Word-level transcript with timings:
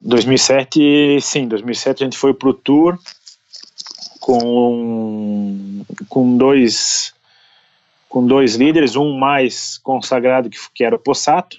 2007, 0.00 1.20
sim, 1.20 1.46
2007 1.46 2.02
a 2.02 2.06
gente 2.06 2.16
foi 2.16 2.32
pro 2.32 2.54
tour 2.54 2.98
com 4.18 5.84
com 6.08 6.36
dois 6.36 7.12
com 8.08 8.26
dois 8.26 8.56
líderes, 8.56 8.96
um 8.96 9.16
mais 9.16 9.78
consagrado 9.78 10.50
que, 10.50 10.58
que 10.74 10.84
era 10.84 10.96
o 10.96 10.98
Possato, 10.98 11.58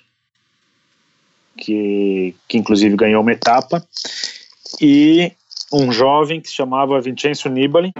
que, 1.58 2.36
que 2.46 2.58
inclusive 2.58 2.96
ganhou 2.98 3.22
uma 3.22 3.32
etapa, 3.32 3.82
e 4.82 5.32
um 5.72 5.94
jovem 5.94 6.42
que 6.42 6.50
se 6.50 6.56
chamava 6.56 7.00
Vincenzo 7.00 7.48
Nibali. 7.48 7.94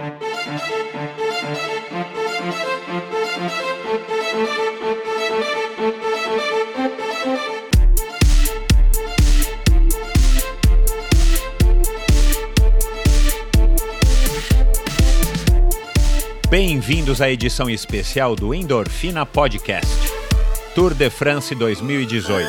Bem-vindos 16.52 17.22
à 17.22 17.30
edição 17.30 17.70
especial 17.70 18.36
do 18.36 18.52
Endorfina 18.52 19.24
Podcast, 19.24 19.88
Tour 20.74 20.92
de 20.92 21.08
France 21.08 21.54
2018. 21.54 22.46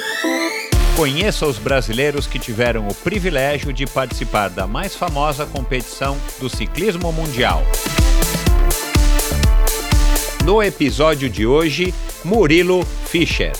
Conheça 0.97 1.45
os 1.45 1.57
brasileiros 1.57 2.27
que 2.27 2.37
tiveram 2.37 2.85
o 2.89 2.93
privilégio 2.93 3.71
de 3.71 3.85
participar 3.85 4.49
da 4.49 4.67
mais 4.67 4.93
famosa 4.93 5.45
competição 5.45 6.17
do 6.37 6.49
ciclismo 6.49 7.13
mundial. 7.13 7.63
No 10.43 10.61
episódio 10.61 11.29
de 11.29 11.47
hoje, 11.47 11.93
Murilo 12.25 12.83
Fischer. 13.05 13.53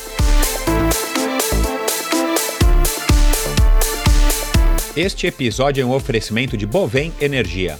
Este 4.94 5.26
episódio 5.26 5.82
é 5.82 5.86
um 5.86 5.94
oferecimento 5.94 6.58
de 6.58 6.66
Bovem 6.66 7.14
Energia 7.22 7.80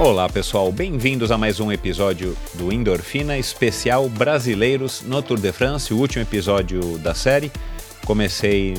Olá 0.00 0.30
pessoal, 0.30 0.72
bem-vindos 0.72 1.30
a 1.30 1.36
mais 1.36 1.60
um 1.60 1.70
episódio 1.70 2.34
do 2.54 2.72
Endorfina 2.72 3.36
especial 3.36 4.08
Brasileiros 4.08 5.02
no 5.02 5.20
Tour 5.20 5.38
de 5.38 5.52
France, 5.52 5.92
o 5.92 5.98
último 5.98 6.22
episódio 6.22 6.96
da 6.96 7.14
série. 7.14 7.52
Comecei 8.06 8.72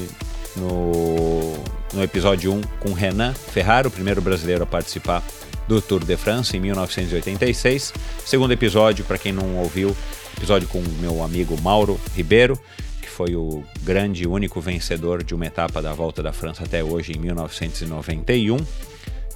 no, 0.56 1.54
no 1.94 2.02
episódio 2.02 2.52
1 2.52 2.62
com 2.80 2.94
Renan 2.94 3.36
Ferraro, 3.36 3.90
o 3.90 3.92
primeiro 3.92 4.20
brasileiro 4.20 4.64
a 4.64 4.66
participar 4.66 5.24
do 5.68 5.80
Tour 5.80 6.04
de 6.04 6.18
France 6.18 6.58
em 6.58 6.60
1986. 6.60 7.94
Segundo 8.26 8.54
episódio, 8.54 9.06
para 9.06 9.20
quem 9.20 9.32
não 9.32 9.58
ouviu, 9.58 9.96
episódio 10.36 10.68
com 10.70 10.82
meu 11.00 11.24
amigo 11.24 11.56
Mauro 11.62 12.02
Ribeiro, 12.16 12.60
que 13.00 13.08
foi 13.08 13.36
o 13.36 13.64
grande 13.84 14.28
único 14.28 14.60
vencedor 14.60 15.24
de 15.24 15.36
uma 15.36 15.46
etapa 15.46 15.84
da 15.84 15.94
Volta 15.94 16.24
da 16.24 16.34
França 16.34 16.64
até 16.64 16.84
hoje 16.84 17.12
em 17.12 17.20
1991. 17.20 18.58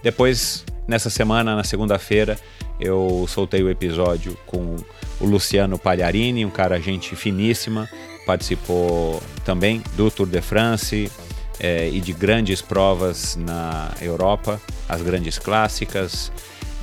Depois 0.04 0.66
Nessa 0.88 1.10
semana, 1.10 1.56
na 1.56 1.64
segunda-feira, 1.64 2.38
eu 2.80 3.26
soltei 3.28 3.64
o 3.64 3.70
episódio 3.70 4.38
com 4.46 4.76
o 5.20 5.26
Luciano 5.26 5.80
Pagliarini, 5.80 6.46
um 6.46 6.52
cara 6.52 6.80
gente 6.80 7.16
finíssima, 7.16 7.90
participou 8.24 9.22
também 9.44 9.82
do 9.96 10.12
Tour 10.12 10.28
de 10.28 10.42
France 10.42 11.12
é, 11.60 11.90
e 11.90 12.00
de 12.00 12.14
grandes 12.14 12.62
provas 12.62 13.36
na 13.36 13.92
Europa, 14.00 14.62
as 14.88 15.02
grandes 15.02 15.40
clássicas 15.40 16.32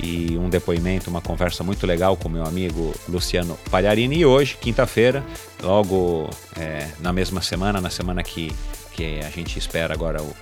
e 0.01 0.37
um 0.37 0.49
depoimento, 0.49 1.09
uma 1.09 1.21
conversa 1.21 1.63
muito 1.63 1.87
legal 1.87 2.17
com 2.17 2.27
meu 2.27 2.43
amigo 2.43 2.93
Luciano 3.07 3.57
Pagliarini. 3.71 4.17
E 4.17 4.25
hoje, 4.25 4.57
quinta-feira, 4.59 5.23
logo 5.61 6.29
é, 6.59 6.89
na 6.99 7.13
mesma 7.13 7.41
semana, 7.41 7.79
na 7.79 7.89
semana 7.89 8.21
que, 8.21 8.53
que 8.91 9.19
a 9.19 9.29
gente 9.29 9.57
espera 9.57 9.93
agora 9.93 10.21
o, 10.21 10.35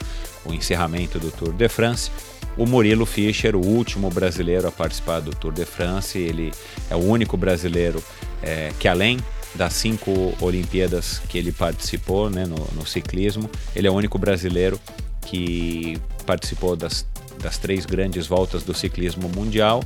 o 0.45 0.53
encerramento 0.53 1.19
do 1.19 1.29
Tour 1.29 1.53
de 1.53 1.69
France, 1.69 2.09
o 2.57 2.65
Murilo 2.65 3.05
Fischer, 3.05 3.55
o 3.55 3.65
último 3.65 4.09
brasileiro 4.09 4.67
a 4.67 4.71
participar 4.71 5.19
do 5.19 5.31
Tour 5.31 5.53
de 5.53 5.65
France. 5.65 6.17
Ele 6.17 6.51
é 6.89 6.95
o 6.95 6.99
único 6.99 7.37
brasileiro 7.37 8.03
é, 8.41 8.71
que, 8.79 8.87
além 8.87 9.19
das 9.55 9.73
cinco 9.73 10.33
Olimpíadas 10.39 11.21
que 11.27 11.37
ele 11.37 11.51
participou 11.51 12.29
né, 12.29 12.45
no, 12.45 12.57
no, 12.73 12.85
ciclismo, 12.85 13.49
ele 13.75 13.87
é 13.87 13.91
o 13.91 13.93
único 13.93 14.17
brasileiro 14.17 14.79
que 15.21 15.99
participou 16.25 16.75
das, 16.75 17.05
das 17.41 17.57
três 17.57 17.85
grandes 17.85 18.27
voltas 18.27 18.63
do 18.63 18.73
ciclismo 18.73 19.29
mundial. 19.29 19.83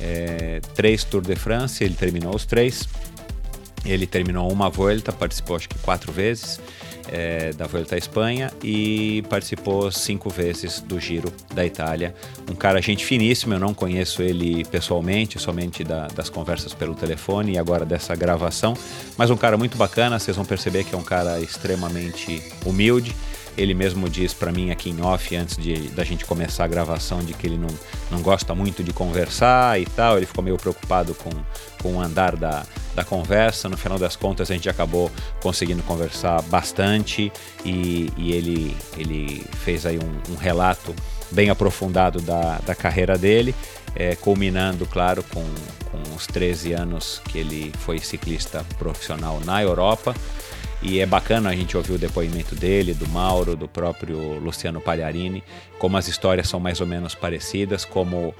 É, 0.00 0.60
três 0.74 1.04
Tour 1.04 1.22
de 1.22 1.36
France, 1.36 1.82
ele 1.84 1.94
terminou 1.94 2.34
os 2.34 2.44
três. 2.44 2.88
Ele 3.84 4.06
terminou 4.06 4.50
uma 4.50 4.70
volta, 4.70 5.12
participou 5.12 5.56
acho 5.56 5.68
que 5.68 5.78
quatro 5.78 6.12
vezes 6.12 6.60
é, 7.08 7.52
da 7.52 7.66
Vuelta 7.66 7.94
à 7.94 7.98
Espanha 7.98 8.50
e 8.62 9.22
participou 9.28 9.90
cinco 9.90 10.30
vezes 10.30 10.80
do 10.80 10.98
Giro 11.00 11.32
da 11.54 11.64
Itália. 11.64 12.14
Um 12.50 12.54
cara 12.54 12.80
gente 12.80 13.04
finíssimo, 13.04 13.54
eu 13.54 13.58
não 13.58 13.74
conheço 13.74 14.22
ele 14.22 14.64
pessoalmente, 14.64 15.38
somente 15.38 15.84
da, 15.84 16.06
das 16.08 16.28
conversas 16.28 16.74
pelo 16.74 16.94
telefone 16.94 17.52
e 17.52 17.58
agora 17.58 17.84
dessa 17.84 18.14
gravação, 18.14 18.74
mas 19.16 19.30
um 19.30 19.36
cara 19.36 19.56
muito 19.56 19.76
bacana, 19.76 20.18
vocês 20.18 20.36
vão 20.36 20.44
perceber 20.44 20.84
que 20.84 20.94
é 20.94 20.98
um 20.98 21.04
cara 21.04 21.40
extremamente 21.40 22.42
humilde. 22.64 23.14
Ele 23.56 23.74
mesmo 23.74 24.08
diz 24.08 24.32
para 24.32 24.50
mim 24.50 24.70
aqui 24.70 24.88
em 24.88 25.02
off, 25.02 25.36
antes 25.36 25.58
de, 25.58 25.88
da 25.88 26.04
gente 26.04 26.24
começar 26.24 26.64
a 26.64 26.68
gravação, 26.68 27.22
de 27.22 27.34
que 27.34 27.46
ele 27.46 27.58
não, 27.58 27.68
não 28.10 28.22
gosta 28.22 28.54
muito 28.54 28.82
de 28.82 28.94
conversar 28.94 29.78
e 29.78 29.84
tal. 29.84 30.16
Ele 30.16 30.24
ficou 30.24 30.42
meio 30.42 30.56
preocupado 30.56 31.14
com, 31.14 31.30
com 31.82 31.96
o 31.96 32.00
andar 32.00 32.36
da, 32.36 32.64
da 32.94 33.04
conversa. 33.04 33.68
No 33.68 33.76
final 33.76 33.98
das 33.98 34.16
contas, 34.16 34.50
a 34.50 34.54
gente 34.54 34.68
acabou 34.68 35.10
conseguindo 35.42 35.82
conversar 35.82 36.40
bastante 36.42 37.32
e, 37.64 38.10
e 38.16 38.32
ele, 38.32 38.76
ele 38.96 39.44
fez 39.64 39.84
aí 39.84 39.98
um, 39.98 40.32
um, 40.32 40.36
relato 40.36 40.94
bem 41.30 41.50
aprofundado 41.50 42.20
da, 42.20 42.58
da 42.58 42.74
carreira 42.74 43.18
dele, 43.18 43.54
é, 43.94 44.14
culminando, 44.14 44.86
claro, 44.86 45.22
com, 45.24 45.44
com 45.90 46.14
os 46.14 46.26
13 46.26 46.72
anos 46.72 47.20
que 47.24 47.38
ele 47.38 47.72
foi 47.78 47.98
ciclista 47.98 48.64
profissional 48.78 49.40
na 49.44 49.62
Europa. 49.62 50.14
E 50.82 50.98
é 50.98 51.06
bacana 51.06 51.50
a 51.50 51.54
gente 51.54 51.76
ouvir 51.76 51.92
o 51.92 51.98
depoimento 51.98 52.56
dele, 52.56 52.92
do 52.92 53.08
Mauro, 53.08 53.54
do 53.54 53.68
próprio 53.68 54.40
Luciano 54.40 54.80
Pagliarini, 54.80 55.42
como 55.78 55.96
as 55.96 56.08
histórias 56.08 56.48
são 56.48 56.58
mais 56.58 56.80
ou 56.80 56.86
menos 56.86 57.14
parecidas, 57.14 57.84
como 57.84 58.34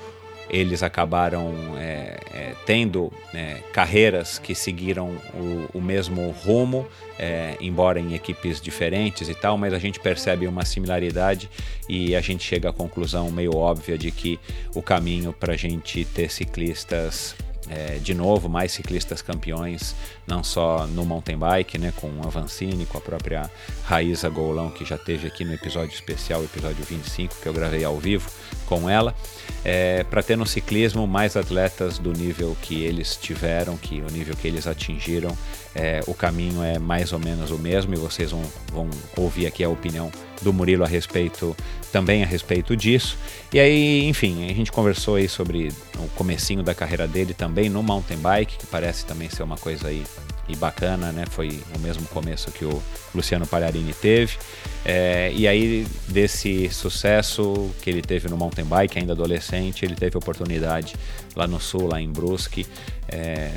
eles 0.48 0.82
acabaram 0.82 1.54
é, 1.78 2.18
é, 2.32 2.54
tendo 2.66 3.12
é, 3.34 3.58
carreiras 3.72 4.38
que 4.38 4.54
seguiram 4.54 5.16
o, 5.34 5.78
o 5.78 5.80
mesmo 5.80 6.30
rumo, 6.30 6.86
é, 7.18 7.56
embora 7.60 7.98
em 7.98 8.14
equipes 8.14 8.60
diferentes 8.60 9.28
e 9.28 9.34
tal, 9.34 9.56
mas 9.56 9.72
a 9.72 9.78
gente 9.78 10.00
percebe 10.00 10.46
uma 10.46 10.64
similaridade 10.64 11.48
e 11.88 12.14
a 12.14 12.20
gente 12.20 12.44
chega 12.44 12.70
à 12.70 12.72
conclusão 12.72 13.30
meio 13.30 13.56
óbvia 13.56 13.96
de 13.96 14.10
que 14.10 14.38
o 14.74 14.82
caminho 14.82 15.32
para 15.32 15.54
a 15.54 15.56
gente 15.56 16.04
ter 16.04 16.30
ciclistas 16.30 17.34
é, 17.68 17.98
de 17.98 18.12
novo, 18.12 18.48
mais 18.48 18.72
ciclistas 18.72 19.22
campeões, 19.22 19.94
não 20.26 20.42
só 20.42 20.86
no 20.86 21.04
mountain 21.04 21.38
bike, 21.38 21.78
né, 21.78 21.92
com 21.96 22.10
a 22.22 22.28
Vancini, 22.28 22.84
com 22.86 22.98
a 22.98 23.00
própria 23.00 23.50
Raíza 23.84 24.28
Golão, 24.28 24.70
que 24.70 24.84
já 24.84 24.98
teve 24.98 25.26
aqui 25.26 25.44
no 25.44 25.54
episódio 25.54 25.94
especial, 25.94 26.42
episódio 26.42 26.84
25, 26.84 27.36
que 27.40 27.46
eu 27.46 27.52
gravei 27.52 27.84
ao 27.84 27.96
vivo 27.98 28.30
com 28.66 28.90
ela, 28.90 29.14
é, 29.64 30.04
para 30.04 30.22
ter 30.22 30.36
no 30.36 30.46
ciclismo 30.46 31.06
mais 31.06 31.36
atletas 31.36 31.98
do 31.98 32.12
nível 32.12 32.56
que 32.60 32.82
eles 32.82 33.16
tiveram, 33.16 33.76
que 33.76 34.00
o 34.00 34.10
nível 34.10 34.34
que 34.36 34.48
eles 34.48 34.66
atingiram, 34.66 35.36
é, 35.74 36.00
o 36.06 36.14
caminho 36.14 36.62
é 36.62 36.78
mais 36.78 37.12
ou 37.12 37.18
menos 37.18 37.50
o 37.50 37.58
mesmo 37.58 37.94
e 37.94 37.96
vocês 37.96 38.30
vão, 38.30 38.42
vão 38.72 38.90
ouvir 39.16 39.46
aqui 39.46 39.62
a 39.62 39.68
opinião 39.68 40.10
do 40.42 40.52
Murilo 40.52 40.84
a 40.84 40.88
respeito 40.88 41.56
também 41.92 42.22
a 42.22 42.26
respeito 42.26 42.76
disso. 42.76 43.16
E 43.52 43.60
aí, 43.60 44.04
enfim, 44.08 44.50
a 44.50 44.54
gente 44.54 44.72
conversou 44.72 45.16
aí 45.16 45.28
sobre 45.28 45.68
o 45.98 46.08
comecinho 46.14 46.62
da 46.62 46.74
carreira 46.74 47.06
dele 47.06 47.34
também 47.34 47.68
no 47.68 47.82
mountain 47.82 48.16
bike, 48.16 48.58
que 48.58 48.66
parece 48.66 49.04
também 49.04 49.28
ser 49.28 49.42
uma 49.42 49.56
coisa 49.56 49.88
aí 49.88 50.02
e 50.48 50.56
bacana, 50.56 51.12
né? 51.12 51.24
Foi 51.28 51.62
o 51.74 51.78
mesmo 51.78 52.06
começo 52.08 52.50
que 52.50 52.64
o 52.64 52.82
Luciano 53.14 53.46
Palharini 53.46 53.94
teve. 53.94 54.36
É, 54.84 55.32
e 55.34 55.46
aí, 55.46 55.86
desse 56.08 56.68
sucesso 56.70 57.70
que 57.80 57.88
ele 57.88 58.02
teve 58.02 58.28
no 58.28 58.36
mountain 58.36 58.64
bike, 58.64 58.98
ainda 58.98 59.12
adolescente, 59.12 59.84
ele 59.84 59.94
teve 59.94 60.16
oportunidade 60.16 60.94
lá 61.36 61.46
no 61.46 61.60
sul, 61.60 61.88
lá 61.88 62.00
em 62.00 62.10
Brusque, 62.10 62.66
é, 63.08 63.52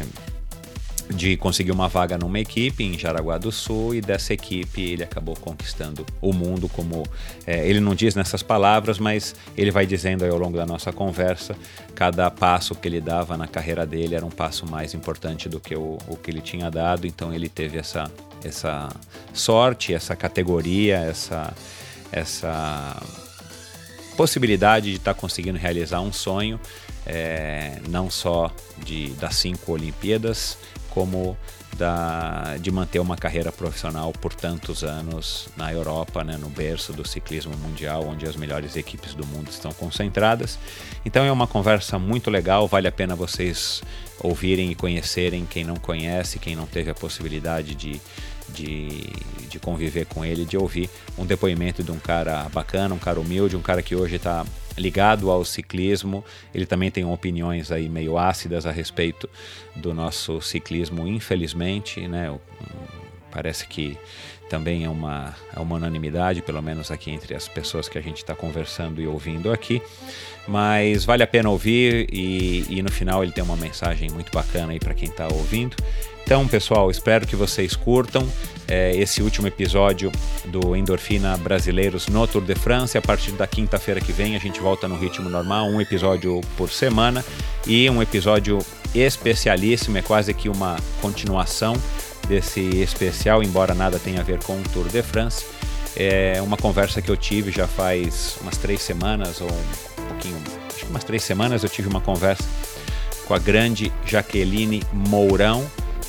de 1.10 1.38
conseguir 1.38 1.72
uma 1.72 1.88
vaga 1.88 2.18
numa 2.18 2.40
equipe 2.40 2.84
em 2.84 2.98
Jaraguá 2.98 3.38
do 3.38 3.52
Sul 3.52 3.94
e 3.94 4.02
dessa 4.02 4.34
equipe 4.34 4.82
ele 4.82 5.04
acabou 5.04 5.36
conquistando 5.36 6.06
o 6.20 6.34
mundo 6.34 6.68
como 6.68 7.04
é, 7.46 7.68
ele 7.68 7.80
não 7.80 7.94
diz 7.94 8.16
nessas 8.16 8.42
palavras, 8.42 8.98
mas 8.98 9.36
ele 9.56 9.72
vai 9.72 9.86
dizendo 9.86 10.26
ao 10.26 10.38
longo 10.38 10.58
da 10.58 10.66
nossa 10.66 10.92
conversa 10.92 11.56
cada 11.94 12.30
passo 12.32 12.74
que 12.74 12.88
ele 12.88 13.00
dava 13.00 13.38
na 13.38 13.48
carreira 13.48 13.86
dele 13.86 14.16
era 14.16 14.26
um 14.26 14.32
passo 14.32 14.66
mais 14.66 14.94
importante 14.94 15.48
do 15.48 15.60
que 15.60 15.76
o, 15.76 15.98
o 16.08 16.18
que 16.18 16.32
ele 16.32 16.42
tinha 16.42 16.72
dado, 16.72 17.06
então 17.06 17.34
ele 17.34 17.50
teve 17.50 17.78
essa 17.78 18.12
essa 18.44 18.90
sorte, 19.34 19.94
essa 19.94 20.16
categoria, 20.16 20.98
essa 20.98 21.54
essa 22.12 23.02
possibilidade 24.16 24.92
de 24.92 24.98
estar 24.98 25.14
tá 25.14 25.20
conseguindo 25.20 25.58
realizar 25.58 26.00
um 26.00 26.14
sonho, 26.14 26.60
é, 27.06 27.80
não 27.90 28.10
só 28.10 28.52
de 28.84 29.10
das 29.12 29.36
cinco 29.36 29.74
Olimpíadas 29.74 30.58
como 30.96 31.38
da, 31.78 32.56
de 32.58 32.72
manter 32.72 33.00
uma 33.00 33.18
carreira 33.18 33.52
profissional 33.52 34.14
por 34.14 34.34
tantos 34.34 34.82
anos 34.82 35.50
na 35.58 35.74
Europa, 35.74 36.24
né, 36.24 36.38
no 36.38 36.48
berço 36.48 36.94
do 36.94 37.06
ciclismo 37.06 37.54
mundial, 37.58 38.08
onde 38.08 38.26
as 38.26 38.38
melhores 38.38 38.78
equipes 38.78 39.14
do 39.14 39.28
mundo 39.28 39.50
estão 39.50 39.74
concentradas. 39.74 40.58
Então 41.06 41.26
é 41.26 41.32
uma 41.32 41.48
conversa 41.48 42.00
muito 42.00 42.32
legal, 42.32 42.66
vale 42.66 42.88
a 42.88 42.92
pena 42.94 43.14
vocês 43.14 43.84
ouvirem 44.22 44.72
e 44.72 44.76
conhecerem 44.76 45.46
quem 45.46 45.66
não 45.66 45.76
conhece, 45.76 46.40
quem 46.40 46.56
não 46.56 46.66
teve 46.66 46.90
a 46.90 46.96
possibilidade 46.96 47.76
de, 47.76 48.00
de, 48.48 49.10
de 49.50 49.60
conviver 49.60 50.06
com 50.06 50.24
ele, 50.24 50.46
de 50.46 50.56
ouvir 50.56 50.90
um 51.18 51.26
depoimento 51.26 51.84
de 51.84 51.92
um 51.92 52.00
cara 52.00 52.48
bacana, 52.54 52.96
um 52.96 53.00
cara 53.00 53.20
humilde, 53.20 53.58
um 53.58 53.62
cara 53.62 53.84
que 53.84 53.98
hoje 53.98 54.16
está 54.16 54.46
ligado 54.78 55.30
ao 55.30 55.44
ciclismo. 55.46 56.24
Ele 56.54 56.66
também 56.66 56.92
tem 56.92 57.06
opiniões 57.06 57.72
aí 57.72 57.90
meio 57.90 58.18
ácidas 58.18 58.66
a 58.66 58.72
respeito 58.72 59.30
do 59.76 59.94
nosso 59.94 60.42
ciclismo, 60.42 61.08
infelizmente, 61.08 62.08
né? 62.08 62.34
Parece 63.32 63.68
que 63.68 63.98
também 64.50 64.86
é 64.86 64.90
uma, 64.90 65.36
é 65.56 65.60
uma 65.60 65.76
unanimidade, 65.76 66.42
pelo 66.42 66.62
menos 66.62 66.92
aqui 66.92 67.12
entre 67.12 67.36
as 67.36 67.48
pessoas 67.48 67.90
que 67.90 67.98
a 67.98 68.02
gente 68.02 68.18
está 68.18 68.36
conversando 68.36 69.02
e 69.02 69.08
ouvindo 69.08 69.52
aqui. 69.52 69.82
Mas 70.48 71.04
vale 71.04 71.24
a 71.24 71.28
pena 71.28 71.50
ouvir 71.50 72.08
e, 72.12 72.66
e 72.70 72.82
no 72.82 72.92
final 72.92 73.24
ele 73.24 73.32
tem 73.32 73.44
uma 73.44 73.58
mensagem 73.58 74.10
muito 74.12 74.32
bacana 74.32 74.72
aí 74.72 74.80
para 74.80 74.94
quem 74.94 75.10
está 75.10 75.28
ouvindo. 75.28 75.76
Então, 76.26 76.48
pessoal, 76.48 76.90
espero 76.90 77.28
que 77.28 77.36
vocês 77.36 77.76
curtam 77.76 78.28
é, 78.68 78.96
esse 78.96 79.22
último 79.22 79.48
episódio 79.48 80.12
do 80.46 80.76
Endorfina 80.76 81.38
Brasileiros 81.38 82.08
no 82.08 82.26
Tour 82.26 82.42
de 82.42 82.56
France. 82.56 82.98
A 82.98 83.02
partir 83.02 83.34
da 83.34 83.46
quinta-feira 83.46 84.02
que 84.02 84.12
vem, 84.12 84.36
a 84.36 84.40
gente 84.40 84.60
volta 84.60 84.88
no 84.88 84.98
ritmo 84.98 85.30
normal, 85.30 85.68
um 85.68 85.80
episódio 85.80 86.42
por 86.58 86.72
semana 86.72 87.24
e 87.68 87.88
um 87.92 88.02
episódio 88.02 88.58
especialíssimo, 88.96 90.00
é 90.00 90.02
quase 90.02 90.34
que 90.34 90.50
uma 90.50 90.78
continuação 91.00 91.76
desse 92.28 92.60
especial, 92.82 93.44
embora 93.44 93.76
nada 93.76 94.00
tenha 94.00 94.22
a 94.22 94.24
ver 94.24 94.40
com 94.44 94.60
o 94.60 94.64
Tour 94.74 94.88
de 94.88 95.04
France. 95.04 95.46
É 95.96 96.42
uma 96.42 96.58
conversa 96.58 97.04
que 97.04 97.10
eu 97.10 97.16
tive 97.16 97.52
já 97.52 97.68
faz 97.68 98.36
umas 98.42 98.58
três 98.58 98.82
semanas, 98.82 99.42
ou 99.42 99.48
um 99.48 100.08
pouquinho, 100.08 100.38
acho 100.74 100.86
que 100.86 100.90
umas 100.90 101.04
três 101.04 101.22
semanas, 101.22 101.62
eu 101.62 101.70
tive 101.70 101.88
uma 101.88 102.02
conversa 102.02 102.44
com 103.28 103.36
a 103.36 103.40
grande 103.40 103.94
Jaqueline 104.08 104.82
Mourão 104.92 105.64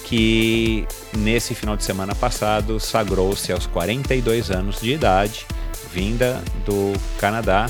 que 0.06 0.86
nesse 1.16 1.52
final 1.52 1.76
de 1.76 1.82
semana 1.82 2.14
passado 2.14 2.78
sagrou-se 2.78 3.50
aos 3.50 3.66
42 3.66 4.52
anos 4.52 4.80
de 4.80 4.92
idade, 4.92 5.44
vinda 5.92 6.40
do 6.64 6.92
Canadá, 7.18 7.66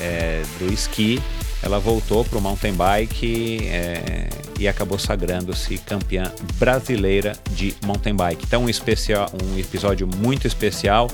é, 0.00 0.42
do 0.58 0.72
esqui. 0.72 1.22
Ela 1.62 1.78
voltou 1.78 2.24
para 2.24 2.38
o 2.38 2.40
mountain 2.40 2.72
bike 2.72 3.68
é, 3.68 4.28
e 4.58 4.66
acabou 4.66 4.98
sagrando-se 4.98 5.78
campeã 5.78 6.32
brasileira 6.54 7.34
de 7.52 7.74
mountain 7.84 8.16
bike. 8.16 8.44
Então, 8.44 8.64
um, 8.64 8.68
especial, 8.68 9.30
um 9.44 9.56
episódio 9.56 10.08
muito 10.08 10.46
especial. 10.46 11.08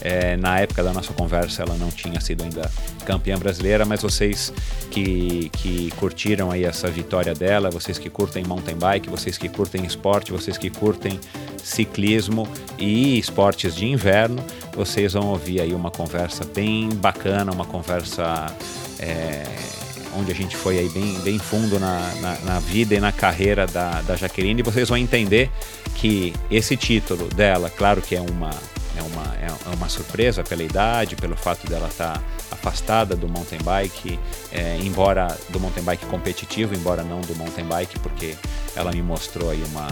É, 0.00 0.36
na 0.36 0.60
época 0.60 0.82
da 0.82 0.92
nossa 0.92 1.12
conversa 1.12 1.62
ela 1.62 1.74
não 1.76 1.90
tinha 1.90 2.20
sido 2.20 2.42
ainda 2.42 2.70
campeã 3.04 3.38
brasileira, 3.38 3.84
mas 3.84 4.02
vocês 4.02 4.52
que, 4.90 5.48
que 5.50 5.90
curtiram 5.92 6.50
aí 6.50 6.64
essa 6.64 6.90
vitória 6.90 7.34
dela, 7.34 7.70
vocês 7.70 7.98
que 7.98 8.10
curtem 8.10 8.44
mountain 8.44 8.76
bike, 8.76 9.08
vocês 9.08 9.38
que 9.38 9.48
curtem 9.48 9.84
esporte, 9.84 10.32
vocês 10.32 10.58
que 10.58 10.70
curtem 10.70 11.18
ciclismo 11.62 12.48
e 12.78 13.18
esportes 13.18 13.74
de 13.74 13.86
inverno, 13.86 14.44
vocês 14.72 15.14
vão 15.14 15.28
ouvir 15.28 15.60
aí 15.60 15.72
uma 15.72 15.90
conversa 15.90 16.44
bem 16.44 16.90
bacana, 16.90 17.50
uma 17.50 17.64
conversa 17.64 18.54
é, 18.98 19.44
onde 20.16 20.32
a 20.32 20.34
gente 20.34 20.56
foi 20.56 20.78
aí 20.78 20.88
bem, 20.88 21.14
bem 21.20 21.38
fundo 21.38 21.78
na, 21.78 22.14
na, 22.20 22.38
na, 22.40 22.58
vida 22.60 22.94
e 22.94 23.00
na 23.00 23.12
carreira 23.12 23.66
da, 23.66 24.00
da 24.02 24.16
Jaqueline, 24.16 24.60
e 24.60 24.62
vocês 24.62 24.88
vão 24.88 24.96
entender 24.96 25.50
que 25.94 26.32
esse 26.50 26.76
título 26.76 27.28
dela, 27.28 27.70
claro 27.70 28.00
que 28.00 28.14
é 28.14 28.20
uma 28.20 28.50
é 28.96 29.02
uma, 29.02 29.36
é 29.36 29.74
uma 29.74 29.88
surpresa 29.88 30.42
pela 30.42 30.62
idade, 30.62 31.16
pelo 31.16 31.36
fato 31.36 31.66
dela 31.68 31.88
estar 31.88 32.14
tá 32.14 32.22
afastada 32.50 33.14
do 33.14 33.28
mountain 33.28 33.58
bike, 33.62 34.18
é, 34.50 34.78
embora 34.82 35.36
do 35.50 35.60
mountain 35.60 35.82
bike 35.82 36.06
competitivo, 36.06 36.74
embora 36.74 37.02
não 37.02 37.20
do 37.20 37.34
mountain 37.36 37.64
bike, 37.64 37.98
porque 38.00 38.36
ela 38.74 38.92
me 38.92 39.02
mostrou 39.02 39.50
aí 39.50 39.62
uma, 39.64 39.88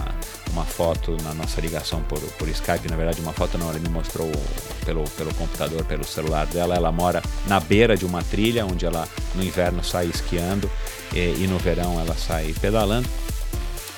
uma 0.51 0.65
foto 0.65 1.17
na 1.23 1.33
nossa 1.33 1.59
ligação 1.61 2.01
por, 2.03 2.19
por 2.19 2.47
Skype, 2.49 2.89
na 2.89 2.95
verdade 2.95 3.21
uma 3.21 3.33
foto 3.33 3.57
não, 3.57 3.69
ela 3.69 3.79
me 3.79 3.89
mostrou 3.89 4.31
pelo, 4.85 5.03
pelo 5.11 5.33
computador, 5.35 5.83
pelo 5.85 6.03
celular 6.03 6.45
dela, 6.47 6.75
ela 6.75 6.91
mora 6.91 7.21
na 7.47 7.59
beira 7.59 7.95
de 7.95 8.05
uma 8.05 8.23
trilha, 8.23 8.65
onde 8.65 8.85
ela 8.85 9.07
no 9.33 9.43
inverno 9.43 9.83
sai 9.83 10.07
esquiando 10.07 10.69
e, 11.13 11.43
e 11.43 11.47
no 11.47 11.57
verão 11.57 11.99
ela 11.99 12.15
sai 12.15 12.53
pedalando, 12.59 13.07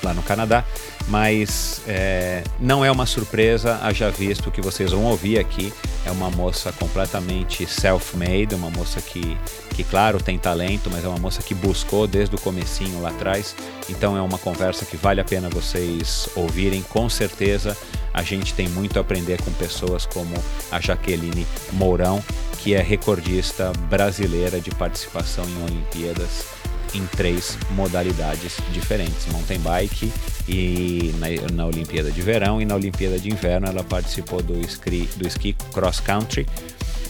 lá 0.03 0.13
no 0.13 0.23
Canadá 0.23 0.65
mas 1.07 1.81
é, 1.87 2.43
não 2.59 2.83
é 2.83 2.91
uma 2.91 3.05
surpresa, 3.05 3.79
haja 3.81 4.09
visto 4.11 4.51
que 4.51 4.61
vocês 4.61 4.91
vão 4.91 5.05
ouvir 5.05 5.39
aqui. 5.39 5.73
É 6.05 6.11
uma 6.11 6.29
moça 6.29 6.71
completamente 6.71 7.65
self-made, 7.65 8.55
uma 8.55 8.69
moça 8.69 9.01
que, 9.01 9.37
que, 9.75 9.83
claro, 9.83 10.21
tem 10.21 10.37
talento, 10.37 10.89
mas 10.91 11.03
é 11.03 11.07
uma 11.07 11.17
moça 11.17 11.41
que 11.41 11.53
buscou 11.53 12.07
desde 12.07 12.35
o 12.35 12.39
comecinho 12.39 13.01
lá 13.01 13.09
atrás. 13.09 13.55
Então 13.89 14.15
é 14.15 14.21
uma 14.21 14.37
conversa 14.37 14.85
que 14.85 14.95
vale 14.95 15.19
a 15.21 15.25
pena 15.25 15.49
vocês 15.49 16.29
ouvirem, 16.35 16.81
com 16.83 17.09
certeza. 17.09 17.75
A 18.13 18.23
gente 18.23 18.53
tem 18.53 18.67
muito 18.69 18.97
a 18.97 19.01
aprender 19.01 19.41
com 19.41 19.51
pessoas 19.53 20.05
como 20.05 20.33
a 20.71 20.79
Jaqueline 20.79 21.45
Mourão, 21.73 22.23
que 22.59 22.73
é 22.73 22.81
recordista 22.81 23.71
brasileira 23.89 24.59
de 24.59 24.71
participação 24.71 25.45
em 25.45 25.63
Olimpíadas 25.63 26.56
em 26.93 27.05
três 27.05 27.57
modalidades 27.71 28.57
diferentes: 28.71 29.25
mountain 29.31 29.59
bike 29.59 30.11
e 30.47 31.13
na, 31.17 31.53
na 31.53 31.65
Olimpíada 31.65 32.11
de 32.11 32.21
Verão. 32.21 32.61
E 32.61 32.65
na 32.65 32.75
Olimpíada 32.75 33.19
de 33.19 33.29
Inverno 33.29 33.67
ela 33.67 33.83
participou 33.83 34.41
do 34.41 34.59
esqui, 34.59 35.09
do 35.15 35.27
esqui 35.27 35.55
cross 35.73 35.99
country 35.99 36.45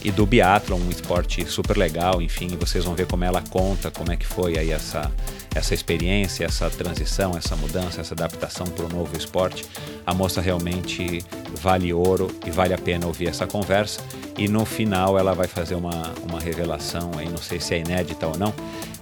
e 0.03 0.11
do 0.11 0.25
biathlon, 0.25 0.79
um 0.79 0.89
esporte 0.89 1.45
super 1.45 1.77
legal, 1.77 2.21
enfim, 2.21 2.49
vocês 2.59 2.85
vão 2.85 2.95
ver 2.95 3.07
como 3.07 3.23
ela 3.23 3.41
conta, 3.49 3.91
como 3.91 4.11
é 4.11 4.15
que 4.15 4.25
foi 4.25 4.57
aí 4.57 4.71
essa 4.71 5.11
essa 5.57 5.73
experiência, 5.73 6.45
essa 6.45 6.69
transição, 6.69 7.35
essa 7.35 7.55
mudança, 7.55 7.99
essa 7.99 8.13
adaptação 8.13 8.67
para 8.67 8.85
o 8.85 8.89
novo 8.89 9.17
esporte. 9.17 9.65
A 10.05 10.13
moça 10.13 10.39
realmente 10.39 11.23
vale 11.59 11.91
ouro 11.91 12.29
e 12.45 12.51
vale 12.51 12.73
a 12.73 12.77
pena 12.77 13.07
ouvir 13.07 13.27
essa 13.27 13.47
conversa. 13.47 13.99
E 14.37 14.47
no 14.47 14.65
final 14.65 15.17
ela 15.17 15.33
vai 15.33 15.47
fazer 15.47 15.75
uma, 15.75 16.13
uma 16.29 16.39
revelação 16.39 17.11
aí, 17.17 17.27
não 17.27 17.37
sei 17.37 17.59
se 17.59 17.73
é 17.73 17.79
inédita 17.79 18.27
ou 18.27 18.37
não, 18.37 18.53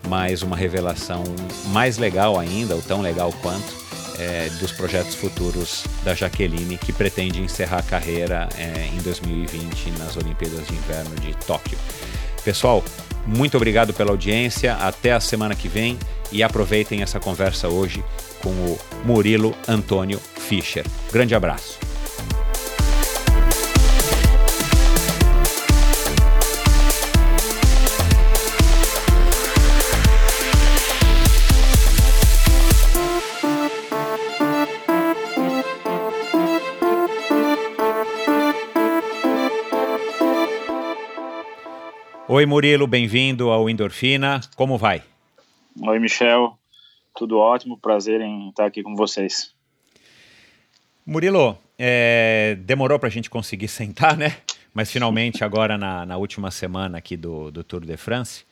mas 0.07 0.41
uma 0.41 0.55
revelação 0.55 1.23
mais 1.67 1.97
legal 1.97 2.39
ainda, 2.39 2.73
ou 2.73 2.81
tão 2.81 3.01
legal 3.01 3.33
quanto, 3.41 3.84
é, 4.19 4.49
dos 4.59 4.71
projetos 4.71 5.15
futuros 5.15 5.85
da 6.03 6.13
Jaqueline, 6.13 6.77
que 6.77 6.93
pretende 6.93 7.41
encerrar 7.41 7.79
a 7.79 7.83
carreira 7.83 8.49
é, 8.57 8.87
em 8.93 9.01
2020 9.01 9.91
nas 9.99 10.17
Olimpíadas 10.17 10.65
de 10.67 10.73
Inverno 10.73 11.15
de 11.15 11.35
Tóquio. 11.45 11.77
Pessoal, 12.43 12.83
muito 13.25 13.57
obrigado 13.57 13.93
pela 13.93 14.11
audiência, 14.11 14.75
até 14.75 15.13
a 15.13 15.19
semana 15.19 15.55
que 15.55 15.67
vem 15.67 15.97
e 16.31 16.43
aproveitem 16.43 17.01
essa 17.01 17.19
conversa 17.19 17.67
hoje 17.67 18.03
com 18.41 18.49
o 18.49 18.79
Murilo 19.03 19.55
Antônio 19.67 20.19
Fischer. 20.19 20.85
Grande 21.11 21.33
abraço. 21.33 21.84
Oi, 42.35 42.45
Murilo, 42.45 42.85
bem-vindo 42.85 43.49
ao 43.49 43.69
Endorfina. 43.69 44.41
Como 44.57 44.77
vai? 44.77 45.01
Oi, 45.81 45.99
Michel. 45.99 46.59
Tudo 47.15 47.37
ótimo, 47.37 47.77
prazer 47.77 48.19
em 48.19 48.49
estar 48.49 48.65
aqui 48.65 48.83
com 48.83 48.93
vocês. 48.93 49.55
Murilo, 51.05 51.57
é, 51.79 52.57
demorou 52.59 52.99
para 52.99 53.07
a 53.07 53.09
gente 53.09 53.29
conseguir 53.29 53.69
sentar, 53.71 54.17
né? 54.17 54.35
Mas 54.73 54.91
finalmente, 54.91 55.45
agora 55.45 55.77
na, 55.77 56.05
na 56.05 56.17
última 56.17 56.51
semana 56.51 56.97
aqui 56.97 57.15
do, 57.15 57.49
do 57.51 57.63
Tour 57.63 57.85
de 57.85 57.95
France, 57.95 58.43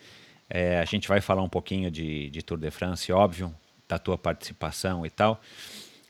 é, 0.50 0.80
a 0.80 0.86
gente 0.86 1.10
vai 1.10 1.20
falar 1.20 1.42
um 1.42 1.50
pouquinho 1.50 1.92
de, 1.92 2.30
de 2.30 2.42
Tour 2.42 2.58
de 2.58 2.72
France, 2.72 3.12
óbvio, 3.12 3.54
da 3.86 4.00
tua 4.00 4.18
participação 4.18 5.06
e 5.06 5.10
tal. 5.10 5.42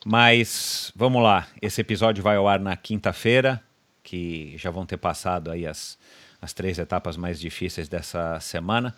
Mas 0.06 0.94
vamos 0.96 1.24
lá, 1.24 1.48
esse 1.60 1.82
episódio 1.82 2.22
vai 2.24 2.36
ao 2.36 2.48
ar 2.48 2.60
na 2.60 2.77
quinta-feira, 2.77 3.60
que 4.03 4.53
já 4.60 4.70
vão 4.70 4.86
ter 4.86 4.98
passado 4.98 5.50
aí 5.50 5.65
as, 5.65 5.98
as 6.43 6.51
três 6.51 6.77
etapas 6.77 7.15
mais 7.15 7.39
difíceis 7.39 7.88
dessa 7.88 8.38
semana. 8.41 8.93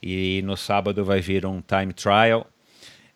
E 0.00 0.42
no 0.44 0.56
sábado 0.56 1.04
vai 1.04 1.20
vir 1.20 1.44
um 1.44 1.60
time 1.60 1.92
trial 1.92 2.46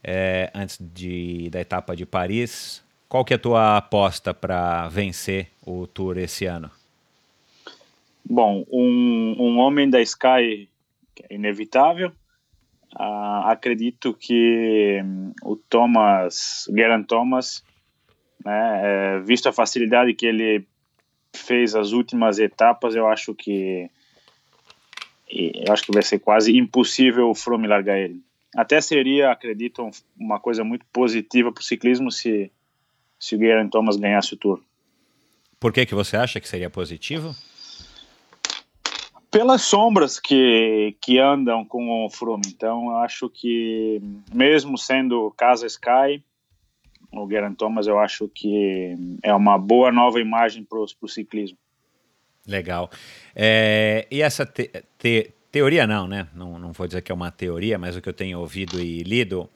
é, 0.02 0.50
antes 0.52 0.78
de, 0.80 1.48
da 1.50 1.60
etapa 1.60 1.94
de 1.94 2.04
Paris. 2.04 2.82
Qual 3.08 3.24
que 3.24 3.32
é 3.32 3.36
a 3.36 3.38
tua 3.38 3.76
aposta 3.76 4.34
para 4.34 4.88
vencer 4.88 5.48
o 5.64 5.86
Tour 5.86 6.18
esse 6.18 6.44
ano? 6.44 6.70
Bom, 8.24 8.64
um, 8.70 9.36
um 9.38 9.58
homem 9.58 9.88
da 9.88 10.00
Sky 10.02 10.68
é 11.22 11.34
inevitável. 11.34 12.10
Uh, 12.98 13.44
acredito 13.44 14.12
que 14.12 15.00
um, 15.04 15.32
o 15.44 15.56
Thomas, 15.56 16.66
o 16.68 16.76
Geraint 16.76 17.06
Thomas, 17.06 17.62
né, 18.44 18.80
é, 18.82 19.20
visto 19.20 19.48
a 19.48 19.52
facilidade 19.52 20.14
que 20.14 20.26
ele 20.26 20.66
fez 21.34 21.74
as 21.74 21.92
últimas 21.92 22.38
etapas, 22.38 22.94
eu 22.94 23.06
acho 23.06 23.34
que 23.34 23.90
eu 25.30 25.72
acho 25.72 25.84
que 25.84 25.92
vai 25.92 26.02
ser 26.02 26.18
quase 26.20 26.56
impossível 26.56 27.28
o 27.28 27.34
Froome 27.34 27.68
largar 27.68 27.98
ele. 27.98 28.22
Até 28.56 28.80
seria, 28.80 29.30
acredito, 29.30 29.90
uma 30.18 30.40
coisa 30.40 30.64
muito 30.64 30.86
positiva 30.90 31.52
para 31.52 31.60
o 31.60 31.64
ciclismo 31.64 32.10
se 32.10 32.50
se 33.18 33.34
o 33.34 33.38
Geraint 33.38 33.70
Thomas 33.70 33.96
ganhasse 33.96 34.34
o 34.34 34.36
Tour. 34.36 34.60
Por 35.58 35.72
que 35.72 35.84
que 35.84 35.94
você 35.94 36.16
acha 36.16 36.40
que 36.40 36.48
seria 36.48 36.70
positivo? 36.70 37.34
Pelas 39.30 39.62
sombras 39.62 40.18
que, 40.20 40.96
que 41.00 41.18
andam 41.18 41.64
com 41.64 42.06
o 42.06 42.10
Froome. 42.10 42.44
Então, 42.46 42.96
acho 42.98 43.28
que, 43.28 44.00
mesmo 44.32 44.78
sendo 44.78 45.34
Casa 45.36 45.66
Sky, 45.66 46.22
o 47.12 47.28
Geraint 47.28 47.56
Thomas, 47.56 47.86
eu 47.86 47.98
acho 47.98 48.28
que 48.28 48.94
é 49.22 49.34
uma 49.34 49.58
boa 49.58 49.90
nova 49.90 50.20
imagem 50.20 50.64
para 50.64 50.78
o 50.78 51.08
ciclismo. 51.08 51.58
Legal. 52.46 52.90
É, 53.34 54.06
e 54.10 54.22
essa 54.22 54.46
te, 54.46 54.70
te, 54.98 55.32
teoria, 55.50 55.86
não, 55.86 56.06
né? 56.06 56.28
Não, 56.34 56.58
não 56.58 56.72
vou 56.72 56.86
dizer 56.86 57.02
que 57.02 57.12
é 57.12 57.14
uma 57.14 57.30
teoria, 57.30 57.78
mas 57.78 57.96
o 57.96 58.00
que 58.00 58.08
eu 58.08 58.14
tenho 58.14 58.38
ouvido 58.40 58.80
e 58.80 59.02
lido 59.02 59.48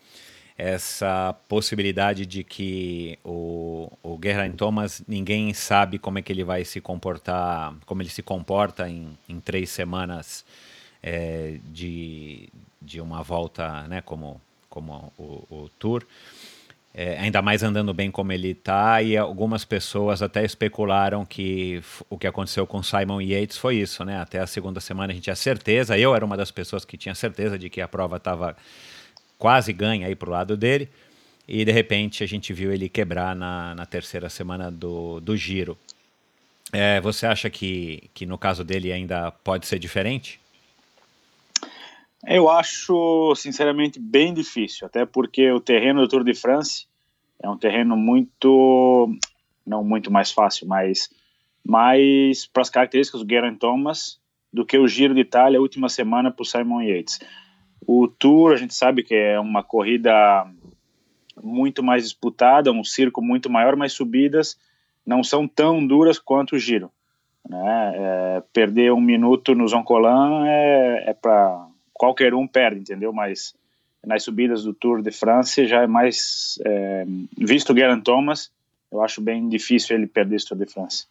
essa 0.57 1.35
possibilidade 1.49 2.27
de 2.27 2.45
que 2.45 3.19
o, 3.25 3.91
o 4.03 4.19
Geraint 4.23 4.55
Thomas, 4.55 5.03
ninguém 5.09 5.53
sabe 5.55 5.99
como 5.99 6.19
é 6.19 6.23
que 6.23 6.33
ele 6.33 6.45
vai 6.45 6.65
se 6.65 6.81
comportar, 6.81 7.75
como 7.87 8.03
ele 8.03 8.11
se 8.11 8.23
comporta 8.23 8.89
em, 8.89 9.17
em 9.29 9.41
três 9.41 9.71
semanas 9.71 10.45
é, 11.03 11.59
de, 11.65 12.49
de 12.81 13.01
uma 13.01 13.23
volta, 13.23 13.89
né, 13.89 14.03
como, 14.03 14.41
como 14.69 15.13
o, 15.19 15.45
o 15.51 15.71
Tour. 15.79 16.07
É, 16.95 17.19
ainda 17.19 17.41
mais 17.41 17.63
andando 17.63 17.95
bem 17.95 18.11
como 18.11 18.33
ele 18.33 18.51
está, 18.51 19.01
e 19.01 19.17
algumas 19.17 19.65
pessoas 19.65 20.21
até 20.21 20.45
especularam 20.45 21.25
que 21.25 21.83
o 22.11 22.19
que 22.19 22.27
aconteceu 22.27 22.67
com 22.67 22.83
Simon 22.83 23.23
Yates 23.23 23.57
foi 23.57 23.77
isso, 23.77 24.05
né? 24.05 24.21
Até 24.21 24.41
a 24.41 24.47
segunda 24.47 24.79
semana 24.79 25.11
a 25.11 25.15
gente 25.15 25.25
tinha 25.25 25.37
certeza, 25.37 25.97
eu 25.97 26.15
era 26.15 26.23
uma 26.23 26.37
das 26.37 26.51
pessoas 26.51 26.85
que 26.85 26.99
tinha 26.99 27.15
certeza 27.15 27.59
de 27.59 27.71
que 27.71 27.81
a 27.81 27.89
prova 27.89 28.19
estava 28.19 28.55
quase 29.39 29.73
ganha 29.73 30.07
aí 30.07 30.15
para 30.15 30.29
o 30.29 30.33
lado 30.33 30.57
dele. 30.57 30.89
E 31.49 31.65
de 31.65 31.73
repente 31.73 32.23
a 32.23 32.29
gente 32.29 32.53
viu 32.53 32.73
ele 32.73 32.89
quebrar 32.89 33.35
na, 33.35 33.75
na 33.75 33.87
terceira 33.87 34.29
semana 34.29 34.71
do, 34.71 35.19
do 35.21 35.37
giro. 35.37 35.77
É, 36.73 37.01
você 37.01 37.27
acha 37.27 37.51
que, 37.51 38.11
que 38.15 38.25
no 38.25 38.39
caso 38.39 38.63
dele 38.65 38.93
ainda 38.93 39.31
pode 39.31 39.67
ser 39.67 39.79
diferente? 39.79 40.42
Eu 42.26 42.49
acho, 42.49 43.35
sinceramente, 43.35 43.99
bem 43.99 44.33
difícil, 44.33 44.87
até 44.87 45.05
porque 45.05 45.50
o 45.50 45.61
terreno 45.61 46.00
do 46.00 46.09
Tour 46.09 46.23
de 46.23 46.35
France 46.35 46.87
é 47.43 47.49
um 47.49 47.57
terreno 47.57 47.97
muito, 47.97 49.12
não 49.67 49.83
muito 49.83 50.11
mais 50.11 50.31
fácil, 50.31 50.69
mas 50.69 51.11
mais 51.64 52.47
para 52.47 52.62
as 52.62 52.71
características 52.71 53.23
do 53.23 53.29
Geraint 53.29 53.59
Thomas 53.59 54.21
do 54.52 54.67
que 54.67 54.79
o 54.79 54.87
Giro 54.87 55.14
de 55.14 55.21
Itália, 55.21 55.59
a 55.59 55.62
última 55.62 55.88
semana 55.88 56.31
para 56.31 56.43
o 56.43 56.47
Simon 56.47 56.83
Yates. 56.83 57.19
O 57.87 58.07
Tour, 58.07 58.52
a 58.52 58.57
gente 58.57 58.75
sabe 58.75 59.02
que 59.02 59.14
é 59.14 59.41
uma 59.41 59.64
corrida 59.64 60.47
muito 61.43 61.83
mais 61.83 62.05
disputada, 62.05 62.71
um 62.71 62.85
circo 62.85 63.23
muito 63.23 63.50
maior, 63.50 63.75
mas 63.75 63.93
subidas 63.93 64.59
não 65.05 65.25
são 65.25 65.49
tão 65.49 65.85
duras 65.85 66.19
quanto 66.19 66.55
o 66.55 66.59
Giro. 66.59 66.91
Né? 67.49 67.93
É, 67.97 68.43
perder 68.52 68.93
um 68.93 69.00
minuto 69.00 69.55
no 69.55 69.67
Zoncolan 69.67 70.47
é, 70.47 71.11
é 71.11 71.14
para 71.14 71.67
qualquer 72.03 72.35
um 72.35 72.49
perde, 72.49 72.81
entendeu? 72.81 73.13
Mas 73.13 73.55
nas 74.05 74.25
subidas 74.25 74.65
do 74.65 74.75
Tour 74.75 75.01
de 75.03 75.13
France 75.13 75.65
já 75.69 75.83
é 75.83 75.87
mais 75.87 76.59
é, 76.67 77.07
visto 77.39 77.73
o 77.73 77.77
Geraint 77.77 78.03
Thomas, 78.03 78.51
eu 78.91 79.01
acho 79.01 79.21
bem 79.21 79.49
difícil 79.49 79.95
ele 79.95 80.09
perder 80.09 80.35
esse 80.35 80.49
Tour 80.49 80.59
de 80.59 80.67
France. 80.67 81.07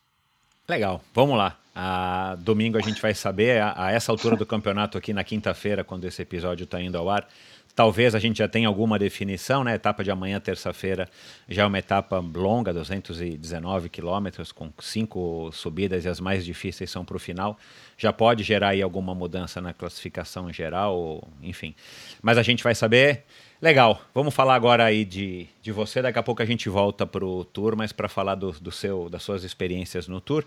Legal, 0.67 1.01
vamos 1.13 1.37
lá. 1.37 1.57
A, 1.73 2.35
domingo 2.39 2.77
a 2.77 2.81
gente 2.81 3.01
vai 3.01 3.13
saber, 3.13 3.61
a, 3.61 3.85
a 3.85 3.91
essa 3.93 4.11
altura 4.11 4.35
do 4.35 4.45
campeonato 4.45 4.97
aqui 4.97 5.13
na 5.13 5.23
quinta-feira, 5.23 5.81
quando 5.81 6.03
esse 6.03 6.21
episódio 6.21 6.65
está 6.65 6.81
indo 6.81 6.97
ao 6.97 7.09
ar, 7.09 7.25
talvez 7.75 8.15
a 8.15 8.19
gente 8.19 8.37
já 8.37 8.47
tenha 8.47 8.67
alguma 8.67 8.99
definição, 8.99 9.63
né? 9.63 9.75
etapa 9.75 10.03
de 10.03 10.11
amanhã, 10.11 10.39
terça-feira, 10.39 11.09
já 11.47 11.63
é 11.63 11.65
uma 11.65 11.79
etapa 11.79 12.19
longa, 12.19 12.73
219 12.73 13.89
quilômetros, 13.89 14.51
com 14.51 14.71
cinco 14.79 15.49
subidas 15.51 16.05
e 16.05 16.09
as 16.09 16.19
mais 16.19 16.45
difíceis 16.45 16.89
são 16.89 17.05
para 17.05 17.15
o 17.15 17.19
final. 17.19 17.57
Já 17.97 18.11
pode 18.11 18.43
gerar 18.43 18.69
aí 18.69 18.81
alguma 18.81 19.13
mudança 19.13 19.61
na 19.61 19.73
classificação 19.73 20.51
geral, 20.51 21.27
enfim. 21.41 21.75
Mas 22.21 22.37
a 22.37 22.43
gente 22.43 22.63
vai 22.63 22.75
saber. 22.75 23.23
Legal, 23.61 24.01
vamos 24.13 24.33
falar 24.33 24.55
agora 24.55 24.83
aí 24.83 25.05
de, 25.05 25.47
de 25.61 25.71
você. 25.71 26.01
Daqui 26.01 26.17
a 26.17 26.23
pouco 26.23 26.41
a 26.41 26.45
gente 26.45 26.67
volta 26.67 27.05
para 27.05 27.23
o 27.23 27.45
Tour, 27.45 27.75
mas 27.75 27.91
para 27.91 28.09
falar 28.09 28.33
do, 28.33 28.51
do 28.53 28.71
seu, 28.71 29.07
das 29.07 29.21
suas 29.21 29.43
experiências 29.43 30.07
no 30.07 30.19
Tour. 30.19 30.43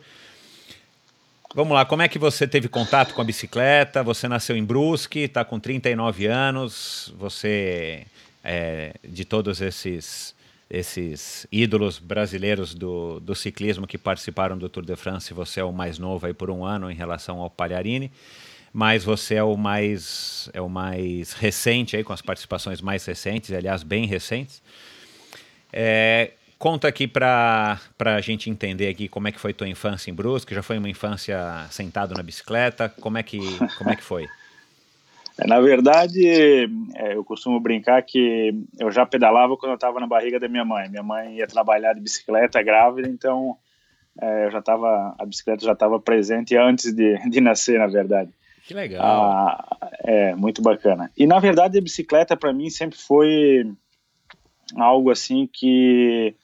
Vamos 1.54 1.72
lá, 1.72 1.84
como 1.84 2.02
é 2.02 2.08
que 2.08 2.18
você 2.18 2.48
teve 2.48 2.66
contato 2.66 3.14
com 3.14 3.20
a 3.20 3.24
bicicleta? 3.24 4.02
Você 4.02 4.26
nasceu 4.26 4.56
em 4.56 4.64
Brusque, 4.64 5.20
está 5.20 5.44
com 5.44 5.60
39 5.60 6.26
anos, 6.26 7.14
você 7.16 8.08
é 8.42 8.94
de 9.08 9.24
todos 9.24 9.60
esses 9.60 10.34
esses 10.68 11.46
ídolos 11.52 12.00
brasileiros 12.00 12.74
do, 12.74 13.20
do 13.20 13.36
ciclismo 13.36 13.86
que 13.86 13.96
participaram 13.96 14.58
do 14.58 14.68
Tour 14.68 14.84
de 14.84 14.96
France, 14.96 15.32
você 15.32 15.60
é 15.60 15.64
o 15.64 15.72
mais 15.72 15.96
novo 15.96 16.26
aí 16.26 16.34
por 16.34 16.50
um 16.50 16.64
ano 16.64 16.90
em 16.90 16.94
relação 16.94 17.38
ao 17.38 17.48
Palharini, 17.48 18.10
mas 18.72 19.04
você 19.04 19.36
é 19.36 19.44
o 19.44 19.56
mais 19.56 20.50
é 20.52 20.60
o 20.60 20.68
mais 20.68 21.34
recente 21.34 21.96
aí 21.96 22.02
com 22.02 22.12
as 22.12 22.20
participações 22.20 22.80
mais 22.80 23.04
recentes, 23.04 23.52
aliás 23.52 23.84
bem 23.84 24.06
recentes. 24.06 24.60
É, 25.72 26.32
Conta 26.64 26.88
aqui 26.88 27.06
para 27.06 27.78
a 27.98 28.20
gente 28.22 28.48
entender 28.48 28.88
aqui 28.88 29.06
como 29.06 29.28
é 29.28 29.32
que 29.32 29.38
foi 29.38 29.52
tua 29.52 29.68
infância 29.68 30.10
em 30.10 30.14
Brusque. 30.14 30.54
Já 30.54 30.62
foi 30.62 30.78
uma 30.78 30.88
infância 30.88 31.38
sentado 31.68 32.14
na 32.14 32.22
bicicleta? 32.22 32.88
Como 32.88 33.18
é 33.18 33.22
que, 33.22 33.38
como 33.76 33.90
é 33.90 33.96
que 33.96 34.02
foi? 34.02 34.26
Na 35.46 35.60
verdade, 35.60 36.26
é, 36.94 37.16
eu 37.16 37.22
costumo 37.22 37.60
brincar 37.60 38.00
que 38.00 38.54
eu 38.80 38.90
já 38.90 39.04
pedalava 39.04 39.58
quando 39.58 39.72
eu 39.72 39.74
estava 39.74 40.00
na 40.00 40.06
barriga 40.06 40.40
da 40.40 40.48
minha 40.48 40.64
mãe. 40.64 40.88
Minha 40.88 41.02
mãe 41.02 41.36
ia 41.36 41.46
trabalhar 41.46 41.92
de 41.92 42.00
bicicleta 42.00 42.62
grávida, 42.62 43.10
então 43.10 43.58
é, 44.18 44.46
eu 44.46 44.50
já 44.50 44.62
tava, 44.62 45.14
a 45.18 45.26
bicicleta 45.26 45.66
já 45.66 45.72
estava 45.72 46.00
presente 46.00 46.56
antes 46.56 46.94
de, 46.94 47.18
de 47.28 47.42
nascer, 47.42 47.78
na 47.78 47.88
verdade. 47.88 48.30
Que 48.66 48.72
legal. 48.72 49.04
Ah, 49.04 49.76
é, 50.02 50.34
muito 50.34 50.62
bacana. 50.62 51.12
E 51.14 51.26
na 51.26 51.38
verdade 51.38 51.76
a 51.76 51.82
bicicleta 51.82 52.34
para 52.34 52.54
mim 52.54 52.70
sempre 52.70 52.98
foi 52.98 53.70
algo 54.74 55.10
assim 55.10 55.46
que 55.52 56.34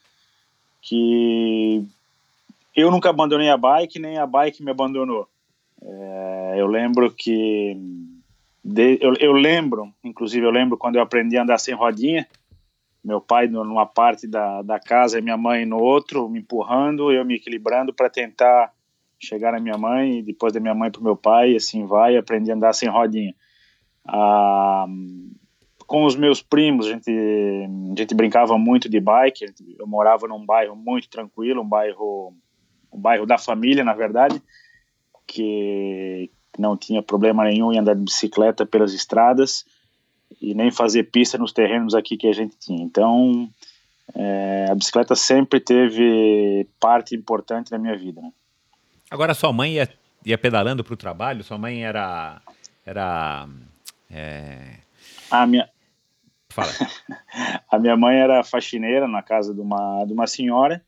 que 0.81 1.85
eu 2.75 2.89
nunca 2.89 3.09
abandonei 3.09 3.49
a 3.49 3.57
bike, 3.57 3.99
nem 3.99 4.17
a 4.17 4.25
bike 4.25 4.63
me 4.63 4.71
abandonou. 4.71 5.27
É, 5.81 6.55
eu 6.57 6.67
lembro 6.67 7.11
que. 7.11 7.77
De, 8.63 8.99
eu, 9.01 9.13
eu, 9.19 9.31
lembro, 9.31 9.91
inclusive, 10.03 10.45
eu 10.45 10.51
lembro 10.51 10.77
quando 10.77 10.95
eu 10.95 11.01
aprendi 11.01 11.37
a 11.37 11.43
andar 11.43 11.57
sem 11.57 11.73
rodinha. 11.73 12.27
Meu 13.03 13.19
pai 13.19 13.47
numa 13.47 13.85
parte 13.85 14.27
da, 14.27 14.61
da 14.61 14.79
casa 14.79 15.17
e 15.17 15.21
minha 15.21 15.37
mãe 15.37 15.65
no 15.65 15.77
outro, 15.77 16.29
me 16.29 16.39
empurrando, 16.39 17.11
eu 17.11 17.25
me 17.25 17.35
equilibrando 17.35 17.91
para 17.91 18.11
tentar 18.11 18.71
chegar 19.19 19.51
na 19.53 19.59
minha 19.59 19.77
mãe, 19.77 20.19
e 20.19 20.21
depois 20.21 20.53
da 20.53 20.59
minha 20.59 20.75
mãe 20.75 20.91
para 20.91 21.01
o 21.01 21.03
meu 21.03 21.15
pai, 21.15 21.53
e 21.53 21.55
assim 21.55 21.85
vai, 21.85 22.15
aprendi 22.15 22.51
a 22.51 22.55
andar 22.55 22.73
sem 22.73 22.89
rodinha. 22.89 23.33
Ah, 24.07 24.85
com 25.91 26.05
os 26.05 26.15
meus 26.15 26.41
primos, 26.41 26.87
a 26.87 26.91
gente, 26.91 27.11
a 27.11 27.99
gente 27.99 28.15
brincava 28.15 28.57
muito 28.57 28.87
de 28.87 28.97
bike. 28.97 29.43
Eu 29.77 29.85
morava 29.85 30.25
num 30.25 30.45
bairro 30.45 30.73
muito 30.73 31.09
tranquilo, 31.09 31.61
um 31.61 31.67
bairro, 31.67 32.33
um 32.93 32.97
bairro 32.97 33.25
da 33.25 33.37
família, 33.37 33.83
na 33.83 33.93
verdade, 33.93 34.41
que 35.27 36.31
não 36.57 36.77
tinha 36.77 37.03
problema 37.03 37.43
nenhum 37.43 37.73
em 37.73 37.79
andar 37.79 37.93
de 37.93 38.03
bicicleta 38.03 38.65
pelas 38.65 38.93
estradas 38.93 39.65
e 40.41 40.53
nem 40.53 40.71
fazer 40.71 41.11
pista 41.11 41.37
nos 41.37 41.51
terrenos 41.51 41.93
aqui 41.93 42.15
que 42.15 42.29
a 42.29 42.33
gente 42.33 42.55
tinha. 42.57 42.81
Então, 42.81 43.49
é, 44.15 44.67
a 44.71 44.75
bicicleta 44.75 45.13
sempre 45.13 45.59
teve 45.59 46.69
parte 46.79 47.17
importante 47.17 47.69
na 47.69 47.77
minha 47.77 47.97
vida. 47.97 48.21
Né? 48.21 48.31
Agora, 49.09 49.33
sua 49.33 49.51
mãe 49.51 49.73
ia, 49.73 49.89
ia 50.25 50.37
pedalando 50.37 50.85
para 50.85 50.93
o 50.93 50.97
trabalho? 50.97 51.43
Sua 51.43 51.57
mãe 51.57 51.83
era. 51.83 52.41
era 52.85 53.45
é... 54.09 54.77
A 55.29 55.45
minha. 55.45 55.67
Fala. 56.51 56.69
a 57.69 57.79
minha 57.79 57.95
mãe 57.97 58.17
era 58.17 58.43
faxineira 58.43 59.07
na 59.07 59.21
casa 59.21 59.53
de 59.53 59.61
uma, 59.61 60.05
de 60.05 60.13
uma 60.13 60.27
senhora, 60.27 60.83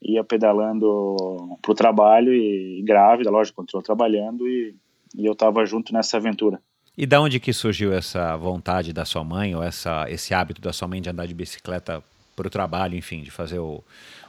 ia 0.00 0.22
pedalando 0.22 1.58
para 1.60 1.72
o 1.72 1.74
trabalho 1.74 2.32
e, 2.32 2.80
e 2.80 2.82
grávida, 2.82 3.30
lógico, 3.30 3.56
continuou 3.56 3.82
trabalhando 3.82 4.48
e, 4.48 4.74
e 5.16 5.26
eu 5.26 5.32
estava 5.32 5.64
junto 5.66 5.92
nessa 5.92 6.16
aventura. 6.16 6.60
E 6.96 7.06
da 7.06 7.20
onde 7.20 7.38
que 7.38 7.52
surgiu 7.52 7.92
essa 7.92 8.36
vontade 8.36 8.92
da 8.92 9.04
sua 9.04 9.22
mãe 9.22 9.54
ou 9.54 9.62
essa, 9.62 10.06
esse 10.08 10.34
hábito 10.34 10.60
da 10.60 10.72
sua 10.72 10.88
mãe 10.88 11.00
de 11.00 11.08
andar 11.08 11.26
de 11.26 11.34
bicicleta 11.34 12.02
para 12.34 12.46
o 12.46 12.50
trabalho, 12.50 12.96
enfim, 12.96 13.22
de 13.22 13.30
fazer 13.30 13.58
o, 13.58 13.82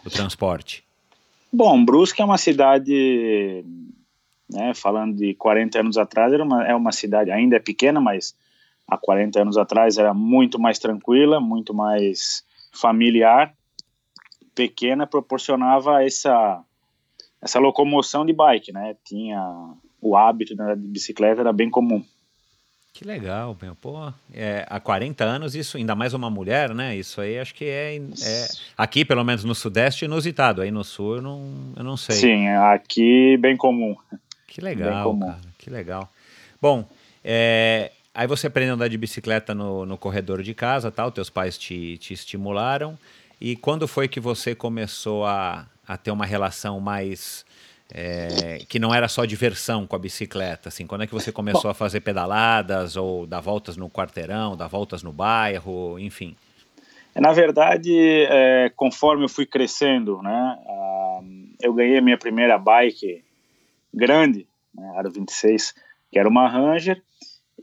o 0.05 0.09
transporte? 0.09 0.83
Bom, 1.51 1.83
Brusque 1.83 2.21
é 2.21 2.25
uma 2.25 2.37
cidade, 2.37 3.65
né, 4.47 4.73
falando 4.75 5.15
de 5.15 5.33
40 5.33 5.79
anos 5.79 5.97
atrás, 5.97 6.31
era 6.31 6.43
uma, 6.43 6.67
é 6.67 6.75
uma 6.75 6.91
cidade, 6.91 7.31
ainda 7.31 7.55
é 7.55 7.59
pequena, 7.59 7.99
mas 7.99 8.35
há 8.89 8.97
40 8.97 9.41
anos 9.41 9.57
atrás 9.57 9.97
era 9.97 10.13
muito 10.13 10.59
mais 10.59 10.79
tranquila, 10.79 11.39
muito 11.39 11.73
mais 11.73 12.43
familiar, 12.71 13.53
pequena, 14.55 15.07
proporcionava 15.07 16.03
essa, 16.03 16.61
essa 17.41 17.59
locomoção 17.59 18.25
de 18.25 18.33
bike, 18.33 18.71
né? 18.71 18.95
Tinha 19.05 19.73
o 20.01 20.15
hábito 20.15 20.55
de 20.55 20.75
bicicleta, 20.75 21.41
era 21.41 21.53
bem 21.53 21.69
comum. 21.69 22.03
Que 22.93 23.05
legal, 23.05 23.55
meu. 23.61 23.75
Pô, 23.75 24.11
é, 24.33 24.65
há 24.67 24.79
40 24.79 25.23
anos, 25.23 25.55
isso, 25.55 25.77
ainda 25.77 25.95
mais 25.95 26.13
uma 26.13 26.29
mulher, 26.29 26.73
né? 26.73 26.97
Isso 26.97 27.21
aí 27.21 27.39
acho 27.39 27.53
que 27.53 27.65
é, 27.65 27.95
é, 27.95 28.47
Aqui, 28.77 29.05
pelo 29.05 29.23
menos 29.23 29.43
no 29.43 29.55
Sudeste, 29.55 30.05
inusitado. 30.05 30.61
Aí 30.61 30.71
no 30.71 30.83
Sul, 30.83 31.17
eu 31.17 31.21
não, 31.21 31.53
eu 31.77 31.83
não 31.83 31.95
sei. 31.95 32.15
Sim, 32.15 32.47
aqui 32.49 33.37
bem 33.37 33.55
comum. 33.55 33.95
Que 34.47 34.59
legal, 34.59 35.11
comum. 35.11 35.27
cara. 35.27 35.39
Que 35.57 35.69
legal. 35.69 36.11
Bom, 36.61 36.85
é, 37.23 37.91
aí 38.13 38.27
você 38.27 38.47
aprendeu 38.47 38.73
a 38.73 38.75
andar 38.75 38.87
de 38.87 38.97
bicicleta 38.97 39.53
no, 39.53 39.85
no 39.85 39.97
corredor 39.97 40.41
de 40.41 40.53
casa, 40.53 40.91
tal. 40.91 41.11
Teus 41.11 41.29
pais 41.29 41.57
te, 41.57 41.97
te 41.97 42.13
estimularam. 42.13 42.97
E 43.39 43.55
quando 43.55 43.87
foi 43.87 44.07
que 44.07 44.19
você 44.19 44.53
começou 44.53 45.25
a, 45.25 45.65
a 45.87 45.97
ter 45.97 46.11
uma 46.11 46.25
relação 46.25 46.79
mais 46.79 47.45
é, 47.93 48.59
que 48.67 48.77
não 48.77 48.93
era 48.93 49.07
só 49.07 49.25
diversão 49.25 49.87
com 49.87 49.95
a 49.95 49.99
bicicleta? 49.99 50.69
Assim, 50.69 50.85
quando 50.85 51.03
é 51.03 51.07
que 51.07 51.13
você 51.13 51.31
começou 51.31 51.63
Bom, 51.63 51.69
a 51.69 51.73
fazer 51.73 52.01
pedaladas 52.01 52.95
ou 52.95 53.25
dar 53.25 53.39
voltas 53.39 53.77
no 53.77 53.89
quarteirão, 53.89 54.57
dar 54.57 54.67
voltas 54.67 55.01
no 55.01 55.11
bairro, 55.11 55.97
enfim? 55.97 56.35
Na 57.15 57.31
verdade, 57.31 57.93
é, 58.29 58.71
conforme 58.75 59.23
eu 59.23 59.29
fui 59.29 59.45
crescendo, 59.45 60.21
né, 60.21 60.57
eu 61.61 61.73
ganhei 61.73 61.97
a 61.97 62.01
minha 62.01 62.17
primeira 62.17 62.57
bike 62.57 63.23
grande, 63.93 64.47
né, 64.73 64.93
Aro 64.95 65.11
26, 65.11 65.73
que 66.11 66.19
era 66.19 66.29
uma 66.29 66.47
Ranger, 66.47 67.01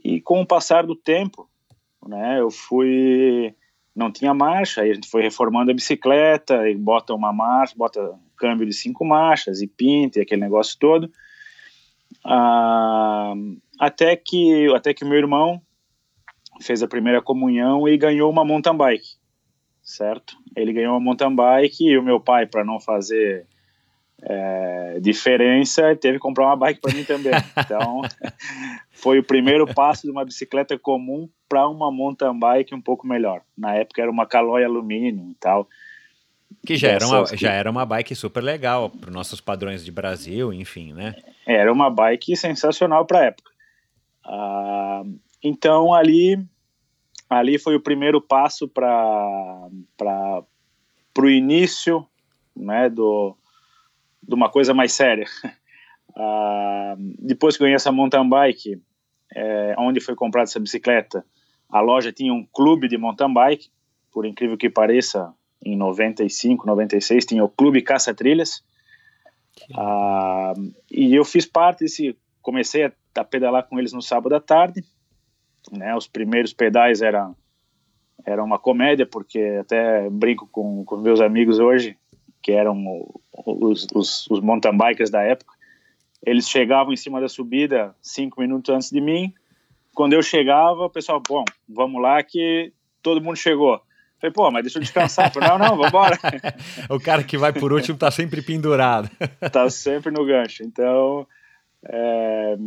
e 0.07 0.21
com 0.21 0.41
o 0.41 0.47
passar 0.47 0.85
do 0.85 0.95
tempo, 0.95 1.49
né, 2.07 2.39
eu 2.39 2.49
fui 2.49 3.53
não 3.93 4.11
tinha 4.11 4.33
marcha, 4.33 4.81
aí 4.81 4.91
a 4.91 4.93
gente 4.93 5.09
foi 5.09 5.23
reformando 5.23 5.71
a 5.71 5.73
bicicleta, 5.73 6.69
e 6.69 6.75
bota 6.75 7.15
uma 7.15 7.33
marcha, 7.33 7.73
bota 7.75 8.17
câmbio 8.37 8.67
de 8.67 8.73
cinco 8.73 9.03
marchas 9.03 9.59
e 9.59 9.67
pinta 9.67 10.19
e 10.19 10.21
aquele 10.21 10.39
negócio 10.39 10.77
todo. 10.79 11.11
Ah, 12.23 13.33
até 13.79 14.15
que 14.15 14.71
até 14.75 14.93
que 14.93 15.03
meu 15.03 15.17
irmão 15.17 15.59
fez 16.61 16.83
a 16.83 16.87
primeira 16.87 17.21
comunhão 17.21 17.87
e 17.87 17.97
ganhou 17.97 18.31
uma 18.31 18.45
mountain 18.45 18.77
bike, 18.77 19.17
certo? 19.81 20.37
Ele 20.55 20.71
ganhou 20.71 20.93
uma 20.93 20.99
mountain 20.99 21.35
bike 21.35 21.83
e 21.83 21.97
o 21.97 22.03
meu 22.03 22.19
pai, 22.19 22.45
para 22.45 22.63
não 22.63 22.79
fazer 22.79 23.47
é, 24.23 24.99
diferença, 24.99 25.95
teve 25.95 26.13
que 26.13 26.19
comprar 26.19 26.47
uma 26.47 26.55
bike 26.55 26.81
para 26.81 26.93
mim 26.93 27.03
também. 27.03 27.33
Então, 27.57 28.01
foi 28.91 29.19
o 29.19 29.23
primeiro 29.23 29.67
passo 29.73 30.03
de 30.03 30.11
uma 30.11 30.25
bicicleta 30.25 30.77
comum 30.77 31.29
para 31.47 31.67
uma 31.67 31.91
mountain 31.91 32.37
bike 32.37 32.73
um 32.73 32.81
pouco 32.81 33.07
melhor. 33.07 33.41
Na 33.57 33.75
época 33.75 34.01
era 34.01 34.11
uma 34.11 34.25
Caloi 34.25 34.63
alumínio 34.63 35.29
e 35.29 35.35
tal. 35.35 35.67
Que 36.65 36.75
já 36.75 36.89
era, 36.89 37.05
uma, 37.05 37.25
que... 37.25 37.37
já 37.37 37.51
era 37.51 37.69
uma 37.69 37.85
bike 37.85 38.15
super 38.15 38.41
legal 38.41 38.89
para 38.89 39.09
os 39.09 39.15
nossos 39.15 39.39
padrões 39.39 39.83
de 39.83 39.91
Brasil, 39.91 40.51
enfim, 40.51 40.93
né? 40.93 41.15
Era 41.45 41.71
uma 41.71 41.89
bike 41.89 42.35
sensacional 42.35 43.05
para 43.05 43.19
a 43.19 43.25
época. 43.25 43.51
Ah, 44.25 45.03
então 45.43 45.93
ali, 45.93 46.43
ali 47.29 47.59
foi 47.59 47.75
o 47.75 47.81
primeiro 47.81 48.21
passo 48.21 48.67
para 48.67 49.69
o 51.17 51.29
início 51.29 52.05
né, 52.55 52.89
do, 52.89 53.37
de 54.27 54.35
uma 54.35 54.49
coisa 54.49 54.73
mais 54.73 54.93
séria. 54.93 55.25
Ah, 56.19 56.95
depois 57.19 57.55
que 57.55 57.61
ganhei 57.61 57.75
essa 57.75 57.91
mountain 57.91 58.27
bike, 58.27 58.81
é, 59.35 59.75
onde 59.77 59.99
foi 59.99 60.15
comprada 60.15 60.49
essa 60.49 60.59
bicicleta, 60.59 61.23
a 61.69 61.79
loja 61.79 62.11
tinha 62.11 62.33
um 62.33 62.43
clube 62.43 62.87
de 62.87 62.97
mountain 62.97 63.31
bike, 63.31 63.69
por 64.11 64.25
incrível 64.25 64.57
que 64.57 64.67
pareça, 64.67 65.31
em 65.63 65.77
95, 65.77 66.65
96, 66.65 67.23
tinha 67.23 67.43
o 67.43 67.49
Clube 67.49 67.83
Caça 67.83 68.15
Trilhas. 68.15 68.63
Ah, 69.75 70.53
e 70.89 71.13
eu 71.13 71.23
fiz 71.23 71.45
parte 71.45 71.81
desse. 71.81 72.17
Comecei 72.41 72.85
a, 72.85 72.91
a, 73.15 73.23
pedalar 73.23 73.67
com 73.67 73.77
eles 73.77 73.93
no 73.93 74.01
sábado 74.01 74.33
à 74.33 74.39
tarde. 74.39 74.83
Né, 75.71 75.95
os 75.95 76.07
primeiros 76.07 76.51
pedais 76.51 77.01
eram 77.01 77.35
era 78.25 78.43
uma 78.43 78.59
comédia, 78.59 79.05
porque 79.05 79.59
até 79.61 80.09
brinco 80.09 80.47
com, 80.51 80.83
com 80.83 80.97
meus 80.97 81.21
amigos 81.21 81.59
hoje, 81.59 81.97
que 82.41 82.51
eram 82.51 83.05
os, 83.45 83.87
os, 83.93 84.27
os 84.29 84.39
mountain 84.39 84.77
bikers 84.77 85.09
da 85.09 85.21
época. 85.21 85.53
Eles 86.25 86.49
chegavam 86.49 86.93
em 86.93 86.97
cima 86.97 87.21
da 87.21 87.29
subida 87.29 87.95
cinco 88.01 88.41
minutos 88.41 88.73
antes 88.73 88.89
de 88.89 88.99
mim. 88.99 89.33
Quando 89.93 90.13
eu 90.13 90.21
chegava, 90.21 90.85
o 90.85 90.89
pessoal, 90.89 91.21
bom, 91.27 91.43
vamos 91.67 92.01
lá 92.01 92.21
que 92.21 92.71
todo 93.01 93.21
mundo 93.21 93.35
chegou. 93.35 93.81
Falei, 94.19 94.33
pô, 94.33 94.49
mas 94.49 94.63
deixa 94.63 94.79
eu 94.79 94.81
descansar. 94.81 95.31
Falei, 95.31 95.49
não, 95.49 95.57
não, 95.57 95.77
vambora. 95.77 96.17
o 96.89 96.99
cara 96.99 97.23
que 97.23 97.37
vai 97.37 97.53
por 97.53 97.71
último 97.71 97.97
tá 97.97 98.09
sempre 98.09 98.41
pendurado. 98.41 99.09
tá 99.51 99.69
sempre 99.69 100.11
no 100.11 100.25
gancho. 100.25 100.63
Então, 100.63 101.27
é, 101.85 102.57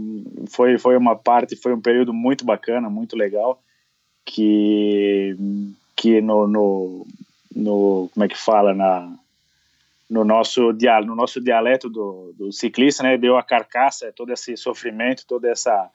foi, 0.48 0.78
foi 0.78 0.96
uma 0.96 1.16
parte, 1.16 1.56
foi 1.56 1.74
um 1.74 1.80
período 1.80 2.12
muito 2.12 2.44
bacana, 2.44 2.88
muito 2.88 3.16
legal, 3.16 3.61
que, 4.24 5.37
que 5.96 6.20
no, 6.20 6.46
no, 6.46 7.06
no 7.54 8.11
como 8.14 8.24
é 8.24 8.28
que 8.28 8.38
fala, 8.38 8.72
na, 8.72 9.12
no 10.11 10.25
nosso, 10.25 10.73
no 11.07 11.14
nosso 11.14 11.40
dialeto 11.40 11.88
do, 11.88 12.35
do 12.37 12.53
ciclista, 12.53 13.05
né, 13.05 13.16
deu 13.16 13.38
a 13.38 13.42
carcaça, 13.42 14.12
todo 14.12 14.33
esse 14.33 14.57
sofrimento, 14.57 15.25
toda 15.27 15.49
essa 15.49 15.88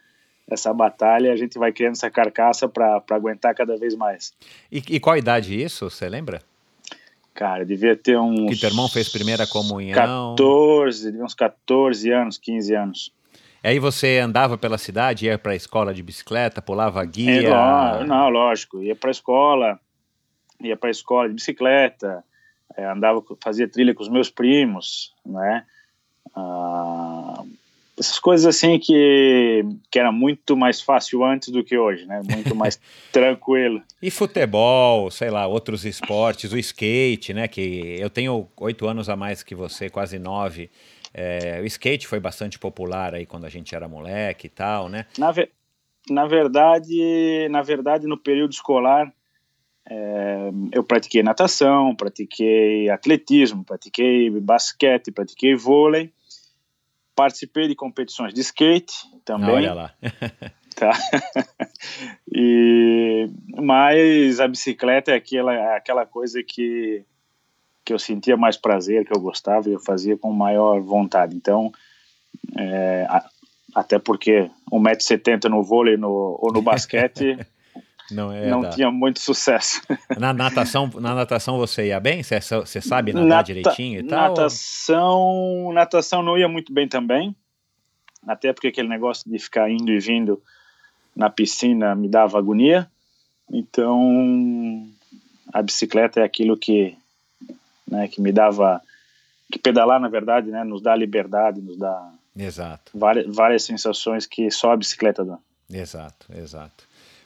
essa 0.48 0.72
batalha, 0.72 1.34
a 1.34 1.36
gente 1.36 1.58
vai 1.58 1.72
criando 1.72 1.94
essa 1.94 2.08
carcaça 2.08 2.70
para 2.70 3.04
aguentar 3.10 3.56
cada 3.56 3.76
vez 3.78 3.96
mais. 3.96 4.32
E, 4.72 4.78
e 4.92 5.00
qual 5.00 5.18
idade 5.18 5.60
isso, 5.60 5.90
você 5.90 6.08
lembra? 6.08 6.40
Cara, 7.34 7.66
devia 7.66 7.96
ter 7.96 8.18
uns. 8.18 8.52
Que 8.52 8.60
teu 8.60 8.70
irmão 8.70 8.88
fez 8.88 9.10
primeira 9.10 9.48
comunhão? 9.48 10.36
14, 10.36 11.12
devia 11.12 11.26
uns 11.26 11.34
14 11.34 12.12
anos, 12.12 12.38
15 12.38 12.76
anos. 12.76 13.14
E 13.64 13.68
aí 13.68 13.80
você 13.80 14.20
andava 14.20 14.56
pela 14.58 14.78
cidade, 14.78 15.26
ia 15.26 15.38
para 15.38 15.54
a 15.54 15.56
escola 15.56 15.94
de 15.94 16.04
bicicleta, 16.04 16.62
pulava 16.62 17.04
guia? 17.04 17.50
É, 17.50 18.04
não, 18.06 18.30
lógico, 18.30 18.84
ia 18.84 18.96
para 18.96 19.10
a 19.10 19.12
escola, 19.12 19.80
ia 20.62 20.78
para 20.78 20.90
a 20.90 20.92
escola 20.92 21.28
de 21.28 21.34
bicicleta, 21.34 22.24
é, 22.76 22.86
andava, 22.86 23.24
fazia 23.44 23.68
trilha 23.68 23.94
com 23.94 24.04
os 24.04 24.10
meus 24.10 24.30
primos, 24.30 25.14
né? 25.26 25.66
Ah, 26.36 27.44
essas 27.98 28.20
coisas 28.20 28.46
assim 28.46 28.78
que, 28.78 29.64
que 29.90 29.98
era 29.98 30.12
muito 30.12 30.58
mais 30.58 30.82
fácil 30.82 31.24
antes 31.24 31.50
do 31.50 31.64
que 31.64 31.78
hoje, 31.78 32.06
né? 32.06 32.22
Muito 32.30 32.54
mais 32.56 32.80
tranquilo. 33.12 33.82
E 34.02 34.12
futebol, 34.12 35.10
sei 35.10 35.30
lá, 35.30 35.48
outros 35.48 35.86
esportes, 35.86 36.52
o 36.52 36.58
skate, 36.58 37.34
né? 37.34 37.48
Que 37.48 37.98
eu 38.00 38.10
tenho 38.10 38.48
oito 38.58 38.88
anos 38.88 39.10
a 39.10 39.16
mais 39.16 39.44
que 39.44 39.56
você, 39.56 39.90
quase 39.90 40.20
nove. 40.20 40.70
É, 41.14 41.62
o 41.62 41.66
skate 41.66 42.08
foi 42.08 42.20
bastante 42.20 42.60
popular 42.60 43.16
aí 43.16 43.26
quando 43.26 43.46
a 43.46 43.50
gente 43.50 43.74
era 43.74 43.88
moleque 43.88 44.48
e 44.48 44.50
tal, 44.50 44.90
né? 44.90 45.06
Na, 45.18 45.32
ve 45.32 45.50
na 46.10 46.28
verdade, 46.28 47.48
na 47.50 47.62
verdade, 47.62 48.06
no 48.06 48.18
período 48.18 48.52
escolar, 48.52 49.12
é, 49.90 50.50
eu 50.72 50.84
pratiquei 50.84 51.22
natação, 51.22 51.96
pratiquei 51.96 52.90
atletismo, 52.90 53.64
pratiquei 53.64 54.30
basquete, 54.30 55.12
pratiquei 55.12 55.56
vôlei 55.56 56.12
Participei 57.16 57.70
de 57.70 57.76
competições 57.76 58.34
de 58.34 58.42
skate 58.42 58.94
também. 59.24 59.56
Olha 59.56 59.74
lá. 59.74 59.94
tá. 60.76 60.92
e, 62.30 63.30
mas 63.56 64.42
a 64.42 64.48
bicicleta 64.50 65.12
é 65.12 65.16
aquela, 65.16 65.54
é 65.54 65.78
aquela 65.78 66.06
coisa 66.06 66.44
que, 66.44 67.06
que 67.86 67.94
eu 67.94 68.00
sentia 68.00 68.36
mais 68.36 68.58
prazer, 68.58 69.06
que 69.06 69.16
eu 69.16 69.22
gostava 69.22 69.70
e 69.70 69.74
eu 69.74 69.80
fazia 69.80 70.18
com 70.18 70.30
maior 70.34 70.82
vontade. 70.82 71.38
Então, 71.38 71.72
é, 72.58 73.06
a, 73.08 73.26
até 73.74 73.98
porque 73.98 74.52
1,70m 74.70 75.46
no 75.46 75.64
vôlei 75.64 75.96
no, 75.96 76.38
ou 76.42 76.52
no 76.52 76.62
basquete 76.62 77.38
não, 78.12 78.32
é 78.32 78.50
não 78.50 78.70
tinha 78.70 78.92
muito 78.92 79.20
sucesso. 79.20 79.82
Na 80.18 80.34
natação, 80.34 80.90
na 80.96 81.16
natação 81.16 81.58
você 81.58 81.88
ia 81.88 82.00
bem? 82.00 82.22
Você, 82.22 82.40
você 82.40 82.82
sabe 82.82 83.14
nadar 83.14 83.28
Nata, 83.28 83.44
direitinho 83.44 84.00
e 84.00 84.04
tal? 84.04 84.30
Natação, 84.30 85.72
natação 85.74 86.22
não 86.22 86.38
ia 86.38 86.48
muito 86.48 86.72
bem 86.72 86.88
também. 86.88 87.36
Até 88.28 88.54
porque 88.54 88.68
aquele 88.68 88.88
negócio 88.88 89.30
de 89.30 89.38
ficar 89.38 89.70
indo 89.70 89.92
e 89.92 90.00
vindo 90.00 90.42
na 91.16 91.30
piscina 91.30 91.96
me 91.96 92.08
dava 92.08 92.38
agonia. 92.38 92.90
Então, 93.52 94.88
a 95.54 95.62
bicicleta 95.62 96.20
é 96.20 96.24
aquilo 96.24 96.58
que, 96.58 96.98
né, 97.88 98.08
que 98.08 98.20
me 98.20 98.32
dava 98.32 98.82
que 99.52 99.60
pedalar, 99.60 100.00
na 100.00 100.10
verdade, 100.10 100.50
né, 100.50 100.64
nos 100.64 100.82
dá 100.82 100.96
liberdade, 100.96 101.62
nos 101.62 101.78
dá 101.78 102.12
exato. 102.36 102.92
Várias, 102.94 103.28
várias 103.34 103.64
sensações 103.64 104.26
que 104.26 104.50
só 104.50 104.72
a 104.72 104.78
bicicleta 104.78 105.24
dá. 105.24 105.38
Exato, 105.70 106.28
exato. 106.36 106.84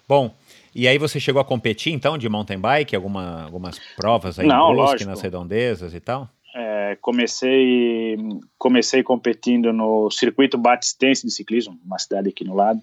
Bom, 0.08 0.34
e 0.74 0.88
aí 0.88 0.98
você 0.98 1.20
chegou 1.20 1.42
a 1.42 1.46
competir 1.46 1.94
então 1.94 2.18
de 2.18 2.30
mountain 2.30 2.60
bike, 2.60 2.96
alguma, 2.96 3.44
algumas 3.44 3.80
provas 3.96 4.40
aí 4.40 4.48
Não, 4.48 4.72
em 4.72 4.76
Brusque, 4.76 5.06
nas 5.06 5.22
redondezas 5.22 5.94
e 5.94 6.00
tal? 6.00 6.30
É, 6.56 6.98
comecei 7.02 8.18
comecei 8.58 9.04
competindo 9.04 9.72
no 9.72 10.10
circuito 10.10 10.58
batistense 10.58 11.26
de 11.26 11.32
ciclismo, 11.32 11.80
uma 11.86 12.00
cidade 12.00 12.30
aqui 12.30 12.44
no 12.44 12.56
lado, 12.56 12.82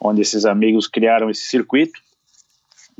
onde 0.00 0.20
esses 0.20 0.44
amigos 0.44 0.86
criaram 0.86 1.30
esse 1.30 1.44
circuito. 1.44 2.00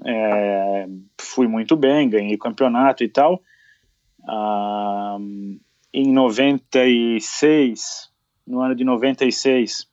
É, 0.05 0.87
fui 1.21 1.49
muito 1.49 1.77
bem, 1.77 2.09
ganhei 2.09 2.37
campeonato 2.37 3.03
e 3.03 3.09
tal. 3.09 3.43
Ah, 4.29 5.19
em 5.93 6.13
96, 6.13 8.11
no 8.47 8.61
ano 8.61 8.75
de 8.75 8.85
96, 8.85 9.89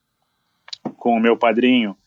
com 0.97 1.15
o 1.15 1.19
meu 1.19 1.37
padrinho, 1.37 1.97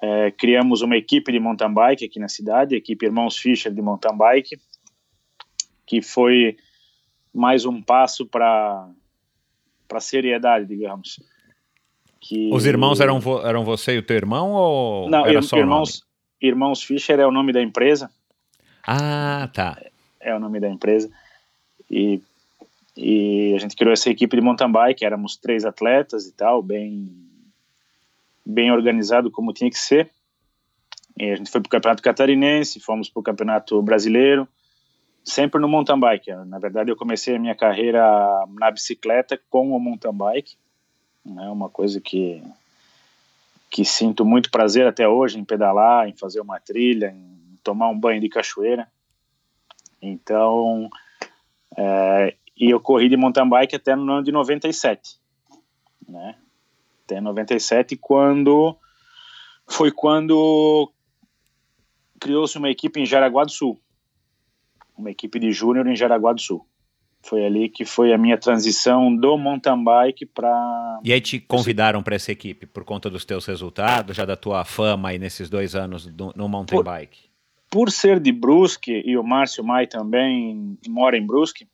é, 0.00 0.30
criamos 0.30 0.82
uma 0.82 0.96
equipe 0.96 1.32
de 1.32 1.40
mountain 1.40 1.72
bike 1.72 2.04
aqui 2.04 2.18
na 2.18 2.28
cidade, 2.28 2.74
a 2.74 2.78
equipe 2.78 3.06
Irmãos 3.06 3.36
Fischer 3.38 3.72
de 3.72 3.80
mountain 3.80 4.16
bike, 4.16 4.58
que 5.86 6.02
foi 6.02 6.56
mais 7.32 7.64
um 7.64 7.82
passo 7.82 8.26
para 8.26 8.88
para 9.88 10.00
seriedade, 10.00 10.66
digamos. 10.66 11.20
Que... 12.20 12.50
Os 12.52 12.66
irmãos 12.66 12.98
eram, 12.98 13.20
vo 13.20 13.40
eram 13.46 13.64
você 13.64 13.94
e 13.94 13.98
o 13.98 14.02
teu 14.02 14.16
irmão 14.16 14.50
ou 14.50 15.08
Não, 15.08 15.24
era 15.24 15.40
só 15.40 15.56
irmãos, 15.56 16.02
irmãos 16.40 16.82
Fischer 16.82 17.20
é 17.20 17.26
o 17.26 17.30
nome 17.30 17.52
da 17.52 17.62
empresa. 17.62 18.10
Ah, 18.84 19.48
tá. 19.52 19.78
É, 20.20 20.30
é 20.30 20.34
o 20.34 20.40
nome 20.40 20.58
da 20.58 20.68
empresa. 20.68 21.08
E, 21.88 22.20
e 22.96 23.54
a 23.54 23.58
gente 23.58 23.76
criou 23.76 23.92
essa 23.92 24.10
equipe 24.10 24.34
de 24.34 24.42
mountain 24.42 24.72
bike, 24.72 25.04
éramos 25.04 25.36
três 25.36 25.64
atletas 25.64 26.26
e 26.26 26.32
tal, 26.32 26.60
bem 26.62 27.25
bem 28.46 28.70
organizado 28.70 29.30
como 29.30 29.52
tinha 29.52 29.68
que 29.68 29.78
ser. 29.78 30.10
E 31.18 31.30
a 31.30 31.36
gente 31.36 31.50
foi 31.50 31.60
para 31.60 31.68
o 31.68 31.70
campeonato 31.70 32.02
catarinense, 32.02 32.78
fomos 32.78 33.08
para 33.08 33.20
o 33.20 33.22
campeonato 33.22 33.82
brasileiro, 33.82 34.46
sempre 35.24 35.60
no 35.60 35.68
mountain 35.68 35.98
bike. 35.98 36.30
Na 36.46 36.58
verdade, 36.58 36.90
eu 36.90 36.96
comecei 36.96 37.34
a 37.34 37.38
minha 37.38 37.54
carreira 37.54 38.00
na 38.50 38.70
bicicleta 38.70 39.40
com 39.50 39.72
o 39.72 39.80
mountain 39.80 40.12
bike, 40.12 40.56
né? 41.24 41.48
uma 41.48 41.68
coisa 41.68 42.00
que 42.00 42.42
que 43.68 43.84
sinto 43.84 44.24
muito 44.24 44.50
prazer 44.50 44.86
até 44.86 45.08
hoje 45.08 45.38
em 45.38 45.44
pedalar, 45.44 46.08
em 46.08 46.16
fazer 46.16 46.40
uma 46.40 46.58
trilha, 46.60 47.08
em 47.08 47.58
tomar 47.64 47.88
um 47.88 47.98
banho 47.98 48.20
de 48.20 48.28
cachoeira. 48.28 48.86
Então, 50.00 50.88
é, 51.76 52.34
e 52.56 52.70
eu 52.70 52.80
corri 52.80 53.08
de 53.08 53.16
mountain 53.16 53.48
bike 53.48 53.76
até 53.76 53.94
no 53.96 54.10
ano 54.10 54.22
de 54.22 54.30
97, 54.30 55.18
né? 56.08 56.36
Até 57.06 57.20
97, 57.20 57.96
quando 57.96 58.76
foi 59.64 59.92
quando 59.92 60.90
criou-se 62.20 62.58
uma 62.58 62.68
equipe 62.68 63.00
em 63.00 63.06
Jaraguá 63.06 63.44
do 63.44 63.52
Sul, 63.52 63.80
uma 64.98 65.10
equipe 65.10 65.38
de 65.38 65.52
júnior 65.52 65.86
em 65.86 65.94
Jaraguá 65.94 66.32
do 66.32 66.40
Sul. 66.40 66.66
Foi 67.22 67.44
ali 67.44 67.68
que 67.68 67.84
foi 67.84 68.12
a 68.12 68.18
minha 68.18 68.36
transição 68.36 69.14
do 69.14 69.38
mountain 69.38 69.82
bike 69.82 70.26
para. 70.26 71.00
E 71.04 71.12
aí 71.12 71.20
te 71.20 71.40
convidaram 71.40 72.02
para 72.02 72.16
essa 72.16 72.32
equipe 72.32 72.66
por 72.66 72.84
conta 72.84 73.08
dos 73.08 73.24
teus 73.24 73.46
resultados, 73.46 74.16
já 74.16 74.24
da 74.24 74.36
tua 74.36 74.64
fama 74.64 75.08
aí 75.10 75.18
nesses 75.18 75.48
dois 75.48 75.74
anos 75.74 76.06
do, 76.06 76.32
no 76.36 76.48
mountain 76.48 76.76
por, 76.76 76.84
bike? 76.84 77.18
Por 77.70 77.90
ser 77.90 78.20
de 78.20 78.32
Brusque 78.32 79.02
e 79.04 79.16
o 79.16 79.24
Márcio 79.24 79.64
Mai 79.64 79.86
também 79.86 80.76
mora 80.88 81.16
em 81.16 81.26
Brusque, 81.26 81.68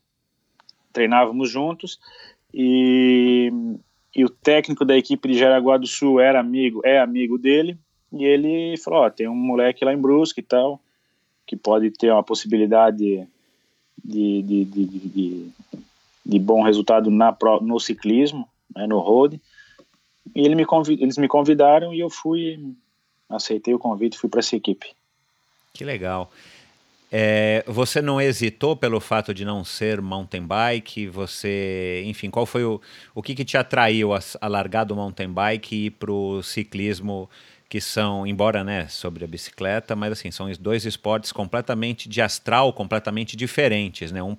treinávamos 0.93 1.51
juntos 1.51 1.99
e, 2.53 3.51
e 4.15 4.25
o 4.25 4.29
técnico 4.29 4.85
da 4.85 4.97
equipe 4.97 5.29
de 5.29 5.39
Jaraguá 5.39 5.77
do 5.77 5.87
Sul 5.87 6.21
era 6.21 6.41
amigo, 6.41 6.83
é 6.85 6.99
amigo 6.99 7.39
dele 7.39 7.79
e 8.13 8.25
ele 8.25 8.77
falou: 8.77 9.01
ó, 9.01 9.11
tem 9.11 9.29
um 9.29 9.35
moleque 9.35 9.85
lá 9.85 9.93
em 9.93 10.01
Brusque 10.01 10.41
e 10.41 10.45
tal 10.45 10.81
que 11.47 11.57
pode 11.57 11.91
ter 11.91 12.11
uma 12.11 12.23
possibilidade 12.23 13.27
de, 14.03 14.43
de, 14.43 14.65
de, 14.65 14.85
de, 14.87 15.51
de 16.25 16.39
bom 16.39 16.63
resultado 16.63 17.11
na, 17.11 17.37
no 17.61 17.79
ciclismo, 17.81 18.49
né, 18.75 18.87
no 18.87 18.99
road. 19.01 19.41
E 20.35 20.41
ele 20.41 20.55
me 20.55 20.65
eles 21.01 21.19
me 21.19 21.29
convidaram 21.29 21.93
e 21.93 22.01
eu 22.01 22.09
fui, 22.09 22.75
aceitei 23.29 23.75
o 23.75 23.79
convite 23.79 24.19
fui 24.19 24.31
para 24.31 24.41
essa 24.41 24.57
equipe. 24.57 24.95
Que 25.75 25.85
legal. 25.85 26.31
É, 27.15 27.63
você 27.67 28.01
não 28.01 28.19
hesitou 28.19 28.75
pelo 28.75 28.99
fato 28.99 29.35
de 29.35 29.45
não 29.45 29.63
ser 29.63 30.01
mountain 30.01 30.47
bike? 30.47 31.09
Você, 31.09 32.03
enfim, 32.07 32.31
qual 32.31 32.47
foi 32.47 32.65
o, 32.65 32.81
o 33.15 33.23
que, 33.23 33.35
que 33.35 33.45
te 33.45 33.59
atraiu 33.59 34.15
a, 34.15 34.21
a 34.41 34.49
largar 34.49 34.85
do 34.85 34.97
mountain 34.97 35.31
bike 35.31 35.77
e 35.77 35.87
ir 35.87 35.91
para 35.91 36.11
o 36.11 36.43
ciclismo? 36.43 37.29
que 37.69 37.81
são, 37.81 38.27
embora 38.27 38.63
né, 38.63 38.87
sobre 38.89 39.25
a 39.25 39.27
bicicleta, 39.27 39.97
mas 39.97 40.13
assim, 40.13 40.31
são 40.31 40.47
dois 40.61 40.85
esportes 40.85 41.33
completamente 41.33 42.07
de 42.07 42.21
astral, 42.21 42.71
completamente 42.71 43.35
diferentes, 43.35 44.13
né? 44.13 44.23
Um, 44.23 44.37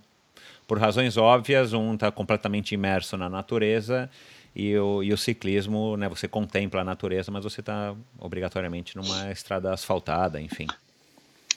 por 0.68 0.78
razões 0.78 1.18
óbvias, 1.18 1.74
um 1.74 1.96
está 1.96 2.12
completamente 2.12 2.76
imerso 2.76 3.18
na 3.18 3.28
natureza 3.28 4.08
e 4.56 4.78
o, 4.78 5.02
e 5.02 5.12
o 5.12 5.18
ciclismo, 5.18 5.98
né, 5.98 6.08
você 6.08 6.28
contempla 6.28 6.82
a 6.82 6.84
natureza, 6.84 7.32
mas 7.32 7.44
você 7.44 7.62
está 7.62 7.96
obrigatoriamente 8.20 8.96
numa 8.96 9.32
estrada 9.32 9.74
asfaltada, 9.74 10.40
enfim. 10.40 10.68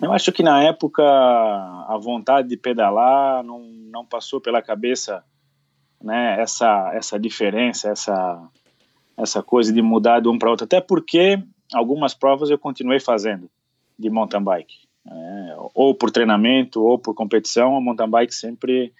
Eu 0.00 0.12
acho 0.12 0.30
que 0.32 0.42
na 0.42 0.62
época 0.62 1.02
a 1.02 1.98
vontade 2.00 2.48
de 2.48 2.56
pedalar 2.56 3.42
não, 3.42 3.60
não 3.60 4.04
passou 4.04 4.40
pela 4.40 4.60
cabeça 4.60 5.24
né, 6.02 6.40
essa, 6.40 6.92
essa 6.94 7.18
diferença, 7.18 7.88
essa, 7.88 8.48
essa 9.16 9.42
coisa 9.42 9.72
de 9.72 9.80
mudar 9.80 10.20
de 10.20 10.28
um 10.28 10.38
para 10.38 10.50
outro. 10.50 10.64
Até 10.64 10.80
porque 10.80 11.42
algumas 11.72 12.14
provas 12.14 12.50
eu 12.50 12.58
continuei 12.58 13.00
fazendo 13.00 13.50
de 13.98 14.10
mountain 14.10 14.42
bike. 14.42 14.86
É, 15.08 15.56
ou 15.74 15.94
por 15.94 16.10
treinamento, 16.10 16.82
ou 16.82 16.98
por 16.98 17.14
competição, 17.14 17.76
a 17.76 17.80
mountain 17.80 18.10
bike 18.10 18.34
sempre 18.34 18.92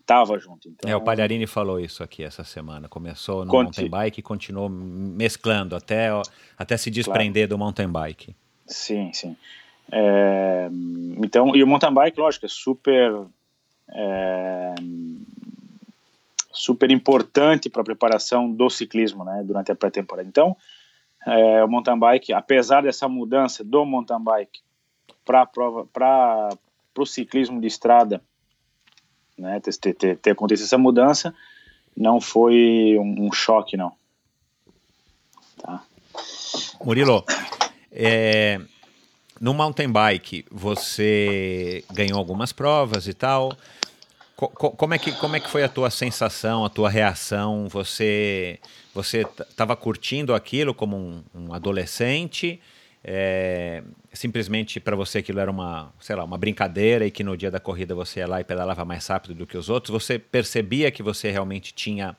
estava 0.00 0.38
junto. 0.38 0.68
Então, 0.68 0.90
é, 0.90 0.96
o 0.96 1.00
Palharini 1.00 1.46
falou 1.46 1.78
isso 1.78 2.02
aqui 2.02 2.22
essa 2.22 2.44
semana. 2.44 2.88
Começou 2.88 3.44
no 3.44 3.52
mountain 3.52 3.88
bike 3.88 4.20
e 4.20 4.22
continuou 4.22 4.68
mesclando 4.68 5.76
até, 5.76 6.08
até 6.56 6.76
se 6.76 6.90
desprender 6.90 7.48
claro. 7.48 7.58
do 7.58 7.58
mountain 7.58 7.88
bike. 7.88 8.34
Sim, 8.66 9.12
sim. 9.12 9.36
É, 9.92 10.68
então, 11.22 11.54
e 11.54 11.62
o 11.62 11.66
mountain 11.66 11.92
bike, 11.92 12.20
lógico, 12.20 12.46
é 12.46 12.48
super 12.48 13.12
é, 13.92 14.74
super 16.52 16.90
importante 16.90 17.68
para 17.68 17.82
a 17.82 17.84
preparação 17.84 18.50
do 18.50 18.68
ciclismo, 18.68 19.24
né, 19.24 19.42
durante 19.44 19.72
a 19.72 19.74
pré-temporada. 19.74 20.28
Então, 20.28 20.56
é, 21.26 21.64
o 21.64 21.68
mountain 21.68 21.98
bike, 21.98 22.32
apesar 22.32 22.82
dessa 22.82 23.08
mudança 23.08 23.64
do 23.64 23.84
mountain 23.84 24.22
bike 24.22 24.60
para 25.24 25.46
prova 25.46 25.86
para 25.92 26.50
o 26.96 27.06
ciclismo 27.06 27.60
de 27.60 27.66
estrada, 27.66 28.22
né, 29.38 29.60
ter, 29.60 29.94
ter, 29.94 30.16
ter, 30.16 30.30
acontecido 30.30 30.66
essa 30.66 30.78
mudança, 30.78 31.34
não 31.96 32.20
foi 32.20 32.96
um, 32.98 33.26
um 33.26 33.32
choque 33.32 33.76
não. 33.76 33.92
Tá. 35.58 35.82
Murilo, 36.84 37.24
é, 37.92 38.60
no 39.40 39.54
mountain 39.54 39.90
bike 39.90 40.44
você 40.50 41.82
ganhou 41.92 42.18
algumas 42.18 42.52
provas 42.52 43.08
e 43.08 43.14
tal. 43.14 43.56
como 44.36 44.94
é 44.94 44.98
que 44.98 45.12
como 45.12 45.34
é 45.34 45.40
que 45.40 45.48
foi 45.48 45.64
a 45.64 45.68
tua 45.68 45.88
sensação, 45.90 46.64
a 46.64 46.68
tua 46.68 46.90
reação? 46.90 47.66
Você 47.68 48.58
você 48.94 49.26
estava 49.48 49.74
curtindo 49.74 50.34
aquilo 50.34 50.74
como 50.74 50.96
um, 50.96 51.24
um 51.34 51.54
adolescente? 51.54 52.60
É, 53.02 53.82
simplesmente 54.12 54.78
para 54.78 54.94
você 54.94 55.18
aquilo 55.18 55.40
era 55.40 55.50
uma, 55.50 55.90
sei 55.98 56.14
lá, 56.14 56.22
uma 56.22 56.36
brincadeira 56.36 57.06
e 57.06 57.10
que 57.10 57.24
no 57.24 57.34
dia 57.34 57.50
da 57.50 57.58
corrida 57.58 57.94
você 57.94 58.20
ia 58.20 58.26
lá 58.26 58.42
e 58.42 58.44
pedalava 58.44 58.84
mais 58.84 59.06
rápido 59.06 59.34
do 59.34 59.46
que 59.46 59.56
os 59.56 59.70
outros? 59.70 59.90
Você 59.90 60.18
percebia 60.18 60.90
que 60.90 61.02
você 61.02 61.30
realmente 61.30 61.72
tinha 61.72 62.14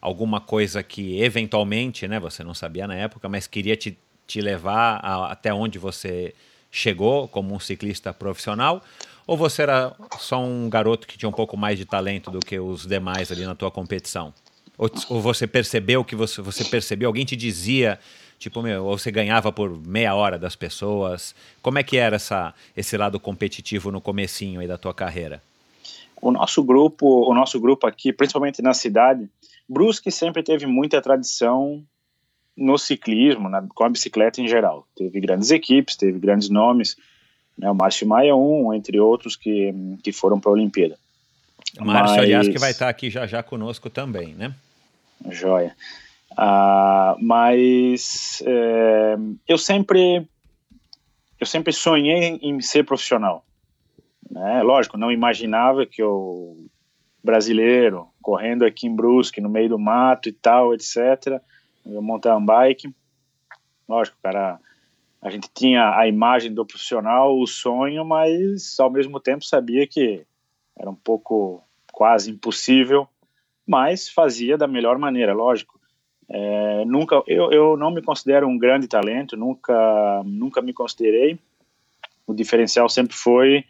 alguma 0.00 0.40
coisa 0.40 0.84
que 0.84 1.20
eventualmente, 1.20 2.06
né, 2.06 2.20
você 2.20 2.44
não 2.44 2.54
sabia 2.54 2.86
na 2.86 2.94
época, 2.94 3.28
mas 3.28 3.48
queria 3.48 3.76
te, 3.76 3.98
te 4.24 4.40
levar 4.40 5.00
a, 5.02 5.32
até 5.32 5.52
onde 5.52 5.80
você 5.80 6.32
chegou 6.70 7.28
como 7.28 7.54
um 7.54 7.60
ciclista 7.60 8.12
profissional? 8.12 8.82
Ou 9.26 9.36
você 9.36 9.62
era 9.62 9.94
só 10.18 10.42
um 10.42 10.68
garoto 10.68 11.06
que 11.06 11.16
tinha 11.16 11.28
um 11.28 11.32
pouco 11.32 11.56
mais 11.56 11.78
de 11.78 11.84
talento 11.84 12.30
do 12.30 12.40
que 12.40 12.58
os 12.58 12.86
demais 12.86 13.30
ali 13.30 13.44
na 13.44 13.54
tua 13.54 13.70
competição? 13.70 14.34
Ou, 14.76 14.90
ou 15.08 15.20
você 15.20 15.46
percebeu 15.46 16.04
que 16.04 16.16
você, 16.16 16.40
você 16.40 16.64
percebeu, 16.64 17.08
alguém 17.08 17.24
te 17.24 17.36
dizia 17.36 17.98
Tipo, 18.40 18.62
meu, 18.62 18.86
ou 18.86 18.96
você 18.96 19.10
ganhava 19.10 19.52
por 19.52 19.78
meia 19.86 20.14
hora 20.14 20.38
das 20.38 20.56
pessoas? 20.56 21.34
Como 21.60 21.78
é 21.78 21.82
que 21.82 21.98
era 21.98 22.16
essa, 22.16 22.54
esse 22.74 22.96
lado 22.96 23.20
competitivo 23.20 23.92
no 23.92 24.00
comecinho 24.00 24.62
aí 24.62 24.66
da 24.66 24.78
tua 24.78 24.94
carreira? 24.94 25.42
O 26.22 26.30
nosso 26.30 26.64
grupo, 26.64 27.30
o 27.30 27.34
nosso 27.34 27.60
grupo 27.60 27.86
aqui, 27.86 28.14
principalmente 28.14 28.62
na 28.62 28.72
cidade, 28.72 29.28
Brusque 29.68 30.10
sempre 30.10 30.42
teve 30.42 30.64
muita 30.64 31.02
tradição 31.02 31.84
no 32.56 32.76
ciclismo, 32.78 33.48
na, 33.48 33.62
com 33.62 33.84
a 33.84 33.88
bicicleta 33.88 34.40
em 34.40 34.48
geral. 34.48 34.86
Teve 34.96 35.20
grandes 35.20 35.50
equipes, 35.50 35.96
teve 35.96 36.18
grandes 36.18 36.48
nomes, 36.48 36.96
né, 37.56 37.70
o 37.70 37.74
Márcio 37.74 38.06
Maia 38.06 38.34
um, 38.34 38.72
entre 38.72 38.98
outros 38.98 39.36
que, 39.36 39.72
que 40.02 40.12
foram 40.12 40.40
para 40.40 40.50
a 40.50 40.54
Olimpíada. 40.54 40.98
Márcio, 41.78 42.16
Mas... 42.16 42.24
aliás, 42.24 42.48
que 42.48 42.58
vai 42.58 42.70
estar 42.70 42.88
aqui 42.88 43.10
já 43.10 43.26
já 43.26 43.42
conosco 43.42 43.88
também, 43.88 44.34
né? 44.34 44.54
Joia. 45.28 45.74
Uh, 46.32 47.16
mas 47.20 48.42
é, 48.46 49.16
eu 49.48 49.58
sempre 49.58 50.26
eu 51.38 51.46
sempre 51.46 51.72
sonhei 51.72 52.38
em 52.42 52.60
ser 52.60 52.84
profissional. 52.84 53.44
Né? 54.30 54.62
Lógico, 54.62 54.96
não 54.96 55.10
imaginava 55.10 55.86
que 55.86 56.02
eu 56.02 56.66
brasileiro 57.22 58.08
correndo 58.22 58.64
aqui 58.64 58.86
em 58.86 58.94
Brusque 58.94 59.40
no 59.40 59.48
meio 59.48 59.70
do 59.70 59.78
mato 59.78 60.28
e 60.28 60.32
tal, 60.32 60.74
etc. 60.74 61.40
Montar 62.00 62.36
um 62.36 62.44
bike. 62.44 62.94
Lógico, 63.88 64.16
cara, 64.22 64.60
a 65.20 65.30
gente 65.30 65.48
tinha 65.52 65.96
a 65.96 66.06
imagem 66.06 66.52
do 66.52 66.64
profissional, 66.64 67.38
o 67.38 67.46
sonho, 67.46 68.04
mas 68.04 68.78
ao 68.78 68.90
mesmo 68.90 69.20
tempo 69.20 69.44
sabia 69.44 69.86
que 69.86 70.24
era 70.78 70.88
um 70.88 70.94
pouco 70.94 71.62
quase 71.92 72.30
impossível, 72.30 73.06
mas 73.66 74.08
fazia 74.08 74.56
da 74.56 74.66
melhor 74.66 74.98
maneira, 74.98 75.34
lógico. 75.34 75.78
É, 76.28 76.84
nunca, 76.84 77.22
eu, 77.26 77.50
eu 77.50 77.76
não 77.76 77.90
me 77.90 78.00
considero 78.00 78.46
um 78.46 78.56
grande 78.56 78.86
talento, 78.86 79.36
nunca, 79.36 80.22
nunca 80.24 80.62
me 80.62 80.72
considerei. 80.72 81.38
O 82.26 82.32
diferencial 82.32 82.88
sempre 82.88 83.16
foi 83.16 83.64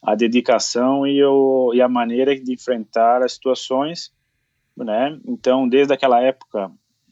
a 0.00 0.14
dedicação 0.14 1.06
e, 1.06 1.22
o, 1.24 1.72
e 1.74 1.82
a 1.82 1.88
maneira 1.88 2.38
de 2.38 2.52
enfrentar 2.52 3.22
as 3.22 3.32
situações, 3.32 4.12
né? 4.76 5.18
Então, 5.26 5.68
desde 5.68 5.92
aquela 5.92 6.22
época 6.22 6.70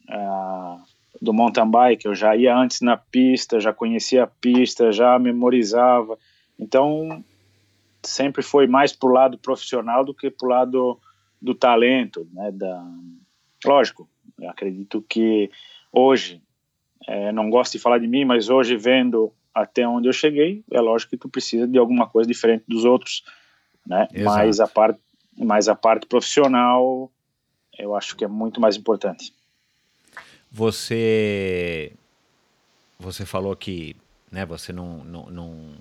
uh, 0.09 0.81
do 1.21 1.33
mountain 1.33 1.69
bike, 1.69 2.05
eu 2.05 2.15
já 2.15 2.35
ia 2.35 2.55
antes 2.55 2.81
na 2.81 2.97
pista, 2.97 3.59
já 3.59 3.73
conhecia 3.73 4.23
a 4.23 4.27
pista, 4.27 4.91
já 4.91 5.17
memorizava. 5.17 6.17
Então, 6.59 7.23
sempre 8.03 8.41
foi 8.41 8.67
mais 8.67 8.93
pro 8.93 9.11
lado 9.11 9.37
profissional 9.37 10.03
do 10.03 10.13
que 10.13 10.29
pro 10.29 10.49
lado 10.49 10.99
do 11.41 11.53
talento, 11.53 12.27
né? 12.33 12.51
Da, 12.51 12.85
lógico, 13.65 14.07
acredito 14.47 15.03
que 15.07 15.49
hoje, 15.91 16.41
é, 17.07 17.31
não 17.31 17.49
gosto 17.49 17.73
de 17.73 17.79
falar 17.79 17.99
de 17.99 18.07
mim, 18.07 18.25
mas 18.25 18.49
hoje 18.49 18.75
vendo 18.75 19.31
até 19.53 19.87
onde 19.87 20.07
eu 20.07 20.13
cheguei, 20.13 20.63
é 20.69 20.81
lógico 20.81 21.11
que 21.11 21.17
tu 21.17 21.29
precisa 21.29 21.67
de 21.67 21.77
alguma 21.77 22.07
coisa 22.07 22.27
diferente 22.27 22.65
dos 22.67 22.83
outros, 22.83 23.23
né? 23.85 24.07
Mas 24.23 24.59
a 24.59 24.67
parte, 24.67 24.99
mas 25.37 25.69
a 25.69 25.75
parte 25.75 26.07
profissional, 26.07 27.11
eu 27.77 27.95
acho 27.95 28.15
que 28.15 28.25
é 28.25 28.27
muito 28.27 28.59
mais 28.59 28.75
importante. 28.75 29.33
Você, 30.55 31.91
você 32.97 33.25
falou 33.25 33.53
que, 33.57 33.93
né? 34.31 34.45
Você 34.45 34.71
não, 34.71 35.03
não, 35.03 35.25
não 35.29 35.75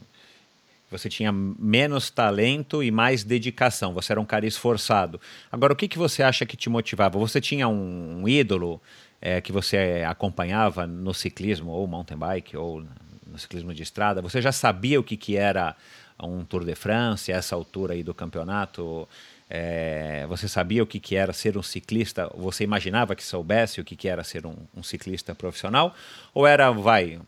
você 0.91 1.09
tinha 1.09 1.31
menos 1.31 2.11
talento 2.11 2.83
e 2.83 2.91
mais 2.91 3.23
dedicação. 3.23 3.95
Você 3.95 4.11
era 4.11 4.21
um 4.21 4.25
cara 4.25 4.47
esforçado. 4.47 5.21
Agora, 5.53 5.73
o 5.73 5.77
que, 5.77 5.87
que 5.87 5.97
você 5.97 6.25
acha 6.25 6.45
que 6.45 6.57
te 6.57 6.69
motivava? 6.69 7.17
Você 7.21 7.41
tinha 7.41 7.69
um, 7.69 8.23
um 8.23 8.29
ídolo 8.29 8.83
é, 9.23 9.41
que 9.41 9.53
você 9.53 10.05
acompanhava 10.09 10.89
no 10.89 11.15
ciclismo, 11.15 11.71
ou 11.71 11.87
mountain 11.87 12.19
bike, 12.19 12.57
ou 12.57 12.85
no 13.29 13.39
ciclismo 13.39 13.73
de 13.73 13.85
estrada? 13.85 14.21
Você 14.23 14.43
já 14.43 14.51
sabia 14.51 14.99
o 14.99 15.05
que, 15.05 15.17
que 15.17 15.37
era 15.37 15.77
um 16.21 16.45
Tour 16.45 16.65
de 16.65 16.75
France, 16.75 17.31
essa 17.31 17.55
altura 17.55 17.95
aí 17.95 18.03
do 18.03 18.13
campeonato? 18.13 19.09
É, 19.57 20.27
você 20.29 20.49
sabia 20.49 20.83
o 20.83 20.87
que, 20.87 20.99
que 20.99 21.15
era 21.15 21.33
ser 21.33 21.57
um 21.57 21.63
ciclista? 21.63 22.29
Você 22.37 22.65
imaginava 22.65 23.15
que 23.15 23.23
soubesse 23.23 23.81
o 23.81 23.85
que, 23.85 23.95
que 23.95 24.09
era 24.09 24.25
ser 24.25 24.45
um, 24.45 24.57
um 24.77 24.83
ciclista 24.83 25.33
profissional? 25.33 25.95
Ou 26.35 26.45
era, 26.45 26.73
vai, 26.73 27.21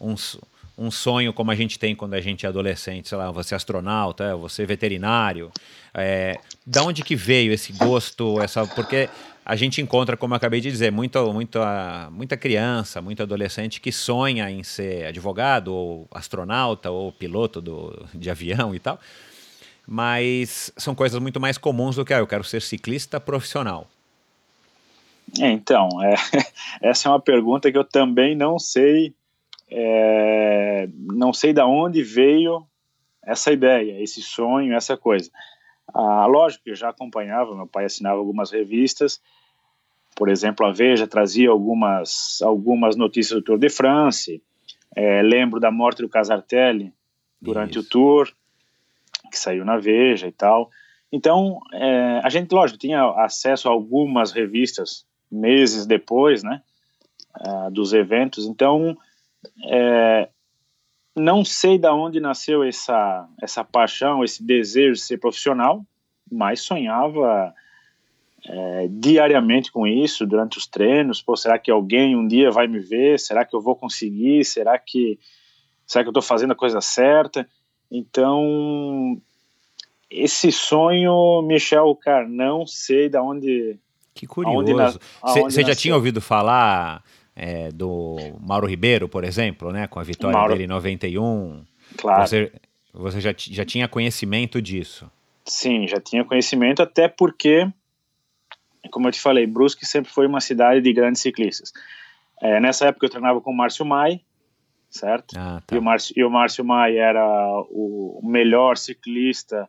uns 0.00 0.36
um 0.76 0.90
sonho 0.90 1.32
como 1.32 1.52
a 1.52 1.54
gente 1.54 1.78
tem 1.78 1.94
quando 1.94 2.14
a 2.14 2.20
gente 2.20 2.46
é 2.46 2.48
adolescente, 2.48 3.08
sei 3.08 3.18
lá, 3.18 3.30
você 3.30 3.54
é 3.54 3.56
astronauta, 3.56 4.36
você 4.36 4.62
é 4.62 4.66
veterinário. 4.66 5.52
É, 5.94 6.36
da 6.66 6.82
onde 6.82 7.02
que 7.02 7.14
veio 7.14 7.52
esse 7.52 7.72
gosto, 7.72 8.40
essa 8.40 8.66
porque 8.66 9.08
a 9.44 9.54
gente 9.54 9.80
encontra, 9.80 10.16
como 10.16 10.34
eu 10.34 10.36
acabei 10.36 10.60
de 10.60 10.70
dizer, 10.70 10.90
muito, 10.90 11.32
muito, 11.32 11.60
muita 12.10 12.36
criança, 12.36 13.00
muito 13.00 13.22
adolescente 13.22 13.80
que 13.80 13.92
sonha 13.92 14.50
em 14.50 14.64
ser 14.64 15.06
advogado 15.06 15.72
ou 15.72 16.08
astronauta 16.10 16.90
ou 16.90 17.12
piloto 17.12 17.60
do, 17.60 18.06
de 18.14 18.30
avião 18.30 18.74
e 18.74 18.80
tal. 18.80 19.00
Mas 19.90 20.70
são 20.76 20.94
coisas 20.94 21.18
muito 21.18 21.40
mais 21.40 21.56
comuns 21.56 21.96
do 21.96 22.04
que 22.04 22.12
ah, 22.12 22.18
eu 22.18 22.26
quero 22.26 22.44
ser 22.44 22.60
ciclista 22.60 23.18
profissional. 23.18 23.88
É, 25.40 25.50
então, 25.50 25.88
é, 26.02 26.14
essa 26.82 27.08
é 27.08 27.12
uma 27.12 27.20
pergunta 27.20 27.72
que 27.72 27.78
eu 27.78 27.84
também 27.84 28.36
não 28.36 28.58
sei 28.58 29.14
é, 29.70 30.88
não 30.94 31.32
sei 31.32 31.52
de 31.52 31.62
onde 31.62 32.02
veio 32.02 32.66
essa 33.22 33.52
ideia, 33.52 34.02
esse 34.02 34.22
sonho, 34.22 34.74
essa 34.74 34.96
coisa. 34.96 35.30
Ah, 35.92 36.26
lógico 36.26 36.64
que 36.64 36.70
eu 36.70 36.74
já 36.74 36.88
acompanhava, 36.88 37.54
meu 37.54 37.66
pai 37.66 37.84
assinava 37.84 38.18
algumas 38.18 38.50
revistas, 38.50 39.20
por 40.14 40.28
exemplo, 40.28 40.66
a 40.66 40.72
Veja 40.72 41.06
trazia 41.06 41.50
algumas, 41.50 42.40
algumas 42.42 42.96
notícias 42.96 43.38
do 43.38 43.44
Tour 43.44 43.58
de 43.58 43.68
France, 43.68 44.42
é, 44.96 45.22
lembro 45.22 45.60
da 45.60 45.70
morte 45.70 46.02
do 46.02 46.08
Casartelli 46.08 46.92
durante 47.40 47.78
Isso. 47.78 47.86
o 47.86 47.90
Tour, 47.90 48.32
que 49.28 49.38
saiu 49.38 49.64
na 49.64 49.78
Veja 49.78 50.26
e 50.26 50.32
tal. 50.32 50.70
Então, 51.10 51.60
é, 51.72 52.20
a 52.22 52.28
gente, 52.28 52.52
lógico, 52.52 52.78
tinha 52.78 53.02
acesso 53.22 53.68
a 53.68 53.72
algumas 53.72 54.32
revistas 54.32 55.06
meses 55.30 55.86
depois, 55.86 56.42
né, 56.42 56.62
uh, 57.40 57.70
dos 57.70 57.92
eventos. 57.92 58.46
Então, 58.46 58.96
é, 59.66 60.28
não 61.16 61.44
sei 61.44 61.78
da 61.78 61.94
onde 61.94 62.20
nasceu 62.20 62.62
essa, 62.62 63.28
essa 63.42 63.64
paixão, 63.64 64.22
esse 64.22 64.42
desejo 64.42 64.94
de 64.94 65.00
ser 65.00 65.18
profissional, 65.18 65.84
mas 66.30 66.60
sonhava 66.60 67.54
é, 68.46 68.88
diariamente 68.90 69.72
com 69.72 69.86
isso 69.86 70.26
durante 70.26 70.58
os 70.58 70.66
treinos. 70.66 71.22
Pô, 71.22 71.36
será 71.36 71.58
que 71.58 71.70
alguém 71.70 72.16
um 72.16 72.26
dia 72.26 72.50
vai 72.50 72.66
me 72.66 72.78
ver? 72.78 73.18
Será 73.18 73.44
que 73.44 73.54
eu 73.54 73.60
vou 73.60 73.74
conseguir? 73.74 74.44
Será 74.44 74.78
que 74.78 75.18
será 75.86 76.04
que 76.04 76.08
eu 76.08 76.12
estou 76.12 76.22
fazendo 76.22 76.52
a 76.52 76.56
coisa 76.56 76.80
certa? 76.80 77.48
Então 77.90 79.20
esse 80.10 80.50
sonho, 80.50 81.42
Michel, 81.42 81.94
cara, 81.96 82.26
não 82.26 82.66
sei 82.66 83.08
da 83.08 83.22
onde. 83.22 83.78
Que 84.14 84.26
curioso. 84.26 84.98
Você 85.22 85.62
já 85.62 85.74
tinha 85.74 85.94
ouvido 85.94 86.20
falar 86.20 87.04
é, 87.36 87.70
do 87.70 88.16
Mauro 88.40 88.66
Ribeiro, 88.66 89.08
por 89.08 89.22
exemplo, 89.22 89.70
né, 89.70 89.86
com 89.86 90.00
a 90.00 90.02
vitória 90.02 90.36
Mauro. 90.36 90.52
dele 90.52 90.64
em 90.64 90.68
91. 90.68 91.62
Claro. 91.96 92.26
Você, 92.26 92.52
você 92.92 93.20
já, 93.20 93.34
já 93.36 93.64
tinha 93.64 93.86
conhecimento 93.86 94.60
disso? 94.60 95.10
Sim, 95.44 95.86
já 95.86 96.00
tinha 96.00 96.24
conhecimento, 96.24 96.82
até 96.82 97.06
porque, 97.06 97.68
como 98.90 99.08
eu 99.08 99.12
te 99.12 99.20
falei, 99.20 99.46
Brusque 99.46 99.86
sempre 99.86 100.10
foi 100.10 100.26
uma 100.26 100.40
cidade 100.40 100.80
de 100.80 100.92
grandes 100.92 101.22
ciclistas. 101.22 101.72
É, 102.42 102.58
nessa 102.60 102.86
época 102.86 103.06
eu 103.06 103.10
treinava 103.10 103.40
com 103.40 103.50
o 103.50 103.56
Márcio 103.56 103.84
Mai, 103.84 104.20
certo? 104.90 105.34
Ah, 105.38 105.62
tá. 105.66 105.74
e, 105.74 105.78
o 105.78 105.82
Márcio, 105.82 106.14
e 106.16 106.24
o 106.24 106.30
Márcio 106.30 106.64
Mai 106.64 106.96
era 106.96 107.24
o 107.70 108.20
melhor 108.24 108.76
ciclista 108.76 109.68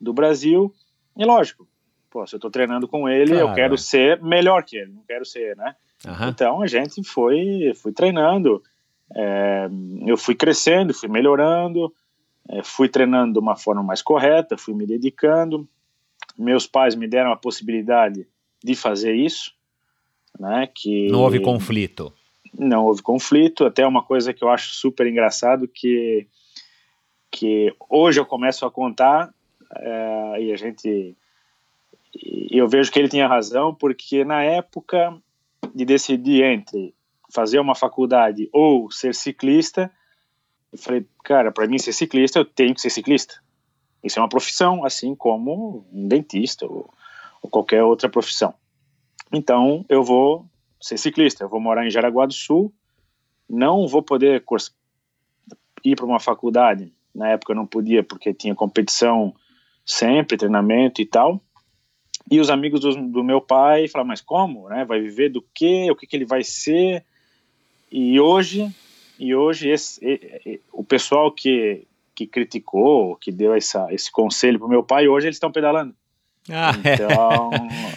do 0.00 0.12
Brasil. 0.12 0.72
E 1.16 1.24
lógico, 1.24 1.66
pô, 2.10 2.26
se 2.26 2.34
eu 2.34 2.38
estou 2.38 2.50
treinando 2.50 2.88
com 2.88 3.08
ele, 3.08 3.32
claro. 3.32 3.48
eu 3.48 3.54
quero 3.54 3.78
ser 3.78 4.20
melhor 4.22 4.64
que 4.64 4.76
ele, 4.76 4.92
não 4.92 5.02
quero 5.02 5.24
ser, 5.24 5.56
né? 5.56 5.74
Uhum. 6.06 6.28
Então 6.28 6.62
a 6.62 6.66
gente 6.66 7.02
foi, 7.04 7.72
foi 7.74 7.92
treinando, 7.92 8.62
é, 9.14 9.68
eu 10.06 10.16
fui 10.16 10.34
crescendo, 10.34 10.94
fui 10.94 11.08
melhorando, 11.08 11.92
é, 12.48 12.62
fui 12.62 12.88
treinando 12.88 13.34
de 13.34 13.38
uma 13.38 13.56
forma 13.56 13.82
mais 13.82 14.00
correta, 14.00 14.56
fui 14.56 14.74
me 14.74 14.86
dedicando. 14.86 15.68
Meus 16.38 16.66
pais 16.66 16.94
me 16.94 17.06
deram 17.06 17.32
a 17.32 17.36
possibilidade 17.36 18.26
de 18.62 18.74
fazer 18.74 19.14
isso, 19.14 19.52
né? 20.38 20.68
Que 20.74 21.08
não 21.08 21.22
houve 21.22 21.40
conflito. 21.40 22.12
Não 22.58 22.84
houve 22.84 23.02
conflito. 23.02 23.64
Até 23.64 23.86
uma 23.86 24.02
coisa 24.02 24.32
que 24.32 24.42
eu 24.42 24.48
acho 24.48 24.74
super 24.74 25.06
engraçado 25.06 25.68
que 25.68 26.26
que 27.32 27.72
hoje 27.88 28.18
eu 28.18 28.26
começo 28.26 28.66
a 28.66 28.70
contar 28.70 29.32
é, 29.76 30.42
e 30.42 30.52
a 30.52 30.56
gente 30.56 31.16
e 32.12 32.58
eu 32.58 32.68
vejo 32.68 32.90
que 32.90 32.98
ele 32.98 33.08
tinha 33.08 33.28
razão 33.28 33.72
porque 33.72 34.24
na 34.24 34.42
época 34.42 35.16
de 35.72 35.84
decidir 35.84 36.42
entre 36.42 36.92
fazer 37.32 37.60
uma 37.60 37.74
faculdade 37.74 38.48
ou 38.52 38.90
ser 38.90 39.14
ciclista, 39.14 39.90
eu 40.72 40.78
falei, 40.78 41.06
cara, 41.24 41.52
para 41.52 41.66
mim 41.66 41.78
ser 41.78 41.92
ciclista, 41.92 42.40
eu 42.40 42.44
tenho 42.44 42.74
que 42.74 42.80
ser 42.80 42.90
ciclista. 42.90 43.40
Isso 44.02 44.18
é 44.18 44.22
uma 44.22 44.28
profissão, 44.28 44.84
assim 44.84 45.14
como 45.14 45.86
um 45.92 46.08
dentista 46.08 46.66
ou, 46.66 46.92
ou 47.42 47.50
qualquer 47.50 47.82
outra 47.82 48.08
profissão. 48.08 48.54
Então, 49.32 49.84
eu 49.88 50.02
vou 50.02 50.46
ser 50.80 50.96
ciclista, 50.96 51.44
eu 51.44 51.48
vou 51.48 51.60
morar 51.60 51.86
em 51.86 51.90
Jaraguá 51.90 52.26
do 52.26 52.32
Sul, 52.32 52.72
não 53.48 53.86
vou 53.86 54.02
poder 54.02 54.44
ir 55.84 55.96
para 55.96 56.06
uma 56.06 56.20
faculdade. 56.20 56.92
Na 57.14 57.28
época 57.28 57.52
eu 57.52 57.56
não 57.56 57.66
podia 57.66 58.02
porque 58.02 58.32
tinha 58.32 58.54
competição 58.54 59.34
sempre, 59.84 60.36
treinamento 60.36 61.02
e 61.02 61.06
tal. 61.06 61.40
E 62.30 62.38
os 62.38 62.48
amigos 62.48 62.80
do, 62.80 62.94
do 63.08 63.24
meu 63.24 63.40
pai 63.40 63.88
falaram, 63.88 64.08
mas 64.08 64.20
como, 64.20 64.68
né? 64.68 64.84
Vai 64.84 65.00
viver 65.00 65.30
do 65.30 65.44
quê? 65.52 65.88
O 65.90 65.96
que, 65.96 66.06
que 66.06 66.16
ele 66.16 66.24
vai 66.24 66.44
ser? 66.44 67.04
E 67.90 68.20
hoje, 68.20 68.72
e 69.18 69.34
hoje 69.34 69.68
esse, 69.68 70.00
o 70.72 70.84
pessoal 70.84 71.32
que, 71.32 71.88
que 72.14 72.26
criticou, 72.26 73.16
que 73.16 73.32
deu 73.32 73.52
essa, 73.52 73.92
esse 73.92 74.12
conselho 74.12 74.58
para 74.58 74.66
o 74.66 74.70
meu 74.70 74.84
pai, 74.84 75.08
hoje 75.08 75.26
eles 75.26 75.36
estão 75.36 75.50
pedalando. 75.50 75.94
Ah, 76.48 76.72
é. 76.82 76.94
então, 76.94 77.50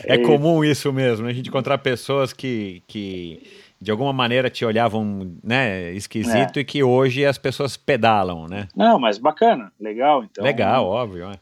é. 0.06 0.15
é 0.15 0.17
comum 0.19 0.63
isso 0.63 0.91
mesmo, 0.91 1.25
né? 1.25 1.32
a 1.32 1.34
gente 1.34 1.49
encontrar 1.49 1.77
pessoas 1.77 2.34
que, 2.34 2.84
que 2.88 3.41
de 3.79 3.91
alguma 3.91 4.12
maneira 4.12 4.49
te 4.49 4.65
olhavam 4.65 5.36
né, 5.43 5.91
esquisito 5.93 6.58
é. 6.58 6.62
e 6.62 6.65
que 6.65 6.84
hoje 6.84 7.25
as 7.25 7.38
pessoas 7.38 7.77
pedalam, 7.77 8.47
né? 8.47 8.67
Não, 8.75 8.99
mas 8.99 9.17
bacana, 9.17 9.71
legal. 9.79 10.23
Então, 10.23 10.43
legal, 10.43 10.86
óbvio. 10.86 11.29
É 11.29 11.39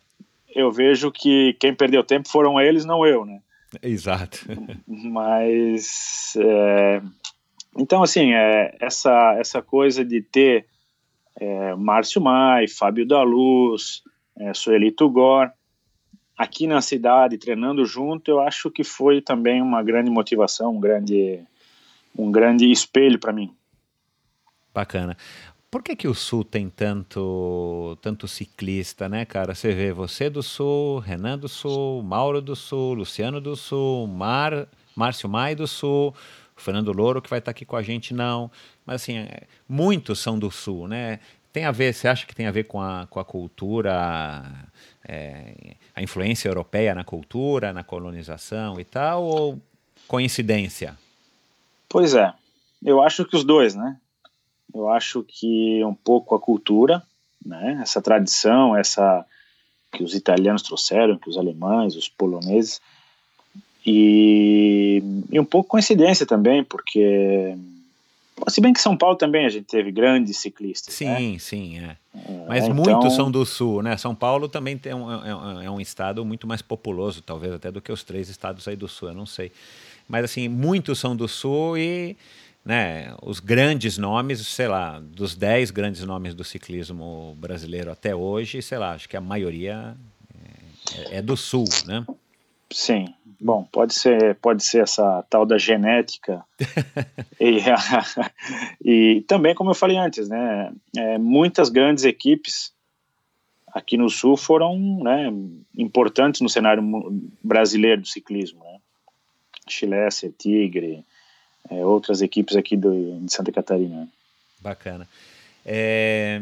eu 0.56 0.72
vejo 0.72 1.12
que 1.12 1.56
quem 1.60 1.74
perdeu 1.74 2.04
tempo 2.04 2.28
foram 2.30 2.60
eles, 2.60 2.86
não 2.86 3.06
eu, 3.06 3.26
né? 3.26 3.40
Exato. 3.82 4.40
Mas 4.86 6.34
é, 6.38 7.02
então 7.78 8.04
assim 8.04 8.34
é, 8.34 8.76
essa 8.80 9.36
essa 9.40 9.62
coisa 9.62 10.04
de 10.04 10.22
ter 10.22 10.66
é, 11.40 11.74
Márcio 11.76 12.22
Mai, 12.22 12.68
Fábio 12.68 13.08
da 13.08 13.24
Luz, 13.24 14.04
é, 14.38 14.54
Suelito 14.54 15.10
Gor 15.10 15.50
aqui 16.38 16.68
na 16.68 16.82
cidade 16.82 17.38
treinando 17.38 17.86
junto, 17.86 18.30
eu 18.32 18.40
acho 18.40 18.70
que 18.72 18.84
foi 18.84 19.22
também 19.22 19.62
uma 19.62 19.84
grande 19.84 20.10
motivação, 20.10 20.76
um 20.76 20.80
grande 20.80 21.40
um 22.18 22.32
grande 22.32 22.70
espelho 22.70 23.18
para 23.18 23.32
mim. 23.32 23.54
Bacana. 24.74 25.18
Por 25.70 25.82
que, 25.82 25.96
que 25.96 26.08
o 26.08 26.14
Sul 26.14 26.44
tem 26.44 26.70
tanto, 26.70 27.98
tanto 28.02 28.28
ciclista, 28.28 29.08
né, 29.08 29.24
cara? 29.24 29.56
Você 29.56 29.72
vê 29.72 29.94
você 29.94 30.30
do 30.30 30.44
Sul, 30.44 31.00
Renan 31.00 31.38
do 31.38 31.48
Sul, 31.48 32.04
Mauro 32.04 32.42
do 32.42 32.58
Sul, 32.58 32.94
Luciano 32.94 33.40
do 33.40 33.56
Sul, 33.56 34.06
Mar, 34.06 34.68
Márcio 34.94 35.30
Mai 35.30 35.56
do 35.56 35.66
Sul, 35.66 36.14
Fernando 36.58 36.92
Louro, 36.92 37.22
que 37.22 37.30
vai 37.30 37.40
estar 37.40 37.52
aqui 37.52 37.64
com 37.64 37.78
a 37.78 37.82
gente, 37.82 38.14
não. 38.14 38.52
Mas, 38.86 39.02
assim, 39.02 39.18
é, 39.20 39.44
muitos 39.68 40.20
são 40.20 40.38
do 40.38 40.52
Sul, 40.52 40.90
né? 40.90 41.22
Tem 41.54 41.64
a 41.64 41.72
ver, 41.72 41.94
você 41.94 42.08
acha 42.10 42.26
que 42.26 42.36
tem 42.36 42.48
a 42.48 42.52
ver 42.52 42.66
com 42.66 42.82
a, 42.82 43.08
com 43.10 43.20
a 43.20 43.26
cultura, 43.26 44.44
é, 45.08 45.76
a 45.96 46.02
influência 46.02 46.48
europeia 46.50 46.96
na 46.96 47.04
cultura, 47.04 47.74
na 47.74 47.84
colonização 47.84 48.80
e 48.80 48.84
tal, 48.84 49.24
ou 49.24 49.60
coincidência? 50.08 50.98
Pois 51.88 52.14
é, 52.14 52.34
eu 52.84 53.02
acho 53.02 53.26
que 53.26 53.36
os 53.36 53.44
dois, 53.44 53.76
né? 53.76 53.98
Eu 54.74 54.90
acho 54.90 55.24
que 55.24 55.84
um 55.84 55.94
pouco 55.94 56.36
a 56.36 56.40
cultura, 56.40 57.04
né? 57.46 57.80
Essa 57.82 58.02
tradição, 58.02 58.76
essa 58.76 59.26
que 59.92 60.04
os 60.04 60.16
italianos 60.16 60.62
trouxeram, 60.62 61.18
que 61.18 61.30
os 61.30 61.38
alemães, 61.38 61.96
os 61.96 62.08
poloneses, 62.08 62.80
e, 63.86 65.04
e 65.32 65.40
um 65.40 65.46
pouco 65.46 65.70
coincidência 65.70 66.26
também, 66.26 66.64
porque 66.64 67.56
se 68.48 68.62
bem 68.62 68.74
que 68.74 68.82
São 68.82 68.98
Paulo 68.98 69.16
também 69.16 69.46
a 69.46 69.50
gente 69.50 69.66
teve 69.66 69.92
grandes 69.92 70.38
ciclistas. 70.38 70.94
Sim, 70.94 71.34
né? 71.34 71.40
sim, 71.40 71.80
é. 71.80 71.98
é 72.16 72.46
Mas 72.48 72.64
então... 72.64 72.76
muitos 72.76 73.16
são 73.16 73.30
do 73.30 73.46
sul, 73.46 73.82
né? 73.84 73.98
São 73.98 74.16
Paulo 74.16 74.48
também 74.48 74.78
tem 74.78 74.94
um, 74.94 75.12
é, 75.12 75.66
é, 75.66 75.70
um 75.70 75.80
estado 75.80 76.24
muito 76.26 76.48
mais 76.48 76.62
populoso, 76.62 77.22
talvez 77.22 77.54
até 77.54 77.72
do 77.72 77.82
que 77.82 77.92
os 77.92 78.04
três 78.04 78.30
estados 78.30 78.68
aí 78.68 78.76
do 78.76 78.88
sul, 78.88 79.10
eu 79.10 79.16
não 79.16 79.26
sei. 79.26 79.52
Mas 80.08 80.26
assim, 80.26 80.48
muitos 80.48 81.00
são 81.00 81.16
do 81.16 81.28
sul 81.28 81.78
e 81.78 82.18
né, 82.64 83.16
os 83.22 83.40
grandes 83.40 83.98
nomes, 83.98 84.46
sei 84.48 84.68
lá, 84.68 85.00
dos 85.00 85.36
dez 85.36 85.72
grandes 85.72 86.04
nomes 86.04 86.34
do 86.34 86.44
ciclismo 86.44 87.36
brasileiro 87.40 87.92
até 87.92 88.16
hoje, 88.16 88.62
sei 88.62 88.78
lá, 88.78 88.94
acho 88.94 89.10
que 89.10 89.18
a 89.18 89.22
maioria 89.22 89.96
é, 90.96 91.18
é 91.18 91.22
do 91.22 91.36
sul, 91.36 91.66
né? 91.86 92.06
Sim, 92.72 93.14
bom, 93.40 93.64
pode 93.72 93.94
ser, 93.94 94.36
pode 94.36 94.64
ser 94.64 94.84
essa 94.84 95.24
tal 95.30 95.46
da 95.46 95.58
genética 95.58 96.44
e, 97.40 97.60
e 98.84 99.22
também, 99.22 99.54
como 99.54 99.72
eu 99.72 99.76
falei 99.76 99.98
antes, 99.98 100.30
né, 100.30 100.72
é, 100.96 101.18
muitas 101.18 101.70
grandes 101.70 102.04
equipes 102.04 102.74
aqui 103.74 103.98
no 103.98 104.10
sul 104.10 104.38
foram, 104.38 104.78
né, 105.04 105.32
importantes 105.78 106.42
no 106.42 106.50
cenário 106.50 106.84
brasileiro 107.44 108.02
do 108.02 108.08
ciclismo, 108.08 108.64
né? 108.64 108.78
Chilesser, 109.68 110.34
Tigre, 110.38 111.06
é, 111.70 111.86
outras 111.86 112.22
equipes 112.22 112.56
aqui 112.56 112.76
do, 112.76 113.20
de 113.22 113.32
Santa 113.32 113.52
Catarina. 113.52 114.08
Bacana. 114.60 115.08
É, 115.66 116.42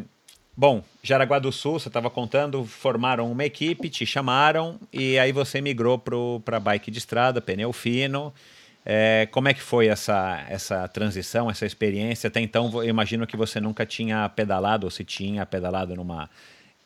bom, 0.59 0.83
Jaraguá 1.01 1.39
do 1.39 1.53
Sul, 1.53 1.79
você 1.79 1.87
estava 1.87 2.09
contando, 2.09 2.65
formaram 2.65 3.31
uma 3.31 3.45
equipe, 3.45 3.87
te 3.89 4.05
chamaram 4.05 4.77
e 4.91 5.17
aí 5.17 5.31
você 5.31 5.61
migrou 5.61 5.97
para 6.43 6.59
bike 6.59 6.91
de 6.91 6.97
estrada, 6.97 7.39
pneu 7.39 7.71
fino. 7.71 8.33
É, 8.85 9.25
como 9.31 9.47
é 9.47 9.53
que 9.53 9.61
foi 9.61 9.87
essa, 9.87 10.45
essa 10.49 10.85
transição, 10.89 11.49
essa 11.49 11.65
experiência? 11.65 12.27
Até 12.27 12.41
então, 12.41 12.69
eu 12.83 12.89
imagino 12.89 13.25
que 13.25 13.37
você 13.37 13.61
nunca 13.61 13.85
tinha 13.85 14.27
pedalado, 14.27 14.85
ou 14.85 14.91
se 14.91 15.05
tinha 15.05 15.45
pedalado 15.45 15.95
numa 15.95 16.29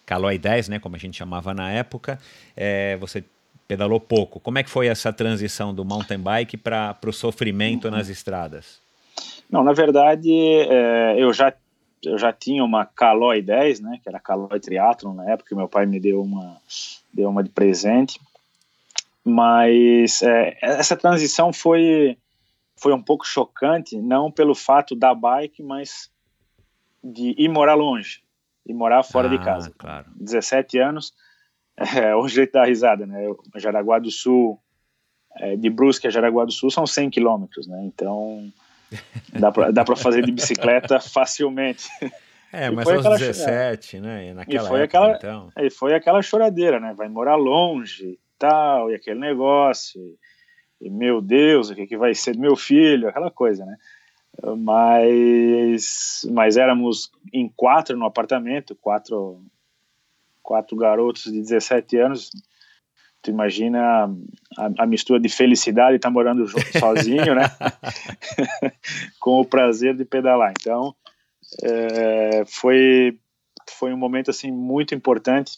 Caloi 0.06 0.38
10, 0.38 0.70
né, 0.70 0.80
como 0.80 0.96
a 0.96 1.00
gente 1.00 1.18
chamava 1.18 1.52
na 1.52 1.72
época. 1.72 2.20
É, 2.56 2.96
você 2.98 3.24
pedalou 3.68 4.00
pouco. 4.00 4.40
Como 4.40 4.60
é 4.60 4.64
que 4.64 4.70
foi 4.70 4.86
essa 4.86 5.12
transição 5.12 5.74
do 5.74 5.84
mountain 5.84 6.20
bike 6.20 6.58
para 6.58 6.96
o 7.08 7.12
sofrimento 7.12 7.90
nas 7.90 8.08
estradas? 8.08 8.80
Não, 9.50 9.64
na 9.64 9.74
verdade, 9.74 10.32
é, 10.32 11.16
eu 11.18 11.34
já 11.34 11.52
eu 12.06 12.18
já 12.18 12.32
tinha 12.34 12.64
uma 12.64 12.86
Caloi 12.86 13.42
10, 13.42 13.80
né, 13.80 14.00
que 14.02 14.10
era 14.10 14.20
Caloi 14.20 14.60
Triathlon 14.60 15.14
na 15.14 15.30
época, 15.30 15.50
que 15.50 15.56
meu 15.56 15.68
pai 15.68 15.86
me 15.86 16.00
deu 16.00 16.22
uma 16.22 16.58
deu 17.14 17.30
uma 17.30 17.44
de 17.44 17.50
presente. 17.50 18.20
Mas 19.24 20.22
é, 20.22 20.58
essa 20.62 20.98
transição 20.98 21.54
foi 21.54 22.18
foi 22.76 22.94
um 22.94 23.02
pouco 23.02 23.26
chocante, 23.26 23.96
não 23.98 24.30
pelo 24.30 24.54
fato 24.54 24.96
da 24.96 25.14
bike, 25.14 25.64
mas 25.64 26.12
de 27.02 27.34
ir 27.38 27.48
morar 27.48 27.76
longe, 27.76 28.22
e 28.66 28.74
morar 28.74 29.04
fora 29.04 29.28
ah, 29.28 29.32
de 29.32 29.44
casa. 29.44 29.74
Claro. 29.78 30.12
17 30.16 30.78
anos, 30.80 31.14
é, 31.78 32.14
o 32.16 32.28
jeito 32.28 32.54
da 32.54 32.66
risada, 32.66 33.06
né? 33.06 33.26
Jaraguá 33.56 34.00
do 34.00 34.12
Sul, 34.12 34.60
é, 35.38 35.56
de 35.56 35.70
Brusque 35.70 36.08
a 36.08 36.10
Jaraguá 36.10 36.44
do 36.44 36.52
Sul 36.52 36.70
são 36.70 36.86
100 36.86 37.10
quilômetros, 37.10 37.68
né? 37.68 37.82
Então 37.86 38.52
dá 39.32 39.52
pra, 39.52 39.72
dá 39.72 39.84
pra 39.84 39.96
fazer 39.96 40.26
de 40.26 40.32
bicicleta 40.32 41.00
facilmente. 41.00 41.90
É, 42.52 42.70
mas 42.70 42.88
aos 42.88 43.20
17, 43.20 44.00
né? 44.00 44.34
Naquela 44.34 44.68
e 44.68 44.70
foi 44.70 44.82
época, 44.82 45.00
aquela, 45.00 45.18
então. 45.18 45.50
E 45.58 45.70
foi 45.72 45.96
aquela 45.96 46.22
choradeira, 46.22 46.80
né? 46.80 46.94
Vai 46.96 47.10
morar 47.10 47.36
longe 47.36 48.10
e 48.10 48.20
tal, 48.38 48.92
e 48.92 48.96
aquele 48.96 49.20
negócio. 49.20 50.00
E, 50.80 50.88
e 50.88 50.90
meu 50.90 51.20
Deus, 51.20 51.70
o 51.70 51.76
que, 51.76 51.88
que 51.88 51.98
vai 51.98 52.14
ser 52.14 52.34
do 52.34 52.40
meu 52.40 52.56
filho? 52.56 53.08
Aquela 53.08 53.32
coisa, 53.32 53.66
né? 53.66 53.76
Mas, 54.58 56.28
mas 56.32 56.58
éramos 56.58 57.12
em 57.32 57.48
quatro 57.56 57.98
no 57.98 58.06
apartamento, 58.06 58.76
quatro 58.76 59.44
quatro 60.44 60.76
garotos 60.76 61.24
de 61.24 61.40
17 61.40 61.98
anos, 61.98 62.30
tu 63.24 63.32
imagina 63.32 64.06
a, 64.58 64.84
a 64.84 64.86
mistura 64.86 65.20
de 65.20 65.30
felicidade 65.30 65.96
estar 65.96 66.10
tá 66.10 66.14
morando 66.14 66.46
sozinho, 66.78 67.34
né? 67.34 67.44
Com 69.20 69.40
o 69.40 69.46
prazer 69.46 69.96
de 69.96 70.04
pedalar. 70.04 70.52
Então, 70.52 70.94
é, 71.64 72.44
foi 72.46 73.18
foi 73.80 73.94
um 73.94 73.98
momento 73.98 74.30
assim 74.30 74.52
muito 74.52 74.94
importante 74.94 75.58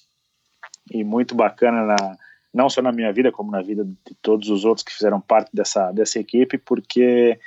e 0.91 1.03
muito 1.03 1.33
bacana 1.33 1.83
na 1.83 2.17
não 2.53 2.69
só 2.69 2.81
na 2.81 2.91
minha 2.91 3.11
vida 3.11 3.31
como 3.31 3.51
na 3.51 3.61
vida 3.61 3.83
de 3.83 4.15
todos 4.21 4.49
os 4.49 4.63
outros 4.63 4.85
que 4.85 4.93
fizeram 4.93 5.19
parte 5.19 5.49
dessa 5.51 5.91
dessa 5.91 6.19
equipe, 6.19 6.59
porque 6.59 7.39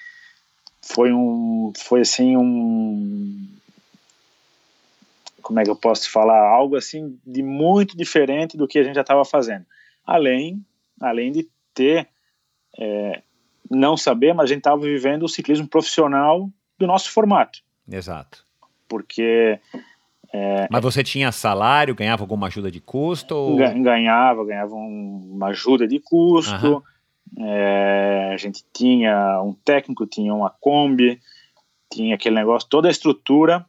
foi 0.82 1.12
um 1.12 1.72
foi 1.76 2.00
assim 2.00 2.36
um 2.36 3.46
como 5.40 5.60
é 5.60 5.64
que 5.64 5.70
eu 5.70 5.76
posso 5.76 6.10
falar, 6.10 6.46
algo 6.46 6.76
assim 6.76 7.18
de 7.24 7.42
muito 7.42 7.96
diferente 7.96 8.56
do 8.56 8.68
que 8.68 8.78
a 8.78 8.82
gente 8.82 8.96
já 8.96 9.00
estava 9.00 9.24
fazendo. 9.24 9.64
Além, 10.08 10.64
além 10.98 11.30
de 11.30 11.46
ter, 11.74 12.08
é, 12.78 13.22
não 13.70 13.94
saber, 13.94 14.32
mas 14.32 14.44
a 14.44 14.46
gente 14.46 14.60
estava 14.60 14.80
vivendo 14.80 15.24
o 15.24 15.28
ciclismo 15.28 15.68
profissional 15.68 16.48
do 16.78 16.86
nosso 16.86 17.10
formato. 17.12 17.60
Exato. 17.86 18.42
Porque... 18.88 19.60
É, 20.32 20.66
mas 20.70 20.82
você 20.82 21.04
tinha 21.04 21.30
salário, 21.30 21.94
ganhava 21.94 22.22
alguma 22.22 22.46
ajuda 22.46 22.70
de 22.70 22.80
custo? 22.80 23.34
Ou... 23.34 23.56
Ganhava, 23.56 24.46
ganhava 24.46 24.74
um, 24.74 25.32
uma 25.34 25.48
ajuda 25.48 25.86
de 25.86 26.00
custo. 26.00 26.82
É, 27.38 28.30
a 28.32 28.36
gente 28.38 28.64
tinha 28.72 29.42
um 29.42 29.52
técnico, 29.52 30.06
tinha 30.06 30.32
uma 30.32 30.48
Kombi, 30.48 31.20
tinha 31.92 32.14
aquele 32.14 32.36
negócio, 32.36 32.66
toda 32.66 32.88
a 32.88 32.90
estrutura 32.90 33.66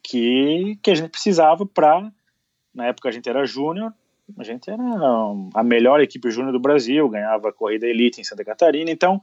que, 0.00 0.78
que 0.80 0.92
a 0.92 0.94
gente 0.94 1.10
precisava 1.10 1.66
para. 1.66 2.08
Na 2.72 2.86
época 2.86 3.08
a 3.08 3.12
gente 3.12 3.28
era 3.28 3.44
júnior, 3.44 3.92
a 4.38 4.44
gente 4.44 4.70
era 4.70 4.82
a 5.54 5.62
melhor 5.62 6.00
equipe 6.00 6.30
júnior 6.30 6.52
do 6.52 6.60
Brasil, 6.60 7.08
ganhava 7.08 7.48
a 7.48 7.52
corrida 7.52 7.86
elite 7.86 8.20
em 8.20 8.24
Santa 8.24 8.44
Catarina, 8.44 8.90
então. 8.90 9.20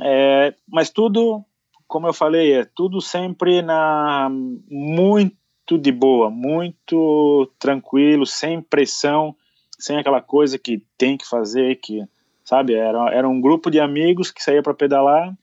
É, 0.00 0.54
mas 0.68 0.90
tudo 0.90 1.44
como 1.90 2.06
eu 2.06 2.14
falei, 2.14 2.52
é 2.52 2.64
tudo 2.64 3.00
sempre 3.00 3.62
na 3.62 4.28
muito 4.30 5.76
de 5.76 5.90
boa, 5.90 6.30
muito 6.30 7.50
tranquilo, 7.58 8.24
sem 8.24 8.62
pressão, 8.62 9.34
sem 9.76 9.96
aquela 9.98 10.22
coisa 10.22 10.56
que 10.56 10.84
tem 10.96 11.16
que 11.16 11.28
fazer, 11.28 11.80
que 11.80 12.06
sabe? 12.44 12.74
Era, 12.74 13.12
era 13.12 13.28
um 13.28 13.40
grupo 13.40 13.72
de 13.72 13.80
amigos 13.80 14.30
que 14.30 14.40
saía 14.42 14.62
para 14.62 14.72
pedalar, 14.72 15.36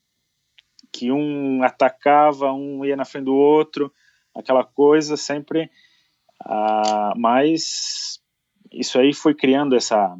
que 0.89 1.11
um 1.11 1.63
atacava, 1.63 2.53
um 2.53 2.85
ia 2.85 2.95
na 2.95 3.03
frente 3.03 3.25
do 3.25 3.35
outro, 3.35 3.91
aquela 4.33 4.63
coisa 4.63 5.17
sempre. 5.17 5.69
Uh, 6.45 7.11
mas 7.17 8.21
isso 8.71 8.99
aí 8.99 9.13
foi 9.13 9.33
criando 9.33 9.75
essa 9.75 10.15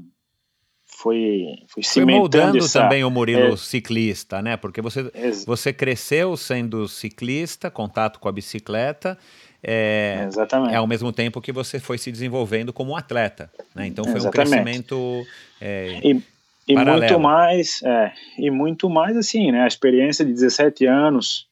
foi 0.86 1.45
foi, 1.68 1.84
foi 1.84 2.06
moldando 2.06 2.58
essa, 2.58 2.82
também 2.82 3.04
o 3.04 3.12
Murilo 3.12 3.54
é, 3.54 3.58
ciclista, 3.58 4.41
né? 4.41 4.58
Porque 4.58 4.82
você 4.82 5.12
você 5.45 5.72
cresceu 5.72 6.36
sendo 6.36 6.88
ciclista, 6.88 7.70
contato 7.70 8.20
com 8.20 8.28
a 8.28 8.32
bicicleta, 8.32 9.18
é, 9.62 10.24
Exatamente. 10.28 10.74
é 10.74 10.78
ao 10.78 10.88
mesmo 10.88 11.12
tempo 11.12 11.41
que 11.41 11.52
você 11.52 11.80
foi 11.80 11.98
se 11.98 12.12
desenvolvendo 12.12 12.74
como 12.74 12.95
atleta, 12.95 13.52
né? 13.76 13.86
Então 13.86 14.04
foi 14.06 14.16
Exatamente. 14.16 14.48
um 14.48 14.64
crescimento 14.64 15.26
é, 15.62 16.00
e, 16.04 16.24
e 16.68 16.76
muito 16.76 17.20
mais 17.20 17.82
é, 17.84 18.14
e 18.38 18.50
muito 18.50 18.89
mais 18.89 19.16
assim, 19.16 19.52
né? 19.52 19.64
A 19.64 19.68
experiência 19.68 20.26
de 20.26 20.32
17 20.32 20.86
anos, 20.86 21.48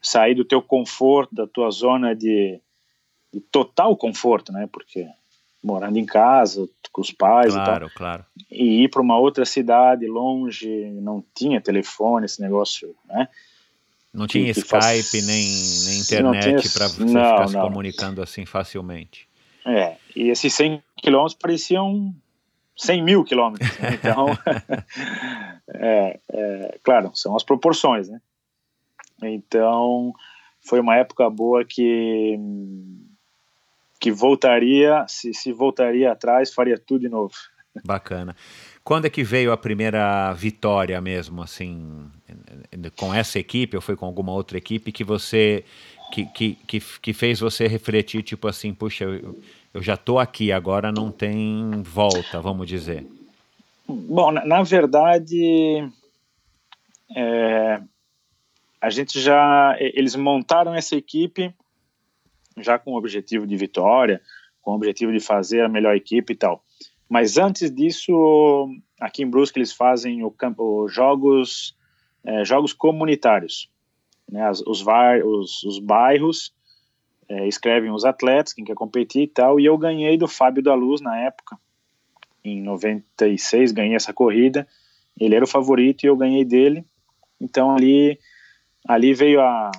sair 0.00 0.34
do 0.34 0.44
teu 0.44 0.60
conforto, 0.60 1.34
da 1.34 1.46
tua 1.46 1.70
zona 1.70 2.14
de, 2.16 2.60
de 3.32 3.40
total 3.40 3.96
conforto, 3.96 4.52
né? 4.52 4.68
Porque 4.72 5.06
morando 5.62 5.98
em 5.98 6.06
casa, 6.06 6.68
com 6.92 7.00
os 7.00 7.12
pais 7.12 7.54
claro, 7.54 7.86
e 7.86 7.88
tal. 7.88 7.96
Claro, 7.96 8.24
E 8.50 8.84
ir 8.84 8.88
para 8.88 9.02
uma 9.02 9.18
outra 9.18 9.44
cidade 9.44 10.06
longe, 10.06 10.68
não 11.00 11.24
tinha 11.34 11.60
telefone, 11.60 12.26
esse 12.26 12.40
negócio, 12.40 12.94
né? 13.06 13.28
Não 14.12 14.26
tinha 14.26 14.52
que, 14.52 14.60
Skype 14.60 14.68
faz... 14.68 15.12
nem, 15.26 15.46
nem 15.86 16.00
internet 16.00 16.72
para 16.72 16.88
você 16.88 17.04
não, 17.04 17.30
ficar 17.30 17.48
se 17.48 17.56
comunicando 17.56 18.22
assim 18.22 18.46
facilmente. 18.46 19.28
É, 19.66 19.96
e 20.16 20.30
esses 20.30 20.52
100 20.54 20.82
quilômetros 20.96 21.38
pareciam 21.38 22.14
100 22.76 23.02
mil 23.02 23.24
quilômetros. 23.24 23.78
Né? 23.78 23.90
Então, 23.94 24.26
é, 25.74 26.20
é, 26.32 26.78
claro, 26.82 27.10
são 27.14 27.36
as 27.36 27.42
proporções, 27.42 28.08
né? 28.08 28.20
Então, 29.22 30.12
foi 30.60 30.80
uma 30.80 30.96
época 30.96 31.28
boa 31.28 31.64
que 31.64 32.38
que 33.98 34.10
voltaria, 34.10 35.04
se, 35.08 35.34
se 35.34 35.52
voltaria 35.52 36.12
atrás, 36.12 36.52
faria 36.52 36.78
tudo 36.78 37.00
de 37.00 37.08
novo. 37.08 37.34
Bacana. 37.84 38.34
Quando 38.82 39.06
é 39.06 39.10
que 39.10 39.22
veio 39.22 39.52
a 39.52 39.56
primeira 39.56 40.32
vitória 40.32 41.00
mesmo, 41.00 41.42
assim, 41.42 42.10
com 42.96 43.12
essa 43.12 43.38
equipe 43.38 43.76
ou 43.76 43.82
foi 43.82 43.96
com 43.96 44.06
alguma 44.06 44.32
outra 44.32 44.56
equipe 44.56 44.90
que 44.90 45.04
você 45.04 45.64
que, 46.10 46.24
que, 46.26 46.54
que, 46.66 46.80
que 46.80 47.12
fez 47.12 47.40
você 47.40 47.66
refletir, 47.66 48.22
tipo 48.22 48.48
assim, 48.48 48.72
puxa, 48.72 49.04
eu, 49.04 49.38
eu 49.74 49.82
já 49.82 49.94
estou 49.94 50.18
aqui, 50.18 50.50
agora 50.50 50.90
não 50.90 51.10
tem 51.10 51.82
volta, 51.82 52.40
vamos 52.40 52.66
dizer? 52.66 53.06
Bom, 53.86 54.30
na, 54.30 54.44
na 54.44 54.62
verdade, 54.62 55.86
é, 57.14 57.80
a 58.80 58.90
gente 58.90 59.20
já, 59.20 59.76
eles 59.78 60.16
montaram 60.16 60.74
essa 60.74 60.96
equipe 60.96 61.52
já 62.62 62.78
com 62.78 62.92
o 62.92 62.96
objetivo 62.96 63.46
de 63.46 63.56
vitória, 63.56 64.20
com 64.62 64.72
o 64.72 64.74
objetivo 64.74 65.12
de 65.12 65.20
fazer 65.20 65.62
a 65.62 65.68
melhor 65.68 65.94
equipe 65.94 66.32
e 66.32 66.36
tal. 66.36 66.62
Mas 67.08 67.38
antes 67.38 67.74
disso, 67.74 68.68
aqui 69.00 69.22
em 69.22 69.30
Brusque 69.30 69.58
eles 69.58 69.72
fazem 69.72 70.22
o 70.22 70.30
campo, 70.30 70.84
os 70.84 70.92
jogos, 70.92 71.74
é, 72.22 72.44
jogos 72.44 72.72
comunitários. 72.72 73.70
Né? 74.30 74.46
As, 74.46 74.60
os, 74.60 74.84
os, 75.24 75.62
os 75.64 75.78
bairros 75.78 76.52
é, 77.28 77.48
escrevem 77.48 77.90
os 77.90 78.04
atletas, 78.04 78.52
quem 78.52 78.64
quer 78.64 78.74
competir 78.74 79.22
e 79.22 79.28
tal. 79.28 79.58
E 79.58 79.64
eu 79.64 79.78
ganhei 79.78 80.18
do 80.18 80.28
Fábio 80.28 80.62
da 80.62 80.74
Luz 80.74 81.00
na 81.00 81.18
época, 81.18 81.58
em 82.44 82.62
96, 82.62 83.72
ganhei 83.72 83.94
essa 83.94 84.12
corrida. 84.12 84.66
Ele 85.18 85.34
era 85.34 85.44
o 85.44 85.48
favorito 85.48 86.04
e 86.04 86.06
eu 86.06 86.16
ganhei 86.16 86.44
dele. 86.44 86.84
Então 87.40 87.74
ali, 87.74 88.18
ali 88.86 89.14
veio 89.14 89.40
a, 89.40 89.70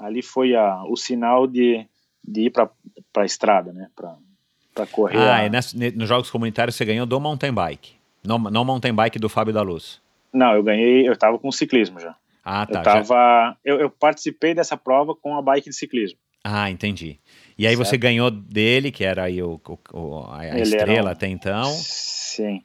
ali 0.00 0.22
foi 0.22 0.54
a, 0.54 0.82
o 0.84 0.96
sinal 0.96 1.46
de, 1.46 1.86
de 2.22 2.42
ir 2.42 2.50
para 2.50 2.70
a 3.16 3.24
estrada, 3.24 3.72
né? 3.72 3.88
Para 3.94 4.86
correr. 4.86 5.18
Ah, 5.18 5.36
a... 5.36 5.46
e 5.46 5.50
nessa, 5.50 5.76
nos 5.94 6.08
Jogos 6.08 6.30
Comunitários 6.30 6.76
você 6.76 6.84
ganhou 6.84 7.06
do 7.06 7.20
mountain 7.20 7.52
bike, 7.52 7.92
não, 8.24 8.38
não 8.38 8.64
mountain 8.64 8.94
bike 8.94 9.18
do 9.18 9.28
Fábio 9.28 9.52
da 9.52 9.62
Luz. 9.62 10.00
Não, 10.32 10.52
eu 10.54 10.62
ganhei, 10.62 11.06
eu 11.06 11.12
estava 11.12 11.38
com 11.38 11.50
ciclismo 11.52 12.00
já. 12.00 12.16
Ah, 12.44 12.66
tá. 12.66 12.80
Eu, 12.80 12.82
tava, 12.82 13.06
já... 13.06 13.56
eu, 13.64 13.80
eu, 13.80 13.90
participei 13.90 14.54
dessa 14.54 14.76
prova 14.76 15.14
com 15.14 15.36
a 15.36 15.42
bike 15.42 15.70
de 15.70 15.76
ciclismo. 15.76 16.18
Ah, 16.42 16.70
entendi. 16.70 17.18
E 17.56 17.66
aí 17.66 17.74
certo. 17.74 17.88
você 17.88 17.96
ganhou 17.96 18.30
dele, 18.30 18.90
que 18.90 19.04
era 19.04 19.24
aí 19.24 19.42
o, 19.42 19.60
o 19.92 20.18
a, 20.28 20.40
a 20.40 20.58
estrela 20.58 21.10
um... 21.10 21.12
até 21.12 21.28
então. 21.28 21.64
Sim. 21.64 22.62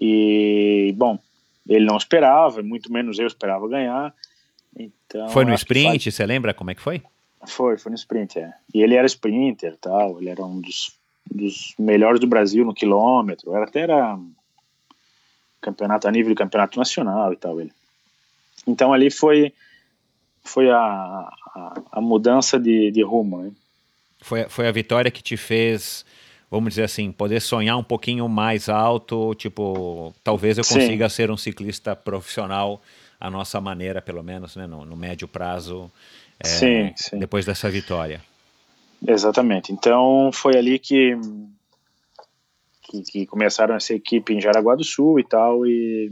E, 0.00 0.92
bom, 0.96 1.18
ele 1.66 1.86
não 1.86 1.96
esperava, 1.96 2.62
muito 2.62 2.92
menos 2.92 3.18
eu 3.18 3.26
esperava 3.26 3.66
ganhar. 3.68 4.12
Então, 4.76 5.28
foi 5.30 5.44
no 5.44 5.54
sprint, 5.54 6.04
faz... 6.04 6.14
você 6.14 6.26
lembra 6.26 6.54
como 6.54 6.70
é 6.70 6.74
que 6.74 6.80
foi? 6.80 7.02
Foi, 7.46 7.78
foi 7.78 7.90
no 7.90 7.96
sprint, 7.96 8.38
é. 8.38 8.52
E 8.74 8.82
ele 8.82 8.94
era 8.94 9.06
sprinter 9.06 9.76
tal, 9.76 10.20
ele 10.20 10.28
era 10.28 10.44
um 10.44 10.60
dos, 10.60 10.92
dos 11.30 11.74
melhores 11.78 12.20
do 12.20 12.26
Brasil 12.26 12.64
no 12.64 12.74
quilômetro, 12.74 13.54
era 13.54 13.64
até 13.64 13.80
era 13.80 14.18
campeonato 15.60 16.06
a 16.06 16.10
nível 16.10 16.30
de 16.30 16.36
campeonato 16.36 16.78
nacional 16.78 17.32
e 17.32 17.36
tal 17.36 17.60
ele. 17.60 17.72
Então 18.66 18.92
ali 18.92 19.10
foi 19.10 19.52
foi 20.42 20.70
a, 20.70 20.78
a, 20.78 21.82
a 21.92 22.00
mudança 22.00 22.58
de, 22.58 22.90
de 22.90 23.02
rumo, 23.02 23.42
né? 23.42 23.52
Foi, 24.20 24.48
foi 24.48 24.66
a 24.66 24.72
vitória 24.72 25.10
que 25.10 25.22
te 25.22 25.36
fez, 25.36 26.04
vamos 26.50 26.70
dizer 26.70 26.84
assim, 26.84 27.12
poder 27.12 27.40
sonhar 27.40 27.76
um 27.76 27.84
pouquinho 27.84 28.28
mais 28.28 28.68
alto, 28.68 29.34
tipo, 29.34 30.14
talvez 30.24 30.58
eu 30.58 30.64
consiga 30.64 31.08
Sim. 31.08 31.14
ser 31.14 31.30
um 31.30 31.36
ciclista 31.36 31.94
profissional 31.94 32.82
a 33.20 33.30
nossa 33.30 33.60
maneira, 33.60 34.00
pelo 34.00 34.22
menos, 34.22 34.56
né, 34.56 34.66
no, 34.66 34.84
no 34.84 34.96
médio 34.96 35.26
prazo, 35.26 35.90
é, 36.40 36.46
sim, 36.46 36.92
sim. 36.96 37.18
depois 37.18 37.44
dessa 37.44 37.68
vitória. 37.70 38.20
Exatamente. 39.06 39.72
Então 39.72 40.30
foi 40.32 40.56
ali 40.56 40.78
que, 40.78 41.16
que, 42.82 43.02
que 43.02 43.26
começaram 43.26 43.74
essa 43.74 43.94
equipe 43.94 44.32
em 44.32 44.40
Jaraguá 44.40 44.74
do 44.74 44.84
Sul 44.84 45.20
e 45.20 45.24
tal 45.24 45.66
e 45.66 46.10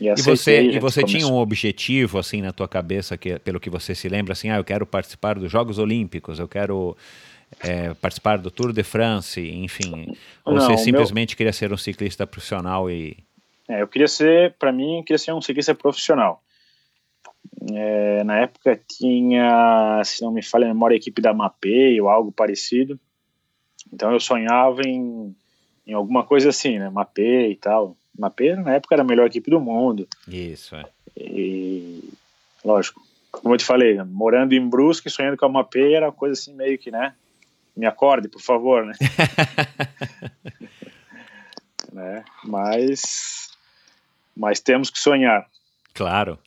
e, 0.00 0.08
e 0.08 0.22
você, 0.22 0.62
e 0.62 0.78
você 0.78 1.02
tinha 1.02 1.26
um 1.26 1.36
objetivo 1.36 2.18
assim 2.18 2.40
na 2.40 2.52
tua 2.52 2.68
cabeça 2.68 3.16
que 3.16 3.38
pelo 3.40 3.58
que 3.58 3.68
você 3.68 3.94
se 3.94 4.08
lembra 4.08 4.32
assim, 4.32 4.48
ah, 4.48 4.56
eu 4.56 4.64
quero 4.64 4.86
participar 4.86 5.38
dos 5.38 5.50
Jogos 5.50 5.78
Olímpicos, 5.78 6.38
eu 6.38 6.46
quero 6.46 6.96
é, 7.60 7.92
participar 7.94 8.38
do 8.38 8.50
Tour 8.50 8.72
de 8.72 8.84
France, 8.84 9.40
enfim, 9.40 10.16
ou 10.44 10.54
Não, 10.54 10.60
você 10.62 10.84
simplesmente 10.84 11.32
meu... 11.32 11.36
queria 11.36 11.52
ser 11.52 11.72
um 11.72 11.76
ciclista 11.76 12.26
profissional 12.26 12.88
e 12.88 13.16
é, 13.70 13.82
eu 13.82 13.86
queria 13.86 14.08
ser, 14.08 14.54
para 14.58 14.72
mim, 14.72 15.04
queria 15.06 15.18
ser 15.18 15.32
um 15.32 15.40
ciclista 15.40 15.72
profissional. 15.76 16.42
É, 17.72 18.24
na 18.24 18.38
época 18.38 18.80
tinha, 18.98 20.02
se 20.04 20.22
não 20.22 20.32
me 20.32 20.42
falha 20.42 20.64
a 20.64 20.68
memória, 20.74 20.96
a 20.96 20.98
equipe 20.98 21.22
da 21.22 21.32
Mapei 21.32 22.00
ou 22.00 22.08
algo 22.08 22.32
parecido. 22.32 22.98
Então 23.92 24.10
eu 24.12 24.18
sonhava 24.18 24.82
em, 24.82 25.32
em 25.86 25.92
alguma 25.92 26.24
coisa 26.24 26.48
assim, 26.48 26.80
né? 26.80 26.90
Mapei 26.90 27.52
e 27.52 27.56
tal. 27.56 27.96
Mapei 28.18 28.56
na 28.56 28.74
época 28.74 28.96
era 28.96 29.02
a 29.02 29.06
melhor 29.06 29.28
equipe 29.28 29.48
do 29.48 29.60
mundo. 29.60 30.08
Isso, 30.26 30.74
é. 30.74 30.84
E, 31.16 32.12
lógico, 32.64 33.00
como 33.30 33.54
eu 33.54 33.58
te 33.58 33.64
falei, 33.64 34.02
morando 34.02 34.52
em 34.52 34.68
Brusque, 34.68 35.08
sonhando 35.08 35.36
com 35.36 35.46
a 35.46 35.48
Mapei 35.48 35.94
era 35.94 36.06
uma 36.06 36.12
coisa 36.12 36.32
assim 36.32 36.52
meio 36.54 36.76
que, 36.76 36.90
né? 36.90 37.14
Me 37.76 37.86
acorde, 37.86 38.28
por 38.28 38.42
favor, 38.42 38.84
né? 38.84 38.94
né? 41.92 42.24
Mas 42.42 43.49
mas 44.36 44.60
temos 44.60 44.90
que 44.90 44.98
sonhar. 44.98 45.46
Claro. 45.94 46.38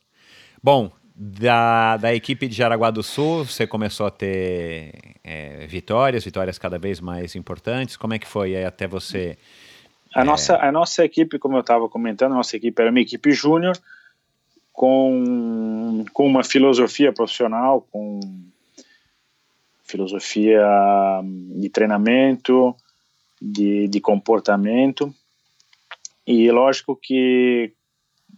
Bom, 0.61 0.91
da, 1.15 1.97
da 1.97 2.13
equipe 2.13 2.47
de 2.47 2.55
Jaraguá 2.55 2.89
do 2.89 3.03
Sul, 3.03 3.45
você 3.45 3.67
começou 3.67 4.07
a 4.07 4.11
ter 4.11 4.93
é, 5.23 5.67
vitórias, 5.67 6.23
vitórias 6.23 6.57
cada 6.57 6.79
vez 6.79 6.99
mais 6.99 7.35
importantes. 7.35 7.95
Como 7.95 8.13
é 8.13 8.19
que 8.19 8.27
foi 8.27 8.63
até 8.63 8.87
você? 8.87 9.37
A, 10.13 10.21
é... 10.21 10.23
nossa, 10.23 10.57
a 10.57 10.71
nossa 10.71 11.05
equipe, 11.05 11.37
como 11.37 11.55
eu 11.55 11.61
estava 11.61 11.87
comentando, 11.87 12.31
a 12.31 12.35
nossa 12.35 12.57
equipe 12.57 12.81
era 12.81 12.89
uma 12.89 12.99
equipe 12.99 13.31
júnior 13.31 13.77
com, 14.71 16.03
com 16.13 16.25
uma 16.25 16.43
filosofia 16.43 17.13
profissional, 17.13 17.85
com 17.91 18.19
filosofia 19.83 20.65
de 21.55 21.69
treinamento, 21.69 22.75
de, 23.39 23.87
de 23.87 24.01
comportamento. 24.01 25.13
E 26.25 26.49
lógico 26.51 26.95
que 26.95 27.73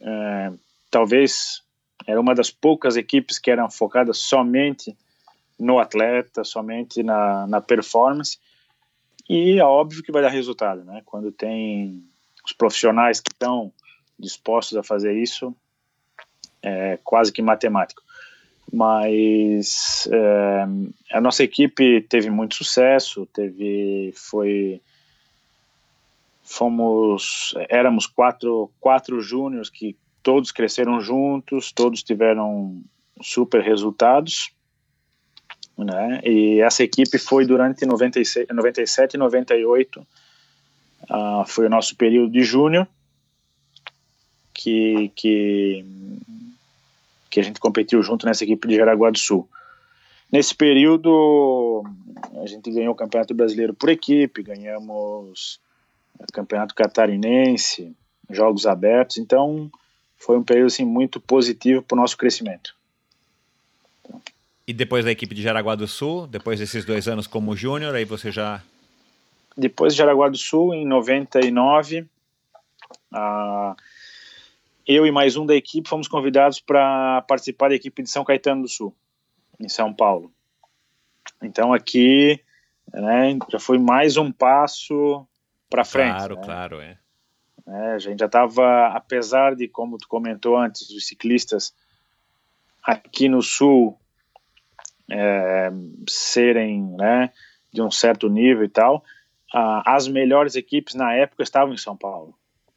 é, 0.01 0.51
talvez 0.89 1.63
era 2.07 2.19
uma 2.19 2.35
das 2.35 2.49
poucas 2.51 2.95
equipes 2.97 3.39
que 3.39 3.51
eram 3.51 3.69
focadas 3.69 4.17
somente 4.17 4.95
no 5.57 5.79
atleta, 5.79 6.43
somente 6.43 7.01
na, 7.01 7.47
na 7.47 7.61
performance. 7.61 8.37
E 9.27 9.57
é 9.57 9.63
óbvio 9.63 10.03
que 10.03 10.11
vai 10.11 10.21
dar 10.21 10.29
resultado, 10.29 10.83
né? 10.83 11.01
Quando 11.05 11.31
tem 11.31 12.03
os 12.45 12.53
profissionais 12.53 13.19
que 13.19 13.31
estão 13.31 13.71
dispostos 14.19 14.77
a 14.77 14.83
fazer 14.83 15.13
isso, 15.17 15.55
é 16.61 16.97
quase 17.03 17.31
que 17.31 17.41
matemático. 17.41 18.03
mas 18.71 20.07
é, 20.11 20.65
a 21.11 21.21
nossa 21.21 21.43
equipe 21.43 22.01
teve 22.01 22.29
muito 22.29 22.55
sucesso, 22.55 23.25
teve, 23.27 24.11
foi, 24.15 24.81
fomos, 26.45 27.55
éramos 27.69 28.05
quatro, 28.05 28.71
quatro 28.79 29.19
júniores 29.19 29.69
que 29.69 29.97
todos 30.21 30.51
cresceram 30.51 31.01
juntos, 31.01 31.71
todos 31.71 32.03
tiveram 32.03 32.81
super 33.21 33.61
resultados, 33.61 34.51
né? 35.77 36.21
E 36.23 36.61
essa 36.61 36.83
equipe 36.83 37.17
foi 37.17 37.45
durante 37.45 37.85
96, 37.85 38.47
97 38.49 39.15
e 39.15 39.17
98, 39.17 39.99
uh, 41.09 41.45
foi 41.47 41.65
o 41.65 41.69
nosso 41.69 41.95
período 41.95 42.31
de 42.31 42.43
júnior, 42.43 42.87
que, 44.53 45.11
que, 45.15 45.85
que 47.29 47.39
a 47.39 47.43
gente 47.43 47.59
competiu 47.59 48.01
junto 48.01 48.25
nessa 48.25 48.43
equipe 48.43 48.67
de 48.67 48.75
Jaraguá 48.75 49.09
do 49.09 49.17
Sul. 49.17 49.49
Nesse 50.31 50.55
período, 50.55 51.83
a 52.41 52.45
gente 52.45 52.71
ganhou 52.71 52.93
o 52.93 52.97
Campeonato 52.97 53.33
Brasileiro 53.33 53.73
por 53.73 53.89
equipe, 53.89 54.43
ganhamos 54.43 55.59
Campeonato 56.33 56.75
Catarinense, 56.75 57.95
Jogos 58.29 58.65
Abertos, 58.65 59.17
então 59.17 59.69
foi 60.17 60.37
um 60.37 60.43
período 60.43 60.67
assim, 60.67 60.85
muito 60.85 61.19
positivo 61.19 61.81
para 61.81 61.95
o 61.95 62.01
nosso 62.01 62.17
crescimento. 62.17 62.75
E 64.67 64.73
depois 64.73 65.05
da 65.05 65.11
equipe 65.11 65.35
de 65.35 65.43
Jaraguá 65.43 65.75
do 65.75 65.87
Sul, 65.87 66.25
depois 66.25 66.59
desses 66.59 66.83
dois 66.83 67.07
anos 67.07 67.27
como 67.27 67.55
júnior, 67.55 67.93
aí 67.93 68.05
você 68.05 68.31
já... 68.31 68.61
Depois 69.55 69.93
de 69.93 69.99
Jaraguá 69.99 70.27
do 70.27 70.37
Sul, 70.37 70.73
em 70.73 70.85
99, 70.85 72.07
a 73.13 73.75
eu 74.87 75.05
e 75.05 75.11
mais 75.11 75.35
um 75.35 75.45
da 75.45 75.55
equipe 75.55 75.89
fomos 75.89 76.07
convidados 76.07 76.59
para 76.59 77.23
participar 77.23 77.69
da 77.69 77.75
equipe 77.75 78.03
de 78.03 78.09
São 78.09 78.23
Caetano 78.23 78.61
do 78.61 78.67
Sul, 78.67 78.93
em 79.59 79.67
São 79.67 79.91
Paulo. 79.91 80.31
Então 81.41 81.73
aqui 81.73 82.39
né, 82.93 83.37
já 83.49 83.59
foi 83.59 83.79
mais 83.79 84.15
um 84.15 84.31
passo 84.31 85.25
para 85.69 85.83
frente. 85.83 86.15
Claro, 86.15 86.35
né? 86.35 86.41
claro, 86.43 86.81
é. 86.81 86.97
é. 87.67 87.91
A 87.93 87.99
gente 87.99 88.19
já 88.19 88.25
estava, 88.25 88.87
apesar 88.87 89.55
de, 89.55 89.67
como 89.67 89.97
tu 89.97 90.07
comentou 90.07 90.57
antes, 90.57 90.89
os 90.89 91.07
ciclistas 91.07 91.73
aqui 92.83 93.27
no 93.27 93.41
Sul 93.41 93.97
é, 95.09 95.71
serem 96.07 96.83
né, 96.97 97.31
de 97.71 97.81
um 97.81 97.91
certo 97.91 98.29
nível 98.29 98.63
e 98.63 98.69
tal, 98.69 99.03
as 99.85 100.07
melhores 100.07 100.55
equipes 100.55 100.95
na 100.95 101.13
época 101.13 101.41
estavam 101.41 101.73
em 101.73 101.77
São 101.77 101.95
Paulo. 101.95 102.35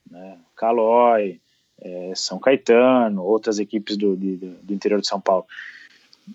Né? 0.09 0.39
Calói, 0.55 1.41
é, 1.81 2.13
São 2.15 2.39
Caetano, 2.39 3.23
outras 3.23 3.59
equipes 3.59 3.97
do, 3.97 4.17
de, 4.17 4.37
do 4.37 4.73
interior 4.73 5.01
de 5.01 5.09
São 5.09 5.21
Paulo. 5.21 5.45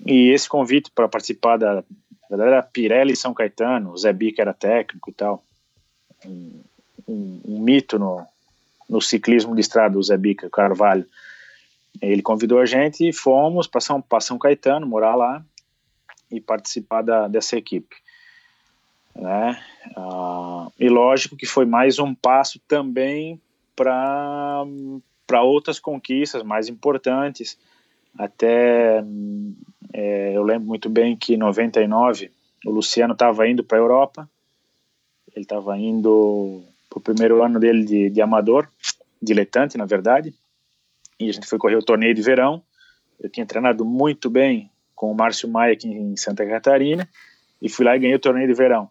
E 0.06 0.30
esse 0.32 0.50
convite 0.50 0.92
para 0.92 1.08
participar 1.08 1.58
da, 1.58 1.84
da 2.30 2.62
Pirelli 2.62 3.16
São 3.16 3.34
Caetano, 3.34 3.92
o 3.92 3.98
Zé 3.98 4.12
Bica 4.12 4.42
era 4.42 4.54
técnico 4.54 5.10
e 5.10 5.14
tal, 5.14 5.44
um, 6.26 6.62
um, 7.08 7.60
mito 7.60 7.98
no, 8.00 8.26
no 8.90 9.02
ciclismo 9.02 9.56
de 9.56 9.62
estrada, 9.62 9.98
o 9.98 10.04
Zé 10.04 10.18
Bica 10.18 10.50
Carvalho. 10.50 11.06
Ele 12.02 12.22
convidou 12.22 12.60
a 12.60 12.66
gente 12.66 13.08
e 13.08 13.14
fomos 13.14 13.68
para 13.68 13.82
São, 13.82 14.04
São 14.22 14.38
Caetano, 14.38 14.88
morar 14.88 15.16
lá 15.16 15.44
e 16.32 16.42
participar 16.42 17.02
da, 17.02 17.28
dessa 17.28 17.58
equipe. 17.58 17.96
Né? 19.16 19.62
Ah, 19.96 20.68
e 20.80 20.90
lógico 20.90 21.38
que 21.38 21.46
foi 21.46 21.66
mais 21.66 22.00
um 22.00 22.16
passo 22.16 22.60
também 22.68 23.40
para 23.76 24.66
outras 25.42 25.80
conquistas 25.80 26.44
mais 26.44 26.68
importantes. 26.68 27.58
Até 28.18 29.04
é, 29.94 30.34
eu 30.36 30.44
lembro 30.44 30.68
muito 30.68 30.90
bem 30.90 31.16
que 31.16 31.36
em 31.36 31.38
99 31.38 32.32
o 32.66 32.72
Luciano 32.72 33.14
estava 33.14 33.48
indo 33.48 33.64
para 33.64 33.78
a 33.78 33.82
Europa, 33.82 34.30
ele 35.36 35.46
estava 35.46 35.78
indo 35.78 36.64
para 36.90 37.00
o 37.00 37.02
primeiro 37.02 37.44
ano 37.44 37.60
dele 37.60 37.84
de, 37.84 38.10
de 38.10 38.22
amador, 38.22 38.68
diletante 39.22 39.78
na 39.78 39.86
verdade, 39.86 40.34
e 41.20 41.30
a 41.30 41.34
gente 41.34 41.48
foi 41.48 41.58
correr 41.58 41.76
o 41.76 41.84
torneio 41.84 42.14
de 42.14 42.22
verão. 42.22 42.62
Eu 43.20 43.30
tinha 43.30 43.46
treinado 43.46 43.86
muito 43.86 44.30
bem 44.30 44.70
com 44.96 45.12
o 45.12 45.16
Márcio 45.16 45.50
Maia 45.50 45.74
aqui 45.74 45.88
em 45.88 46.16
Santa 46.18 46.46
Catarina 46.46 47.08
e 47.62 47.70
fui 47.70 47.86
lá 47.86 47.96
e 47.96 48.00
ganhei 48.00 48.16
o 48.16 48.20
torneio 48.20 48.48
de 48.48 48.54
verão, 48.54 48.90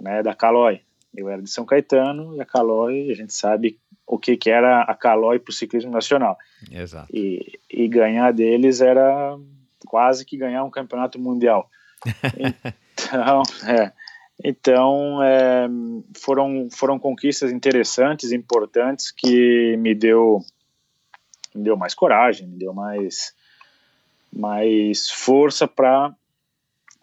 né, 0.00 0.22
da 0.22 0.34
Calói. 0.34 0.80
Eu 1.14 1.28
era 1.28 1.42
de 1.42 1.50
São 1.50 1.64
Caetano 1.64 2.36
e 2.36 2.40
a 2.40 2.44
Calói, 2.44 3.10
a 3.10 3.14
gente 3.14 3.34
sabe 3.34 3.78
o 4.06 4.18
que, 4.18 4.36
que 4.36 4.50
era 4.50 4.82
a 4.82 4.94
Calói 4.94 5.38
para 5.38 5.50
o 5.50 5.54
ciclismo 5.54 5.90
nacional. 5.90 6.38
Exato. 6.70 7.08
E, 7.12 7.58
e 7.68 7.88
ganhar 7.88 8.32
deles 8.32 8.80
era 8.80 9.36
quase 9.86 10.24
que 10.24 10.36
ganhar 10.36 10.64
um 10.64 10.70
campeonato 10.70 11.18
mundial. 11.18 11.68
então, 12.36 13.42
é, 13.68 13.92
então 14.44 15.22
é, 15.22 15.68
foram, 16.16 16.68
foram 16.70 16.98
conquistas 16.98 17.52
interessantes, 17.52 18.32
importantes, 18.32 19.10
que 19.10 19.76
me 19.76 19.94
deu, 19.94 20.40
me 21.54 21.64
deu 21.64 21.76
mais 21.76 21.94
coragem, 21.94 22.46
me 22.46 22.56
deu 22.56 22.72
mais, 22.72 23.34
mais 24.32 25.10
força 25.10 25.66
para 25.68 26.14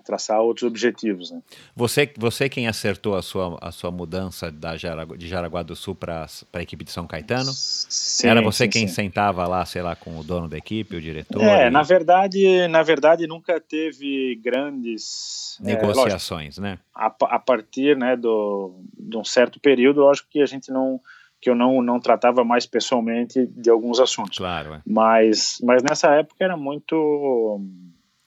traçar 0.08 0.40
outros 0.40 0.64
objetivos. 0.64 1.32
Né? 1.32 1.42
Você, 1.76 2.10
você 2.18 2.48
quem 2.48 2.66
acertou 2.66 3.16
a 3.16 3.22
sua, 3.22 3.58
a 3.62 3.72
sua 3.72 3.92
mudança 3.92 4.50
da 4.50 4.78
Jaraguá, 4.78 5.18
de 5.18 5.28
Jaraguá 5.28 5.62
do 5.62 5.76
Sul 5.76 5.94
para 5.94 6.26
a 6.54 6.62
equipe 6.62 6.86
de 6.86 6.92
São 6.92 7.06
Caetano? 7.06 7.52
Sim, 7.54 8.28
Era 8.28 8.42
você 8.42 8.64
sim, 8.64 8.70
quem 8.70 8.88
sim. 8.88 8.94
sentava 8.94 9.46
lá, 9.46 9.66
sei 9.66 9.82
lá, 9.82 9.98
com 9.98 10.18
o 10.18 10.24
dono 10.24 10.48
da 10.48 10.58
equipe, 10.58 10.96
o 10.96 11.02
diretor? 11.02 11.44
É, 11.44 11.68
e... 11.68 11.70
na 11.70 11.84
verdade, 11.84 12.68
na 12.70 12.82
verdade 12.82 13.28
nunca 13.28 13.60
teve 13.60 14.40
grandes 14.42 15.60
é, 15.62 15.76
negociações, 15.76 16.58
é, 16.58 16.62
né? 16.62 16.80
A, 16.96 17.08
a 17.08 17.40
partir, 17.40 17.98
né, 17.98 18.16
do, 18.16 18.80
de 18.98 19.18
um 19.18 19.26
certo 19.26 19.60
período, 19.60 20.00
lógico 20.00 20.30
que 20.32 20.42
a 20.42 20.46
gente 20.46 20.72
não 20.72 21.02
que 21.40 21.52
eu 21.52 21.54
não, 21.54 21.84
não 21.84 22.00
tratava 22.00 22.44
mais 22.44 22.66
pessoalmente 22.66 23.46
de 23.46 23.70
alguns 23.70 24.00
assuntos. 24.00 24.40
Claro. 24.40 24.74
É. 24.74 24.82
Mas, 24.84 25.60
mas 25.64 25.84
nessa 25.84 26.10
época 26.16 26.44
era 26.44 26.58
muito 26.58 27.62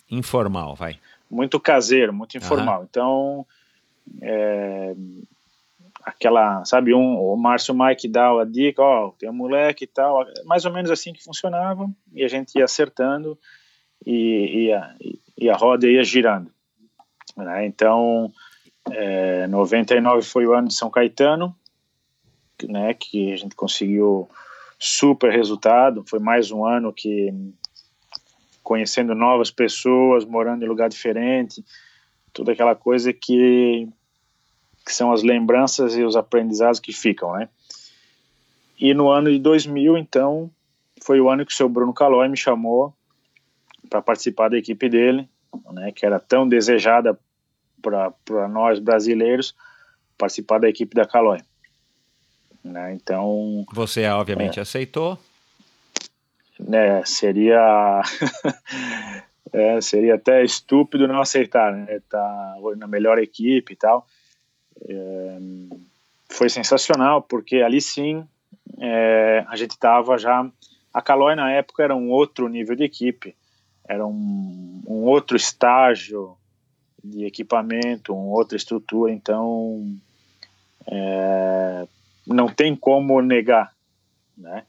informal, 0.08 0.76
vai 0.76 0.96
muito 1.30 1.60
caseiro, 1.60 2.12
muito 2.12 2.36
informal. 2.36 2.80
Uhum. 2.80 2.86
Então, 2.88 3.46
é, 4.20 4.94
aquela, 6.04 6.64
sabe, 6.64 6.94
um, 6.94 7.18
o 7.18 7.36
Márcio 7.36 7.74
Mike 7.74 8.08
dá 8.08 8.40
a 8.40 8.44
dica, 8.44 8.82
ó, 8.82 9.12
tem 9.12 9.30
um 9.30 9.34
moleque 9.34 9.84
e 9.84 9.86
tal, 9.86 10.26
mais 10.44 10.64
ou 10.64 10.72
menos 10.72 10.90
assim 10.90 11.12
que 11.12 11.22
funcionava, 11.22 11.88
e 12.12 12.24
a 12.24 12.28
gente 12.28 12.58
ia 12.58 12.64
acertando 12.64 13.38
e, 14.04 14.66
e, 14.66 14.72
a, 14.72 14.94
e 15.38 15.50
a 15.50 15.56
roda 15.56 15.86
ia 15.86 16.02
girando. 16.02 16.50
Né? 17.36 17.66
Então, 17.66 18.32
é, 18.90 19.46
99 19.46 20.22
foi 20.22 20.46
o 20.46 20.52
ano 20.52 20.68
de 20.68 20.74
São 20.74 20.90
Caetano, 20.90 21.54
né, 22.68 22.92
que 22.92 23.32
a 23.32 23.36
gente 23.36 23.54
conseguiu 23.54 24.28
super 24.78 25.32
resultado, 25.32 26.04
foi 26.06 26.18
mais 26.18 26.50
um 26.50 26.64
ano 26.64 26.92
que 26.92 27.32
conhecendo 28.70 29.16
novas 29.16 29.50
pessoas, 29.50 30.24
morando 30.24 30.64
em 30.64 30.68
lugar 30.68 30.88
diferente, 30.88 31.60
toda 32.32 32.52
aquela 32.52 32.76
coisa 32.76 33.12
que, 33.12 33.88
que 34.86 34.94
são 34.94 35.10
as 35.10 35.24
lembranças 35.24 35.96
e 35.96 36.04
os 36.04 36.14
aprendizados 36.14 36.78
que 36.78 36.92
ficam, 36.92 37.32
né? 37.32 37.48
E 38.78 38.94
no 38.94 39.10
ano 39.10 39.28
de 39.28 39.40
2000, 39.40 39.98
então, 39.98 40.48
foi 41.02 41.20
o 41.20 41.28
ano 41.28 41.44
que 41.44 41.52
o 41.52 41.56
seu 41.56 41.68
Bruno 41.68 41.92
Calói 41.92 42.28
me 42.28 42.36
chamou 42.36 42.94
para 43.88 44.00
participar 44.00 44.48
da 44.48 44.56
equipe 44.56 44.88
dele, 44.88 45.28
né, 45.72 45.90
que 45.90 46.06
era 46.06 46.20
tão 46.20 46.48
desejada 46.48 47.18
para 47.82 48.46
nós 48.46 48.78
brasileiros 48.78 49.52
participar 50.16 50.60
da 50.60 50.68
equipe 50.68 50.94
da 50.94 51.04
Calói. 51.04 51.40
Né, 52.62 52.94
então. 52.94 53.66
Você, 53.72 54.06
obviamente, 54.06 54.60
é, 54.60 54.62
aceitou 54.62 55.18
né, 56.70 57.04
seria 57.04 58.00
é, 59.52 59.80
seria 59.80 60.14
até 60.14 60.44
estúpido 60.44 61.08
não 61.08 61.20
aceitar, 61.20 61.72
né? 61.72 62.00
Tá 62.08 62.56
na 62.76 62.86
melhor 62.86 63.18
equipe 63.18 63.72
e 63.72 63.76
tal. 63.76 64.06
É, 64.88 65.38
foi 66.28 66.48
sensacional 66.48 67.20
porque 67.20 67.56
ali 67.56 67.80
sim 67.80 68.24
é, 68.78 69.44
a 69.48 69.56
gente 69.56 69.72
estava 69.72 70.16
já 70.16 70.48
a 70.94 71.02
Caloi 71.02 71.34
na 71.34 71.50
época 71.50 71.82
era 71.82 71.94
um 71.94 72.10
outro 72.10 72.48
nível 72.48 72.74
de 72.74 72.84
equipe, 72.84 73.36
era 73.88 74.06
um, 74.06 74.82
um 74.86 75.02
outro 75.04 75.36
estágio 75.36 76.36
de 77.02 77.24
equipamento, 77.24 78.14
uma 78.14 78.36
outra 78.36 78.56
estrutura, 78.56 79.12
então 79.12 79.84
é, 80.86 81.86
não 82.26 82.48
tem 82.48 82.76
como 82.76 83.20
negar, 83.20 83.72
né? 84.36 84.64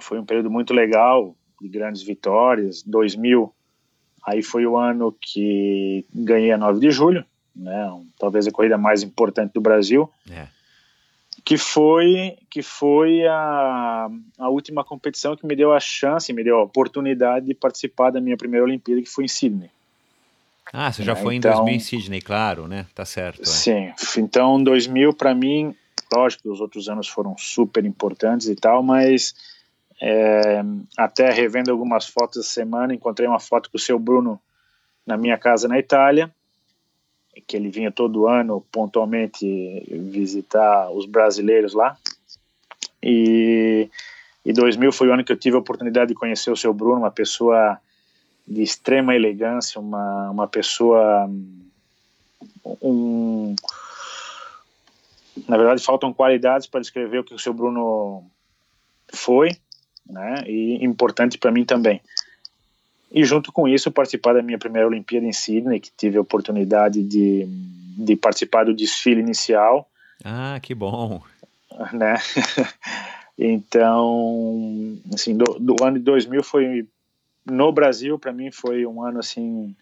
Foi 0.00 0.18
um 0.18 0.24
período 0.24 0.50
muito 0.50 0.72
legal, 0.72 1.34
de 1.60 1.68
grandes 1.68 2.02
vitórias. 2.02 2.82
2000, 2.82 3.52
aí 4.24 4.42
foi 4.42 4.66
o 4.66 4.76
ano 4.76 5.16
que 5.20 6.04
ganhei 6.14 6.52
a 6.52 6.58
9 6.58 6.80
de 6.80 6.90
julho, 6.90 7.24
né? 7.54 7.88
Talvez 8.18 8.46
a 8.46 8.52
corrida 8.52 8.76
mais 8.76 9.02
importante 9.02 9.52
do 9.52 9.60
Brasil. 9.60 10.10
É. 10.30 10.48
que 11.44 11.56
foi 11.56 12.36
que 12.50 12.62
foi 12.62 13.24
a, 13.26 14.08
a 14.38 14.48
última 14.48 14.82
competição 14.82 15.36
que 15.36 15.46
me 15.46 15.54
deu 15.54 15.72
a 15.72 15.78
chance, 15.78 16.32
me 16.32 16.42
deu 16.42 16.58
a 16.58 16.62
oportunidade 16.62 17.46
de 17.46 17.54
participar 17.54 18.10
da 18.10 18.20
minha 18.20 18.36
primeira 18.36 18.64
Olimpíada, 18.64 19.02
que 19.02 19.08
foi 19.08 19.24
em 19.24 19.28
Sydney. 19.28 19.70
Ah, 20.72 20.90
você 20.90 21.04
já 21.04 21.12
é, 21.12 21.16
foi 21.16 21.36
então, 21.36 21.52
em 21.52 21.54
2000 21.54 21.74
em 21.74 21.78
Sydney, 21.78 22.20
claro, 22.20 22.66
né? 22.66 22.86
Tá 22.94 23.04
certo. 23.04 23.42
É. 23.42 23.44
Sim, 23.44 23.92
então 24.18 24.62
2000 24.62 25.12
para 25.12 25.34
mim, 25.34 25.74
lógico 26.12 26.42
que 26.42 26.48
os 26.48 26.60
outros 26.60 26.88
anos 26.88 27.06
foram 27.06 27.36
super 27.38 27.84
importantes 27.84 28.48
e 28.48 28.56
tal, 28.56 28.82
mas 28.82 29.34
é, 30.00 30.62
até 30.96 31.30
revendo 31.30 31.70
algumas 31.70 32.06
fotos 32.06 32.38
essa 32.38 32.50
semana, 32.50 32.94
encontrei 32.94 33.28
uma 33.28 33.40
foto 33.40 33.70
com 33.70 33.76
o 33.76 33.80
seu 33.80 33.98
Bruno 33.98 34.40
na 35.06 35.16
minha 35.16 35.38
casa 35.38 35.68
na 35.68 35.78
Itália, 35.78 36.30
que 37.46 37.56
ele 37.56 37.70
vinha 37.70 37.92
todo 37.92 38.26
ano 38.26 38.64
pontualmente 38.72 39.46
visitar 40.10 40.90
os 40.90 41.06
brasileiros 41.06 41.74
lá. 41.74 41.96
E, 43.02 43.88
e 44.44 44.52
2000 44.52 44.92
foi 44.92 45.08
o 45.08 45.12
ano 45.12 45.24
que 45.24 45.32
eu 45.32 45.36
tive 45.36 45.56
a 45.56 45.60
oportunidade 45.60 46.08
de 46.08 46.14
conhecer 46.14 46.50
o 46.50 46.56
seu 46.56 46.74
Bruno, 46.74 47.00
uma 47.00 47.10
pessoa 47.10 47.78
de 48.46 48.62
extrema 48.62 49.14
elegância, 49.14 49.80
uma, 49.80 50.30
uma 50.30 50.48
pessoa. 50.48 51.28
Um, 52.82 53.54
na 55.46 55.56
verdade, 55.56 55.82
faltam 55.84 56.12
qualidades 56.12 56.66
para 56.66 56.80
descrever 56.80 57.18
o 57.18 57.24
que 57.24 57.34
o 57.34 57.38
seu 57.38 57.52
Bruno 57.52 58.24
foi, 59.12 59.50
né? 60.08 60.44
E 60.46 60.84
importante 60.84 61.38
para 61.38 61.50
mim 61.50 61.64
também. 61.64 62.00
E 63.10 63.24
junto 63.24 63.52
com 63.52 63.68
isso, 63.68 63.90
participar 63.90 64.34
da 64.34 64.42
minha 64.42 64.58
primeira 64.58 64.86
Olimpíada 64.88 65.26
em 65.26 65.32
Sydney, 65.32 65.80
que 65.80 65.90
tive 65.96 66.18
a 66.18 66.20
oportunidade 66.20 67.02
de, 67.02 67.46
de 67.96 68.16
participar 68.16 68.64
do 68.64 68.74
desfile 68.74 69.20
inicial. 69.20 69.88
Ah, 70.24 70.58
que 70.60 70.74
bom! 70.74 71.22
Né? 71.92 72.14
então, 73.38 74.96
assim, 75.12 75.36
do, 75.36 75.58
do 75.60 75.76
ano 75.84 75.98
de 75.98 76.04
2000 76.04 76.42
foi 76.42 76.86
no 77.44 77.70
Brasil, 77.70 78.18
para 78.18 78.32
mim, 78.32 78.50
foi 78.50 78.86
um 78.86 79.02
ano 79.02 79.18
assim 79.20 79.76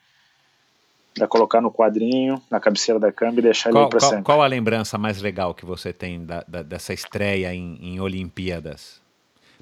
para 1.14 1.29
colocar 1.29 1.61
no 1.61 1.70
quadrinho, 1.70 2.43
na 2.51 2.59
cabeceira 2.59 2.99
da 2.99 3.12
câmera 3.12 3.39
e 3.39 3.43
deixar 3.43 3.70
qual, 3.70 3.85
ele 3.85 3.91
para 3.91 4.01
sempre. 4.01 4.25
Qual 4.25 4.43
a 4.43 4.47
lembrança 4.47 4.99
mais 4.99 5.22
legal 5.22 5.55
que 5.55 5.64
você 5.64 5.93
tem 5.93 6.25
da, 6.25 6.45
da, 6.47 6.62
dessa 6.62 6.93
estreia 6.93 7.55
em, 7.55 7.79
em 7.81 8.01
Olimpíadas? 8.01 9.01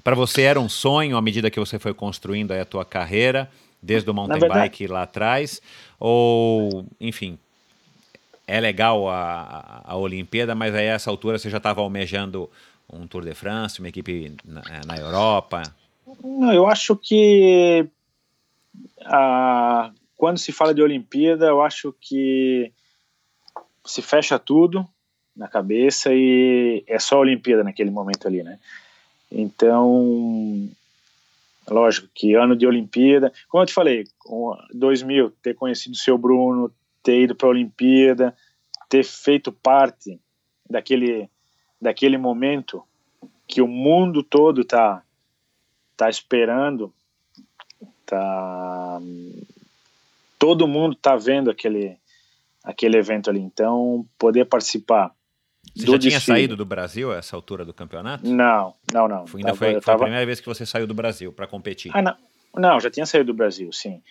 Para 0.03 0.15
você 0.15 0.41
era 0.41 0.59
um 0.59 0.67
sonho 0.67 1.15
à 1.15 1.21
medida 1.21 1.49
que 1.49 1.59
você 1.59 1.79
foi 1.79 1.93
construindo 1.93 2.51
a 2.51 2.65
tua 2.65 2.83
carreira, 2.83 3.49
desde 3.81 4.09
o 4.09 4.13
mountain 4.13 4.39
verdade, 4.39 4.61
bike 4.61 4.87
lá 4.87 5.03
atrás? 5.03 5.61
Ou, 5.99 6.85
enfim, 6.99 7.37
é 8.45 8.59
legal 8.59 9.07
a, 9.07 9.83
a, 9.85 9.93
a 9.93 9.97
Olimpíada, 9.97 10.53
mas 10.53 10.75
aí 10.75 10.89
a 10.89 10.93
essa 10.93 11.09
altura 11.09 11.37
você 11.37 11.49
já 11.49 11.57
estava 11.57 11.81
almejando 11.81 12.49
um 12.91 13.07
Tour 13.07 13.23
de 13.23 13.33
France, 13.33 13.79
uma 13.79 13.87
equipe 13.87 14.35
na, 14.43 14.61
na 14.85 14.97
Europa? 14.97 15.63
Não, 16.21 16.53
eu 16.53 16.67
acho 16.67 16.95
que 16.95 17.87
quando 20.17 20.37
se 20.37 20.51
fala 20.51 20.73
de 20.73 20.81
Olimpíada, 20.81 21.45
eu 21.45 21.61
acho 21.61 21.95
que 21.99 22.71
se 23.85 24.01
fecha 24.01 24.37
tudo 24.39 24.87
na 25.35 25.47
cabeça 25.47 26.09
e 26.13 26.83
é 26.87 26.99
só 26.99 27.15
a 27.15 27.19
Olimpíada 27.19 27.63
naquele 27.63 27.89
momento 27.89 28.27
ali, 28.27 28.43
né? 28.43 28.59
Então, 29.35 30.69
lógico 31.67 32.07
que 32.13 32.35
ano 32.35 32.55
de 32.55 32.67
Olimpíada, 32.67 33.33
como 33.49 33.63
eu 33.63 33.67
te 33.67 33.73
falei, 33.73 34.05
2000, 34.71 35.31
ter 35.41 35.55
conhecido 35.55 35.93
o 35.93 35.97
seu 35.97 36.17
Bruno, 36.17 36.71
ter 37.01 37.21
ido 37.21 37.35
para 37.35 37.47
a 37.47 37.51
Olimpíada, 37.51 38.37
ter 38.87 39.03
feito 39.03 39.51
parte 39.51 40.19
daquele, 40.69 41.27
daquele 41.81 42.15
momento 42.15 42.83
que 43.47 43.59
o 43.59 43.67
mundo 43.67 44.21
todo 44.21 44.63
tá, 44.63 45.01
tá 45.97 46.09
esperando, 46.09 46.93
tá, 48.05 48.99
todo 50.37 50.67
mundo 50.67 50.95
tá 50.95 51.15
vendo 51.15 51.49
aquele, 51.49 51.97
aquele 52.63 52.97
evento 52.97 53.31
ali. 53.31 53.39
Então, 53.39 54.05
poder 54.17 54.45
participar 54.45 55.11
você 55.75 55.87
já 55.87 55.99
tinha 55.99 56.19
saído 56.19 56.55
do 56.55 56.65
Brasil 56.65 57.11
a 57.11 57.17
essa 57.17 57.35
altura 57.35 57.65
do 57.65 57.73
campeonato? 57.73 58.27
Não, 58.27 58.75
não, 58.93 59.07
não. 59.07 59.27
Foi, 59.27 59.39
ainda 59.39 59.51
tava, 59.51 59.57
foi, 59.57 59.71
foi 59.73 59.81
tava... 59.81 59.97
a 59.97 60.05
primeira 60.05 60.25
vez 60.25 60.39
que 60.39 60.47
você 60.47 60.65
saiu 60.65 60.85
do 60.85 60.93
Brasil 60.93 61.33
para 61.33 61.47
competir? 61.47 61.91
Ah, 61.93 62.01
não. 62.01 62.15
não, 62.55 62.79
já 62.79 62.91
tinha 62.91 63.05
saído 63.05 63.33
do 63.33 63.37
Brasil, 63.37 63.71
sim. 63.71 64.01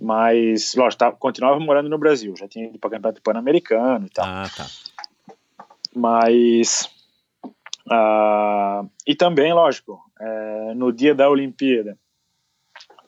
Mas, 0.00 0.74
lógico, 0.76 0.98
tava, 0.98 1.16
continuava 1.16 1.58
morando 1.58 1.88
no 1.88 1.98
Brasil, 1.98 2.34
já 2.36 2.46
tinha 2.46 2.66
ido 2.66 2.78
para 2.78 2.88
o 2.88 2.90
Campeonato 2.92 3.22
Pan-Americano 3.22 4.06
e 4.06 4.10
tal. 4.10 4.24
Ah, 4.26 4.48
tá. 4.56 4.66
Mas. 5.94 6.88
Uh, 7.90 8.88
e 9.06 9.14
também, 9.16 9.52
lógico, 9.52 9.98
é, 10.20 10.74
no 10.74 10.92
dia 10.92 11.14
da 11.14 11.28
Olimpíada, 11.28 11.98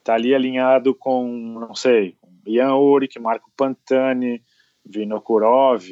tá 0.03 0.15
ali 0.15 0.33
alinhado 0.33 0.93
com, 0.95 1.27
não 1.27 1.75
sei, 1.75 2.17
Ian 2.45 2.75
Uric, 2.75 3.19
Marco 3.19 3.51
Pantani, 3.55 4.43
Vinokurov, 4.85 5.83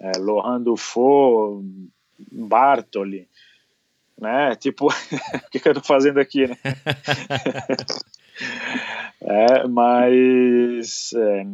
é, 0.00 0.12
Laurent 0.18 0.62
Dufaux, 0.62 1.62
Bartoli, 2.32 3.28
né? 4.18 4.56
Tipo, 4.56 4.88
o 4.88 5.50
que, 5.50 5.60
que 5.60 5.68
eu 5.68 5.74
tô 5.74 5.82
fazendo 5.82 6.18
aqui, 6.18 6.46
né? 6.46 6.56
é, 9.20 9.68
mas, 9.68 11.10
é, 11.14 11.46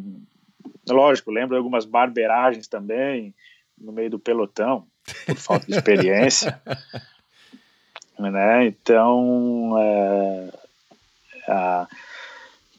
lógico, 0.89 1.31
lembro 1.31 1.57
algumas 1.57 1.85
barberagens 1.85 2.69
também 2.69 3.35
no 3.77 3.93
meio 3.93 4.11
do 4.11 4.19
pelotão, 4.19 4.87
por 5.27 5.37
falta 5.37 5.67
de 5.67 5.73
experiência. 5.73 6.61
né? 8.19 8.67
Então, 8.67 9.75
é, 9.79 10.53
a, 11.49 11.87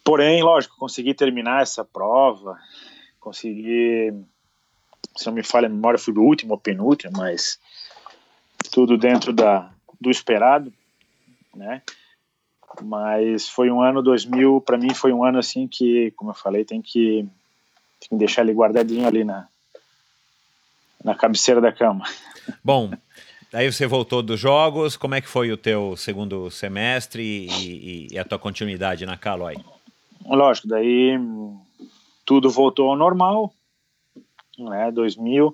porém, 0.04 0.42
lógico, 0.42 0.78
consegui 0.78 1.14
terminar 1.14 1.62
essa 1.62 1.86
prova, 1.86 2.58
consegui 3.20 4.14
se 5.18 5.26
não 5.26 5.34
me 5.34 5.44
falha 5.44 5.68
a 5.68 5.70
memória, 5.70 6.00
fui 6.00 6.14
do 6.14 6.22
último 6.22 6.54
ou 6.54 6.60
penúltimo, 6.60 7.14
mas 7.18 7.60
tudo 8.72 8.98
dentro 8.98 9.34
da, 9.34 9.70
do 10.00 10.10
esperado, 10.10 10.72
né? 11.56 11.82
Mas 12.82 13.50
foi 13.50 13.72
um 13.72 13.82
ano 13.82 14.04
2000, 14.04 14.62
para 14.62 14.78
mim 14.78 14.94
foi 14.94 15.12
um 15.12 15.24
ano 15.24 15.40
assim 15.40 15.68
que, 15.68 16.12
como 16.12 16.30
eu 16.30 16.36
falei, 16.36 16.64
tem 16.64 16.82
que, 16.82 17.28
tem 18.00 18.10
que 18.10 18.16
deixar 18.16 18.44
ele 18.44 18.54
guardadinho 18.54 19.08
ali 19.08 19.24
na, 19.24 19.48
na 21.04 21.16
cabeceira 21.16 21.60
da 21.60 21.72
cama. 21.72 22.06
Bom, 22.64 22.92
Aí 23.54 23.72
você 23.72 23.88
voltou 23.88 24.22
dos 24.22 24.40
jogos, 24.40 24.98
como 24.98 25.16
é 25.16 25.22
que 25.22 25.28
foi 25.28 25.52
o 25.52 25.58
teu 25.58 25.96
segundo 25.96 26.52
semestre 26.52 27.24
e, 27.24 27.48
e, 27.48 28.08
e, 28.12 28.20
a 28.20 28.26
tua 28.26 28.38
continuidade 28.38 29.06
na 29.06 29.16
Caloi? 29.16 29.56
Lógico, 30.26 30.68
daí 30.68 31.18
tudo 32.26 32.50
voltou 32.50 32.90
ao 32.90 32.98
normal, 32.98 33.54
né, 34.58 34.92
2000, 34.92 35.54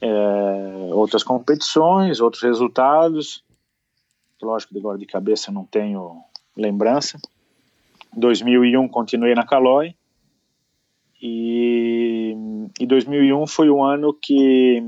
é, 0.00 0.90
outras 0.92 1.22
competições, 1.22 2.20
outros 2.20 2.42
resultados. 2.42 3.44
Lógico, 4.40 4.78
agora 4.78 4.98
de 4.98 5.06
cabeça 5.06 5.50
não 5.50 5.64
tenho 5.64 6.22
lembrança. 6.56 7.18
2001 8.14 8.88
continuei 8.88 9.34
na 9.34 9.46
Caloi 9.46 9.94
e, 11.20 12.34
e 12.80 12.86
2001 12.86 13.46
foi 13.46 13.68
o 13.68 13.82
ano 13.82 14.14
que 14.14 14.82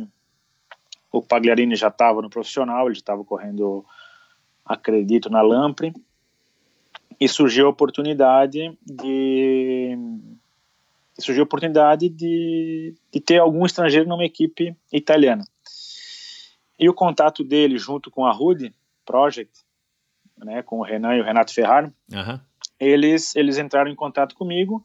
o 1.13 1.21
Pagliarini 1.21 1.75
já 1.75 1.89
estava 1.89 2.23
no 2.23 2.31
profissional, 2.31 2.87
ele 2.87 2.97
estava 2.97 3.25
correndo, 3.25 3.85
acredito, 4.65 5.29
na 5.29 5.43
Lampre 5.43 5.93
e 7.19 7.29
surgiu 7.29 7.67
a 7.67 7.71
oportunidade 7.71 8.79
de 8.87 9.99
surgiu 11.25 11.43
a 11.43 11.45
oportunidade 11.45 12.09
de, 12.09 12.95
de 13.13 13.21
ter 13.21 13.39
algum 13.39 13.65
estrangeiro 13.65 14.09
numa 14.09 14.25
equipe 14.25 14.77
italiana. 14.93 15.45
E 16.79 16.89
o 16.89 16.95
contato 16.95 17.45
dele 17.45 17.79
junto 17.79 18.11
com 18.11 18.25
a 18.25 18.33
Rude 18.33 18.75
Project, 19.05 19.53
né, 20.39 20.63
com 20.63 20.79
o 20.79 20.83
Renan 20.83 21.17
e 21.17 21.21
o 21.21 21.25
Renato 21.25 21.53
Ferraro, 21.53 21.93
uhum. 22.13 22.41
eles, 22.79 23.37
eles 23.37 23.59
entraram 23.59 23.91
em 23.91 23.95
contato 23.95 24.35
comigo 24.35 24.85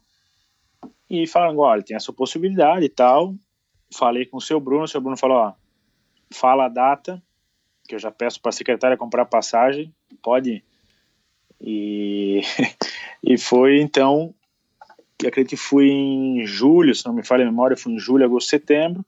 e 1.10 1.26
falaram, 1.28 1.58
olha, 1.60 1.84
tem 1.84 1.96
essa 1.96 2.12
possibilidade 2.12 2.86
e 2.86 2.90
tal. 2.90 3.36
Falei 3.94 4.26
com 4.26 4.38
o 4.38 4.42
seu 4.42 4.60
Bruno, 4.60 4.84
o 4.84 4.88
seu 4.88 5.00
Bruno 5.00 5.16
falou, 5.16 5.38
ó, 5.38 5.54
fala 6.34 6.66
a 6.66 6.70
data, 6.70 7.22
que 7.88 7.96
eu 7.96 8.00
já 8.00 8.12
peço 8.12 8.42
para 8.42 8.50
a 8.50 8.54
secretária 8.54 8.98
comprar 8.98 9.26
passagem, 9.26 9.94
pode. 10.22 10.64
E, 11.62 12.42
e 13.24 13.38
foi 13.38 13.80
então 13.80 14.34
acredito 15.24 15.50
que 15.50 15.58
fui 15.58 15.90
em 15.90 16.46
julho, 16.46 16.94
se 16.94 17.06
não 17.06 17.14
me 17.14 17.24
falha 17.24 17.44
a 17.44 17.46
memória, 17.46 17.78
fui 17.78 17.94
em 17.94 18.00
julho, 18.00 18.26
agosto, 18.26 18.50
setembro. 18.50 19.06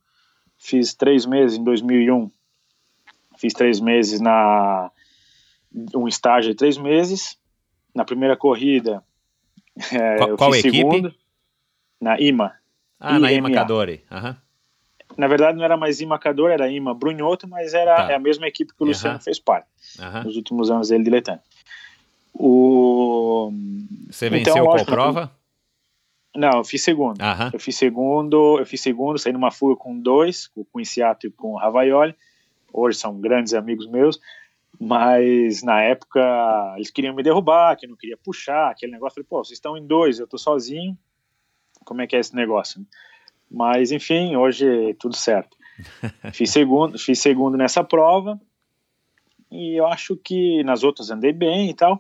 Fiz 0.57 0.93
três 0.93 1.25
meses 1.25 1.57
em 1.57 1.63
2001. 1.63 2.31
Fiz 3.37 3.53
três 3.53 3.79
meses 3.79 4.19
na 4.19 4.89
um 5.93 6.07
estágio 6.07 6.51
de 6.51 6.57
três 6.57 6.77
meses. 6.77 7.37
Na 7.93 8.05
primeira 8.05 8.37
corrida, 8.37 9.03
é, 9.91 10.17
qual, 10.17 10.29
eu 10.29 10.37
qual 10.37 10.51
fiz 10.51 10.65
equipe? 10.65 10.77
segundo. 10.77 11.13
Na 11.99 12.19
IMA. 12.19 12.53
Ah, 12.99 13.11
IMA. 13.11 13.19
na 13.19 13.31
IMA 13.31 13.51
Cadore. 13.51 14.03
Uhum. 14.11 14.35
na 15.17 15.27
verdade 15.27 15.57
não 15.57 15.65
era 15.65 15.77
mais 15.77 15.99
IMA 15.99 16.17
Cador, 16.19 16.51
era 16.51 16.69
IMA 16.69 16.93
Brunhoto, 16.93 17.47
mas 17.47 17.73
era 17.73 17.95
tá. 17.95 18.11
é 18.11 18.15
a 18.15 18.19
mesma 18.19 18.47
equipe 18.47 18.73
que 18.73 18.83
o 18.83 18.85
Luciano 18.85 19.15
uhum. 19.15 19.21
fez 19.21 19.39
parte 19.39 19.67
nos 20.23 20.35
últimos 20.35 20.69
anos 20.71 20.89
dele 20.89 21.03
diletante. 21.03 21.43
O... 22.33 23.51
Você 24.09 24.29
venceu 24.29 24.53
então, 24.53 24.65
qual 24.65 24.85
prova? 24.85 25.31
Não, 26.37 26.59
eu 26.59 26.63
fiz 26.63 26.83
segundo. 26.83 27.19
Uhum. 27.19 27.49
Eu 27.51 27.59
fiz 27.59 27.75
segundo, 27.75 28.59
eu 28.59 28.65
fiz 28.65 28.79
segundo, 28.79 29.17
saí 29.17 29.33
numa 29.33 29.49
fuga 29.49 29.75
com 29.75 29.99
dois, 29.99 30.45
com 30.45 30.63
o 30.71 30.79
Inciato 30.79 31.25
e 31.25 31.31
com 31.31 31.53
o 31.53 31.57
Ravaioli. 31.57 32.15
Hoje 32.71 32.99
são 32.99 33.19
grandes 33.19 33.55
amigos 33.55 33.87
meus, 33.87 34.19
mas 34.79 35.63
na 35.63 35.81
época 35.81 36.21
eles 36.75 36.91
queriam 36.91 37.15
me 37.15 37.23
derrubar, 37.23 37.75
que 37.75 37.87
eu 37.87 37.89
não 37.89 37.97
queria 37.97 38.15
puxar, 38.15 38.69
aquele 38.69 38.91
negócio. 38.91 39.19
Eu 39.19 39.25
falei, 39.25 39.27
pô, 39.27 39.43
vocês 39.43 39.57
estão 39.57 39.75
em 39.75 39.87
dois, 39.87 40.19
eu 40.19 40.27
tô 40.27 40.37
sozinho, 40.37 40.95
como 41.83 42.03
é 42.03 42.07
que 42.07 42.15
é 42.15 42.19
esse 42.19 42.35
negócio? 42.35 42.85
Mas 43.49 43.91
enfim, 43.91 44.35
hoje 44.35 44.93
tudo 44.99 45.15
certo. 45.15 45.57
fiz 46.33 46.51
segundo, 46.51 46.99
fiz 46.99 47.19
segundo 47.19 47.57
nessa 47.57 47.83
prova 47.83 48.39
e 49.49 49.79
eu 49.79 49.87
acho 49.87 50.15
que 50.15 50.63
nas 50.63 50.83
outras 50.83 51.09
andei 51.09 51.33
bem 51.33 51.71
e 51.71 51.73
tal. 51.73 51.99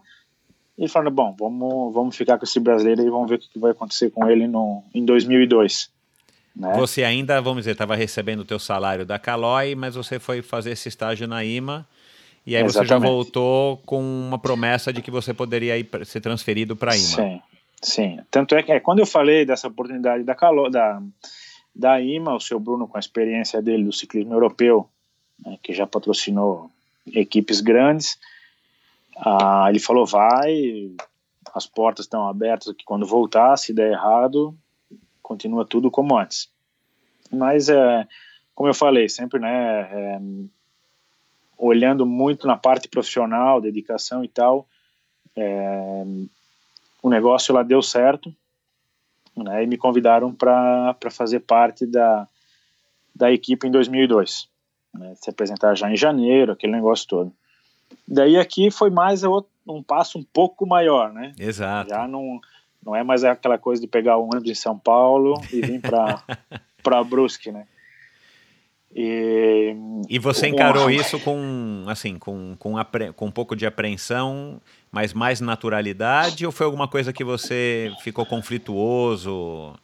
E 0.77 0.87
falando, 0.87 1.11
bom, 1.11 1.35
vamos, 1.37 1.93
vamos 1.93 2.15
ficar 2.15 2.37
com 2.37 2.45
esse 2.45 2.59
brasileiro 2.59 3.01
e 3.01 3.09
vamos 3.09 3.29
ver 3.29 3.35
o 3.35 3.39
que 3.39 3.57
vai 3.57 3.71
acontecer 3.71 4.11
com 4.11 4.29
ele 4.29 4.47
no, 4.47 4.83
em 4.93 5.03
2002. 5.03 5.89
Né? 6.55 6.73
Você 6.75 7.03
ainda, 7.03 7.41
vamos 7.41 7.61
dizer, 7.61 7.71
estava 7.71 7.95
recebendo 7.95 8.41
o 8.41 8.45
teu 8.45 8.59
salário 8.59 9.05
da 9.05 9.17
Caloi, 9.17 9.75
mas 9.75 9.95
você 9.95 10.19
foi 10.19 10.41
fazer 10.41 10.71
esse 10.71 10.87
estágio 10.87 11.27
na 11.27 11.43
IMA 11.43 11.87
e 12.47 12.55
aí 12.55 12.63
Exatamente. 12.63 12.87
você 12.87 12.93
já 12.93 12.97
voltou 12.97 13.77
com 13.85 14.01
uma 14.01 14.39
promessa 14.39 14.93
de 14.93 15.01
que 15.01 15.11
você 15.11 15.33
poderia 15.33 15.77
ir, 15.77 15.89
ser 16.05 16.21
transferido 16.21 16.75
para 16.75 16.93
a 16.93 16.95
IMA. 16.95 17.05
Sim, 17.05 17.41
sim. 17.81 18.19
Tanto 18.31 18.55
é 18.55 18.63
que 18.63 18.71
é, 18.71 18.79
quando 18.79 18.99
eu 18.99 19.05
falei 19.05 19.45
dessa 19.45 19.67
oportunidade 19.67 20.23
da, 20.23 20.33
Calo, 20.33 20.69
da, 20.69 21.01
da 21.75 21.99
IMA, 21.99 22.33
o 22.33 22.39
seu 22.39 22.57
Bruno, 22.57 22.87
com 22.87 22.95
a 22.95 22.99
experiência 23.01 23.61
dele 23.61 23.83
do 23.83 23.91
ciclismo 23.91 24.33
europeu, 24.33 24.87
né, 25.45 25.57
que 25.61 25.73
já 25.73 25.85
patrocinou 25.85 26.71
equipes 27.13 27.59
grandes, 27.59 28.17
ah, 29.19 29.65
ele 29.69 29.79
falou: 29.79 30.05
vai, 30.05 30.91
as 31.53 31.65
portas 31.65 32.05
estão 32.05 32.27
abertas 32.27 32.73
que 32.75 32.85
quando 32.85 33.05
voltar, 33.05 33.57
se 33.57 33.73
der 33.73 33.91
errado, 33.91 34.57
continua 35.21 35.65
tudo 35.65 35.91
como 35.91 36.17
antes. 36.17 36.49
Mas, 37.31 37.67
é, 37.69 38.07
como 38.55 38.69
eu 38.69 38.73
falei, 38.73 39.09
sempre, 39.09 39.39
né, 39.39 39.81
é, 39.81 40.19
olhando 41.57 42.05
muito 42.05 42.47
na 42.47 42.55
parte 42.55 42.87
profissional, 42.87 43.59
dedicação 43.59 44.23
e 44.23 44.27
tal, 44.27 44.67
é, 45.35 46.03
o 47.01 47.09
negócio 47.09 47.53
lá 47.53 47.63
deu 47.63 47.81
certo, 47.81 48.33
né, 49.35 49.63
e 49.63 49.67
me 49.67 49.77
convidaram 49.77 50.33
para 50.33 50.95
fazer 51.11 51.41
parte 51.41 51.85
da, 51.85 52.27
da 53.13 53.31
equipe 53.31 53.67
em 53.67 53.71
2002. 53.71 54.47
Né, 54.93 55.13
se 55.15 55.29
apresentar 55.29 55.75
já 55.75 55.91
em 55.91 55.97
janeiro, 55.97 56.53
aquele 56.53 56.71
negócio 56.71 57.07
todo. 57.07 57.33
Daí 58.07 58.37
aqui 58.37 58.71
foi 58.71 58.89
mais 58.89 59.23
um 59.23 59.83
passo 59.83 60.17
um 60.17 60.23
pouco 60.23 60.65
maior, 60.65 61.11
né? 61.11 61.33
Exato. 61.37 61.89
Já 61.89 62.07
não, 62.07 62.39
não 62.83 62.95
é 62.95 63.03
mais 63.03 63.23
aquela 63.23 63.57
coisa 63.57 63.81
de 63.81 63.87
pegar 63.87 64.17
um 64.17 64.25
ônibus 64.25 64.49
em 64.49 64.55
São 64.55 64.77
Paulo 64.77 65.41
e 65.51 65.61
vir 65.61 65.81
para 65.81 66.23
para 66.81 67.03
Brusque, 67.03 67.51
né? 67.51 67.65
E, 68.95 69.75
e 70.09 70.17
você 70.17 70.47
encarou 70.47 70.89
isso 70.89 71.19
com 71.19 71.83
assim 71.87 72.17
com, 72.17 72.55
com, 72.57 72.73
com 73.15 73.25
um 73.25 73.31
pouco 73.31 73.55
de 73.55 73.65
apreensão, 73.65 74.61
mas 74.89 75.13
mais 75.13 75.41
naturalidade 75.41 76.45
ou 76.45 76.51
foi 76.51 76.65
alguma 76.65 76.87
coisa 76.87 77.11
que 77.11 77.23
você 77.23 77.91
ficou 78.01 78.25
conflituoso? 78.25 79.75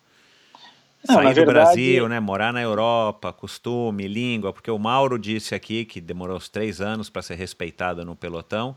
Não, 1.07 1.15
Sair 1.15 1.29
do 1.29 1.45
verdade... 1.45 1.53
Brasil, 1.53 2.07
né? 2.07 2.19
Morar 2.19 2.53
na 2.53 2.61
Europa, 2.61 3.33
costume, 3.33 4.07
língua, 4.07 4.53
porque 4.53 4.71
o 4.71 4.79
Mauro 4.79 5.19
disse 5.19 5.53
aqui 5.53 5.83
que 5.83 5.99
demorou 5.99 6.37
uns 6.37 6.47
três 6.47 6.79
anos 6.79 7.09
para 7.09 7.21
ser 7.21 7.35
respeitado 7.35 8.05
no 8.05 8.15
pelotão. 8.15 8.75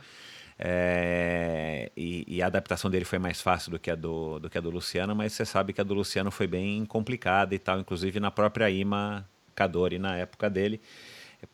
É, 0.59 1.93
e, 1.97 2.25
e, 2.27 2.43
a 2.43 2.47
adaptação 2.47 2.91
dele 2.91 3.05
foi 3.05 3.19
mais 3.19 3.43
fácil 3.43 3.71
do 3.71 3.79
que, 3.79 3.91
a 3.91 3.95
do, 3.95 4.39
do 4.39 4.49
que 4.49 4.57
a 4.57 4.61
do 4.61 4.71
Luciano, 4.71 5.15
mas 5.15 5.35
você 5.35 5.45
sabe 5.45 5.75
que 5.75 5.83
a 5.83 5.85
do 5.85 5.93
Luciano 5.93 6.31
foi 6.31 6.47
bem 6.47 6.87
complicada 6.87 7.55
e 7.55 7.59
tal, 7.59 7.79
inclusive 7.79 8.19
na 8.19 8.31
própria 8.31 8.71
IMA 8.71 9.29
Cadori, 9.55 9.99
na 9.99 10.17
época 10.17 10.49
dele. 10.49 10.81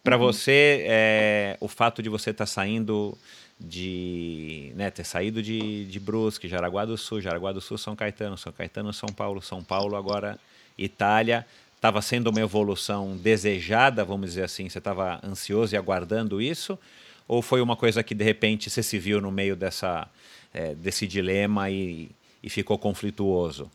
Para 0.05 0.17
uhum. 0.17 0.23
você, 0.23 0.85
é, 0.87 1.57
o 1.61 1.67
fato 1.67 2.01
de 2.01 2.09
você 2.09 2.31
estar 2.31 2.45
tá 2.45 2.51
saindo 2.51 3.19
de 3.59 4.73
né, 4.77 4.91
ter 4.91 5.05
saído 5.05 5.43
de, 5.43 5.85
de 5.87 6.01
Brusque, 6.01 6.49
Jaraguá 6.49 6.85
do 6.85 6.97
Sul, 6.97 7.21
Jaraguá 7.21 7.53
do 7.53 7.61
Sul, 7.61 7.77
São 7.79 7.97
Caetano, 7.97 8.39
São 8.39 8.53
Caetano, 8.53 8.93
São 8.93 9.09
Paulo, 9.09 9.43
São 9.43 9.63
Paulo, 9.63 9.97
agora 9.97 10.39
Itália 10.77 11.47
estava 11.83 12.01
sendo 12.01 12.31
uma 12.31 12.41
evolução 12.41 13.17
desejada, 13.17 14.05
vamos 14.05 14.31
dizer 14.31 14.45
assim? 14.45 14.69
Você 14.69 14.79
estava 14.79 15.21
ansioso 15.25 15.75
e 15.75 15.77
aguardando 15.77 16.41
isso? 16.41 16.79
Ou 17.27 17.43
foi 17.43 17.61
uma 17.61 17.75
coisa 17.75 18.05
que 18.05 18.15
de 18.15 18.23
repente 18.23 18.71
você 18.71 18.85
se 18.85 18.99
viu 19.01 19.21
no 19.21 19.33
meio 19.33 19.57
dessa, 19.57 20.09
é, 20.55 20.77
desse 20.77 21.09
dilema 21.09 21.71
e, 21.71 22.09
e, 22.41 22.49
ficou 22.49 22.79
conflituoso? 22.79 23.69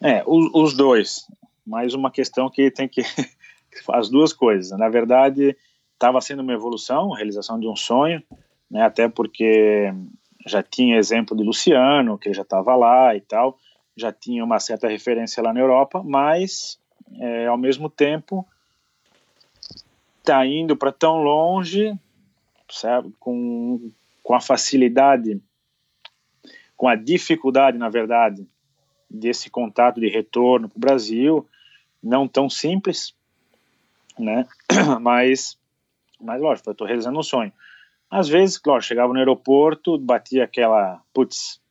É, 0.00 0.22
os, 0.24 0.50
os, 0.54 0.76
dois. 0.76 1.26
Mais 1.66 1.92
uma 1.92 2.08
questão 2.10 2.48
que 2.48 2.70
tem 2.70 2.86
que. 2.86 3.02
as 3.90 4.08
duas 4.08 4.32
coisas. 4.32 4.76
Na 4.78 4.88
verdade, 4.88 5.56
estava 5.94 6.20
sendo 6.20 6.42
uma 6.42 6.52
evolução, 6.52 7.10
realização 7.10 7.58
de 7.58 7.66
um 7.66 7.74
sonho, 7.74 8.22
né, 8.70 8.82
até 8.82 9.08
porque 9.08 9.92
já 10.46 10.62
tinha 10.62 10.98
exemplo 10.98 11.36
de 11.36 11.42
Luciano, 11.42 12.16
que 12.16 12.28
ele 12.28 12.34
já 12.34 12.42
estava 12.42 12.76
lá 12.76 13.16
e 13.16 13.20
tal 13.20 13.58
já 13.96 14.12
tinha 14.12 14.44
uma 14.44 14.58
certa 14.58 14.88
referência 14.88 15.42
lá 15.42 15.52
na 15.52 15.60
Europa, 15.60 16.02
mas 16.04 16.78
é, 17.18 17.46
ao 17.46 17.58
mesmo 17.58 17.90
tempo 17.90 18.46
está 20.18 20.46
indo 20.46 20.76
para 20.76 20.92
tão 20.92 21.22
longe, 21.22 21.98
sabe, 22.70 23.12
com, 23.18 23.90
com 24.22 24.34
a 24.34 24.40
facilidade, 24.40 25.40
com 26.76 26.88
a 26.88 26.94
dificuldade, 26.94 27.76
na 27.76 27.88
verdade, 27.88 28.46
desse 29.10 29.50
contato 29.50 30.00
de 30.00 30.08
retorno 30.08 30.68
para 30.68 30.76
o 30.76 30.80
Brasil, 30.80 31.48
não 32.02 32.26
tão 32.26 32.48
simples, 32.48 33.14
né? 34.18 34.46
Mas, 35.00 35.58
mas 36.20 36.40
lógico, 36.40 36.68
eu 36.68 36.72
estou 36.72 36.86
realizando 36.86 37.18
um 37.18 37.22
sonho. 37.22 37.52
Às 38.10 38.28
vezes, 38.28 38.58
claro, 38.58 38.82
chegava 38.82 39.12
no 39.12 39.18
aeroporto, 39.18 39.98
batia 39.98 40.44
aquela, 40.44 41.02
putz, 41.14 41.61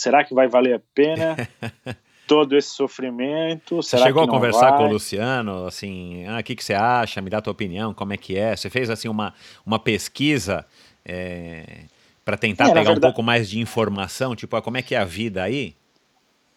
será 0.00 0.24
que 0.24 0.32
vai 0.32 0.48
valer 0.48 0.76
a 0.76 0.80
pena 0.94 1.36
todo 2.26 2.56
esse 2.56 2.70
sofrimento? 2.70 3.82
Será 3.82 4.02
você 4.02 4.08
chegou 4.08 4.22
a 4.22 4.28
conversar 4.28 4.70
vai? 4.70 4.78
com 4.78 4.84
o 4.86 4.92
Luciano, 4.92 5.66
assim, 5.66 6.24
ah, 6.26 6.38
o 6.40 6.42
que, 6.42 6.56
que 6.56 6.64
você 6.64 6.72
acha? 6.72 7.20
Me 7.20 7.28
dá 7.28 7.36
a 7.36 7.42
tua 7.42 7.52
opinião, 7.52 7.92
como 7.92 8.14
é 8.14 8.16
que 8.16 8.38
é? 8.38 8.56
Você 8.56 8.70
fez 8.70 8.88
assim 8.88 9.08
uma, 9.08 9.34
uma 9.64 9.78
pesquisa 9.78 10.64
é, 11.04 11.82
para 12.24 12.38
tentar 12.38 12.64
é, 12.64 12.68
pegar 12.68 12.80
verdade... 12.80 12.98
um 12.98 13.00
pouco 13.02 13.22
mais 13.22 13.50
de 13.50 13.60
informação, 13.60 14.34
tipo, 14.34 14.56
ah, 14.56 14.62
como 14.62 14.78
é 14.78 14.82
que 14.82 14.94
é 14.94 14.98
a 14.98 15.04
vida 15.04 15.42
aí? 15.42 15.76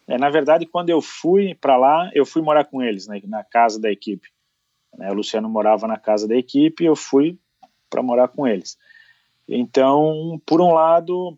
É, 0.08 0.18
na 0.18 0.30
verdade, 0.30 0.66
quando 0.66 0.89
eu 0.89 1.02
fui 1.02 1.54
para 1.54 1.76
lá, 1.76 2.10
eu 2.14 2.26
fui 2.26 2.41
morar 2.41 2.64
com 2.64 2.82
eles, 2.82 3.08
né, 3.08 3.22
na 3.26 3.44
casa 3.44 3.78
da 3.78 3.91
equipe. 3.91 4.30
Né, 4.98 5.12
o 5.12 5.14
Luciano 5.14 5.50
morava 5.50 5.86
na 5.86 5.98
casa 5.98 6.30
da 6.30 6.36
equipe 6.36 6.84
e 6.84 6.88
eu 6.88 6.96
fui 6.96 7.38
para 7.89 8.02
morar 8.02 8.30
com 8.30 8.48
eles. 8.48 8.78
Então, 9.50 10.41
por 10.46 10.62
um 10.62 10.74
lado, 10.74 11.38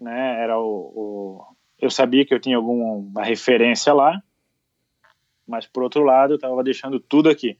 né? 0.00 0.40
Era 0.42 0.58
o, 0.58 0.92
o, 0.94 1.44
eu 1.78 1.90
sabia 1.90 2.24
que 2.24 2.34
eu 2.34 2.40
tinha 2.40 2.56
alguma 2.56 3.22
referência 3.22 3.92
lá, 3.92 4.22
mas 5.46 5.66
por 5.66 5.82
outro 5.82 6.02
lado 6.02 6.34
eu 6.34 6.36
estava 6.36 6.62
deixando 6.62 6.98
tudo 6.98 7.28
aqui, 7.28 7.56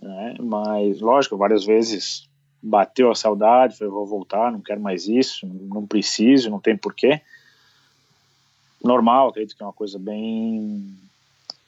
né? 0.00 0.34
Mas 0.40 1.00
lógico, 1.00 1.36
várias 1.36 1.64
vezes 1.64 2.28
bateu 2.62 3.10
a 3.10 3.14
saudade, 3.14 3.76
falei 3.76 3.92
vou 3.92 4.06
voltar, 4.06 4.52
não 4.52 4.60
quero 4.60 4.80
mais 4.80 5.08
isso, 5.08 5.46
não 5.46 5.86
preciso, 5.86 6.50
não 6.50 6.60
tem 6.60 6.76
porquê. 6.76 7.20
Normal, 8.82 9.28
acredito 9.28 9.56
que 9.56 9.62
é 9.62 9.66
uma 9.66 9.72
coisa 9.72 9.98
bem 9.98 10.96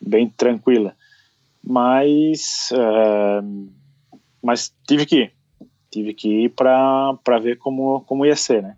bem 0.01 0.29
tranquila, 0.29 0.97
mas 1.63 2.71
uh, 2.73 3.71
mas 4.43 4.75
tive 4.87 5.07
que 5.07 5.17
ir, 5.17 5.33
tive 5.91 6.13
que 6.13 6.45
ir 6.45 6.49
para 6.51 7.39
ver 7.41 7.59
como 7.59 8.01
como 8.03 8.27
ia 8.27 8.37
ser, 8.37 8.63
né? 8.63 8.77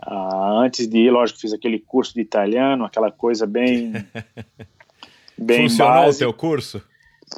Ah, 0.00 0.62
antes 0.64 0.88
de 0.88 0.98
ir, 0.98 1.10
lógico, 1.10 1.40
fiz 1.40 1.52
aquele 1.52 1.78
curso 1.78 2.14
de 2.14 2.20
italiano, 2.20 2.84
aquela 2.84 3.10
coisa 3.10 3.46
bem. 3.46 3.92
bem 5.38 5.68
Funcionou 5.68 5.94
básica. 5.94 6.24
o 6.24 6.28
teu 6.28 6.34
curso? 6.34 6.82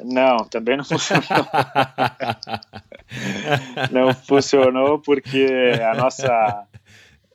Não, 0.03 0.37
também 0.49 0.77
não 0.77 0.83
funcionou. 0.83 1.23
não 3.91 4.13
funcionou 4.13 4.99
porque 4.99 5.47
a 5.81 5.95
nossa. 5.95 6.67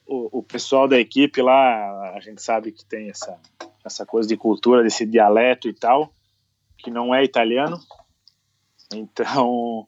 O, 0.07 0.41
o, 0.41 0.43
pessoal 0.43 0.87
da 0.87 0.99
equipe 0.99 1.41
lá, 1.41 2.13
a 2.15 2.21
gente 2.21 2.43
sabe 2.43 2.71
que 2.71 2.85
tem 2.85 3.09
essa, 3.09 3.39
essa 3.85 4.05
coisa 4.05 4.29
de 4.29 4.37
cultura, 4.37 4.83
desse 4.83 5.07
dialeto 5.07 5.69
e 5.69 5.73
tal, 5.73 6.13
que 6.77 6.91
não 6.91 7.15
é 7.15 7.25
italiano. 7.25 7.81
Então, 8.95 9.87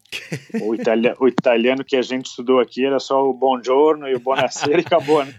o, 0.61 0.74
italiano, 0.74 1.16
o 1.20 1.28
italiano 1.28 1.84
que 1.84 1.96
a 1.96 2.02
gente 2.02 2.26
estudou 2.26 2.61
aqui 2.61 2.84
era 2.84 2.98
só 2.98 3.28
o 3.28 3.32
buongiorno 3.32 4.09
e 4.09 4.14
o 4.14 4.20
buonasera 4.20 4.78
e 4.78 4.84
acabou, 4.84 5.24
né? 5.24 5.34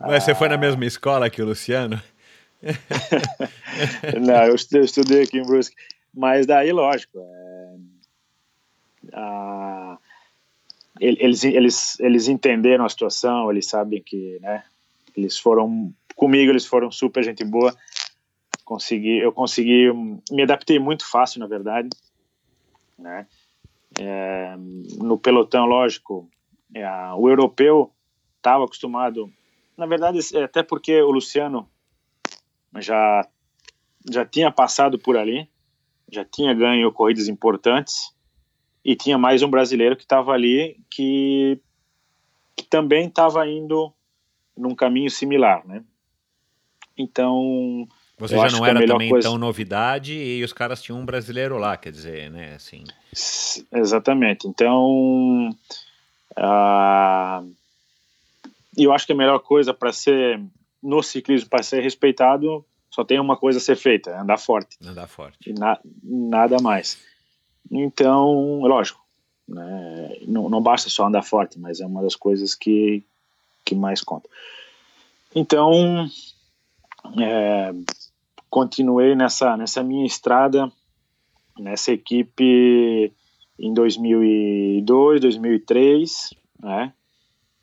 Mas 0.00 0.24
você 0.24 0.34
foi 0.34 0.48
na 0.48 0.56
mesma 0.56 0.84
escola 0.84 1.30
que 1.30 1.42
o 1.42 1.46
Luciano? 1.46 2.00
Não, 4.20 4.44
eu 4.44 4.54
estudei 4.54 5.22
aqui 5.22 5.38
em 5.38 5.42
Brusque. 5.42 5.76
Mas 6.14 6.46
daí, 6.46 6.72
lógico, 6.72 7.18
é, 7.18 7.74
a, 9.12 9.98
eles, 10.98 11.44
eles, 11.44 12.00
eles 12.00 12.28
entenderam 12.28 12.84
a 12.84 12.88
situação, 12.88 13.50
eles 13.50 13.66
sabem 13.66 14.02
que, 14.02 14.38
né, 14.40 14.64
eles 15.16 15.38
foram, 15.38 15.92
comigo 16.14 16.50
eles 16.50 16.64
foram 16.64 16.90
super 16.90 17.22
gente 17.22 17.44
boa, 17.44 17.76
consegui, 18.66 19.18
eu 19.18 19.32
consegui, 19.32 19.92
me 20.30 20.42
adaptei 20.42 20.78
muito 20.78 21.08
fácil, 21.08 21.38
na 21.38 21.46
verdade, 21.46 21.88
né, 22.98 23.26
é, 23.98 24.56
no 24.98 25.16
pelotão, 25.16 25.64
lógico, 25.64 26.28
é, 26.74 26.84
o 27.16 27.28
europeu 27.28 27.92
estava 28.36 28.64
acostumado, 28.64 29.32
na 29.76 29.86
verdade, 29.86 30.18
é 30.34 30.42
até 30.42 30.64
porque 30.64 31.00
o 31.00 31.12
Luciano 31.12 31.68
já, 32.78 33.26
já 34.10 34.26
tinha 34.26 34.50
passado 34.50 34.98
por 34.98 35.16
ali, 35.16 35.48
já 36.10 36.24
tinha 36.24 36.52
ganho 36.52 36.92
corridas 36.92 37.28
importantes 37.28 38.12
e 38.84 38.96
tinha 38.96 39.16
mais 39.16 39.42
um 39.42 39.50
brasileiro 39.50 39.96
que 39.96 40.02
estava 40.02 40.32
ali 40.32 40.80
que, 40.90 41.60
que 42.56 42.64
também 42.64 43.06
estava 43.06 43.48
indo 43.48 43.92
num 44.56 44.74
caminho 44.74 45.10
similar, 45.10 45.64
né? 45.66 45.84
Então 46.96 47.86
você 48.18 48.36
já 48.36 48.48
não 48.50 48.64
era 48.64 48.86
também 48.86 49.10
coisa... 49.10 49.28
tão 49.28 49.36
novidade 49.36 50.14
e 50.14 50.42
os 50.42 50.52
caras 50.52 50.82
tinham 50.82 50.98
um 50.98 51.04
brasileiro 51.04 51.58
lá, 51.58 51.76
quer 51.76 51.92
dizer, 51.92 52.30
né? 52.30 52.54
Assim. 52.54 52.84
Exatamente. 53.72 54.48
Então, 54.48 55.50
uh, 56.38 57.52
eu 58.76 58.92
acho 58.92 59.06
que 59.06 59.12
a 59.12 59.16
melhor 59.16 59.38
coisa 59.40 59.74
para 59.74 59.92
ser 59.92 60.40
no 60.82 61.02
ciclismo 61.02 61.50
para 61.50 61.62
ser 61.62 61.82
respeitado 61.82 62.64
só 62.90 63.04
tem 63.04 63.20
uma 63.20 63.36
coisa 63.36 63.58
a 63.58 63.62
ser 63.62 63.76
feita, 63.76 64.10
é 64.10 64.18
andar 64.18 64.38
forte. 64.38 64.78
Andar 64.82 65.06
forte. 65.06 65.52
Na, 65.52 65.78
nada 66.02 66.58
mais. 66.62 66.98
Então, 67.70 68.60
lógico, 68.60 69.04
né, 69.46 70.16
não, 70.26 70.48
não 70.48 70.62
basta 70.62 70.88
só 70.88 71.06
andar 71.06 71.22
forte, 71.22 71.58
mas 71.58 71.80
é 71.80 71.86
uma 71.86 72.02
das 72.02 72.16
coisas 72.16 72.54
que, 72.54 73.02
que 73.64 73.74
mais 73.74 74.00
conta. 74.00 74.28
Então, 75.34 76.08
é, 77.20 77.74
continuei 78.50 79.14
nessa, 79.14 79.56
nessa 79.56 79.82
minha 79.82 80.06
estrada, 80.06 80.70
nessa 81.58 81.92
equipe 81.92 83.12
em 83.58 83.72
2002, 83.72 85.20
2003, 85.20 86.30
né? 86.60 86.92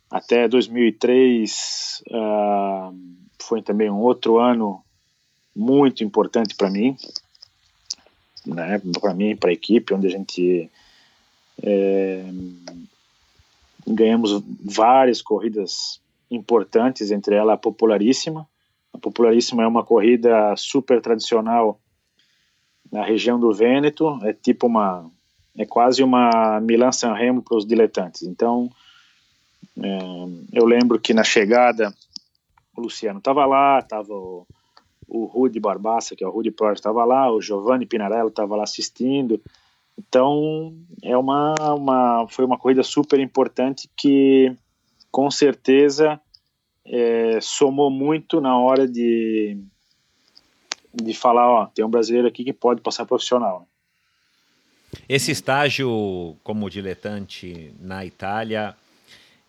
Até 0.09 0.47
2003 0.47 2.03
uh, 2.09 2.95
foi 3.41 3.61
também 3.61 3.89
um 3.89 3.99
outro 3.99 4.37
ano 4.37 4.83
muito 5.55 6.03
importante 6.03 6.55
para 6.55 6.69
mim, 6.69 6.95
né, 8.45 8.81
para 8.99 9.13
mim, 9.13 9.35
para 9.35 9.49
a 9.49 9.53
equipe, 9.53 9.93
onde 9.93 10.07
a 10.07 10.09
gente 10.09 10.69
é, 11.61 12.23
ganhamos 13.87 14.43
várias 14.63 15.21
corridas 15.21 16.01
importantes, 16.29 17.11
entre 17.11 17.35
elas 17.35 17.53
a 17.53 17.57
Popularíssima. 17.57 18.47
A 18.93 18.97
Popularíssima 18.97 19.63
é 19.63 19.67
uma 19.67 19.83
corrida 19.83 20.55
super 20.55 21.01
tradicional 21.01 21.79
na 22.91 23.03
região 23.03 23.39
do 23.39 23.51
Vêneto, 23.51 24.19
é 24.23 24.33
tipo 24.33 24.67
uma 24.67 25.09
é 25.57 25.65
quase 25.65 26.01
uma 26.03 26.59
Milan 26.61 26.91
San 26.91 27.13
Remo 27.13 27.41
para 27.41 27.57
os 27.57 27.65
diletantes. 27.65 28.23
Então, 28.23 28.69
é, 29.77 29.99
eu 30.51 30.65
lembro 30.65 30.99
que 30.99 31.13
na 31.13 31.23
chegada 31.23 31.93
o 32.75 32.81
Luciano 32.81 33.19
estava 33.19 33.45
lá, 33.45 33.79
estava 33.79 34.13
o 34.13 34.47
o 35.07 35.25
Rudy 35.25 35.59
Barbassa, 35.59 36.15
que 36.15 36.23
é 36.23 36.27
o 36.27 36.31
Rudy 36.31 36.49
Pro, 36.49 36.73
estava 36.73 37.05
lá, 37.05 37.31
o 37.31 37.41
Giovanni 37.41 37.85
Pinarello 37.85 38.29
estava 38.29 38.55
lá 38.55 38.63
assistindo. 38.63 39.39
Então, 39.97 40.73
é 41.03 41.15
uma, 41.15 41.53
uma, 41.75 42.25
foi 42.27 42.43
uma 42.43 42.57
corrida 42.57 42.81
super 42.81 43.19
importante 43.19 43.87
que, 43.95 44.51
com 45.11 45.29
certeza, 45.29 46.19
é, 46.85 47.39
somou 47.41 47.89
muito 47.89 48.41
na 48.41 48.57
hora 48.57 48.87
de, 48.87 49.57
de 50.93 51.13
falar, 51.13 51.49
ó, 51.49 51.65
tem 51.65 51.83
um 51.83 51.89
brasileiro 51.89 52.27
aqui 52.27 52.43
que 52.43 52.53
pode 52.53 52.81
passar 52.81 53.05
profissional. 53.05 53.67
Esse 55.09 55.31
estágio 55.31 56.37
como 56.43 56.69
diletante 56.69 57.73
na 57.79 58.05
Itália 58.05 58.75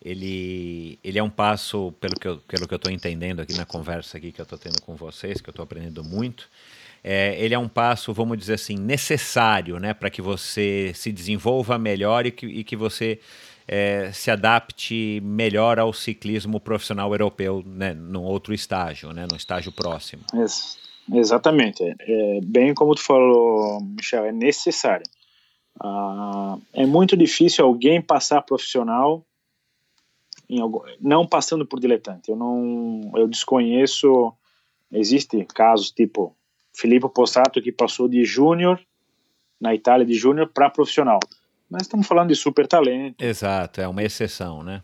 ele, 0.04 0.98
ele 1.02 1.18
é 1.18 1.22
um 1.22 1.30
passo, 1.30 1.92
pelo 1.98 2.14
que 2.14 2.28
eu 2.28 2.36
pelo 2.46 2.68
que 2.68 2.74
eu 2.74 2.76
estou 2.76 2.92
entendendo 2.92 3.40
aqui 3.40 3.54
na 3.54 3.64
conversa 3.64 4.18
aqui 4.18 4.30
que 4.30 4.40
eu 4.40 4.42
estou 4.42 4.58
tendo 4.58 4.80
com 4.82 4.94
vocês, 4.94 5.40
que 5.40 5.48
eu 5.48 5.52
estou 5.52 5.62
aprendendo 5.62 6.04
muito, 6.04 6.48
é, 7.02 7.34
ele 7.42 7.54
é 7.54 7.58
um 7.58 7.68
passo, 7.68 8.12
vamos 8.12 8.36
dizer 8.36 8.54
assim, 8.54 8.76
necessário 8.76 9.78
né, 9.78 9.94
para 9.94 10.10
que 10.10 10.20
você 10.20 10.92
se 10.94 11.10
desenvolva 11.10 11.78
melhor 11.78 12.26
e 12.26 12.30
que, 12.30 12.46
e 12.46 12.62
que 12.62 12.76
você 12.76 13.18
é, 13.66 14.10
se 14.12 14.30
adapte 14.30 15.20
melhor 15.22 15.78
ao 15.78 15.92
ciclismo 15.92 16.60
profissional 16.60 17.12
europeu 17.12 17.62
né, 17.66 17.94
num 17.94 18.22
outro 18.22 18.52
estágio, 18.52 19.12
né, 19.12 19.26
no 19.30 19.36
estágio 19.36 19.72
próximo. 19.72 20.22
Ex 20.34 20.78
exatamente. 21.12 21.82
É, 21.82 22.40
bem 22.42 22.74
como 22.74 22.94
tu 22.94 23.02
falou, 23.02 23.80
Michel, 23.82 24.24
é 24.24 24.32
necessário. 24.32 25.06
Ah, 25.80 26.56
é 26.72 26.86
muito 26.86 27.16
difícil 27.16 27.64
alguém 27.64 28.00
passar 28.00 28.42
profissional 28.42 29.24
algum, 30.60 30.80
não 31.00 31.26
passando 31.26 31.66
por 31.66 31.80
diletante. 31.80 32.30
Eu 32.30 32.36
não, 32.36 33.12
eu 33.16 33.26
desconheço. 33.26 34.32
Existe 34.92 35.44
casos 35.46 35.90
tipo 35.90 36.36
Filippo 36.72 37.08
Possato 37.08 37.60
que 37.60 37.72
passou 37.72 38.08
de 38.08 38.24
júnior 38.24 38.80
na 39.60 39.74
Itália 39.74 40.06
de 40.06 40.14
júnior 40.14 40.50
para 40.52 40.70
profissional. 40.70 41.18
Mas 41.70 41.82
estamos 41.82 42.06
falando 42.06 42.28
de 42.28 42.36
super 42.36 42.66
talento. 42.66 43.22
Exato, 43.22 43.80
é 43.80 43.88
uma 43.88 44.02
exceção, 44.02 44.62
né? 44.62 44.82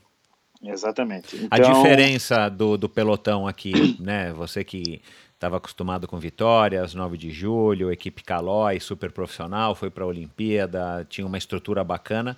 Exatamente. 0.62 1.36
Então... 1.36 1.48
A 1.50 1.58
diferença 1.58 2.48
do, 2.48 2.76
do 2.76 2.88
pelotão 2.88 3.46
aqui, 3.46 3.96
né? 4.00 4.32
Você 4.32 4.62
que 4.64 5.00
estava 5.34 5.56
acostumado 5.56 6.06
com 6.06 6.18
vitórias, 6.18 6.94
9 6.94 7.16
de 7.16 7.30
julho, 7.30 7.90
equipe 7.90 8.22
Calói, 8.22 8.78
super 8.78 9.10
profissional, 9.10 9.74
foi 9.74 9.88
para 9.88 10.04
a 10.04 10.06
Olimpíada, 10.06 11.06
tinha 11.08 11.26
uma 11.26 11.38
estrutura 11.38 11.82
bacana 11.82 12.36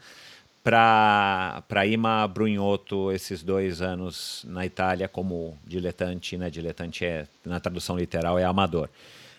para 0.62 1.84
Ima 1.84 2.28
Brunhoto 2.28 3.10
esses 3.10 3.42
dois 3.42 3.82
anos 3.82 4.44
na 4.48 4.64
Itália 4.64 5.08
como 5.08 5.58
diletante, 5.66 6.36
né? 6.36 6.48
Diletante 6.48 7.04
é, 7.04 7.26
na 7.44 7.58
tradução 7.58 7.98
literal, 7.98 8.38
é 8.38 8.44
amador. 8.44 8.88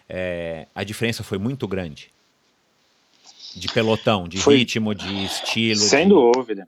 É, 0.10 0.68
a 0.76 0.84
diferença 0.84 1.24
foi 1.24 1.38
muito 1.38 1.66
grande 1.66 2.13
de 3.56 3.68
pelotão, 3.72 4.28
de 4.28 4.38
foi, 4.40 4.58
ritmo, 4.58 4.94
de 4.94 5.26
estilo. 5.26 5.80
Sem 5.80 6.08
de... 6.08 6.10
dúvida. 6.10 6.68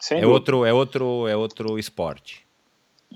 Sem 0.00 0.18
é 0.18 0.20
dúvida. 0.20 0.34
outro, 0.34 0.64
é 0.64 0.72
outro, 0.72 1.28
é 1.28 1.36
outro 1.36 1.78
esporte. 1.78 2.46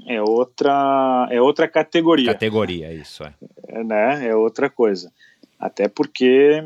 É 0.07 0.21
outra, 0.21 1.29
é 1.31 1.41
outra 1.41 1.69
categoria. 1.69 2.33
Categoria, 2.33 2.93
isso 2.93 3.25
é. 3.25 3.35
é 3.69 3.85
né? 3.85 4.29
É 4.29 4.35
outra 4.35 4.71
coisa. 4.71 5.13
Até 5.59 5.87
porque 5.89 6.65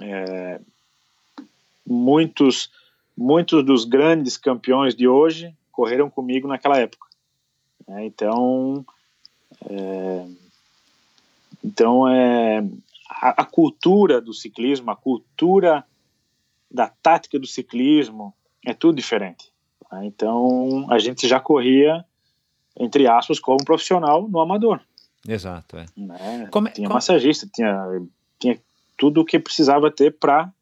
é, 0.00 0.60
muitos, 1.86 2.70
muitos 3.16 3.64
dos 3.64 3.84
grandes 3.84 4.36
campeões 4.36 4.94
de 4.94 5.06
hoje 5.06 5.54
correram 5.70 6.08
comigo 6.08 6.48
naquela 6.48 6.78
época. 6.78 7.06
É, 7.88 8.04
então, 8.04 8.84
é, 9.68 10.26
então 11.62 12.08
é, 12.08 12.64
a, 13.20 13.42
a, 13.42 13.44
cultura 13.44 14.20
do 14.20 14.32
ciclismo, 14.32 14.90
a 14.90 14.96
cultura 14.96 15.84
da 16.70 16.88
tática 16.88 17.38
do 17.38 17.46
ciclismo 17.46 18.34
é 18.64 18.74
tudo 18.74 18.96
diferente. 18.96 19.52
Né? 19.92 20.06
Então, 20.06 20.86
a 20.90 20.98
gente 20.98 21.28
já 21.28 21.38
corria, 21.38 22.04
entre 22.78 23.06
aspas, 23.06 23.38
como 23.38 23.64
profissional 23.64 24.28
no 24.28 24.40
amador. 24.40 24.80
Exato. 25.26 25.76
É. 25.76 25.86
Né? 25.96 26.48
Como, 26.50 26.68
é, 26.68 26.70
tinha 26.72 26.88
como... 26.88 26.94
massagista, 26.94 27.48
tinha, 27.52 28.02
tinha 28.38 28.60
tudo 28.96 29.20
o 29.20 29.24
que 29.24 29.38
precisava 29.38 29.90
ter 29.90 30.12
para 30.18 30.52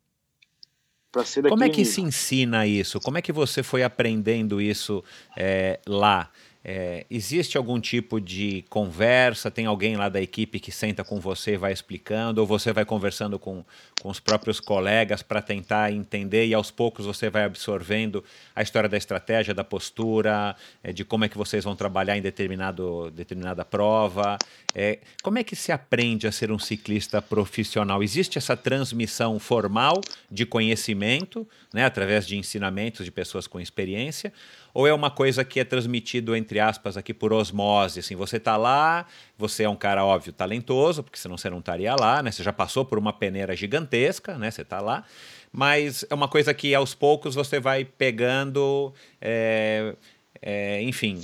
como 1.49 1.63
é 1.63 1.69
que 1.69 1.79
nível. 1.79 1.93
se 1.93 2.01
ensina 2.01 2.67
isso? 2.67 2.99
Como 2.99 3.19
é 3.19 3.23
que 3.23 3.33
você 3.33 3.63
foi 3.63 3.83
aprendendo 3.83 4.63
isso 4.63 5.05
é, 5.37 5.79
lá? 5.87 6.31
É, 6.65 7.05
existe 7.11 7.57
algum 7.57 7.81
tipo 7.81 8.21
de 8.21 8.65
conversa? 8.69 9.51
Tem 9.51 9.67
alguém 9.67 9.97
lá 9.97 10.09
da 10.09 10.21
equipe 10.21 10.61
que 10.61 10.71
senta 10.71 11.03
com 11.03 11.19
você 11.19 11.55
e 11.55 11.57
vai 11.57 11.73
explicando? 11.73 12.41
Ou 12.41 12.47
você 12.47 12.73
vai 12.73 12.85
conversando 12.85 13.37
com, 13.37 13.65
com 14.01 14.09
os 14.09 14.21
próprios 14.21 14.61
colegas 14.61 15.23
para 15.23 15.43
tentar 15.43 15.93
entender 15.93 16.47
e 16.47 16.55
aos 16.55 16.71
poucos 16.71 17.05
você 17.05 17.29
vai 17.29 17.45
absorvendo 17.45 18.23
a 18.55 18.63
história 18.63 18.89
da 18.89 18.97
estratégia, 18.97 19.53
da 19.53 19.65
postura, 19.65 20.55
é, 20.85 20.93
de 20.93 21.05
como 21.05 21.25
é 21.25 21.29
que 21.29 21.37
vocês 21.37 21.65
vão 21.65 21.75
trabalhar 21.75 22.17
em 22.17 22.23
determinado, 22.23 23.11
determinada 23.11 23.65
prova? 23.65 24.39
É, 24.73 25.01
como 25.21 25.39
é 25.39 25.45
que 25.45 25.57
se 25.57 25.73
aprende 25.73 26.29
a 26.29 26.33
ser 26.33 26.53
um 26.53 26.59
ciclista 26.61 27.21
profissional? 27.21 28.03
Existe 28.05 28.39
essa 28.39 28.57
transmissão 28.57 29.39
formal 29.41 30.01
de 30.31 30.47
conhecimento, 30.47 31.47
né, 31.75 31.85
através 31.85 32.25
de 32.25 32.37
ensinamentos 32.37 33.05
de 33.05 33.11
pessoas 33.11 33.49
com 33.49 33.59
experiência? 33.59 34.33
Ou 34.75 34.87
é 34.87 34.93
uma 34.93 35.11
coisa 35.11 35.45
que 35.45 35.61
é 35.61 35.65
transmitido 35.65 36.35
entre 36.35 36.59
aspas, 36.59 36.97
aqui 36.97 37.13
por 37.13 37.33
osmose. 37.33 38.01
Assim, 38.01 38.17
você 38.17 38.39
está 38.39 38.57
lá, 38.57 39.07
você 39.37 39.65
é 39.65 39.69
um 39.69 39.77
cara, 39.77 40.05
óbvio, 40.05 40.33
talentoso, 40.33 41.03
porque 41.03 41.19
senão 41.19 41.37
você 41.37 41.51
não 41.51 41.59
estaria 41.59 41.95
lá, 41.95 42.23
né? 42.23 42.31
Você 42.31 42.43
já 42.43 42.53
passou 42.53 42.85
por 42.85 42.99
uma 42.99 43.13
peneira 43.13 43.55
gigantesca, 43.55 44.39
né? 44.39 44.51
Você 44.51 44.63
está 44.63 44.81
lá. 44.81 45.05
Mas 45.53 46.05
é 46.09 46.15
uma 46.15 46.29
coisa 46.29 46.55
que 46.55 46.75
aos 46.75 46.95
poucos 46.95 47.35
você 47.35 47.61
vai 47.61 47.85
pegando, 47.85 48.95
é, 49.21 49.95
é, 50.41 50.83
enfim, 50.83 51.21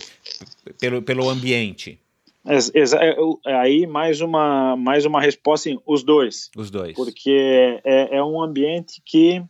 pelo, 0.78 1.00
pelo 1.00 1.28
ambiente. 1.30 1.98
É, 2.44 3.54
aí 3.54 3.86
mais 3.86 4.20
uma, 4.20 4.76
mais 4.76 5.04
uma 5.04 5.20
resposta 5.20 5.68
em 5.68 5.78
os 5.86 6.02
dois. 6.02 6.50
Os 6.56 6.70
dois. 6.70 6.94
Porque 6.94 7.80
é, 7.84 8.16
é 8.16 8.24
um 8.24 8.42
ambiente 8.42 9.02
que, 9.04 9.42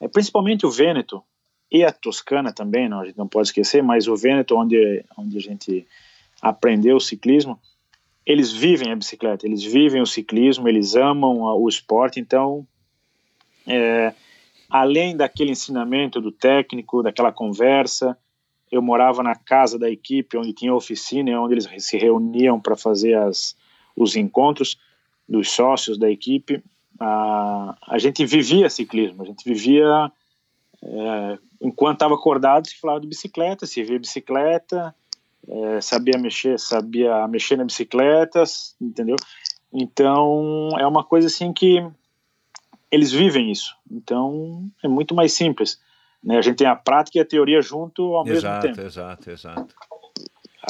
é, 0.00 0.08
principalmente 0.08 0.66
o 0.66 0.70
Vêneto, 0.70 1.22
e 1.72 1.82
a 1.82 1.90
Toscana 1.90 2.52
também, 2.52 2.86
não, 2.86 3.00
a 3.00 3.06
gente 3.06 3.16
não 3.16 3.26
pode 3.26 3.48
esquecer, 3.48 3.82
mas 3.82 4.06
o 4.06 4.14
Vêneto, 4.14 4.54
onde, 4.54 5.02
onde 5.16 5.38
a 5.38 5.40
gente 5.40 5.86
aprendeu 6.42 6.96
o 6.96 7.00
ciclismo, 7.00 7.58
eles 8.26 8.52
vivem 8.52 8.92
a 8.92 8.96
bicicleta, 8.96 9.46
eles 9.46 9.64
vivem 9.64 10.02
o 10.02 10.06
ciclismo, 10.06 10.68
eles 10.68 10.94
amam 10.94 11.40
o 11.40 11.66
esporte, 11.66 12.20
então, 12.20 12.66
é, 13.66 14.12
além 14.68 15.16
daquele 15.16 15.52
ensinamento 15.52 16.20
do 16.20 16.30
técnico, 16.30 17.02
daquela 17.02 17.32
conversa, 17.32 18.18
eu 18.70 18.82
morava 18.82 19.22
na 19.22 19.34
casa 19.34 19.78
da 19.78 19.90
equipe, 19.90 20.36
onde 20.36 20.52
tinha 20.52 20.74
oficina, 20.74 21.40
onde 21.40 21.54
eles 21.54 21.68
se 21.78 21.96
reuniam 21.96 22.60
para 22.60 22.76
fazer 22.76 23.14
as, 23.14 23.56
os 23.96 24.14
encontros 24.14 24.78
dos 25.26 25.50
sócios 25.50 25.98
da 25.98 26.10
equipe. 26.10 26.62
A, 27.00 27.76
a 27.88 27.98
gente 27.98 28.26
vivia 28.26 28.68
ciclismo, 28.68 29.22
a 29.22 29.26
gente 29.26 29.42
vivia 29.42 30.12
é, 30.82 31.38
enquanto 31.62 31.94
estava 31.94 32.14
acordado, 32.14 32.68
se 32.68 32.78
falava 32.78 33.00
de 33.00 33.06
bicicleta, 33.06 33.64
se 33.64 33.82
via 33.82 33.98
bicicleta, 33.98 34.94
é, 35.48 35.80
sabia 35.80 36.18
mexer, 36.18 36.58
sabia 36.58 37.26
mexer 37.28 37.56
na 37.56 37.64
bicicleta, 37.64 38.42
entendeu? 38.80 39.16
Então 39.72 40.70
é 40.78 40.86
uma 40.86 41.04
coisa 41.04 41.28
assim 41.28 41.52
que 41.52 41.82
eles 42.90 43.12
vivem 43.12 43.50
isso. 43.50 43.74
Então 43.90 44.68
é 44.82 44.88
muito 44.88 45.14
mais 45.14 45.32
simples. 45.32 45.80
Né? 46.22 46.36
A 46.36 46.42
gente 46.42 46.58
tem 46.58 46.66
a 46.66 46.76
prática 46.76 47.18
e 47.18 47.20
a 47.20 47.24
teoria 47.24 47.62
junto 47.62 48.14
ao 48.14 48.26
exato, 48.26 48.66
mesmo 48.66 48.76
tempo. 48.76 48.86
Exato, 48.86 49.30
exato, 49.30 49.74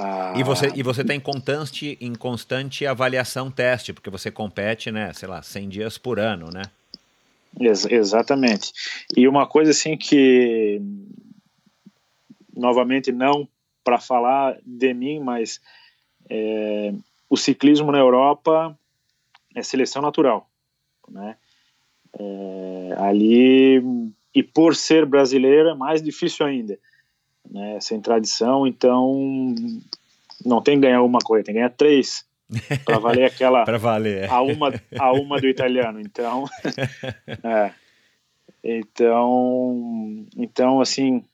ah, 0.01 0.32
e 0.36 0.43
você 0.43 0.72
e 0.74 0.82
você 0.82 1.05
tem 1.05 1.20
constante 1.20 1.99
em 2.01 2.14
constante 2.14 2.86
avaliação 2.86 3.51
teste 3.51 3.93
porque 3.93 4.09
você 4.09 4.30
compete 4.30 4.90
né 4.90 5.12
sei 5.12 5.28
lá 5.28 5.43
100 5.43 5.68
dias 5.68 5.99
por 5.99 6.18
ano 6.18 6.49
né 6.51 6.62
Ex 7.61 7.84
exatamente. 7.86 8.72
E 9.16 9.28
uma 9.28 9.46
coisa 9.46 9.70
assim 9.70 9.96
que, 9.96 10.80
novamente, 12.55 13.12
não 13.12 13.48
para 13.84 13.98
falar 13.98 14.59
de 14.64 14.94
mim, 14.94 15.20
mas 15.20 15.61
é, 16.30 16.92
o 17.28 17.36
ciclismo 17.36 17.90
na 17.90 17.98
Europa 17.98 18.78
é 19.55 19.62
seleção 19.62 20.00
natural, 20.00 20.48
né? 21.09 21.36
É, 22.18 22.94
ali 22.98 23.82
e 24.34 24.42
por 24.42 24.76
ser 24.76 25.07
brasileiro 25.07 25.70
é 25.70 25.74
mais 25.74 26.03
difícil 26.03 26.46
ainda, 26.46 26.78
né? 27.50 27.80
Sem 27.80 28.00
tradição, 28.00 28.66
então 28.66 29.55
não 30.44 30.62
tem 30.62 30.76
que 30.76 30.86
ganhar 30.86 31.03
uma 31.03 31.18
coisa, 31.20 31.44
tem 31.44 31.55
que 31.55 31.59
ganhar 31.59 31.70
três 31.70 32.24
para 32.84 32.98
valer 32.98 33.24
aquela 33.24 33.64
para 33.64 33.78
valer 33.78 34.30
a 34.30 34.40
uma 34.42 34.72
a 34.98 35.12
uma 35.12 35.40
do 35.40 35.48
italiano 35.48 36.00
então 36.00 36.44
é, 37.42 37.72
então 38.62 40.26
então 40.36 40.80
assim 40.80 41.24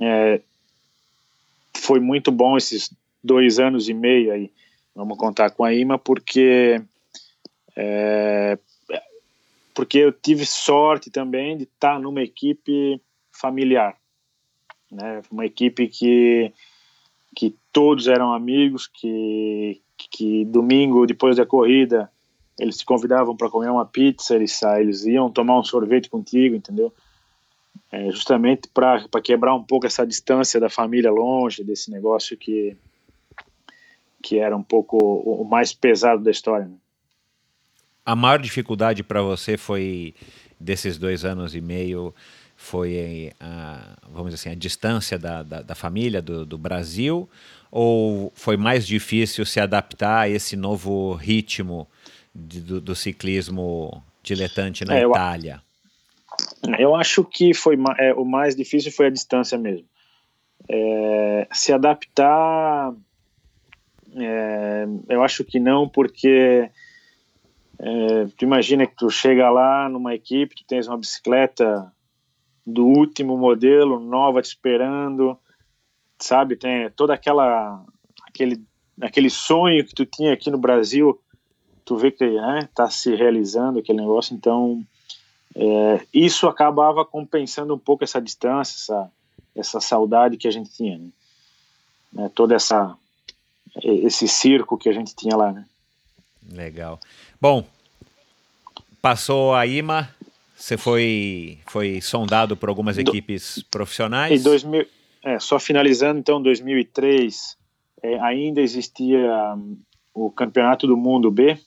é, 0.00 0.40
foi 1.76 2.00
muito 2.00 2.30
bom 2.30 2.56
esses 2.56 2.92
dois 3.22 3.58
anos 3.58 3.88
e 3.88 3.94
meio 3.94 4.32
aí 4.32 4.50
vamos 4.94 5.18
contar 5.18 5.50
com 5.50 5.64
a 5.64 5.74
IMA 5.74 5.98
porque 5.98 6.80
é, 7.76 8.58
porque 9.74 9.98
eu 9.98 10.12
tive 10.12 10.44
sorte 10.44 11.10
também 11.10 11.56
de 11.56 11.64
estar 11.64 12.00
numa 12.00 12.22
equipe 12.22 13.00
familiar 13.30 13.96
né? 14.90 15.22
Uma 15.30 15.46
equipe 15.46 15.86
que 15.88 16.52
que 17.36 17.54
todos 17.72 18.08
eram 18.08 18.32
amigos 18.32 18.86
que 18.86 19.80
que 20.10 20.44
domingo, 20.44 21.06
depois 21.06 21.36
da 21.36 21.44
corrida, 21.44 22.10
eles 22.58 22.76
te 22.76 22.84
convidavam 22.84 23.36
para 23.36 23.50
comer 23.50 23.70
uma 23.70 23.86
pizza, 23.86 24.34
eles, 24.34 24.60
eles 24.62 25.04
iam 25.04 25.30
tomar 25.30 25.58
um 25.58 25.64
sorvete 25.64 26.08
contigo, 26.10 26.56
entendeu? 26.56 26.92
É, 27.90 28.10
justamente 28.10 28.68
para 28.68 29.00
quebrar 29.22 29.54
um 29.54 29.62
pouco 29.62 29.86
essa 29.86 30.06
distância 30.06 30.60
da 30.60 30.68
família 30.68 31.10
longe, 31.10 31.64
desse 31.64 31.90
negócio 31.90 32.36
que, 32.36 32.76
que 34.22 34.38
era 34.38 34.56
um 34.56 34.62
pouco 34.62 34.98
o, 34.98 35.42
o 35.42 35.44
mais 35.44 35.72
pesado 35.72 36.22
da 36.22 36.30
história. 36.30 36.66
Né? 36.66 36.74
A 38.04 38.16
maior 38.16 38.38
dificuldade 38.38 39.02
para 39.02 39.22
você 39.22 39.56
foi, 39.56 40.14
desses 40.58 40.98
dois 40.98 41.24
anos 41.24 41.54
e 41.54 41.60
meio, 41.60 42.14
foi 42.56 43.32
a, 43.38 43.96
vamos 44.10 44.32
dizer 44.34 44.48
assim, 44.48 44.50
a 44.50 44.58
distância 44.58 45.18
da, 45.18 45.42
da, 45.42 45.62
da 45.62 45.74
família, 45.74 46.20
do, 46.20 46.44
do 46.44 46.58
Brasil, 46.58 47.28
ou 47.70 48.32
foi 48.34 48.56
mais 48.56 48.86
difícil 48.86 49.44
se 49.44 49.60
adaptar 49.60 50.20
a 50.20 50.28
esse 50.28 50.56
novo 50.56 51.12
ritmo 51.12 51.86
de, 52.34 52.60
do, 52.60 52.80
do, 52.80 52.94
ciclismo 52.94 54.02
diletante 54.22 54.84
na 54.84 54.98
é, 54.98 55.02
Itália? 55.02 55.62
Eu, 56.78 56.94
acho 56.94 57.24
que 57.24 57.52
foi 57.52 57.76
é, 57.98 58.14
o 58.14 58.24
mais 58.24 58.54
difícil 58.54 58.92
foi 58.92 59.06
a 59.06 59.10
distância 59.10 59.58
mesmo. 59.58 59.86
É, 60.68 61.48
se 61.52 61.72
adaptar, 61.72 62.92
é, 64.16 64.86
eu 65.08 65.22
acho 65.22 65.44
que 65.44 65.58
não, 65.58 65.88
porque 65.88 66.70
é, 67.78 68.26
tu 68.36 68.44
imagina 68.44 68.86
que 68.86 68.96
tu 68.96 69.10
chega 69.10 69.50
lá 69.50 69.88
numa 69.88 70.14
equipe, 70.14 70.56
tu 70.56 70.64
tens 70.66 70.88
uma 70.88 70.98
bicicleta 70.98 71.92
do 72.66 72.84
último 72.84 73.36
modelo, 73.36 74.00
nova 74.00 74.42
te 74.42 74.46
esperando, 74.46 75.38
sabe? 76.18 76.56
Tem 76.56 76.90
toda 76.90 77.14
aquela 77.14 77.84
aquele 78.26 78.62
aquele 79.00 79.30
sonho 79.30 79.84
que 79.84 79.94
tu 79.94 80.04
tinha 80.04 80.32
aqui 80.32 80.50
no 80.50 80.58
Brasil, 80.58 81.20
tu 81.84 81.96
vê 81.96 82.10
que 82.10 82.28
né, 82.28 82.68
tá 82.74 82.90
se 82.90 83.14
realizando 83.14 83.78
aquele 83.78 84.00
negócio, 84.00 84.34
então 84.34 84.84
é, 85.54 86.06
isso 86.12 86.46
acabava 86.46 87.04
compensando 87.04 87.74
um 87.74 87.78
pouco 87.78 88.04
essa 88.04 88.20
distância, 88.20 88.76
essa, 88.76 89.10
essa 89.56 89.80
saudade 89.80 90.36
que 90.36 90.48
a 90.48 90.50
gente 90.50 90.70
tinha, 90.70 90.98
né? 90.98 91.08
né? 92.12 92.30
Toda 92.34 92.54
essa 92.54 92.96
esse 93.82 94.26
circo 94.26 94.78
que 94.78 94.88
a 94.88 94.92
gente 94.92 95.14
tinha 95.14 95.36
lá, 95.36 95.52
né? 95.52 95.64
Legal. 96.50 96.98
Bom, 97.40 97.64
passou 99.00 99.54
a 99.54 99.66
IMA, 99.66 100.08
você 100.56 100.76
foi 100.76 101.58
foi 101.66 102.00
sondado 102.00 102.56
por 102.56 102.68
algumas 102.68 102.96
Do, 102.96 103.02
equipes 103.02 103.62
profissionais? 103.70 104.40
Em 104.40 104.42
2000 104.42 104.97
é, 105.24 105.38
só 105.38 105.58
finalizando, 105.58 106.18
então, 106.18 106.42
2003, 106.42 107.56
é, 108.02 108.18
ainda 108.20 108.60
existia 108.60 109.18
um, 109.54 109.76
o 110.14 110.30
Campeonato 110.30 110.86
do 110.86 110.96
Mundo 110.96 111.30
B, 111.30 111.58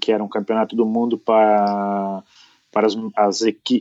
que 0.00 0.12
era 0.12 0.24
um 0.24 0.28
campeonato 0.28 0.74
do 0.74 0.86
mundo 0.86 1.18
para, 1.18 2.22
para, 2.72 2.86
as, 2.86 2.96
as, 3.16 3.40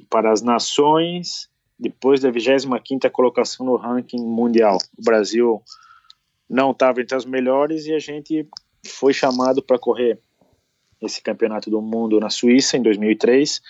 para 0.10 0.32
as 0.32 0.42
nações 0.42 1.50
depois 1.80 2.20
da 2.20 2.30
25ª 2.30 3.10
colocação 3.10 3.66
no 3.66 3.78
ranking 3.78 4.22
mundial. 4.22 4.78
O 4.98 5.02
Brasil 5.02 5.64
não 6.50 6.72
estava 6.72 7.02
entre 7.02 7.16
as 7.16 7.24
melhores 7.24 7.86
e 7.86 7.94
a 7.94 8.00
gente 8.00 8.46
foi 8.86 9.14
chamado 9.14 9.64
para 9.64 9.80
correr 9.80 10.20
esse 11.02 11.22
campeonato 11.22 11.70
do 11.70 11.82
mundo 11.82 12.20
na 12.20 12.30
Suíça 12.30 12.76
em 12.76 12.82
2003, 12.82 13.62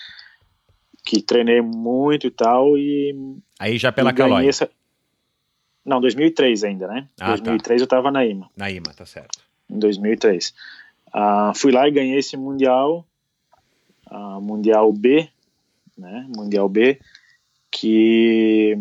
que 1.04 1.22
treinei 1.22 1.60
muito 1.60 2.26
e 2.26 2.30
tal 2.30 2.76
e 2.76 3.14
aí 3.58 3.78
já 3.78 3.92
pela 3.92 4.12
Calói. 4.12 4.48
Essa, 4.48 4.68
não, 5.84 6.00
2003 6.00 6.64
ainda, 6.64 6.86
né? 6.86 7.08
Ah, 7.20 7.28
2003 7.28 7.64
tá. 7.64 7.82
eu 7.82 7.84
estava 7.84 8.10
na 8.10 8.24
IMA. 8.24 8.50
Na 8.56 8.70
IMA, 8.70 8.92
tá 8.94 9.06
certo. 9.06 9.38
Em 9.68 9.78
2003. 9.78 10.48
Uh, 10.48 10.52
ah, 11.12 11.52
fui 11.54 11.72
lá 11.72 11.88
e 11.88 11.90
ganhei 11.90 12.18
esse 12.18 12.36
Mundial, 12.36 13.04
uh, 14.10 14.40
Mundial 14.40 14.92
B, 14.92 15.28
né? 15.96 16.26
Mundial 16.34 16.68
B, 16.68 17.00
que, 17.70 18.76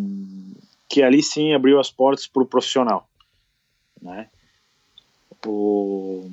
que 0.88 1.02
ali 1.02 1.24
sim 1.24 1.54
abriu 1.54 1.80
as 1.80 1.90
portas 1.90 2.28
para 2.28 2.44
o 2.44 2.46
profissional, 2.46 3.08
né? 4.02 4.28
O 5.46 6.30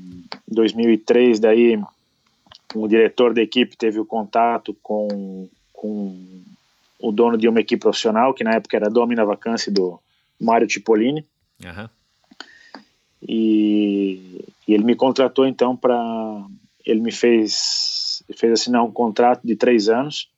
2003 0.49 1.39
daí 1.39 1.81
o 2.75 2.89
diretor 2.89 3.33
da 3.33 3.41
equipe 3.41 3.77
teve 3.77 4.01
o 4.01 4.05
contato 4.05 4.77
com, 4.83 5.49
com 5.73 6.43
o 6.99 7.13
dono 7.13 7.39
de 7.39 7.49
uma 7.49 7.61
equipe 7.61 7.81
profissional, 7.81 8.35
que 8.35 8.43
na 8.43 8.55
época 8.55 8.77
era 8.77 8.91
domina 8.91 9.25
vacância 9.25 9.71
do, 9.71 10.01
Mário 10.41 10.71
Cipollini. 10.71 11.25
Uhum. 11.65 11.89
E, 13.27 14.45
e, 14.69 14.75
ele 14.75 14.85
me 14.85 14.95
contratou 14.95 15.47
então 15.47 15.77
para. 15.77 16.45
Ele 16.85 17.01
me 17.01 17.11
fez, 17.11 18.23
fez 18.37 18.53
assinar 18.53 18.85
um 18.85 18.93
contrato 18.93 19.45
de 19.45 19.57
três 19.57 19.89
anos, 19.89 20.29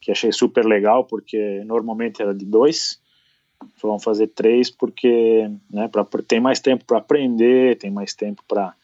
que 0.00 0.10
achei 0.10 0.32
super 0.32 0.64
legal, 0.64 1.04
porque 1.04 1.62
normalmente 1.66 2.22
era 2.22 2.34
de 2.34 2.44
dois. 2.44 2.98
vamos 3.82 4.02
fazer 4.02 4.28
três 4.28 4.70
porque 4.70 5.50
né, 5.70 5.88
pra, 5.88 6.06
tem 6.26 6.40
mais 6.40 6.60
tempo 6.60 6.84
para 6.86 6.98
aprender, 6.98 7.76
tem 7.76 7.90
mais 7.90 8.14
tempo 8.14 8.42
para 8.48 8.74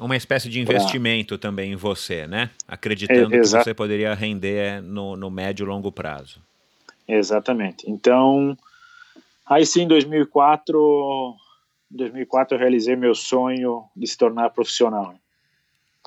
uma 0.00 0.16
espécie 0.16 0.48
de 0.48 0.60
investimento 0.60 1.38
pra... 1.38 1.48
também 1.48 1.72
em 1.72 1.76
você, 1.76 2.26
né? 2.26 2.50
Acreditando 2.66 3.34
é, 3.34 3.40
que 3.40 3.46
você 3.46 3.72
poderia 3.72 4.12
render 4.14 4.82
no, 4.82 5.16
no 5.16 5.30
médio 5.30 5.64
e 5.64 5.68
longo 5.68 5.92
prazo. 5.92 6.40
Exatamente. 7.06 7.88
Então, 7.88 8.56
aí 9.46 9.66
sim, 9.66 9.82
em 9.82 9.88
2004, 9.88 11.36
2004 11.90 12.56
eu 12.56 12.60
realizei 12.60 12.96
meu 12.96 13.14
sonho 13.14 13.84
de 13.96 14.06
se 14.06 14.16
tornar 14.16 14.50
profissional. 14.50 15.14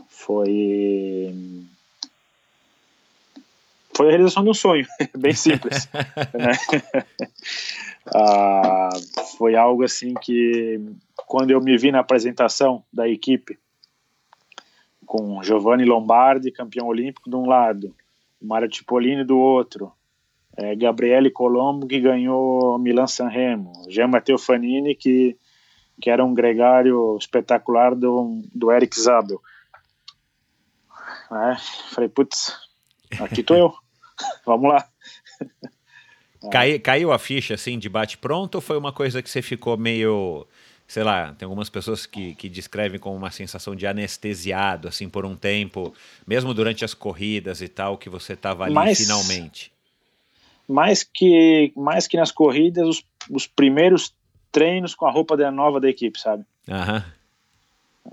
Foi 0.07 1.33
foi 3.97 4.07
a 4.07 4.09
realização 4.09 4.43
de 4.43 4.51
um 4.51 4.53
sonho, 4.53 4.85
bem 5.17 5.33
simples. 5.33 5.89
né? 6.37 6.51
ah, 8.13 8.89
foi 9.39 9.55
algo 9.55 9.83
assim 9.83 10.13
que, 10.13 10.79
quando 11.25 11.49
eu 11.49 11.59
me 11.59 11.75
vi 11.79 11.91
na 11.91 12.01
apresentação 12.01 12.83
da 12.93 13.09
equipe, 13.09 13.57
com 15.03 15.41
Giovanni 15.41 15.83
Lombardi, 15.83 16.51
campeão 16.51 16.85
olímpico 16.85 17.27
de 17.27 17.35
um 17.35 17.47
lado, 17.47 17.95
Mário 18.39 18.71
Cipollini 18.71 19.23
do 19.23 19.39
outro, 19.39 19.91
é, 20.57 20.75
Gabriele 20.75 21.29
Colombo, 21.29 21.87
que 21.87 21.99
ganhou 21.99 22.79
Milan 22.79 23.07
San 23.07 23.27
Remo, 23.27 23.71
Jean 23.89 24.07
Matteo 24.07 24.39
Fanini, 24.39 24.95
que, 24.95 25.37
que 26.01 26.09
era 26.09 26.25
um 26.25 26.33
gregário 26.33 27.15
espetacular 27.17 27.95
do, 27.95 28.41
do 28.53 28.71
Eric 28.71 28.99
Zabel. 28.99 29.39
É, 31.31 31.55
falei, 31.91 32.09
putz, 32.09 32.53
aqui 33.19 33.43
tô 33.43 33.55
eu. 33.55 33.73
Vamos 34.45 34.69
lá. 34.69 34.87
Cai, 36.51 36.79
caiu 36.79 37.11
a 37.11 37.19
ficha 37.19 37.55
assim 37.55 37.79
de 37.79 37.89
bate-pronto 37.89 38.55
ou 38.55 38.61
foi 38.61 38.77
uma 38.77 38.93
coisa 38.93 39.21
que 39.21 39.29
você 39.29 39.41
ficou 39.41 39.75
meio. 39.75 40.47
Sei 40.87 41.03
lá, 41.03 41.33
tem 41.33 41.45
algumas 41.45 41.69
pessoas 41.69 42.05
que, 42.05 42.35
que 42.35 42.47
descrevem 42.47 42.99
como 42.99 43.15
uma 43.15 43.31
sensação 43.31 43.75
de 43.75 43.85
anestesiado, 43.85 44.87
assim, 44.87 45.09
por 45.09 45.25
um 45.25 45.35
tempo, 45.35 45.93
mesmo 46.25 46.53
durante 46.53 46.85
as 46.85 46.93
corridas 46.93 47.61
e 47.61 47.67
tal, 47.67 47.97
que 47.97 48.07
você 48.07 48.33
estava 48.33 48.63
ali 48.63 48.73
mais, 48.73 48.97
finalmente. 48.99 49.73
Mais 50.67 51.03
que, 51.03 51.71
mais 51.75 52.07
que 52.07 52.17
nas 52.17 52.31
corridas, 52.31 52.87
os, 52.87 53.05
os 53.29 53.47
primeiros 53.47 54.13
treinos 54.51 54.93
com 54.93 55.05
a 55.05 55.11
roupa 55.11 55.37
da 55.37 55.49
nova 55.49 55.79
da 55.79 55.89
equipe, 55.89 56.19
sabe? 56.19 56.43
Aham. 56.69 57.03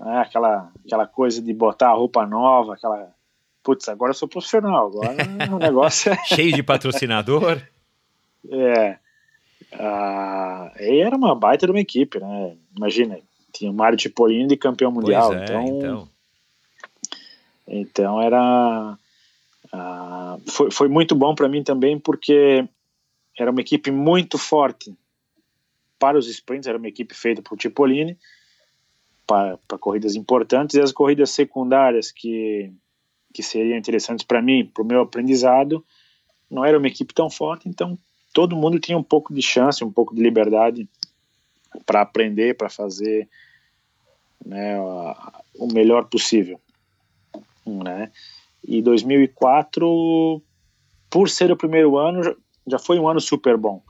É, 0.06 0.18
aquela, 0.18 0.70
aquela 0.84 1.06
coisa 1.06 1.40
de 1.40 1.52
botar 1.52 1.88
a 1.88 1.94
roupa 1.94 2.26
nova, 2.26 2.74
aquela 2.74 3.12
putz, 3.64 3.88
agora 3.88 4.10
eu 4.10 4.14
sou 4.14 4.28
profissional, 4.28 4.86
agora 4.86 5.16
o 5.50 5.58
negócio 5.58 6.12
é... 6.12 6.16
Cheio 6.28 6.52
de 6.52 6.62
patrocinador? 6.62 7.60
é. 8.52 8.98
Ah, 9.72 10.70
era 10.76 11.16
uma 11.16 11.34
baita 11.34 11.66
de 11.66 11.72
uma 11.72 11.80
equipe, 11.80 12.20
né? 12.20 12.56
Imagina, 12.76 13.18
tinha 13.52 13.70
o 13.70 13.74
Mário 13.74 13.98
Cipollini 13.98 14.46
de 14.46 14.56
campeão 14.56 14.92
mundial, 14.92 15.32
é, 15.32 15.44
então, 15.44 15.66
então... 15.66 16.08
Então 17.66 18.22
era... 18.22 18.98
Ah, 19.76 20.38
foi, 20.46 20.70
foi 20.70 20.88
muito 20.88 21.16
bom 21.16 21.34
para 21.34 21.48
mim 21.48 21.64
também 21.64 21.98
porque 21.98 22.64
era 23.36 23.50
uma 23.50 23.60
equipe 23.60 23.90
muito 23.90 24.38
forte 24.38 24.96
para 25.98 26.16
os 26.16 26.28
sprints, 26.28 26.68
era 26.68 26.78
uma 26.78 26.86
equipe 26.86 27.12
feita 27.12 27.42
por 27.42 27.60
Cipollini 27.60 28.16
para, 29.26 29.58
para 29.66 29.76
corridas 29.76 30.14
importantes 30.14 30.76
e 30.76 30.80
as 30.80 30.92
corridas 30.92 31.30
secundárias 31.30 32.12
que 32.12 32.72
que 33.32 33.42
seriam 33.42 33.76
interessantes 33.76 34.24
para 34.24 34.40
mim, 34.40 34.64
para 34.64 34.84
o 34.84 34.86
meu 34.86 35.00
aprendizado, 35.00 35.84
não 36.48 36.64
era 36.64 36.78
uma 36.78 36.86
equipe 36.86 37.12
tão 37.12 37.28
forte, 37.28 37.68
então 37.68 37.98
todo 38.32 38.54
mundo 38.54 38.78
tinha 38.78 38.96
um 38.96 39.02
pouco 39.02 39.34
de 39.34 39.42
chance, 39.42 39.82
um 39.82 39.90
pouco 39.90 40.14
de 40.14 40.22
liberdade 40.22 40.88
para 41.84 42.02
aprender, 42.02 42.56
para 42.56 42.70
fazer 42.70 43.28
né, 44.46 44.78
o 44.78 45.66
melhor 45.66 46.04
possível. 46.04 46.60
Né? 47.66 48.12
E 48.66 48.80
2004, 48.80 50.42
por 51.10 51.28
ser 51.28 51.52
o 51.52 51.56
primeiro 51.56 51.98
ano, 51.98 52.36
já 52.66 52.78
foi 52.78 52.98
um 52.98 53.08
ano 53.08 53.20
super 53.20 53.56
bom, 53.56 53.82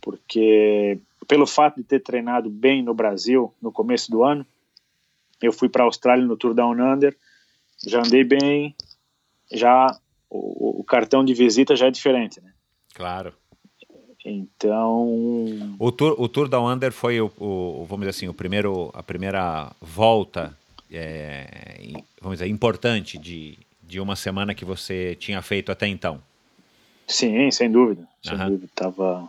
porque 0.00 0.98
pelo 1.28 1.46
fato 1.46 1.76
de 1.76 1.84
ter 1.84 2.00
treinado 2.00 2.50
bem 2.50 2.82
no 2.82 2.92
Brasil 2.92 3.54
no 3.62 3.70
começo 3.70 4.10
do 4.10 4.24
ano, 4.24 4.44
eu 5.40 5.52
fui 5.52 5.68
para 5.68 5.82
a 5.82 5.86
Austrália 5.86 6.24
no 6.24 6.36
Tour 6.36 6.54
Down 6.54 6.72
Under, 6.72 7.16
já 7.86 8.00
andei 8.00 8.24
bem, 8.24 8.74
já 9.52 9.96
o, 10.30 10.80
o, 10.80 10.84
cartão 10.84 11.24
de 11.24 11.34
visita 11.34 11.76
já 11.76 11.86
é 11.86 11.90
diferente, 11.90 12.40
né? 12.40 12.52
Claro. 12.94 13.32
Então. 14.24 15.76
O 15.78 15.90
Tour, 15.90 16.14
o 16.16 16.28
tour 16.28 16.48
da 16.48 16.60
Under 16.60 16.92
foi 16.92 17.20
o, 17.20 17.30
o, 17.38 17.84
vamos 17.88 18.06
dizer 18.06 18.10
assim, 18.10 18.28
o 18.28 18.34
primeiro, 18.34 18.90
a 18.94 19.02
primeira 19.02 19.74
volta, 19.80 20.56
é, 20.90 21.90
vamos 22.20 22.38
dizer, 22.38 22.48
importante 22.48 23.18
de, 23.18 23.58
de 23.92 24.00
uma 24.00 24.16
semana 24.16 24.54
que 24.54 24.64
você 24.64 25.14
tinha 25.16 25.42
feito 25.42 25.70
até 25.70 25.86
então. 25.86 26.18
Sim, 27.06 27.50
sem 27.50 27.70
dúvida. 27.70 28.08
Sem 28.22 28.38
uhum. 28.38 28.46
dúvida. 28.46 28.64
Estava 28.64 29.28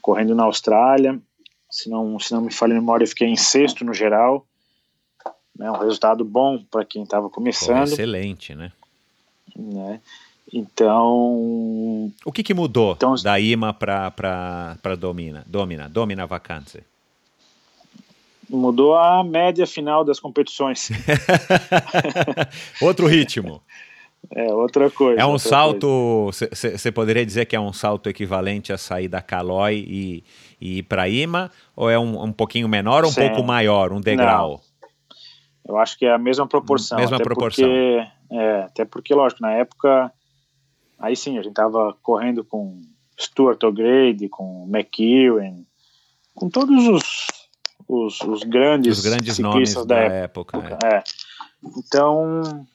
correndo 0.00 0.34
na 0.34 0.44
Austrália. 0.44 1.20
Se 1.70 1.90
não, 1.90 2.18
se 2.18 2.32
não 2.32 2.40
me 2.40 2.50
falha 2.50 2.72
a 2.72 2.80
memória, 2.80 3.04
eu 3.04 3.08
fiquei 3.08 3.28
em 3.28 3.36
sexto 3.36 3.84
no 3.84 3.92
geral 3.92 4.46
né, 5.60 5.70
um 5.70 5.76
resultado 5.76 6.24
bom 6.24 6.64
para 6.70 6.82
quem 6.86 7.02
estava 7.02 7.28
começando. 7.28 7.88
Pô, 7.88 7.92
excelente, 7.92 8.54
né? 8.54 8.72
né? 9.54 10.00
Então. 10.50 12.10
O 12.24 12.32
que, 12.32 12.42
que 12.42 12.54
mudou 12.54 12.94
então, 12.94 13.14
da 13.16 13.38
IMA 13.38 13.74
para 13.74 14.96
Domina? 14.98 15.44
Domina, 15.46 15.90
Domina 15.90 16.26
Vacanze? 16.26 16.82
Mudou 18.48 18.96
a 18.96 19.22
média 19.22 19.66
final 19.66 20.02
das 20.02 20.18
competições. 20.18 20.88
Outro 22.80 23.06
ritmo. 23.06 23.62
É, 24.32 24.52
outra 24.52 24.90
coisa. 24.90 25.20
É 25.20 25.26
um 25.26 25.38
salto, 25.38 26.30
você 26.30 26.92
poderia 26.92 27.24
dizer 27.24 27.46
que 27.46 27.56
é 27.56 27.60
um 27.60 27.72
salto 27.72 28.08
equivalente 28.08 28.72
a 28.72 28.78
sair 28.78 29.08
da 29.08 29.20
Calói 29.20 29.84
e, 29.88 30.24
e 30.60 30.78
ir 30.78 30.82
para 30.84 31.08
IMA? 31.08 31.50
Ou 31.74 31.90
é 31.90 31.98
um, 31.98 32.24
um 32.24 32.32
pouquinho 32.32 32.68
menor 32.68 33.02
ou 33.02 33.10
um 33.10 33.12
Sim. 33.12 33.28
pouco 33.28 33.42
maior, 33.42 33.92
um 33.92 34.00
degrau? 34.00 34.60
Não. 34.62 34.70
Eu 35.66 35.78
acho 35.78 35.98
que 35.98 36.04
é 36.04 36.12
a 36.12 36.18
mesma 36.18 36.46
proporção. 36.46 36.98
Mesma 36.98 37.16
até 37.16 37.24
proporção. 37.24 37.64
Porque, 37.64 38.08
é, 38.32 38.62
até 38.62 38.84
porque, 38.84 39.14
lógico, 39.14 39.42
na 39.42 39.52
época, 39.52 40.12
aí 40.98 41.14
sim, 41.14 41.38
a 41.38 41.42
gente 41.42 41.54
tava 41.54 41.96
correndo 42.02 42.44
com 42.44 42.80
Stuart 43.18 43.62
O'Grady, 43.62 44.28
com 44.28 44.68
McEwen, 44.68 45.66
com 46.34 46.48
todos 46.48 46.88
os, 46.88 47.26
os, 47.86 48.20
os 48.20 48.42
grandes, 48.42 48.98
os 48.98 49.04
grandes 49.04 49.38
nomes 49.38 49.74
da, 49.74 49.84
da 49.84 50.00
época. 50.00 50.58
época 50.58 50.86
é. 50.86 50.96
É. 50.96 51.02
Então, 51.78 52.66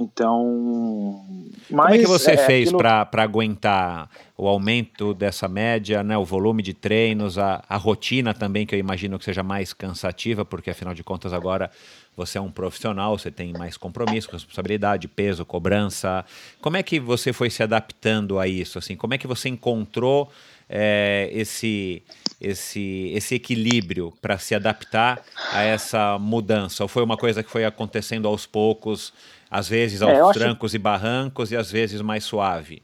então, 0.00 1.24
mas 1.70 1.86
como 1.86 1.94
é 1.94 1.98
que 1.98 2.06
você 2.06 2.32
é, 2.32 2.36
fez 2.36 2.68
aquilo... 2.68 2.78
para 2.78 3.22
aguentar 3.22 4.08
o 4.36 4.46
aumento 4.46 5.14
dessa 5.14 5.48
média, 5.48 6.02
né, 6.02 6.16
o 6.16 6.24
volume 6.24 6.62
de 6.62 6.74
treinos, 6.74 7.38
a, 7.38 7.64
a 7.68 7.76
rotina 7.76 8.34
também, 8.34 8.66
que 8.66 8.74
eu 8.74 8.78
imagino 8.78 9.18
que 9.18 9.24
seja 9.24 9.42
mais 9.42 9.72
cansativa, 9.72 10.44
porque 10.44 10.70
afinal 10.70 10.94
de 10.94 11.02
contas 11.02 11.32
agora 11.32 11.70
você 12.16 12.36
é 12.36 12.40
um 12.40 12.50
profissional, 12.50 13.16
você 13.16 13.30
tem 13.30 13.52
mais 13.52 13.76
compromisso, 13.76 14.28
responsabilidade, 14.30 15.06
peso, 15.06 15.44
cobrança. 15.44 16.24
Como 16.60 16.76
é 16.76 16.82
que 16.82 16.98
você 16.98 17.32
foi 17.32 17.48
se 17.48 17.62
adaptando 17.62 18.38
a 18.38 18.48
isso? 18.48 18.78
Assim, 18.78 18.96
como 18.96 19.14
é 19.14 19.18
que 19.18 19.26
você 19.26 19.48
encontrou 19.48 20.30
é, 20.68 21.30
esse 21.32 22.02
esse, 22.40 23.10
esse 23.14 23.34
equilíbrio 23.34 24.12
para 24.22 24.38
se 24.38 24.54
adaptar 24.54 25.22
a 25.52 25.62
essa 25.62 26.18
mudança? 26.18 26.84
Ou 26.84 26.88
foi 26.88 27.02
uma 27.02 27.16
coisa 27.16 27.42
que 27.42 27.50
foi 27.50 27.64
acontecendo 27.64 28.28
aos 28.28 28.46
poucos? 28.46 29.12
Às 29.50 29.68
vezes 29.68 30.02
é, 30.02 30.20
aos 30.20 30.36
é, 30.36 30.38
trancos 30.38 30.70
acho... 30.70 30.76
e 30.76 30.78
barrancos 30.78 31.52
e 31.52 31.56
às 31.56 31.70
vezes 31.70 32.00
mais 32.02 32.24
suave. 32.24 32.82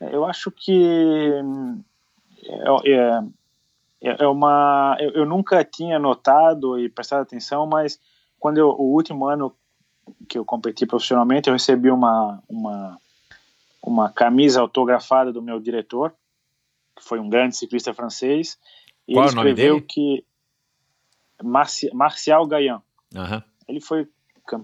É, 0.00 0.14
eu 0.14 0.24
acho 0.24 0.50
que 0.50 1.32
é, 2.44 2.90
é, 2.90 3.22
é, 4.02 4.16
é 4.24 4.26
uma. 4.26 4.96
Eu, 5.00 5.10
eu, 5.12 5.26
nunca 5.26 5.64
tinha 5.64 5.98
notado 5.98 6.78
e 6.78 6.88
prestado 6.88 7.22
atenção, 7.22 7.66
mas 7.66 7.98
quando 8.38 8.58
eu, 8.58 8.68
o 8.68 8.94
último 8.94 9.26
ano 9.26 9.54
que 10.28 10.38
eu 10.38 10.44
competi 10.44 10.86
profissionalmente, 10.86 11.48
eu 11.48 11.54
recebi 11.54 11.90
uma, 11.90 12.42
uma, 12.48 12.98
uma 13.82 14.10
camisa 14.10 14.60
autografada 14.60 15.32
do 15.32 15.42
meu 15.42 15.58
diretor, 15.58 16.14
que 16.94 17.02
foi 17.02 17.18
um 17.18 17.28
grande 17.28 17.56
ciclista 17.56 17.92
francês, 17.92 18.58
e 19.08 19.14
Qual 19.14 19.24
ele 19.24 19.34
escreveu 19.34 19.82
que 19.82 20.24
Marci, 21.42 21.90
Marcial 21.92 22.46
Gaillan. 22.46 22.82
Uhum. 23.14 23.42
Ele 23.68 23.80
foi 23.80 24.08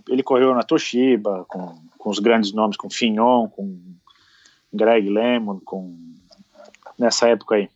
ele 0.09 0.23
correu 0.23 0.55
na 0.55 0.63
Toshiba, 0.63 1.45
com, 1.49 1.75
com 1.99 2.11
os 2.11 2.19
grandes 2.19 2.53
nomes, 2.53 2.77
com 2.77 2.91
Fignon, 2.91 3.49
com 3.49 3.79
Greg 4.73 5.09
Lemon, 5.09 5.61
com 5.65 5.97
nessa 6.99 7.29
época 7.29 7.57
aí. 7.57 7.69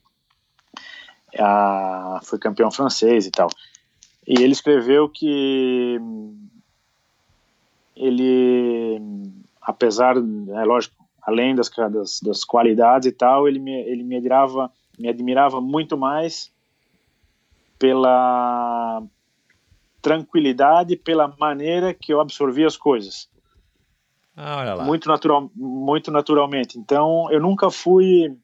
Ah, 1.39 2.21
foi 2.23 2.39
campeão 2.39 2.71
francês 2.71 3.27
e 3.27 3.31
tal. 3.31 3.49
E 4.27 4.43
ele 4.43 4.53
escreveu 4.53 5.09
que 5.09 6.01
ele, 7.95 9.01
apesar, 9.61 10.17
é 10.17 10.65
lógico, 10.65 10.95
além 11.23 11.55
das, 11.55 11.71
das, 11.71 12.21
das, 12.21 12.45
qualidades 12.45 13.09
e 13.09 13.13
tal, 13.13 13.49
ele 13.49 13.59
me, 13.59 13.73
ele 13.73 14.03
me 14.03 14.17
admirava 14.17 14.71
me 14.99 15.09
admirava 15.09 15.61
muito 15.61 15.97
mais 15.97 16.51
pela 17.79 19.03
tranquilidade, 20.07 20.95
pela 20.95 21.35
maneira 21.37 21.93
que 21.93 22.13
eu 22.13 22.21
absorvia 22.21 22.69
as 22.69 22.77
coisas. 22.77 23.29
Ah. 24.37 24.85
Muito, 24.85 25.09
natural, 25.09 25.51
muito 25.57 26.13
naturalmente. 26.13 26.79
Então, 26.79 27.27
eu 27.33 27.41
nunca 27.41 27.73
fui 27.73 28.39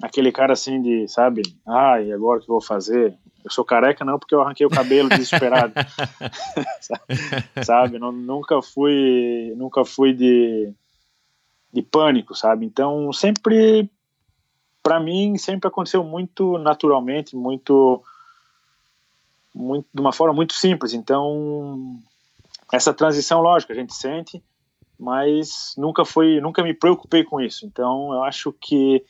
aquele 0.00 0.30
cara 0.30 0.52
assim 0.52 0.80
de, 0.80 1.08
sabe, 1.08 1.42
ah, 1.66 2.00
e 2.00 2.12
agora 2.12 2.38
o 2.38 2.44
que 2.44 2.48
eu 2.48 2.54
vou 2.54 2.62
fazer? 2.62 3.18
Eu 3.44 3.50
sou 3.50 3.64
careca 3.64 4.04
não 4.04 4.20
porque 4.20 4.36
eu 4.36 4.40
arranquei 4.40 4.64
o 4.64 4.70
cabelo 4.70 5.08
desesperado. 5.08 5.74
sabe, 7.64 7.98
não, 7.98 8.12
nunca 8.12 8.62
fui, 8.62 9.52
nunca 9.56 9.84
fui 9.84 10.12
de 10.12 10.72
de 11.72 11.82
pânico, 11.82 12.36
sabe? 12.36 12.64
Então, 12.64 13.12
sempre 13.12 13.90
para 14.80 15.00
mim 15.00 15.36
sempre 15.36 15.66
aconteceu 15.66 16.04
muito 16.04 16.56
naturalmente, 16.58 17.34
muito 17.34 18.00
muito 19.54 19.86
de 19.94 20.00
uma 20.00 20.12
forma 20.12 20.34
muito 20.34 20.54
simples. 20.54 20.92
Então, 20.92 21.98
essa 22.72 22.92
transição 22.92 23.40
lógica 23.40 23.72
a 23.72 23.76
gente 23.76 23.94
sente, 23.94 24.42
mas 24.98 25.74
nunca 25.76 26.04
foi, 26.04 26.40
nunca 26.40 26.62
me 26.62 26.74
preocupei 26.74 27.22
com 27.22 27.40
isso. 27.40 27.64
Então, 27.64 28.12
eu 28.12 28.24
acho 28.24 28.52
que 28.52 29.04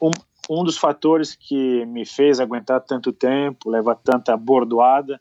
um, 0.00 0.10
um 0.50 0.64
dos 0.64 0.76
fatores 0.76 1.34
que 1.34 1.86
me 1.86 2.04
fez 2.04 2.38
aguentar 2.38 2.80
tanto 2.82 3.12
tempo, 3.12 3.70
levar 3.70 3.94
tanta 3.96 4.36
bordoada, 4.36 5.20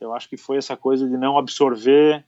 eu 0.00 0.12
acho 0.12 0.28
que 0.28 0.36
foi 0.36 0.58
essa 0.58 0.76
coisa 0.76 1.08
de 1.08 1.16
não 1.16 1.38
absorver 1.38 2.24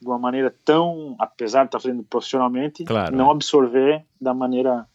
de 0.00 0.06
uma 0.06 0.18
maneira 0.18 0.54
tão, 0.64 1.16
apesar 1.18 1.62
de 1.62 1.68
estar 1.68 1.80
fazendo 1.80 2.02
profissionalmente, 2.02 2.84
claro. 2.84 3.16
não 3.16 3.30
absorver 3.30 4.04
da 4.20 4.34
maneira 4.34 4.86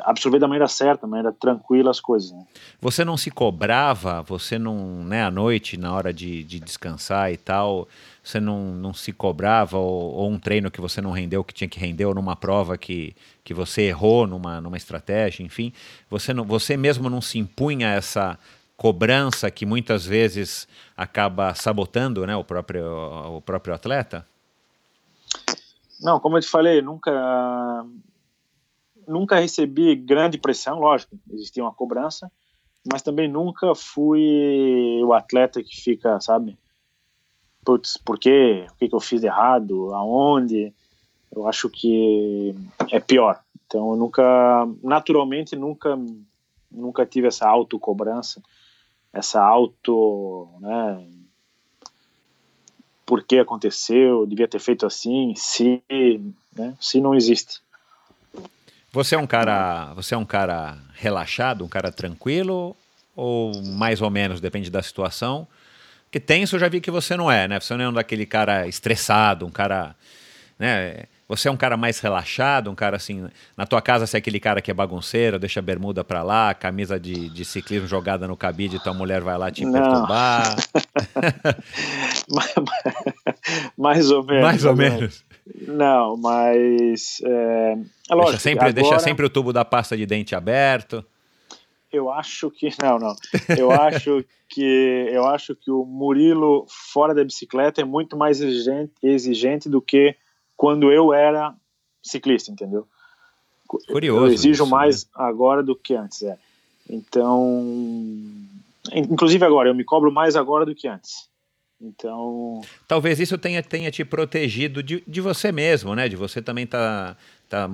absorver 0.00 0.38
da 0.38 0.46
maneira 0.46 0.68
certa, 0.68 1.02
da 1.02 1.08
maneira 1.08 1.32
tranquila 1.32 1.90
as 1.90 2.00
coisas. 2.00 2.32
Né? 2.32 2.44
Você 2.80 3.04
não 3.04 3.16
se 3.16 3.30
cobrava, 3.30 4.22
você 4.22 4.58
não, 4.58 5.04
né, 5.04 5.24
à 5.24 5.30
noite, 5.30 5.76
na 5.76 5.92
hora 5.92 6.12
de, 6.12 6.42
de 6.44 6.60
descansar 6.60 7.32
e 7.32 7.36
tal, 7.36 7.88
você 8.22 8.40
não, 8.40 8.74
não 8.74 8.94
se 8.94 9.12
cobrava, 9.12 9.78
ou, 9.78 10.14
ou, 10.14 10.30
um 10.30 10.38
treino 10.38 10.70
que 10.70 10.80
você 10.80 11.00
não 11.00 11.10
rendeu, 11.10 11.42
que 11.42 11.54
tinha 11.54 11.68
que 11.68 11.78
render, 11.78 12.04
ou 12.04 12.14
numa 12.14 12.36
prova 12.36 12.78
que, 12.78 13.14
que 13.42 13.52
você 13.52 13.82
errou 13.82 14.26
numa, 14.26 14.60
numa 14.60 14.76
estratégia, 14.76 15.44
enfim, 15.44 15.72
você, 16.08 16.32
não, 16.32 16.44
você 16.44 16.76
mesmo 16.76 17.10
não 17.10 17.20
se 17.20 17.38
impunha 17.38 17.88
essa 17.88 18.38
cobrança 18.76 19.50
que 19.50 19.64
muitas 19.64 20.04
vezes 20.04 20.66
acaba 20.96 21.54
sabotando 21.54 22.26
né, 22.26 22.34
o, 22.34 22.44
próprio, 22.44 22.84
o 23.36 23.40
próprio 23.40 23.74
atleta? 23.74 24.26
Não, 26.00 26.18
como 26.18 26.36
eu 26.36 26.40
te 26.40 26.48
falei, 26.48 26.82
nunca 26.82 27.84
nunca 29.06 29.38
recebi 29.38 29.94
grande 29.94 30.38
pressão, 30.38 30.78
lógico, 30.78 31.18
existia 31.32 31.62
uma 31.62 31.72
cobrança, 31.72 32.30
mas 32.90 33.02
também 33.02 33.28
nunca 33.28 33.74
fui 33.74 35.00
o 35.04 35.12
atleta 35.12 35.62
que 35.62 35.80
fica, 35.80 36.20
sabe, 36.20 36.58
putz, 37.64 37.96
por 37.96 38.18
quê? 38.18 38.66
O 38.70 38.76
que, 38.76 38.88
que 38.88 38.94
eu 38.94 39.00
fiz 39.00 39.22
errado? 39.22 39.94
Aonde? 39.94 40.72
Eu 41.34 41.46
acho 41.46 41.70
que 41.70 42.54
é 42.90 43.00
pior. 43.00 43.40
Então, 43.66 43.92
eu 43.92 43.96
nunca, 43.96 44.68
naturalmente, 44.82 45.56
nunca, 45.56 45.98
nunca 46.70 47.06
tive 47.06 47.28
essa 47.28 47.48
autocobrança, 47.48 48.42
essa 49.12 49.42
auto, 49.42 50.48
né, 50.60 51.06
por 53.06 53.22
que 53.24 53.38
aconteceu, 53.38 54.26
devia 54.26 54.48
ter 54.48 54.58
feito 54.58 54.86
assim, 54.86 55.34
se, 55.36 55.82
né, 56.54 56.76
se 56.80 57.00
não 57.00 57.14
existe. 57.14 57.62
Você 58.94 59.14
é 59.14 59.18
um 59.18 59.26
cara, 59.26 59.94
você 59.94 60.14
é 60.14 60.18
um 60.18 60.24
cara 60.24 60.76
relaxado, 60.94 61.64
um 61.64 61.68
cara 61.68 61.90
tranquilo 61.90 62.76
ou 63.16 63.62
mais 63.62 64.02
ou 64.02 64.10
menos, 64.10 64.38
depende 64.38 64.70
da 64.70 64.82
situação? 64.82 65.48
Que 66.10 66.20
tenso 66.20 66.56
eu 66.56 66.60
já 66.60 66.68
vi 66.68 66.78
que 66.78 66.90
você 66.90 67.16
não 67.16 67.32
é, 67.32 67.48
né? 67.48 67.58
Você 67.58 67.74
não 67.74 67.84
é 67.84 67.88
um 67.88 67.92
daquele 67.94 68.26
cara 68.26 68.68
estressado, 68.68 69.46
um 69.46 69.50
cara, 69.50 69.96
né? 70.58 71.04
Você 71.26 71.48
é 71.48 71.50
um 71.50 71.56
cara 71.56 71.74
mais 71.74 72.00
relaxado, 72.00 72.70
um 72.70 72.74
cara 72.74 72.96
assim, 72.96 73.26
na 73.56 73.64
tua 73.64 73.80
casa 73.80 74.06
você 74.06 74.18
é 74.18 74.18
aquele 74.18 74.38
cara 74.38 74.60
que 74.60 74.70
é 74.70 74.74
bagunceiro, 74.74 75.38
deixa 75.38 75.60
a 75.60 75.62
bermuda 75.62 76.04
pra 76.04 76.22
lá, 76.22 76.52
camisa 76.52 77.00
de, 77.00 77.30
de 77.30 77.46
ciclismo 77.46 77.88
jogada 77.88 78.28
no 78.28 78.36
cabide, 78.36 78.78
tua 78.78 78.92
mulher 78.92 79.22
vai 79.22 79.38
lá 79.38 79.50
te 79.50 79.64
não. 79.64 79.72
perturbar. 79.72 80.54
mais 83.78 84.10
ou 84.10 84.22
menos. 84.22 84.42
Mais 84.42 84.64
ou 84.66 84.76
menos. 84.76 85.24
Não, 85.54 86.16
mas 86.16 87.20
é, 87.24 87.78
é 88.10 88.14
lógico. 88.14 88.30
Deixa 88.30 88.38
sempre, 88.38 88.58
agora, 88.60 88.72
deixa 88.72 88.98
sempre 88.98 89.26
o 89.26 89.30
tubo 89.30 89.52
da 89.52 89.64
pasta 89.64 89.96
de 89.96 90.06
dente 90.06 90.34
aberto. 90.34 91.04
Eu 91.92 92.10
acho 92.10 92.50
que 92.50 92.70
não, 92.82 92.98
não. 92.98 93.14
Eu 93.56 93.70
acho 93.70 94.24
que 94.48 95.08
eu 95.12 95.26
acho 95.26 95.54
que 95.54 95.70
o 95.70 95.84
Murilo 95.84 96.66
fora 96.68 97.14
da 97.14 97.22
bicicleta 97.22 97.82
é 97.82 97.84
muito 97.84 98.16
mais 98.16 98.40
exigente, 98.40 98.92
exigente 99.02 99.68
do 99.68 99.80
que 99.80 100.16
quando 100.56 100.90
eu 100.90 101.12
era 101.12 101.54
ciclista, 102.02 102.50
entendeu? 102.50 102.86
Curioso. 103.66 104.26
Eu 104.26 104.32
exijo 104.32 104.64
isso, 104.64 104.66
mais 104.66 105.04
né? 105.04 105.10
agora 105.14 105.62
do 105.62 105.76
que 105.76 105.94
antes, 105.94 106.22
é. 106.22 106.38
Então, 106.88 107.64
inclusive 108.92 109.44
agora, 109.44 109.68
eu 109.68 109.74
me 109.74 109.84
cobro 109.84 110.10
mais 110.10 110.34
agora 110.34 110.64
do 110.64 110.74
que 110.74 110.88
antes. 110.88 111.28
Então. 111.82 112.60
Talvez 112.86 113.18
isso 113.18 113.36
tenha, 113.36 113.60
tenha 113.60 113.90
te 113.90 114.04
protegido 114.04 114.82
de, 114.82 115.02
de 115.06 115.20
você 115.20 115.50
mesmo, 115.50 115.94
né? 115.96 116.08
De 116.08 116.14
você 116.14 116.40
também 116.40 116.64
tá, 116.64 117.16
tá 117.48 117.68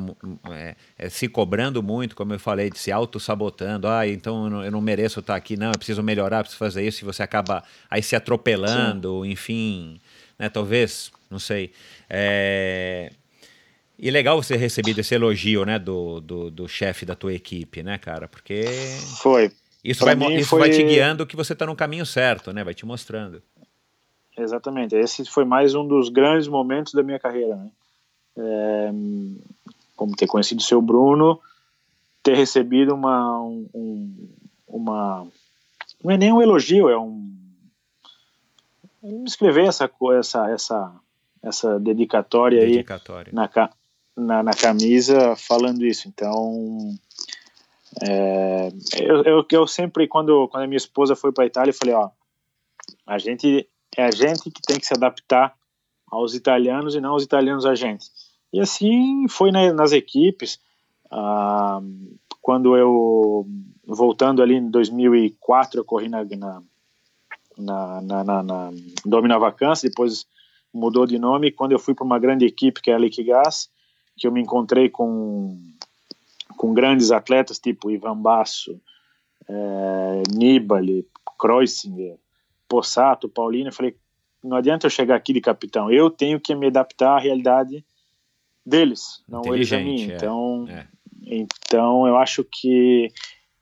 é, 0.51 0.74
é, 0.97 1.09
se 1.10 1.28
cobrando 1.28 1.82
muito, 1.82 2.16
como 2.16 2.32
eu 2.32 2.39
falei, 2.39 2.70
de 2.70 2.78
se 2.78 2.90
auto-sabotando. 2.90 3.86
Ah, 3.86 4.09
então 4.09 4.44
eu 4.44 4.51
não, 4.51 4.64
eu 4.64 4.70
não, 4.70 4.80
mereço 4.80 5.20
estar 5.20 5.36
aqui, 5.36 5.56
não, 5.56 5.68
eu 5.68 5.78
preciso 5.78 6.02
melhorar, 6.02 6.43
preciso 6.43 6.59
fazer 6.59 6.86
isso, 6.86 7.05
e 7.05 7.06
você 7.06 7.22
acaba 7.22 7.62
aí 7.90 8.02
se 8.02 8.16
atropelando, 8.16 9.22
Sim. 9.24 9.30
enfim. 9.30 10.01
Né? 10.39 10.48
Talvez, 10.48 11.12
não 11.30 11.39
sei. 11.39 11.72
É... 12.09 13.12
E 13.98 14.10
legal 14.10 14.40
você 14.40 14.55
ter 14.55 14.60
recebido 14.60 15.01
esse 15.01 15.14
elogio, 15.14 15.64
né, 15.66 15.78
do, 15.78 16.20
do, 16.20 16.51
do 16.51 16.68
chefe 16.68 17.05
da 17.05 17.16
tua 17.16 17.35
equipe, 17.35 17.82
né, 17.82 17.98
cara? 17.98 18.28
Porque. 18.28 18.64
Foi. 19.20 19.51
Isso, 19.82 20.05
vai, 20.05 20.14
isso 20.35 20.51
foi... 20.51 20.60
vai 20.60 20.70
te 20.70 20.82
guiando 20.82 21.26
que 21.26 21.36
você 21.36 21.52
está 21.52 21.66
no 21.66 21.74
caminho 21.74 22.06
certo, 22.06 22.52
né? 22.52 22.62
Vai 22.62 22.74
te 22.74 22.86
mostrando. 22.86 23.43
Exatamente. 24.39 24.94
Esse 24.94 25.24
foi 25.24 25.44
mais 25.44 25.74
um 25.74 25.86
dos 25.86 26.09
grandes 26.09 26.48
momentos 26.48 26.93
da 26.93 27.02
minha 27.02 27.19
carreira, 27.19 27.56
né? 27.56 27.70
É, 28.36 28.90
como 29.97 30.15
ter 30.15 30.28
conhecido 30.28 30.60
o 30.60 30.65
seu 30.65 30.81
Bruno, 30.81 31.40
ter 32.23 32.36
recebido 32.36 32.94
uma, 32.94 33.40
um, 33.40 34.28
uma 34.69 35.27
não 36.02 36.12
é 36.12 36.16
nem 36.16 36.32
um 36.32 36.40
elogio, 36.40 36.89
é 36.89 36.97
um 36.97 37.28
escrever 39.27 39.66
essa 39.66 39.90
essa 40.16 40.51
essa 40.51 40.94
essa 41.43 41.81
dedicatória, 41.81 42.60
dedicatória. 42.60 43.31
aí 43.31 43.35
na, 43.35 43.70
na, 44.16 44.43
na, 44.44 44.52
camisa 44.52 45.35
falando 45.36 45.85
isso. 45.85 46.09
Então 46.09 46.94
é, 48.02 48.69
eu, 49.01 49.23
eu, 49.24 49.47
eu 49.51 49.66
sempre 49.66 50.06
quando 50.06 50.47
quando 50.48 50.62
a 50.62 50.66
minha 50.66 50.77
esposa 50.77 51.16
foi 51.16 51.32
para 51.32 51.44
a 51.44 51.47
Itália 51.47 51.70
eu 51.70 51.74
falei 51.74 51.94
ó 51.94 52.10
a 53.06 53.19
gente 53.19 53.69
é 53.99 54.05
a 54.05 54.11
gente 54.12 54.49
que 54.49 54.62
tem 54.62 54.79
que 54.79 54.87
se 54.87 54.95
adaptar 54.95 55.53
aos 56.07 56.33
italianos 56.33 56.95
e 56.95 57.01
não 57.01 57.16
os 57.16 57.25
italianos 57.25 57.66
a 57.66 57.75
gente. 57.75 58.07
E 58.53 58.61
assim 58.61 59.27
foi 59.29 59.51
né, 59.51 59.73
nas 59.73 59.91
equipes. 59.91 60.61
Ah, 61.11 61.81
quando 62.41 62.77
eu, 62.77 63.45
voltando 63.85 64.41
ali 64.41 64.55
em 64.55 64.70
2004, 64.70 65.81
eu 65.81 65.85
corri 65.85 66.09
na, 66.09 66.25
na, 66.25 66.62
na, 67.59 68.01
na, 68.01 68.25
na, 68.25 68.43
na 68.45 68.70
Domina 69.05 69.37
Vacância, 69.37 69.89
depois 69.89 70.27
mudou 70.73 71.05
de 71.05 71.19
nome. 71.19 71.51
Quando 71.51 71.73
eu 71.73 71.79
fui 71.79 71.93
para 71.93 72.05
uma 72.05 72.20
grande 72.20 72.47
equipe, 72.47 72.81
que 72.81 72.93
é 72.93 72.95
a 72.95 72.99
Liquigas, 72.99 73.69
que 74.16 74.29
eu 74.29 74.33
me 74.33 74.41
encontrei 74.41 74.89
com, 74.89 75.59
com 76.57 76.73
grandes 76.73 77.11
atletas, 77.11 77.59
tipo 77.59 77.91
Ivan 77.91 78.16
Basso, 78.16 78.81
é, 79.49 80.23
Nibali, 80.33 81.05
Kreuzinger, 81.37 82.16
Possato, 82.69 83.28
Paulino, 83.28 83.69
eu 83.69 83.73
falei, 83.73 83.97
não 84.43 84.57
adianta 84.57 84.86
eu 84.86 84.90
chegar 84.90 85.16
aqui 85.16 85.32
de 85.32 85.40
capitão, 85.40 85.90
eu 85.90 86.11
tenho 86.11 86.39
que 86.39 86.55
me 86.55 86.66
adaptar 86.66 87.16
à 87.16 87.19
realidade 87.19 87.85
deles, 88.65 89.23
não 89.28 89.43
eles 89.55 89.73
a 89.73 89.78
mim. 89.78 90.11
É. 90.11 90.16
Então, 90.16 90.66
é. 90.69 90.86
então 91.27 92.07
eu 92.07 92.16
acho 92.16 92.45
que 92.45 93.11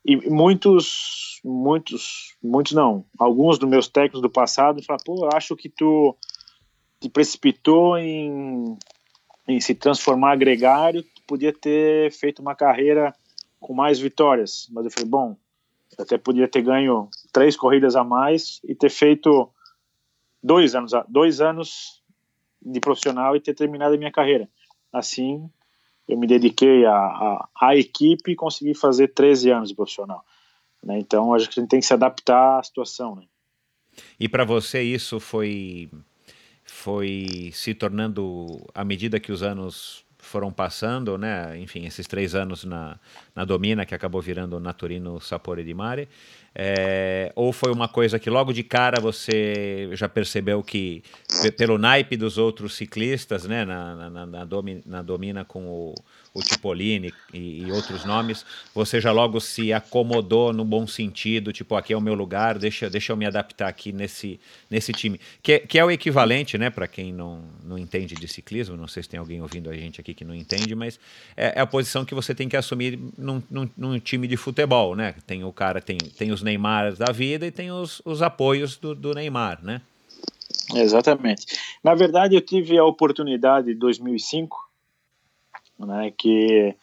e 0.09 0.16
muitos, 0.31 1.41
muitos, 1.45 2.37
muitos 2.41 2.73
não, 2.73 3.05
alguns 3.19 3.59
dos 3.59 3.69
meus 3.69 3.89
técnicos 3.89 4.23
do 4.23 4.31
passado 4.31 4.81
falaram, 4.85 5.05
pô, 5.05 5.24
eu 5.24 5.31
acho 5.37 5.57
que 5.57 5.69
tu 5.69 6.16
te 7.01 7.09
precipitou 7.09 7.99
em, 7.99 8.78
em 9.49 9.61
se 9.61 9.74
transformar 9.74 10.37
gregário, 10.37 11.03
tu 11.03 11.23
podia 11.27 11.53
ter 11.53 12.12
feito 12.12 12.41
uma 12.41 12.55
carreira 12.55 13.12
com 13.59 13.74
mais 13.74 13.99
vitórias. 13.99 14.69
Mas 14.70 14.85
eu 14.85 14.93
falei, 14.93 15.09
bom, 15.09 15.37
até 15.99 16.16
podia 16.16 16.47
ter 16.47 16.62
ganho 16.62 17.09
três 17.37 17.55
corridas 17.55 17.95
a 17.97 18.03
mais 18.03 18.63
e 18.65 18.75
ter 18.75 18.89
feito 18.89 19.51
dois 20.43 20.75
anos, 20.75 20.93
dois 21.07 21.39
anos 21.39 22.03
de 22.63 22.81
profissional 22.81 23.37
e 23.37 23.41
ter 23.41 23.53
terminado 23.53 23.95
a 23.95 23.99
minha 23.99 24.11
carreira. 24.11 24.49
Assim, 24.91 25.47
eu 26.09 26.17
me 26.17 26.27
dediquei 26.27 26.87
à, 26.87 27.47
à, 27.61 27.77
equipe 27.77 28.33
e 28.33 28.35
consegui 28.35 28.75
fazer 28.75 29.09
13 29.09 29.51
anos 29.51 29.69
de 29.69 29.75
profissional. 29.75 30.25
Né? 30.83 30.99
Então, 30.99 31.35
acho 31.35 31.51
que 31.51 31.61
a 31.61 31.63
gente 31.63 31.69
tem 31.69 31.79
que 31.79 31.85
se 31.85 31.93
adaptar 31.93 32.59
à 32.59 32.63
situação. 32.63 33.17
Né? 33.17 33.25
E 34.19 34.31
para 34.31 34.47
você 34.47 34.81
isso 34.81 35.21
foi 35.21 35.91
foi 36.65 37.51
se 37.53 37.75
tornando 37.75 38.67
à 38.75 38.83
medida 38.83 39.21
que 39.21 39.31
os 39.31 39.43
anos 39.43 40.06
foram 40.27 40.53
passando, 40.53 41.16
né? 41.16 41.59
Enfim, 41.59 41.86
esses 41.86 42.07
três 42.07 42.35
anos 42.35 42.65
na, 42.65 42.98
na 43.35 43.44
Domina, 43.44 43.86
que 43.86 43.94
acabou 43.94 44.20
virando 44.20 44.59
Naturino 44.61 45.20
Sapore 45.20 45.65
di 45.65 45.74
Mare. 45.74 46.09
É, 46.55 47.32
ou 47.35 47.53
foi 47.53 47.70
uma 47.70 47.86
coisa 47.86 48.19
que 48.19 48.31
logo 48.31 48.53
de 48.53 48.62
cara 48.62 49.01
você 49.01 49.90
já 49.93 50.09
percebeu 50.09 50.62
que, 50.62 51.03
pelo 51.59 51.77
naipe 51.77 52.16
dos 52.16 52.39
outros 52.39 52.74
ciclistas, 52.74 53.44
né? 53.44 53.65
Na, 53.65 54.11
na, 54.11 54.27
na, 54.27 54.47
na 54.86 55.03
domina 55.03 55.44
com 55.44 55.66
o 55.66 55.94
o 56.37 56.43
Tipolini 56.43 57.15
e, 57.33 57.65
e, 57.65 57.73
outros 57.73 58.05
nomes, 58.05 58.45
você 58.75 59.01
já 59.01 59.11
logo 59.11 59.41
se 59.41 59.73
acomodou 59.73 60.53
no 60.53 60.67
bom 60.67 60.87
sentido, 60.87 61.51
tipo, 61.51 61.75
aqui 61.75 61.95
é 61.95 61.97
o 61.97 62.01
meu 62.01 62.13
lugar, 62.13 62.59
deixa, 62.59 62.91
deixa 62.91 63.13
eu 63.13 63.17
me 63.17 63.25
adaptar 63.25 63.69
aqui 63.69 63.91
nesse, 63.91 64.39
nesse 64.71 64.93
time. 64.93 65.19
Que, 65.43 65.61
que 65.61 65.79
é 65.79 65.85
o 65.85 65.91
equivalente, 65.91 66.59
né, 66.59 66.69
para 66.69 66.87
quem 66.87 67.11
não, 67.11 67.43
não 67.65 67.79
entende 67.79 68.15
de 68.15 68.29
ciclismo, 68.29 68.77
não 68.77 68.87
sei 68.87 69.03
se 69.03 69.09
tem 69.09 69.19
alguém 69.19 69.41
ouvindo 69.41 69.71
a 69.71 69.75
gente 69.75 69.99
aqui 69.99 70.13
que 70.13 70.27
não 70.27 70.35
entende, 70.35 70.75
mas 70.75 71.01
é, 71.35 71.55
é 71.57 71.61
a 71.61 71.67
posição 71.67 72.05
que 72.05 72.15
você 72.15 72.35
tem 72.35 72.51
que 72.51 72.57
assumir 72.57 72.99
num, 73.17 73.43
num, 73.51 73.71
num, 73.75 73.99
time 73.99 74.29
de 74.29 74.37
futebol, 74.37 74.95
né? 74.95 75.15
Tem 75.27 75.43
o 75.43 75.53
cara, 75.53 75.81
tem, 75.81 75.97
tem 75.97 76.33
os 76.33 76.43
Neymar 76.43 76.95
da 76.97 77.13
vida 77.13 77.47
e 77.47 77.51
tem 77.51 77.73
os, 77.73 78.03
os 78.05 78.21
apoios 78.21 78.77
do, 78.77 78.95
do 78.95 79.15
Neymar, 79.15 79.65
né? 79.65 79.81
Exatamente. 80.75 81.47
Na 81.83 81.95
verdade, 81.95 82.35
eu 82.35 82.41
tive 82.43 82.77
a 82.77 82.85
oportunidade 82.85 83.73
em 83.73 83.79
2005 83.79 84.65
né, 85.78 86.12
que 86.16 86.74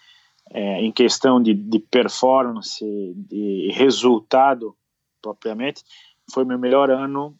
é, 0.52 0.82
em 0.82 0.92
questão 0.92 1.42
de, 1.42 1.54
de 1.54 1.80
performance, 1.80 2.84
de 3.16 3.72
resultado 3.74 4.76
propriamente, 5.22 5.84
foi 6.32 6.44
meu 6.46 6.60
melhor 6.60 6.90
ano 6.90 7.36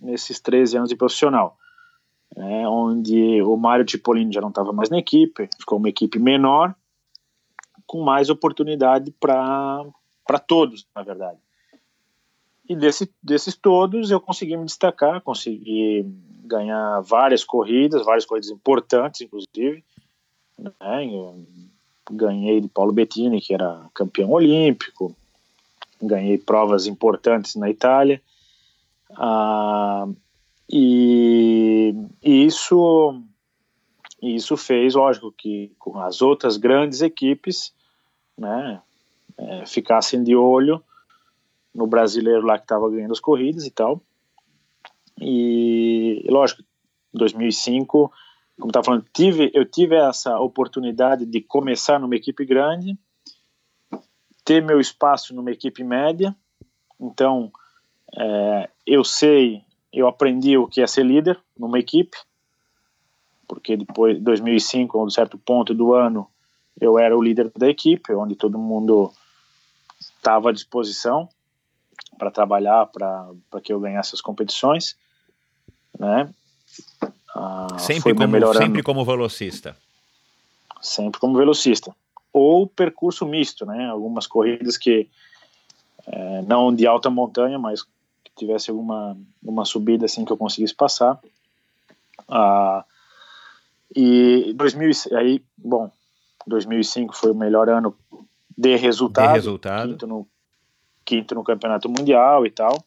nesses 0.00 0.40
13 0.40 0.78
anos 0.78 0.88
de 0.88 0.96
profissional, 0.96 1.56
né, 2.34 2.68
onde 2.68 3.42
o 3.42 3.56
Mário 3.56 3.84
Tipolini 3.84 4.32
já 4.32 4.40
não 4.40 4.48
estava 4.48 4.72
mais 4.72 4.90
na 4.90 4.98
equipe, 4.98 5.48
ficou 5.58 5.78
uma 5.78 5.88
equipe 5.88 6.18
menor, 6.18 6.74
com 7.86 8.02
mais 8.02 8.28
oportunidade 8.28 9.12
para 9.20 9.84
todos, 10.46 10.86
na 10.94 11.02
verdade. 11.02 11.38
E 12.68 12.74
desse, 12.74 13.08
desses 13.22 13.54
todos 13.54 14.10
eu 14.10 14.20
consegui 14.20 14.56
me 14.56 14.64
destacar, 14.64 15.20
consegui 15.20 16.04
ganhar 16.44 17.00
várias 17.00 17.44
corridas, 17.44 18.04
várias 18.04 18.24
corridas 18.24 18.50
importantes, 18.50 19.20
inclusive, 19.20 19.84
né? 20.58 20.72
ganhei 22.10 22.60
de 22.60 22.68
Paulo 22.68 22.92
Bettini, 22.92 23.40
que 23.40 23.54
era 23.54 23.86
campeão 23.92 24.30
olímpico, 24.30 25.14
ganhei 26.00 26.38
provas 26.38 26.86
importantes 26.86 27.56
na 27.56 27.68
Itália, 27.68 28.22
ah, 29.10 30.06
e, 30.70 31.94
isso 32.22 33.22
isso 34.22 34.56
fez, 34.56 34.94
lógico, 34.94 35.30
que 35.30 35.72
as 35.96 36.22
outras 36.22 36.56
grandes 36.56 37.02
equipes, 37.02 37.72
né, 38.36 38.80
é, 39.36 39.66
ficassem 39.66 40.22
de 40.24 40.34
olho 40.34 40.82
no 41.74 41.86
brasileiro 41.86 42.44
lá 42.44 42.58
que 42.58 42.64
estava 42.64 42.88
ganhando 42.90 43.12
as 43.12 43.20
corridas 43.20 43.66
e 43.66 43.70
tal. 43.70 44.00
E, 45.20 46.24
lógico, 46.28 46.62
2005 47.12 48.10
como 48.58 48.70
estava 48.70 48.84
falando, 48.84 49.06
tive, 49.12 49.50
eu 49.54 49.64
tive 49.64 49.96
essa 49.96 50.38
oportunidade 50.38 51.26
de 51.26 51.40
começar 51.40 52.00
numa 52.00 52.16
equipe 52.16 52.44
grande, 52.44 52.98
ter 54.44 54.62
meu 54.62 54.80
espaço 54.80 55.34
numa 55.34 55.50
equipe 55.50 55.84
média. 55.84 56.34
Então, 56.98 57.52
é, 58.16 58.70
eu 58.86 59.04
sei, 59.04 59.62
eu 59.92 60.08
aprendi 60.08 60.56
o 60.56 60.66
que 60.66 60.80
é 60.80 60.86
ser 60.86 61.04
líder 61.04 61.38
numa 61.58 61.78
equipe, 61.78 62.16
porque 63.46 63.76
depois, 63.76 64.20
2005, 64.20 64.98
a 64.98 65.04
um 65.04 65.10
certo 65.10 65.36
ponto 65.36 65.74
do 65.74 65.92
ano, 65.92 66.26
eu 66.80 66.98
era 66.98 67.16
o 67.16 67.22
líder 67.22 67.50
da 67.56 67.68
equipe, 67.68 68.12
onde 68.14 68.34
todo 68.34 68.58
mundo 68.58 69.12
estava 70.00 70.50
à 70.50 70.52
disposição 70.52 71.28
para 72.18 72.30
trabalhar 72.30 72.86
para 72.86 73.60
que 73.62 73.72
eu 73.72 73.80
ganhasse 73.80 74.14
as 74.14 74.20
competições, 74.20 74.96
né? 75.98 76.32
Ah, 77.38 77.78
sempre, 77.78 78.14
como, 78.14 78.54
sempre 78.54 78.82
como 78.82 79.04
velocista. 79.04 79.76
Sempre 80.80 81.20
como 81.20 81.36
velocista. 81.36 81.94
Ou 82.32 82.66
percurso 82.66 83.26
misto, 83.26 83.66
né? 83.66 83.88
Algumas 83.90 84.26
corridas 84.26 84.78
que 84.78 85.06
é, 86.06 86.42
não 86.42 86.74
de 86.74 86.86
alta 86.86 87.10
montanha, 87.10 87.58
mas 87.58 87.82
que 87.82 88.30
tivesse 88.34 88.70
alguma 88.70 89.16
uma 89.42 89.66
subida 89.66 90.06
assim 90.06 90.24
que 90.24 90.32
eu 90.32 90.36
conseguisse 90.36 90.74
passar. 90.74 91.18
Ah, 92.26 92.84
e 93.94 94.54
2000, 94.54 94.90
aí, 95.18 95.42
bom, 95.58 95.90
2005 96.46 97.14
foi 97.14 97.32
o 97.32 97.34
melhor 97.34 97.68
ano 97.68 97.94
de 98.56 98.76
resultado. 98.76 99.28
De 99.28 99.34
resultado. 99.34 99.88
Quinto 99.90 100.06
no, 100.06 100.26
quinto 101.04 101.34
no 101.34 101.44
campeonato 101.44 101.88
mundial 101.88 102.46
e 102.46 102.50
tal, 102.50 102.82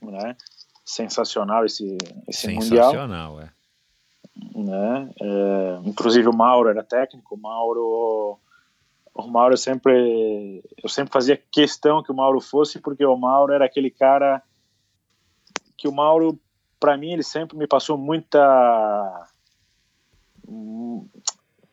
né? 0.00 0.36
Sensacional 0.92 1.64
esse, 1.64 1.96
esse 2.28 2.42
sensacional, 2.42 3.32
mundial. 3.32 3.40
é. 3.40 3.52
Né? 4.54 5.10
É, 5.20 5.80
inclusive 5.84 6.28
o 6.28 6.36
Mauro 6.36 6.68
era 6.68 6.82
técnico, 6.82 7.34
o 7.34 7.38
Mauro 7.38 8.38
o 9.14 9.28
Mauro 9.28 9.56
sempre 9.58 10.62
eu 10.82 10.88
sempre 10.88 11.12
fazia 11.12 11.36
questão 11.50 12.02
que 12.02 12.10
o 12.10 12.14
Mauro 12.14 12.40
fosse 12.40 12.78
porque 12.80 13.04
o 13.04 13.16
Mauro 13.16 13.52
era 13.52 13.64
aquele 13.64 13.90
cara 13.90 14.42
que 15.76 15.86
o 15.86 15.92
Mauro 15.92 16.38
para 16.80 16.96
mim 16.96 17.12
ele 17.12 17.22
sempre 17.22 17.56
me 17.56 17.66
passou 17.66 17.96
muita 17.96 19.28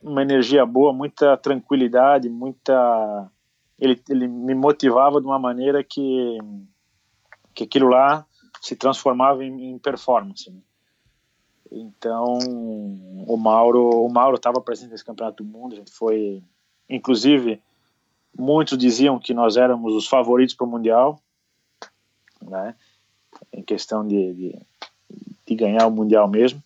uma 0.02 0.22
energia 0.22 0.66
boa, 0.66 0.94
muita 0.94 1.36
tranquilidade, 1.36 2.30
muita 2.30 3.30
ele, 3.78 4.02
ele 4.10 4.28
me 4.28 4.54
motivava 4.54 5.20
de 5.20 5.28
uma 5.28 5.40
maneira 5.40 5.84
que 5.84 6.38
que 7.54 7.64
aquilo 7.64 7.90
lá 7.90 8.26
se 8.62 8.76
transformava 8.76 9.44
em, 9.44 9.72
em 9.72 9.78
performance. 9.78 10.50
Né? 10.50 10.60
Então, 11.72 12.40
o 13.28 13.38
Mauro, 13.38 13.90
o 13.90 14.10
Mauro 14.10 14.38
estava 14.38 14.60
presente 14.60 14.92
nesse 14.92 15.06
campeonato 15.06 15.44
do 15.44 15.50
mundo. 15.50 15.74
A 15.74 15.78
gente 15.78 15.92
foi, 15.92 16.44
inclusive, 16.90 17.62
muitos 18.38 18.78
diziam 18.78 19.20
que 19.20 19.34
nós 19.34 19.56
éramos 19.56 19.94
os 19.94 20.08
favoritos 20.08 20.56
para 20.56 20.66
o 20.66 20.70
mundial, 20.70 21.22
né? 22.42 22.76
Em 23.54 23.62
questão 23.62 24.08
de, 24.08 24.34
de, 24.34 24.60
de, 25.46 25.56
ganhar 25.56 25.86
o 25.86 25.92
mundial 25.92 26.28
mesmo. 26.28 26.62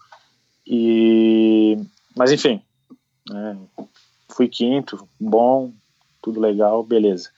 E, 0.66 1.78
mas 2.16 2.32
enfim, 2.32 2.62
né? 3.30 3.58
fui 4.30 4.48
quinto, 4.48 5.08
bom, 5.20 5.74
tudo 6.22 6.40
legal, 6.40 6.82
beleza. 6.84 7.30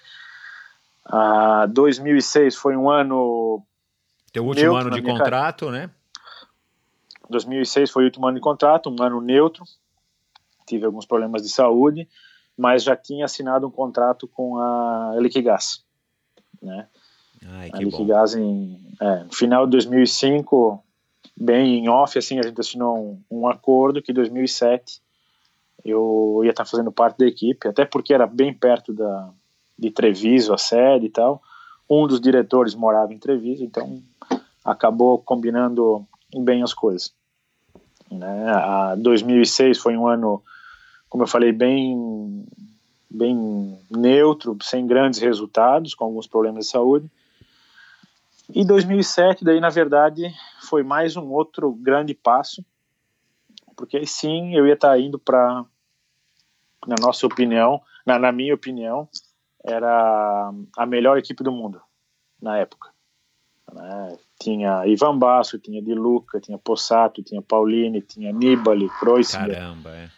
Ah, 1.04 1.66
2006 1.68 2.56
foi 2.56 2.76
um 2.76 2.90
ano 2.90 3.66
teu 4.36 4.46
último 4.46 4.74
neutro 4.74 4.88
ano 4.88 4.96
de 4.96 5.02
contrato, 5.02 5.72
né? 5.72 5.90
2006 7.30 7.90
foi 7.90 8.04
o 8.04 8.06
último 8.08 8.28
ano 8.28 8.36
de 8.36 8.42
contrato, 8.42 8.90
um 8.90 9.02
ano 9.02 9.22
neutro. 9.22 9.64
Tive 10.68 10.86
alguns 10.86 11.06
problemas 11.06 11.42
de 11.42 11.50
saúde, 11.50 12.08
mas 12.58 12.84
já 12.84 12.96
tinha 12.98 13.26
assinado 13.26 13.66
um 13.66 13.72
contrato 13.72 14.28
com 14.28 14.60
a 14.60 15.16
Liquigás, 15.20 15.84
né? 16.62 16.88
Ai, 17.48 17.70
a 17.72 17.78
Liquigás 17.78 18.36
em 18.36 18.78
é, 19.00 19.24
no 19.24 19.34
final 19.34 19.66
de 19.66 19.72
2005, 19.72 20.84
bem 21.38 21.78
em 21.78 21.90
off, 21.90 22.18
assim, 22.18 22.38
a 22.40 22.44
gente 22.44 22.60
assinou 22.60 22.98
um, 22.98 23.40
um 23.40 23.48
acordo 23.48 24.02
que 24.02 24.12
em 24.12 24.16
2007 24.16 25.02
eu 25.84 26.42
ia 26.44 26.50
estar 26.50 26.66
fazendo 26.66 26.92
parte 26.92 27.20
da 27.20 27.28
equipe, 27.28 27.68
até 27.68 27.86
porque 27.86 28.14
era 28.14 28.28
bem 28.28 28.54
perto 28.54 28.92
da 28.92 29.30
de 29.78 29.92
Treviso, 29.92 30.54
a 30.54 30.58
sede 30.58 31.06
e 31.06 31.10
tal. 31.10 31.42
Um 31.90 32.08
dos 32.08 32.20
diretores 32.20 32.74
morava 32.74 33.14
em 33.14 33.20
Treviso, 33.20 33.64
então 33.64 34.02
acabou 34.66 35.20
combinando 35.20 36.06
bem 36.44 36.64
as 36.64 36.74
coisas. 36.74 37.14
Né? 38.12 38.50
A 38.50 38.96
2006 38.96 39.78
foi 39.78 39.96
um 39.96 40.08
ano, 40.08 40.44
como 41.08 41.24
eu 41.24 41.28
falei, 41.28 41.52
bem 41.52 42.46
bem 43.08 43.80
neutro, 43.90 44.58
sem 44.62 44.86
grandes 44.86 45.22
resultados, 45.22 45.94
com 45.94 46.04
alguns 46.04 46.28
problemas 46.28 46.66
de 46.66 46.72
saúde. 46.72 47.10
E 48.54 48.66
2007, 48.66 49.46
daí 49.46 49.62
na 49.62 49.70
verdade, 49.70 50.34
foi 50.68 50.84
mais 50.84 51.16
um 51.16 51.32
outro 51.32 51.72
grande 51.72 52.14
passo, 52.14 52.66
porque 53.76 54.06
sim 54.06 54.54
eu 54.56 54.68
ia 54.68 54.74
estar 54.74 55.00
indo 55.00 55.18
para, 55.18 55.64
na 56.86 56.96
nossa 57.00 57.26
opinião, 57.26 57.82
na, 58.06 58.20
na 58.20 58.32
minha 58.32 58.54
opinião, 58.54 59.08
era 59.64 60.52
a 60.78 60.86
melhor 60.86 61.18
equipe 61.18 61.44
do 61.44 61.52
mundo 61.52 61.82
na 62.42 62.58
época. 62.58 62.95
Né? 63.76 64.18
Tinha 64.40 64.88
Ivan 64.88 65.18
Basso, 65.18 65.60
tinha 65.60 65.82
Di 65.82 65.94
Luca, 65.94 66.40
tinha 66.40 66.58
Possato, 66.58 67.22
tinha 67.22 67.42
Paulini, 67.42 68.02
tinha 68.02 68.32
Nibali, 68.32 68.90
Kreuzberg. 69.00 69.54
Caramba, 69.54 69.90
é. 69.90 70.10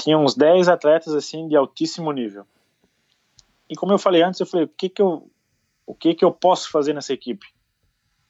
tinha 0.00 0.18
uns 0.18 0.34
10 0.34 0.68
atletas 0.68 1.14
assim 1.14 1.46
de 1.46 1.54
altíssimo 1.54 2.10
nível. 2.10 2.44
E 3.70 3.76
como 3.76 3.92
eu 3.92 3.98
falei 3.98 4.22
antes, 4.22 4.40
eu 4.40 4.46
falei, 4.46 4.66
o 4.66 4.68
que 4.68 4.88
que 4.88 5.00
eu, 5.00 5.30
o 5.86 5.94
que 5.94 6.14
que 6.14 6.24
eu 6.24 6.32
posso 6.32 6.70
fazer 6.70 6.92
nessa 6.92 7.12
equipe? 7.12 7.46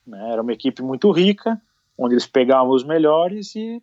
Né? 0.06 0.32
Era 0.32 0.42
uma 0.42 0.52
equipe 0.52 0.82
muito 0.82 1.10
rica, 1.10 1.60
onde 1.96 2.14
eles 2.14 2.26
pegavam 2.26 2.72
os 2.72 2.84
melhores 2.84 3.54
e, 3.56 3.82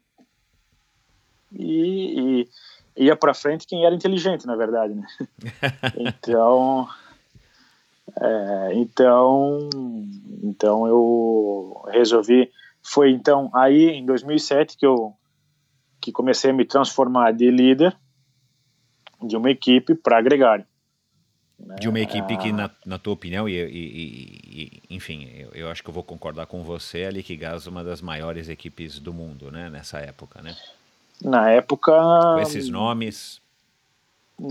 e, 1.52 2.48
e 2.96 3.06
ia 3.06 3.16
para 3.16 3.34
frente 3.34 3.66
quem 3.66 3.86
era 3.86 3.96
inteligente, 3.96 4.46
na 4.46 4.56
verdade, 4.56 4.94
né? 4.94 5.08
então, 5.98 6.88
é, 8.20 8.74
então, 8.74 9.70
então 10.44 10.88
eu 10.88 11.84
resolvi. 11.92 12.52
Foi 12.82 13.12
então 13.12 13.50
aí 13.54 13.90
em 13.90 14.06
2007 14.06 14.78
que 14.78 14.86
eu 14.86 15.14
que 16.02 16.12
comecei 16.12 16.52
a 16.52 16.54
me 16.54 16.64
transformar 16.64 17.32
de 17.34 17.52
líder 17.52 17.96
de 19.22 19.36
uma 19.36 19.52
equipe 19.52 19.96
para 19.96 20.18
agregar. 20.18 20.66
Né? 21.60 21.76
De 21.76 21.90
uma 21.90 22.00
equipe 22.00 22.38
que, 22.38 22.54
na, 22.54 22.70
na 22.86 22.98
tua 22.98 23.14
opinião, 23.14 23.50
e, 23.50 23.54
e, 23.54 24.82
e 24.90 24.96
enfim, 24.96 25.30
eu, 25.36 25.50
eu, 25.54 25.70
acho 25.70 25.84
que 25.84 25.90
eu 25.90 25.94
vou 25.94 26.04
concordar 26.04 26.46
com 26.46 26.64
você, 26.64 27.04
a 27.04 27.12
Liquigás 27.12 27.68
uma 27.68 27.84
das 27.84 28.02
maiores 28.02 28.48
equipes 28.48 28.98
do 28.98 29.14
mundo, 29.14 29.52
né, 29.52 29.70
nessa 29.70 30.00
época, 30.00 30.42
né? 30.42 30.56
Na 31.22 31.50
época... 31.50 31.92
Com 31.92 32.40
esses 32.40 32.70
nomes... 32.70 33.42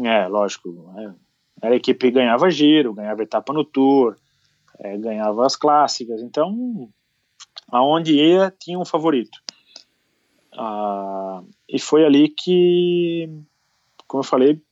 É, 0.04 0.28
lógico. 0.28 0.92
É. 0.98 1.27
Era 1.60 1.74
a 1.74 1.76
equipe 1.76 2.06
que 2.06 2.12
ganhava 2.12 2.50
giro, 2.50 2.94
ganhava 2.94 3.22
etapa 3.22 3.52
no 3.52 3.64
Tour, 3.64 4.16
é, 4.78 4.96
ganhava 4.96 5.44
as 5.44 5.56
clássicas, 5.56 6.22
então 6.22 6.88
aonde 7.70 8.14
ia 8.14 8.52
tinha 8.58 8.78
um 8.78 8.84
favorito. 8.84 9.38
Ah, 10.52 11.42
e 11.68 11.78
foi 11.78 12.04
ali 12.04 12.28
que, 12.28 13.28
como 14.06 14.22
eu 14.22 14.26
falei, 14.26 14.62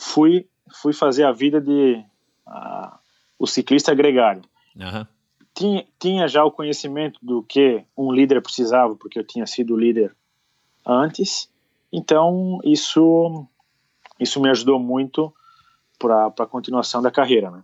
fui 0.00 0.46
fui 0.80 0.92
fazer 0.92 1.24
a 1.24 1.32
vida 1.32 1.60
de 1.60 2.02
uh, 2.46 2.98
o 3.38 3.46
ciclista 3.46 3.94
gregário. 3.94 4.42
Uhum. 4.74 5.06
Tinha, 5.54 5.86
tinha 5.98 6.26
já 6.28 6.42
o 6.42 6.50
conhecimento 6.50 7.20
do 7.22 7.42
que 7.42 7.84
um 7.94 8.10
líder 8.10 8.40
precisava, 8.40 8.96
porque 8.96 9.18
eu 9.18 9.26
tinha 9.26 9.46
sido 9.46 9.76
líder 9.76 10.16
antes, 10.86 11.50
então 11.92 12.58
isso 12.64 13.46
isso 14.18 14.40
me 14.40 14.48
ajudou 14.48 14.78
muito 14.78 15.34
para 16.02 16.26
a 16.26 16.46
continuação 16.46 17.00
da 17.00 17.10
carreira, 17.10 17.50
né? 17.50 17.62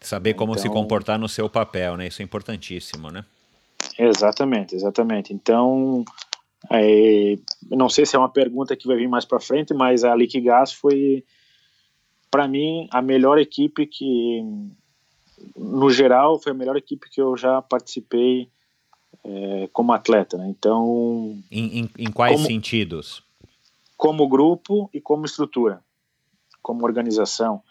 Saber 0.00 0.34
como 0.34 0.52
então, 0.52 0.62
se 0.62 0.68
comportar 0.68 1.18
no 1.18 1.28
seu 1.28 1.48
papel, 1.48 1.96
né? 1.96 2.06
Isso 2.06 2.22
é 2.22 2.24
importantíssimo, 2.24 3.10
né? 3.10 3.24
Exatamente, 3.98 4.74
exatamente. 4.74 5.32
Então, 5.32 6.04
é, 6.70 7.36
não 7.70 7.88
sei 7.88 8.06
se 8.06 8.14
é 8.14 8.18
uma 8.18 8.28
pergunta 8.28 8.76
que 8.76 8.86
vai 8.86 8.96
vir 8.96 9.08
mais 9.08 9.24
para 9.24 9.40
frente, 9.40 9.74
mas 9.74 10.04
a 10.04 10.14
Liquigás 10.14 10.72
foi 10.72 11.24
para 12.30 12.46
mim, 12.46 12.86
a 12.90 13.00
melhor 13.00 13.38
equipe 13.38 13.86
que, 13.86 14.42
no 15.56 15.90
geral, 15.90 16.38
foi 16.38 16.52
a 16.52 16.54
melhor 16.54 16.76
equipe 16.76 17.08
que 17.08 17.20
eu 17.20 17.36
já 17.36 17.62
participei 17.62 18.50
é, 19.24 19.68
como 19.72 19.92
atleta. 19.92 20.36
Né? 20.36 20.46
Então. 20.48 21.38
Em, 21.50 21.80
em, 21.80 21.90
em 21.98 22.10
quais 22.12 22.36
como, 22.36 22.46
sentidos? 22.46 23.22
Como 23.96 24.28
grupo 24.28 24.90
e 24.92 25.00
como 25.00 25.24
estrutura, 25.24 25.82
como 26.66 26.84
organização. 26.84 27.62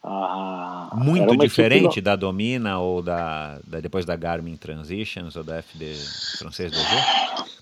Ah, 0.00 0.90
Muito 0.94 1.36
diferente 1.36 1.86
equipe... 1.86 2.00
da 2.00 2.14
Domina 2.14 2.78
ou 2.78 3.02
da, 3.02 3.58
da, 3.66 3.80
depois 3.80 4.04
da 4.04 4.14
Garmin 4.14 4.56
Transitions 4.56 5.34
ou 5.34 5.42
da 5.42 5.60
FD 5.60 5.94
francês 6.38 6.70
DG? 6.70 6.84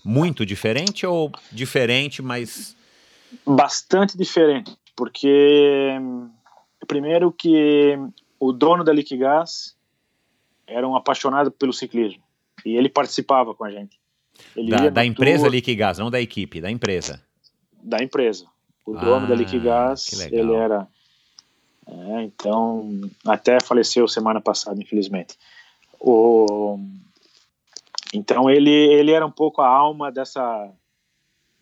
Muito 0.05 0.45
diferente 0.45 1.07
ou 1.07 1.31
diferente, 1.51 2.21
mas 2.21 2.75
bastante 3.43 4.15
diferente 4.15 4.77
porque 4.95 5.97
primeiro 6.87 7.31
que 7.31 7.97
o 8.39 8.51
dono 8.51 8.83
da 8.83 8.93
Liquigás 8.93 9.75
era 10.67 10.87
um 10.87 10.95
apaixonado 10.95 11.49
pelo 11.49 11.73
ciclismo 11.73 12.21
e 12.63 12.75
ele 12.75 12.89
participava 12.89 13.55
com 13.55 13.63
a 13.63 13.71
gente. 13.71 13.97
Ele 14.55 14.69
da, 14.69 14.89
da 14.89 15.05
empresa 15.05 15.45
tour, 15.45 15.51
Liquigás, 15.51 15.97
não 15.97 16.11
da 16.11 16.21
equipe, 16.21 16.61
da 16.61 16.69
empresa. 16.69 17.23
Da 17.81 18.03
empresa. 18.03 18.52
O 18.85 18.97
ah, 18.97 19.01
dono 19.01 19.27
da 19.27 19.35
Liquigás, 19.35 20.27
ele 20.31 20.53
era. 20.53 20.87
É, 21.85 22.23
então, 22.23 23.01
até 23.25 23.59
faleceu 23.59 24.07
semana 24.07 24.41
passada, 24.41 24.81
infelizmente. 24.81 25.37
O, 25.99 26.79
então 28.13 28.49
ele 28.49 28.71
ele 28.71 29.11
era 29.11 29.25
um 29.25 29.31
pouco 29.31 29.61
a 29.61 29.67
alma 29.67 30.11
dessa 30.11 30.69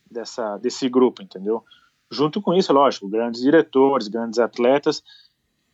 dessa 0.09 0.57
desse 0.57 0.89
grupo, 0.89 1.21
entendeu? 1.21 1.63
Junto 2.11 2.41
com 2.41 2.53
isso, 2.53 2.73
lógico, 2.73 3.07
grandes 3.07 3.41
diretores, 3.41 4.09
grandes 4.09 4.37
atletas, 4.37 5.01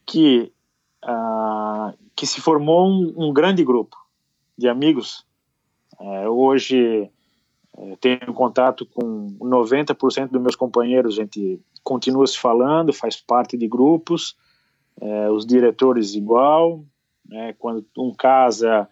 que, 0.06 0.52
uh, 1.04 1.98
que 2.16 2.28
se 2.28 2.40
formou 2.40 2.88
um, 2.88 3.14
um, 3.18 3.34
grande 3.34 3.64
grupo 3.64 3.98
de 4.56 4.70
amigos. 4.70 5.26
Uh, 6.00 6.30
hoje 6.30 7.10
tenho 8.02 8.34
contato 8.34 8.86
com 8.88 9.38
90% 9.40 10.30
dos 10.30 10.42
meus 10.42 10.56
companheiros, 10.56 11.18
a 11.18 11.22
gente 11.22 11.62
continua 11.84 12.26
se 12.26 12.38
falando, 12.38 12.92
faz 12.92 13.16
parte 13.18 13.56
de 13.56 13.68
grupos, 13.68 14.36
uh, 15.00 15.32
os 15.32 15.46
diretores 15.46 16.16
igual, 16.16 16.84
né, 17.28 17.54
quando 17.60 17.86
um 17.98 18.14
casa 18.14 18.88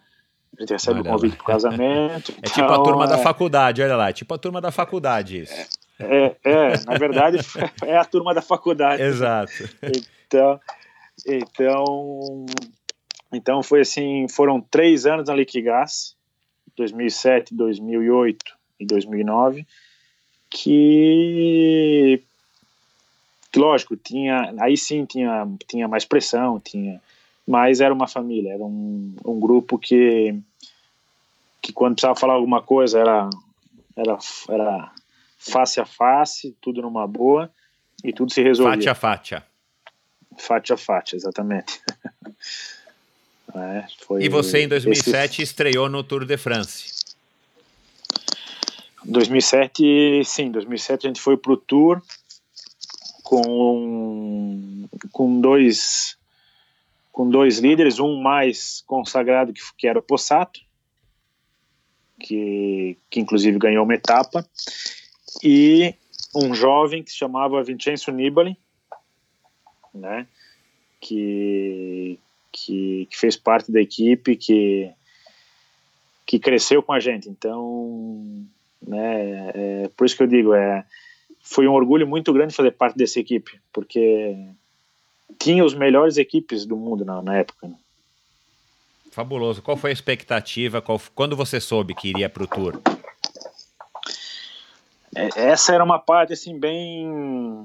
a 0.56 0.62
gente 0.62 0.72
recebe 0.72 1.00
olha 1.00 1.10
um 1.10 1.12
convite 1.12 1.36
para 1.36 1.42
o 1.42 1.46
casamento. 1.46 2.32
É 2.42 2.48
tipo 2.48 2.72
a 2.72 2.82
turma 2.82 3.06
da 3.06 3.18
faculdade, 3.18 3.82
olha 3.82 3.96
lá, 3.96 4.08
é 4.08 4.12
tipo 4.12 4.32
a 4.32 4.38
turma 4.38 4.60
da 4.60 4.70
faculdade 4.70 5.40
isso. 5.40 5.54
É, 5.98 6.36
é, 6.44 6.84
na 6.86 6.96
verdade, 6.96 7.38
é 7.84 7.98
a 7.98 8.04
turma 8.04 8.32
da 8.32 8.40
faculdade. 8.40 9.02
Exato. 9.02 9.52
Então, 10.26 10.60
então, 11.26 12.46
então 13.32 13.62
foi 13.62 13.80
assim, 13.80 14.26
foram 14.28 14.60
três 14.60 15.06
anos 15.06 15.28
na 15.28 15.34
Liquigás, 15.34 16.16
2007, 16.76 17.54
2008 17.54 18.55
e 18.78 18.86
2009, 18.86 19.66
que, 20.50 22.22
que 23.52 23.58
lógico, 23.58 23.96
tinha, 23.96 24.54
aí 24.58 24.76
sim 24.76 25.04
tinha, 25.04 25.46
tinha 25.68 25.88
mais 25.88 26.04
pressão, 26.04 26.60
tinha, 26.60 27.00
mas 27.46 27.80
era 27.80 27.92
uma 27.92 28.08
família, 28.08 28.52
era 28.54 28.62
um, 28.62 29.14
um 29.24 29.38
grupo 29.38 29.78
que, 29.78 30.34
que 31.62 31.72
quando 31.72 31.94
precisava 31.94 32.18
falar 32.18 32.34
alguma 32.34 32.62
coisa 32.62 32.98
era, 32.98 33.30
era, 33.96 34.18
era 34.48 34.92
face 35.38 35.80
a 35.80 35.86
face, 35.86 36.56
tudo 36.60 36.82
numa 36.82 37.06
boa 37.06 37.50
e 38.04 38.12
tudo 38.12 38.32
se 38.32 38.42
resolvia. 38.42 38.74
Fate 38.74 38.88
a 38.88 38.94
fate. 38.94 39.42
Fate 40.38 40.72
a 40.72 40.76
fate, 40.76 41.16
exatamente. 41.16 41.80
é, 43.54 43.86
e 44.20 44.28
você 44.28 44.62
em 44.62 44.68
2007 44.68 45.34
esse... 45.34 45.42
estreou 45.42 45.88
no 45.88 46.02
Tour 46.02 46.24
de 46.24 46.36
France. 46.36 46.95
2007, 49.08 50.22
sim, 50.24 50.50
2007 50.50 51.06
a 51.06 51.08
gente 51.08 51.20
foi 51.20 51.36
pro 51.36 51.56
Tour 51.56 52.02
com 53.22 54.88
com 55.12 55.40
dois 55.40 56.16
com 57.12 57.30
dois 57.30 57.58
líderes, 57.58 57.98
um 57.98 58.20
mais 58.20 58.82
consagrado 58.86 59.52
que, 59.52 59.60
que 59.78 59.88
era 59.88 59.98
o 59.98 60.02
Possato, 60.02 60.60
que, 62.20 62.98
que 63.08 63.18
inclusive 63.18 63.58
ganhou 63.58 63.84
uma 63.84 63.94
etapa, 63.94 64.46
e 65.42 65.94
um 66.34 66.54
jovem 66.54 67.02
que 67.02 67.10
se 67.10 67.16
chamava 67.16 67.62
Vincenzo 67.62 68.12
Nibali, 68.12 68.58
né, 69.94 70.26
que, 71.00 72.18
que, 72.52 73.08
que, 73.10 73.16
fez 73.16 73.34
parte 73.34 73.72
da 73.72 73.80
equipe, 73.80 74.36
que, 74.36 74.92
que 76.26 76.38
cresceu 76.38 76.82
com 76.82 76.92
a 76.92 77.00
gente. 77.00 77.30
Então, 77.30 78.46
né, 78.86 79.50
é, 79.54 79.90
por 79.96 80.06
isso 80.06 80.16
que 80.16 80.22
eu 80.22 80.26
digo, 80.26 80.54
é, 80.54 80.84
foi 81.40 81.66
um 81.66 81.72
orgulho 81.72 82.06
muito 82.06 82.32
grande 82.32 82.54
fazer 82.54 82.72
parte 82.72 82.96
dessa 82.96 83.20
equipe, 83.20 83.60
porque 83.72 84.36
tinha 85.38 85.64
os 85.64 85.74
melhores 85.74 86.16
equipes 86.16 86.64
do 86.66 86.76
mundo 86.76 87.04
na, 87.04 87.22
na 87.22 87.36
época. 87.36 87.68
Né? 87.68 87.74
Fabuloso. 89.10 89.62
Qual 89.62 89.76
foi 89.76 89.90
a 89.90 89.92
expectativa? 89.92 90.82
Qual, 90.82 91.00
quando 91.14 91.36
você 91.36 91.60
soube 91.60 91.94
que 91.94 92.08
iria 92.08 92.28
para 92.28 92.42
o 92.42 92.46
Tour? 92.46 92.80
É, 95.14 95.48
essa 95.50 95.72
era 95.74 95.82
uma 95.82 95.98
parte 95.98 96.34
assim 96.34 96.58
bem 96.58 97.64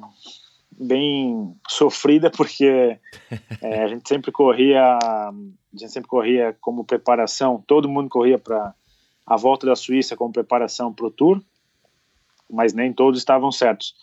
bem 0.71 1.53
sofrida 1.67 2.31
porque 2.31 2.97
é, 3.61 3.83
a 3.83 3.87
gente 3.87 4.07
sempre 4.07 4.31
corria 4.31 4.97
a 4.97 5.33
gente 5.73 5.91
sempre 5.91 6.07
corria 6.07 6.55
como 6.61 6.85
preparação 6.85 7.61
todo 7.67 7.89
mundo 7.89 8.07
corria 8.07 8.39
para 8.39 8.73
a 9.33 9.37
volta 9.37 9.65
da 9.65 9.75
Suíça 9.75 10.17
como 10.17 10.33
preparação 10.33 10.93
para 10.93 11.05
o 11.05 11.11
Tour 11.11 11.41
mas 12.53 12.73
nem 12.73 12.91
todos 12.91 13.17
estavam 13.17 13.49
certos. 13.49 13.95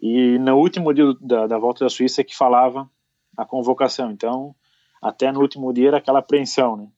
E 0.00 0.38
no 0.38 0.56
último 0.56 0.94
dia 0.94 1.12
da, 1.20 1.48
da 1.48 1.58
volta 1.58 1.84
da 1.84 1.90
Suíça 1.90 2.20
é 2.20 2.24
que 2.24 2.36
falava 2.36 2.88
a 3.36 3.44
convocação. 3.44 4.12
Então 4.12 4.54
até 5.02 5.32
no 5.32 5.40
último 5.40 5.72
dia 5.72 5.88
era 5.88 5.96
aquela 5.98 6.20
apreensão 6.20 6.76
né? 6.76 6.88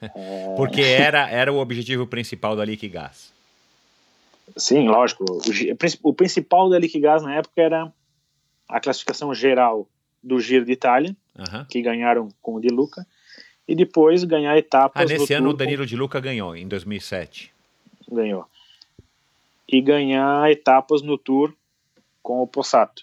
Porque 0.56 0.80
era 0.80 1.30
era 1.30 1.52
o 1.52 1.58
objetivo 1.58 2.06
principal 2.06 2.56
da 2.56 2.64
Liquigás 2.64 3.32
Sim, 4.56 4.88
lógico. 4.88 5.24
O, 5.24 6.10
o 6.10 6.14
principal 6.14 6.68
da 6.68 6.78
Liquigas 6.78 7.22
na 7.22 7.34
época 7.34 7.60
era 7.60 7.92
a 8.68 8.80
classificação 8.80 9.34
geral 9.34 9.88
do 10.22 10.38
Giro 10.40 10.64
de 10.64 10.72
Itália, 10.72 11.16
uhum. 11.36 11.64
que 11.64 11.82
ganharam 11.82 12.28
com 12.40 12.54
o 12.54 12.60
Di 12.60 12.68
Luca, 12.68 13.06
e 13.66 13.74
depois 13.74 14.24
ganhar 14.24 14.56
etapas. 14.56 15.02
Ah, 15.02 15.04
nesse 15.04 15.32
ano 15.32 15.50
o 15.50 15.52
Danilo 15.52 15.86
Di 15.86 15.96
Luca 15.96 16.20
ganhou, 16.20 16.54
em 16.54 16.68
2007. 16.68 17.52
Ganhou. 18.10 18.46
E 19.68 19.80
ganhar 19.80 20.50
etapas 20.50 21.02
no 21.02 21.16
Tour 21.16 21.52
com 22.22 22.42
o 22.42 22.46
Possato. 22.46 23.02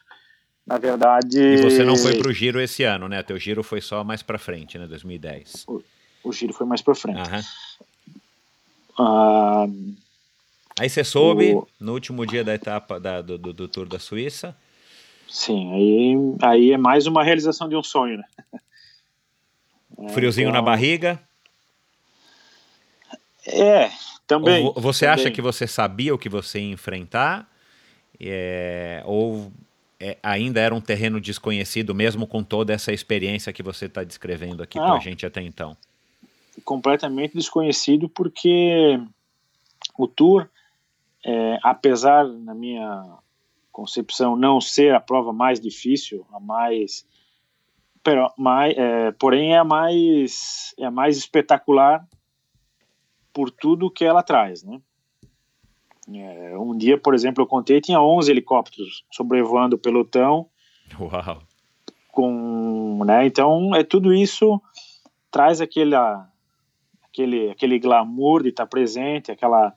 Na 0.66 0.78
verdade. 0.78 1.40
E 1.40 1.58
você 1.58 1.84
não 1.84 1.98
foi 1.98 2.18
para 2.18 2.30
o 2.30 2.34
Giro 2.34 2.62
esse 2.62 2.84
ano, 2.84 3.08
né? 3.08 3.24
Teu 3.24 3.38
Giro 3.38 3.64
foi 3.64 3.82
só 3.82 4.04
mais 4.04 4.22
para 4.22 4.38
frente, 4.38 4.78
né? 4.78 4.88
2010. 4.88 5.66
O, 5.68 5.82
o 6.24 6.32
Giro 6.32 6.54
foi 6.54 6.68
mais 6.68 6.82
para 6.82 6.94
frente. 6.94 7.18
Uhum. 7.18 7.42
Ah, 9.00 9.68
Aí 10.80 10.90
você 10.90 11.04
soube 11.04 11.54
o... 11.54 11.68
no 11.80 11.94
último 11.94 12.26
dia 12.26 12.44
da 12.44 12.54
etapa 12.54 13.00
da, 13.00 13.22
do, 13.22 13.38
do, 13.38 13.54
do, 13.54 13.68
Tour 13.68 13.88
da 13.88 14.00
Suíça. 14.00 14.56
Sim, 15.28 15.72
aí, 15.74 16.16
aí 16.42 16.72
é 16.72 16.78
mais 16.78 17.08
uma 17.08 17.24
realização 17.24 17.70
de 17.70 17.76
um 17.76 17.84
sonho, 17.84 18.18
né? 18.18 18.24
Friozinho 20.09 20.49
então... 20.49 20.59
na 20.59 20.61
barriga? 20.61 21.22
É, 23.45 23.89
também. 24.27 24.65
Ou 24.65 24.73
você 24.73 25.05
também. 25.05 25.22
acha 25.22 25.31
que 25.31 25.41
você 25.41 25.68
sabia 25.68 26.13
o 26.13 26.18
que 26.18 26.30
você 26.30 26.59
ia 26.59 26.72
enfrentar? 26.72 27.49
É, 28.19 29.01
ou 29.05 29.51
é, 29.99 30.18
ainda 30.23 30.59
era 30.59 30.73
um 30.73 30.81
terreno 30.81 31.22
desconhecido, 31.22 31.93
mesmo 31.93 32.26
com 32.26 32.43
toda 32.43 32.73
essa 32.73 32.91
experiência 32.91 33.53
que 33.53 33.61
você 33.61 33.85
está 33.85 34.03
descrevendo 34.03 34.63
aqui 34.63 34.80
para 34.80 34.93
a 34.93 34.99
gente 34.99 35.26
até 35.26 35.41
então? 35.41 35.77
Completamente 36.65 37.35
desconhecido, 37.35 38.09
porque 38.09 38.99
o 39.97 40.07
Tour, 40.07 40.47
é, 41.23 41.59
apesar, 41.63 42.27
na 42.27 42.53
minha 42.53 43.05
concepção, 43.72 44.35
não 44.35 44.59
ser 44.59 44.93
a 44.93 44.99
prova 44.99 45.31
mais 45.31 45.59
difícil, 45.59 46.26
a 46.34 46.39
mais. 46.39 47.05
Pero, 48.03 48.32
mais 48.38 48.76
é, 48.78 49.11
porém, 49.11 49.53
é 49.53 49.57
a 49.57 49.64
mais, 49.64 50.73
é 50.78 50.86
a 50.86 50.91
mais 50.91 51.18
espetacular 51.18 52.06
por 53.34 53.52
tudo 53.52 53.91
que 53.91 54.03
ela 54.03 54.23
traz, 54.23 54.64
né? 54.64 54.82
É, 56.14 56.57
um 56.57 56.76
dia, 56.76 56.98
por 56.98 57.14
exemplo, 57.14 57.44
eu 57.44 57.48
contei, 57.48 57.80
tinha 57.80 58.02
11 58.02 58.30
helicópteros 58.32 59.06
sobrevoando 59.11 59.76
o 59.76 59.80
pelotão. 59.80 60.49
Uau! 60.99 61.41
Com, 62.11 63.06
né, 63.06 63.26
então, 63.26 63.73
é 63.73 63.84
tudo 63.84 64.14
isso 64.14 64.61
traz 65.32 65.61
aquele, 65.61 65.95
aquele, 67.06 67.49
aquele 67.49 67.80
glamour 67.80 68.44
de 68.44 68.49
estar 68.49 68.65
presente, 68.65 69.32
aquela, 69.32 69.73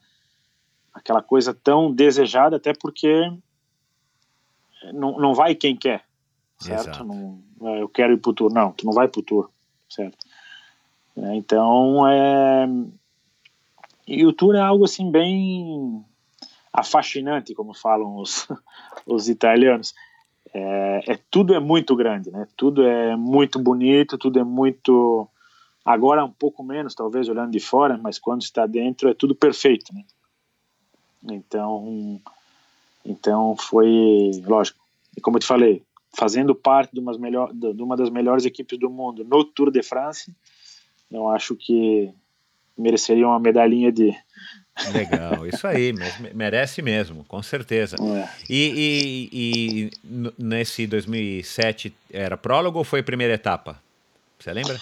aquela 0.93 1.23
coisa 1.23 1.55
tão 1.55 1.93
desejada, 1.93 2.57
até 2.57 2.73
porque 2.75 3.31
não, 4.93 5.17
não 5.19 5.33
vai 5.33 5.55
quem 5.55 5.77
quer, 5.77 6.05
certo? 6.59 7.05
Não, 7.05 7.41
eu 7.67 7.89
quero 7.89 8.13
ir 8.13 8.19
pro 8.19 8.33
tour. 8.33 8.53
Não, 8.53 8.73
tu 8.73 8.85
não 8.85 8.93
vai 8.93 9.09
pro 9.09 9.23
tour, 9.23 9.51
certo? 9.89 10.19
É, 11.17 11.35
então, 11.35 12.07
é... 12.09 12.67
E 14.07 14.27
o 14.27 14.33
tour 14.33 14.55
é 14.55 14.61
algo 14.61 14.85
assim 14.85 15.11
bem 15.11 16.05
afascinante, 16.73 17.55
como 17.55 17.73
falam 17.73 18.17
os, 18.17 18.47
os 19.07 19.29
italianos. 19.29 19.95
É, 20.53 21.13
é, 21.13 21.19
tudo 21.31 21.55
é 21.55 21.61
muito 21.61 21.97
grande, 21.97 22.31
né? 22.31 22.47
Tudo 22.57 22.83
é 22.83 23.17
muito 23.17 23.59
bonito, 23.59 24.19
tudo 24.19 24.39
é 24.39 24.45
muito 24.45 25.29
agora 25.85 26.25
um 26.25 26.31
pouco 26.31 26.63
menos, 26.63 26.95
talvez 26.95 27.29
olhando 27.29 27.51
de 27.51 27.61
fora, 27.61 27.99
mas 27.99 28.19
quando 28.19 28.43
está 28.43 28.67
dentro 28.67 29.09
é 29.09 29.15
tudo 29.15 29.35
perfeito, 29.35 29.93
né? 29.95 30.03
Então, 31.25 32.21
então 33.05 33.57
foi 33.57 34.31
lógico. 34.47 34.79
E 35.17 35.21
como 35.21 35.37
eu 35.37 35.41
te 35.41 35.47
falei, 35.47 35.83
fazendo 36.17 36.55
parte 36.55 36.93
de, 36.93 37.01
umas 37.01 37.19
melhor, 37.19 37.53
de 37.53 37.83
uma 37.83 37.97
das 37.97 38.11
melhores 38.11 38.45
equipes 38.45 38.79
do 38.79 38.91
mundo 38.91 39.25
no 39.25 39.45
Tour 39.45 39.71
de 39.71 39.83
France, 39.83 40.35
eu 41.11 41.29
acho 41.29 41.55
que 41.57 42.13
mereceria 42.77 43.27
uma 43.27 43.39
medalhinha 43.39 43.93
de 43.93 44.15
Legal, 44.93 45.47
isso 45.47 45.67
aí, 45.69 45.95
merece 46.35 46.83
mesmo, 46.83 47.25
com 47.25 47.41
certeza. 47.41 47.97
É. 47.97 48.29
E, 48.51 49.31
e, 49.33 49.91
e, 50.03 50.31
nesse 50.37 50.85
2007 50.87 51.95
era 52.13 52.37
prólogo 52.37 52.79
ou 52.79 52.85
foi 52.85 53.01
primeira 53.01 53.35
etapa? 53.35 53.81
Você 54.37 54.53
lembra? 54.53 54.77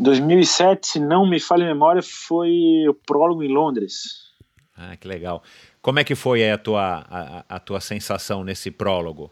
2007, 0.00 0.86
se 0.86 0.98
não 0.98 1.28
me 1.28 1.38
falha 1.38 1.64
a 1.64 1.68
memória, 1.68 2.02
foi 2.02 2.88
o 2.88 2.94
prólogo 2.94 3.44
em 3.44 3.48
Londres. 3.48 4.32
Ah, 4.76 4.96
que 4.96 5.06
legal. 5.06 5.44
Como 5.80 6.00
é 6.00 6.04
que 6.04 6.16
foi 6.16 6.50
a 6.50 6.58
tua, 6.58 7.06
a, 7.08 7.44
a 7.48 7.60
tua 7.60 7.80
sensação 7.80 8.42
nesse 8.42 8.72
prólogo? 8.72 9.30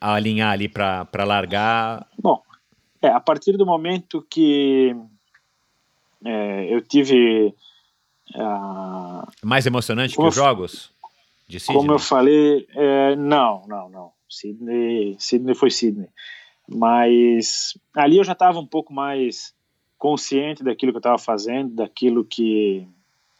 Alinhar 0.00 0.52
ali 0.52 0.68
para 0.68 1.24
largar? 1.24 2.06
Bom, 2.18 2.42
é, 3.02 3.08
a 3.08 3.20
partir 3.20 3.56
do 3.56 3.64
momento 3.64 4.24
que 4.28 4.94
é, 6.24 6.74
eu 6.74 6.80
tive 6.80 7.54
Mais 9.42 9.66
emocionante 9.66 10.16
que 10.16 10.22
os 10.22 10.34
jogos 10.34 10.90
de 11.48 11.60
Sydney? 11.60 11.76
Como 11.76 11.92
eu 11.92 11.98
falei, 11.98 12.66
é, 12.74 13.16
não, 13.16 13.62
não, 13.66 13.88
não. 13.88 14.12
Sydney, 14.28 15.16
Sydney 15.18 15.54
foi 15.54 15.70
Sydney. 15.70 16.08
Mas 16.68 17.78
ali 17.94 18.18
eu 18.18 18.24
já 18.24 18.32
estava 18.32 18.58
um 18.58 18.66
pouco 18.66 18.92
mais 18.92 19.54
consciente 19.96 20.64
daquilo 20.64 20.92
que 20.92 20.96
eu 20.96 21.00
estava 21.00 21.18
fazendo, 21.18 21.74
daquilo 21.74 22.24
que. 22.24 22.86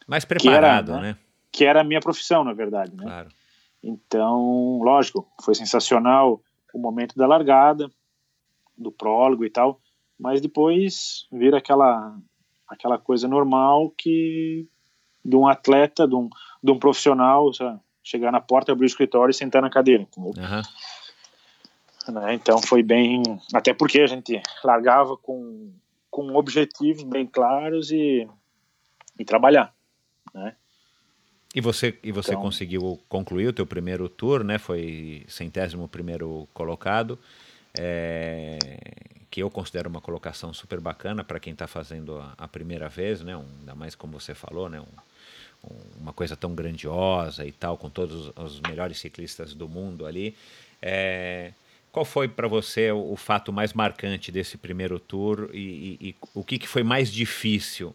Mais 0.07 0.23
preparado, 0.23 0.85
que 0.85 0.91
era, 0.91 1.01
né? 1.01 1.07
né? 1.09 1.17
Que 1.51 1.65
era 1.65 1.81
a 1.81 1.83
minha 1.83 1.99
profissão, 1.99 2.43
na 2.43 2.53
verdade. 2.53 2.95
Né? 2.95 3.03
Claro. 3.03 3.29
Então, 3.83 4.79
lógico, 4.81 5.27
foi 5.41 5.55
sensacional 5.55 6.41
o 6.73 6.79
momento 6.79 7.15
da 7.15 7.27
largada, 7.27 7.89
do 8.77 8.91
prólogo 8.91 9.45
e 9.45 9.49
tal, 9.49 9.79
mas 10.19 10.41
depois 10.41 11.27
vira 11.31 11.57
aquela 11.57 12.17
aquela 12.67 12.97
coisa 12.97 13.27
normal 13.27 13.91
que 13.91 14.67
de 15.23 15.35
um 15.35 15.47
atleta, 15.47 16.07
de 16.07 16.15
um, 16.15 16.29
de 16.63 16.71
um 16.71 16.79
profissional, 16.79 17.53
sabe? 17.53 17.79
chegar 18.07 18.31
na 18.31 18.39
porta, 18.39 18.71
abrir 18.71 18.85
o 18.85 18.87
escritório 18.87 19.31
e 19.31 19.33
sentar 19.33 19.61
na 19.61 19.69
cadeira. 19.69 20.07
Uhum. 20.15 20.33
Né? 22.13 22.33
Então 22.35 22.61
foi 22.61 22.81
bem. 22.81 23.21
Até 23.53 23.73
porque 23.73 23.99
a 23.99 24.07
gente 24.07 24.41
largava 24.63 25.17
com, 25.17 25.73
com 26.09 26.33
objetivos 26.35 27.03
bem 27.03 27.25
claros 27.25 27.91
e, 27.91 28.25
e 29.19 29.25
trabalhar. 29.25 29.73
Né? 30.33 30.55
E 31.55 31.61
você, 31.61 31.97
e 32.03 32.11
você 32.11 32.31
então, 32.31 32.41
conseguiu 32.41 32.99
concluir 33.07 33.47
o 33.47 33.53
teu 33.53 33.65
primeiro 33.65 34.09
tour, 34.09 34.43
né? 34.43 34.57
Foi 34.57 35.23
centésimo 35.27 35.87
primeiro 35.87 36.47
colocado, 36.53 37.17
é, 37.77 38.59
que 39.31 39.41
eu 39.41 39.49
considero 39.49 39.89
uma 39.89 40.01
colocação 40.01 40.53
super 40.53 40.79
bacana 40.79 41.23
para 41.23 41.39
quem 41.39 41.53
está 41.53 41.65
fazendo 41.65 42.17
a, 42.17 42.33
a, 42.37 42.47
primeira 42.47 42.89
vez, 42.89 43.21
né? 43.21 43.35
Um, 43.35 43.45
ainda 43.59 43.75
mais 43.75 43.95
como 43.95 44.19
você 44.19 44.35
falou, 44.35 44.69
né? 44.69 44.81
Um, 44.81 46.01
uma 46.01 46.13
coisa 46.13 46.35
tão 46.35 46.53
grandiosa 46.53 47.45
e 47.45 47.51
tal, 47.51 47.77
com 47.77 47.89
todos 47.89 48.31
os 48.35 48.59
melhores 48.61 48.99
ciclistas 48.99 49.53
do 49.53 49.67
mundo 49.67 50.05
ali. 50.05 50.35
É, 50.81 51.53
qual 51.97 52.05
foi 52.05 52.27
para 52.27 52.47
você 52.47 52.91
o, 52.91 53.13
o, 53.13 53.15
fato 53.15 53.51
mais 53.51 53.73
marcante 53.73 54.31
desse 54.31 54.55
primeiro 54.55 54.99
tour 54.99 55.49
e, 55.51 55.97
e, 55.99 56.09
e 56.09 56.15
o 56.35 56.43
que, 56.43 56.59
que, 56.59 56.67
foi 56.67 56.83
mais 56.83 57.11
difícil? 57.11 57.91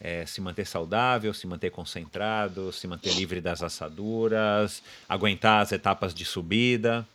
É, 0.00 0.24
se 0.24 0.40
manter 0.40 0.66
saudável, 0.66 1.34
se 1.34 1.46
manter 1.46 1.68
concentrado, 1.68 2.72
se 2.72 2.86
manter 2.86 3.12
livre 3.12 3.42
das 3.42 3.62
assaduras, 3.62 4.82
aguentar 5.06 5.60
as 5.60 5.70
etapas 5.70 6.14
de 6.14 6.24
subida? 6.24 7.06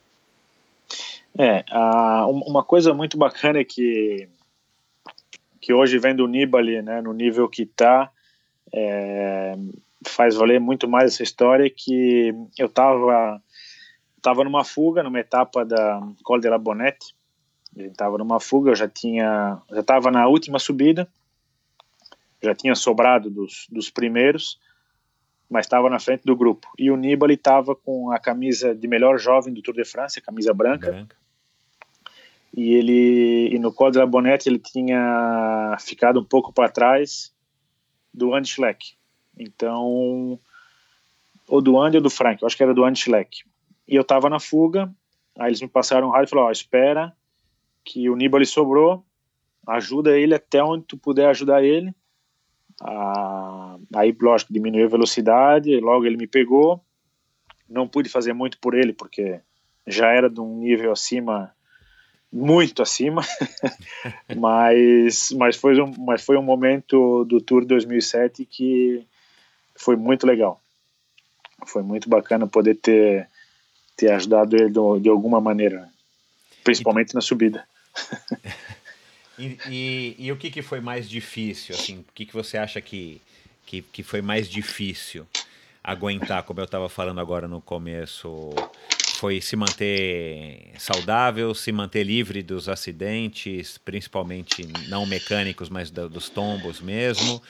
É, 1.35 1.65
a, 1.71 2.27
uma 2.27 2.63
coisa 2.63 2.93
muito 2.93 3.17
bacana 3.17 3.57
é 3.57 3.63
que, 3.63 4.29
que 5.59 5.73
hoje 5.73 5.97
vendo 5.97 6.23
o 6.23 6.27
Nibali 6.27 6.83
né, 6.83 7.01
no 7.01 7.13
nível 7.13 7.49
que 7.49 7.63
está, 7.63 8.11
é, 8.71 9.55
faz 10.05 10.35
valer 10.35 10.59
muito 10.59 10.87
mais 10.87 11.15
essa 11.15 11.23
história 11.23 11.67
que 11.67 12.31
eu 12.59 12.67
estava 12.67 13.41
tava 14.27 14.43
numa 14.43 14.65
fuga, 14.65 15.01
numa 15.01 15.21
etapa 15.21 15.63
da 15.63 16.01
Col 16.21 16.41
de 16.41 16.49
la 16.49 16.57
Bonette, 16.57 17.15
estava 17.77 18.17
numa 18.17 18.41
fuga, 18.41 18.71
eu 18.71 18.75
já 18.75 18.85
tinha, 18.85 19.57
já 19.71 19.79
estava 19.79 20.11
na 20.11 20.27
última 20.27 20.59
subida, 20.59 21.07
já 22.43 22.53
tinha 22.53 22.75
sobrado 22.75 23.29
dos, 23.29 23.67
dos 23.71 23.89
primeiros, 23.89 24.59
mas 25.49 25.65
estava 25.65 25.89
na 25.89 25.97
frente 25.97 26.23
do 26.25 26.35
grupo. 26.35 26.67
E 26.77 26.91
o 26.91 26.97
Nibali 26.97 27.35
estava 27.35 27.73
com 27.73 28.11
a 28.11 28.19
camisa 28.19 28.75
de 28.75 28.85
melhor 28.85 29.17
jovem 29.17 29.53
do 29.53 29.61
Tour 29.61 29.73
de 29.73 29.85
France, 29.85 30.19
a 30.19 30.21
camisa 30.21 30.53
branca. 30.53 30.91
branca. 30.91 31.15
E 32.53 32.73
ele 32.73 33.55
e 33.55 33.57
no 33.59 33.71
Col 33.71 33.91
de 33.91 33.99
la 33.99 34.05
Bonette 34.05 34.49
ele 34.49 34.59
tinha 34.59 35.77
ficado 35.79 36.19
um 36.19 36.25
pouco 36.25 36.51
para 36.51 36.67
trás 36.67 37.33
do 38.13 38.33
Andy 38.33 38.49
Schleck. 38.49 38.93
Então, 39.39 40.37
ou 41.47 41.61
do 41.61 41.79
Andy 41.79 41.95
ou 41.95 42.03
do 42.03 42.09
Frank, 42.09 42.41
eu 42.41 42.45
acho 42.45 42.57
que 42.57 42.63
era 42.63 42.73
do 42.73 42.83
Andy 42.83 42.99
Schleck. 42.99 43.47
E 43.87 43.95
eu 43.95 44.03
tava 44.03 44.29
na 44.29 44.39
fuga, 44.39 44.91
aí 45.37 45.49
eles 45.49 45.61
me 45.61 45.67
passaram 45.67 46.07
um 46.07 46.11
rádio 46.11 46.27
e 46.27 46.29
falaram, 46.29 46.49
ó, 46.49 46.51
espera 46.51 47.13
que 47.83 48.09
o 48.09 48.15
Nibali 48.15 48.45
sobrou, 48.45 49.05
ajuda 49.65 50.17
ele 50.17 50.35
até 50.35 50.63
onde 50.63 50.85
tu 50.85 50.97
puder 50.97 51.29
ajudar 51.29 51.63
ele, 51.63 51.93
Ah, 52.81 53.77
aí, 53.95 54.15
lógico, 54.21 54.53
diminuiu 54.53 54.85
a 54.85 54.89
velocidade, 54.89 55.79
logo 55.79 56.05
ele 56.05 56.17
me 56.17 56.27
pegou. 56.27 56.81
Não 57.67 57.87
pude 57.87 58.07
fazer 58.09 58.33
muito 58.33 58.59
por 58.59 58.75
ele, 58.75 58.93
porque 58.93 59.39
já 59.85 60.09
era 60.09 60.29
de 60.29 60.39
um 60.39 60.59
nível 60.59 60.91
acima, 60.91 61.51
muito 62.31 62.81
acima. 62.81 63.21
mas, 64.37 65.29
mas, 65.31 65.57
foi 65.57 65.81
um, 65.81 65.91
mas 65.97 66.23
foi 66.23 66.37
um 66.37 66.43
momento 66.43 67.25
do 67.25 67.41
Tour 67.41 67.65
2007 67.65 68.45
que 68.45 69.05
foi 69.75 69.95
muito 69.95 70.27
legal. 70.27 70.61
Foi 71.65 71.81
muito 71.81 72.07
bacana 72.07 72.47
poder 72.47 72.75
ter, 72.75 73.27
ter 73.97 74.11
ajudado 74.11 74.55
ele 74.55 74.69
de, 74.69 75.01
de 75.01 75.09
alguma 75.09 75.41
maneira, 75.41 75.89
principalmente 76.63 77.11
e, 77.11 77.15
na 77.15 77.21
subida. 77.21 77.67
e, 79.37 79.57
e, 79.67 80.15
e, 80.19 80.31
o 80.31 80.37
que, 80.37 80.51
que 80.51 80.61
foi 80.61 80.79
mais 80.79 81.09
difícil? 81.09 81.75
Assim, 81.75 81.99
o 81.99 82.13
que, 82.13 82.27
que 82.27 82.33
você 82.33 82.57
acha 82.57 82.79
que, 82.79 83.19
que, 83.65 83.81
que 83.81 84.03
foi 84.03 84.21
mais 84.21 84.47
difícil 84.47 85.25
aguentar, 85.83 86.43
como 86.43 86.59
eu 86.59 86.65
estava 86.65 86.87
falando 86.87 87.19
agora 87.19 87.47
no 87.47 87.59
começo? 87.59 88.51
Foi 89.17 89.41
se 89.41 89.55
manter 89.55 90.73
saudável, 90.77 91.55
se 91.55 91.71
manter 91.71 92.03
livre 92.03 92.43
dos 92.43 92.69
acidentes, 92.69 93.77
principalmente 93.79 94.67
não 94.89 95.07
mecânicos, 95.07 95.69
mas 95.69 95.89
da, 95.89 96.07
dos 96.07 96.29
tombos 96.29 96.79
mesmo. 96.79 97.41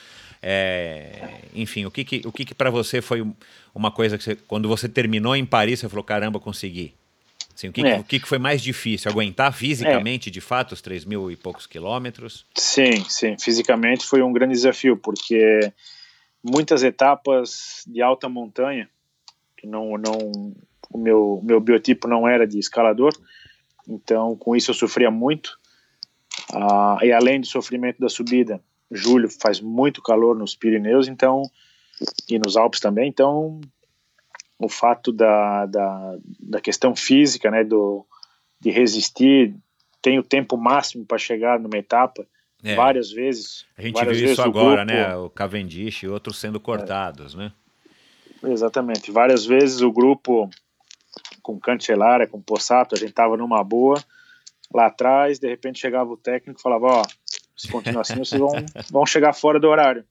É, 0.42 1.40
enfim, 1.54 1.84
o 1.84 1.90
que, 1.90 2.04
que 2.04 2.22
o 2.24 2.32
que, 2.32 2.46
que 2.46 2.54
para 2.54 2.70
você 2.70 3.02
foi 3.02 3.26
uma 3.74 3.90
coisa 3.90 4.16
que 4.16 4.24
você, 4.24 4.34
quando 4.34 4.66
você 4.66 4.88
terminou 4.88 5.36
em 5.36 5.44
Paris, 5.44 5.80
você 5.80 5.88
falou: 5.90 6.02
caramba, 6.02 6.40
consegui? 6.40 6.94
Assim, 7.54 7.68
o 7.68 7.72
que, 7.72 7.82
é. 7.82 8.02
que, 8.02 8.20
que 8.20 8.28
foi 8.28 8.38
mais 8.38 8.62
difícil? 8.62 9.10
Aguentar 9.10 9.52
fisicamente, 9.52 10.30
é. 10.30 10.32
de 10.32 10.40
fato, 10.40 10.72
os 10.72 10.80
3 10.80 11.04
mil 11.04 11.30
e 11.30 11.36
poucos 11.36 11.66
quilômetros? 11.66 12.46
Sim, 12.54 13.04
sim. 13.08 13.36
Fisicamente 13.38 14.06
foi 14.06 14.22
um 14.22 14.32
grande 14.32 14.54
desafio, 14.54 14.96
porque 14.96 15.70
muitas 16.42 16.82
etapas 16.82 17.82
de 17.86 18.00
alta 18.00 18.26
montanha, 18.26 18.88
que 19.56 19.66
não, 19.66 19.98
não, 19.98 20.54
o 20.90 20.98
meu, 20.98 21.40
meu 21.42 21.60
biotipo 21.60 22.08
não 22.08 22.26
era 22.26 22.46
de 22.46 22.58
escalador, 22.58 23.12
então 23.88 24.36
com 24.36 24.56
isso 24.56 24.70
eu 24.70 24.74
sofria 24.74 25.10
muito. 25.10 25.58
Ah, 26.52 26.98
e 27.02 27.12
além 27.12 27.40
do 27.40 27.46
sofrimento 27.46 27.98
da 28.00 28.08
subida, 28.08 28.60
julho 28.90 29.28
faz 29.28 29.60
muito 29.60 30.02
calor 30.02 30.36
nos 30.36 30.54
Pirineus, 30.54 31.08
então 31.08 31.42
e 32.28 32.38
nos 32.38 32.56
Alpes 32.56 32.80
também, 32.80 33.08
então 33.08 33.60
o 34.58 34.68
fato 34.68 35.12
da, 35.12 35.66
da, 35.66 36.16
da 36.40 36.60
questão 36.60 36.94
física, 36.94 37.50
né, 37.50 37.64
do 37.64 38.04
de 38.60 38.70
resistir, 38.70 39.54
tem 40.02 40.18
o 40.18 40.22
tempo 40.22 40.56
máximo 40.56 41.06
para 41.06 41.16
chegar 41.16 41.60
numa 41.60 41.78
etapa, 41.78 42.26
é. 42.64 42.74
várias 42.74 43.12
vezes. 43.12 43.64
A 43.76 43.82
gente 43.82 44.04
viu 44.04 44.32
isso 44.32 44.42
agora, 44.42 44.84
grupo, 44.84 44.98
né, 44.98 45.16
o 45.16 45.30
Cavendish 45.30 46.02
e 46.02 46.08
outros 46.08 46.38
sendo 46.38 46.58
cortados, 46.58 47.34
é, 47.34 47.38
né? 47.38 47.52
Exatamente, 48.42 49.10
várias 49.10 49.44
vezes 49.46 49.80
o 49.80 49.92
grupo 49.92 50.50
com 51.42 51.58
Cancellara, 51.58 52.26
com 52.26 52.40
Possato, 52.40 52.94
a 52.94 52.98
gente 52.98 53.12
tava 53.12 53.36
numa 53.36 53.62
boa, 53.62 54.02
lá 54.72 54.86
atrás, 54.86 55.38
de 55.38 55.48
repente 55.48 55.80
chegava 55.80 56.10
o 56.10 56.16
técnico 56.16 56.60
e 56.60 56.62
falava, 56.62 56.86
ó, 56.86 57.02
se 57.56 57.68
continuar 57.68 58.02
assim, 58.02 58.16
vocês 58.16 58.40
vão, 58.40 58.52
vão 58.90 59.06
chegar 59.06 59.32
fora 59.32 59.58
do 59.58 59.68
horário. 59.68 60.04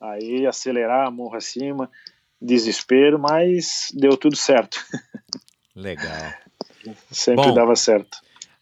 Aí 0.00 0.46
acelerar, 0.46 1.10
morro 1.10 1.36
acima, 1.36 1.90
desespero, 2.40 3.18
mas 3.18 3.88
deu 3.94 4.16
tudo 4.16 4.36
certo. 4.36 4.84
Legal. 5.74 6.34
Sempre 7.10 7.46
Bom, 7.46 7.54
dava 7.54 7.74
certo. 7.74 8.18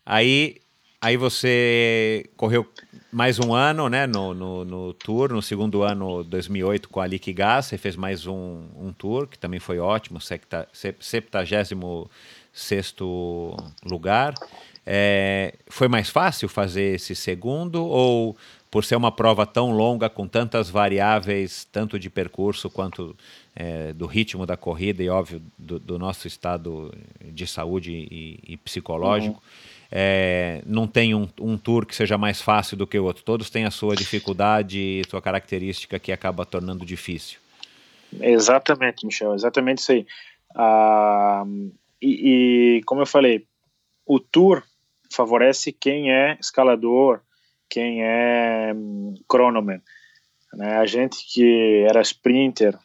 Aí, 0.06 0.60
aí 1.00 1.16
você 1.16 2.30
correu 2.36 2.70
mais 3.12 3.39
um 3.39 3.52
ano, 3.52 3.90
né, 3.90 4.06
no, 4.06 4.32
no, 4.32 4.64
no 4.64 4.93
tour, 4.94 5.32
no 5.32 5.43
segundo 5.43 5.82
ano 5.82 6.24
2008 6.24 6.89
com 6.89 6.98
a 6.98 7.06
Liquigas, 7.06 7.66
você 7.66 7.76
fez 7.76 7.94
mais 7.94 8.26
um, 8.26 8.64
um 8.74 8.90
tour, 8.90 9.26
que 9.26 9.39
também 9.39 9.60
foi 9.60 9.78
ótimo, 9.78 10.18
76 10.18 11.68
sexto 12.52 13.55
lugar. 13.84 14.34
É, 14.84 15.55
foi 15.68 15.89
mais 15.89 16.09
fácil 16.09 16.48
fazer 16.48 16.94
esse 16.94 17.14
segundo 17.14 17.84
ou 17.84 18.36
por 18.70 18.82
ser 18.82 18.97
uma 18.97 19.12
prova 19.12 19.44
tão 19.44 19.70
longa, 19.70 20.09
com 20.09 20.26
tantas 20.26 20.70
variáveis, 20.70 21.68
tanto 21.70 21.98
de 21.98 22.09
percurso 22.09 22.70
quanto 22.70 23.14
é, 23.55 23.93
do 23.93 24.06
ritmo 24.06 24.47
da 24.47 24.56
corrida 24.56 25.02
e, 25.02 25.10
óbvio, 25.10 25.43
do, 25.59 25.78
do 25.78 25.98
nosso 25.98 26.26
estado 26.26 26.90
de 27.22 27.47
saúde 27.47 27.93
e, 27.93 28.39
e 28.43 28.56
psicológico, 28.56 29.34
uhum. 29.34 29.40
É, 29.94 30.62
não 30.64 30.86
tem 30.86 31.14
um, 31.14 31.28
um, 31.39 31.59
tour 31.59 31.85
que 31.85 31.94
seja 31.94 32.16
mais 32.16 32.40
fácil 32.40 32.78
do 32.78 32.86
que 32.86 32.98
o 32.98 33.05
outro. 33.05 33.23
Todos 33.23 33.51
têm 33.51 33.66
a 33.66 33.70
sua 33.70 33.94
dificuldade 33.94 34.78
e 34.78 35.02
sua 35.06 35.20
característica 35.20 35.98
que 35.98 36.10
acaba 36.10 36.47
tornando 36.47 36.86
difícil. 36.86 37.39
Exatamente, 38.19 39.05
Michel, 39.05 39.35
exatamente 39.35 39.78
isso 39.81 39.93
aí. 39.93 40.06
Ah, 40.55 41.44
e, 42.01 42.78
e, 42.78 42.82
como 42.85 43.02
eu 43.02 43.06
falei, 43.06 43.47
o 44.06 44.19
tour 44.19 44.62
favorece 45.10 45.73
quem 45.73 46.10
é 46.10 46.39
escalador, 46.40 47.20
quem 47.69 48.02
é 48.02 48.73
um, 48.74 49.14
cronoman. 49.28 49.82
Né? 50.55 50.78
A 50.78 50.86
gente 50.86 51.23
que 51.27 51.85
era 51.86 52.01
sprinter, 52.01 52.78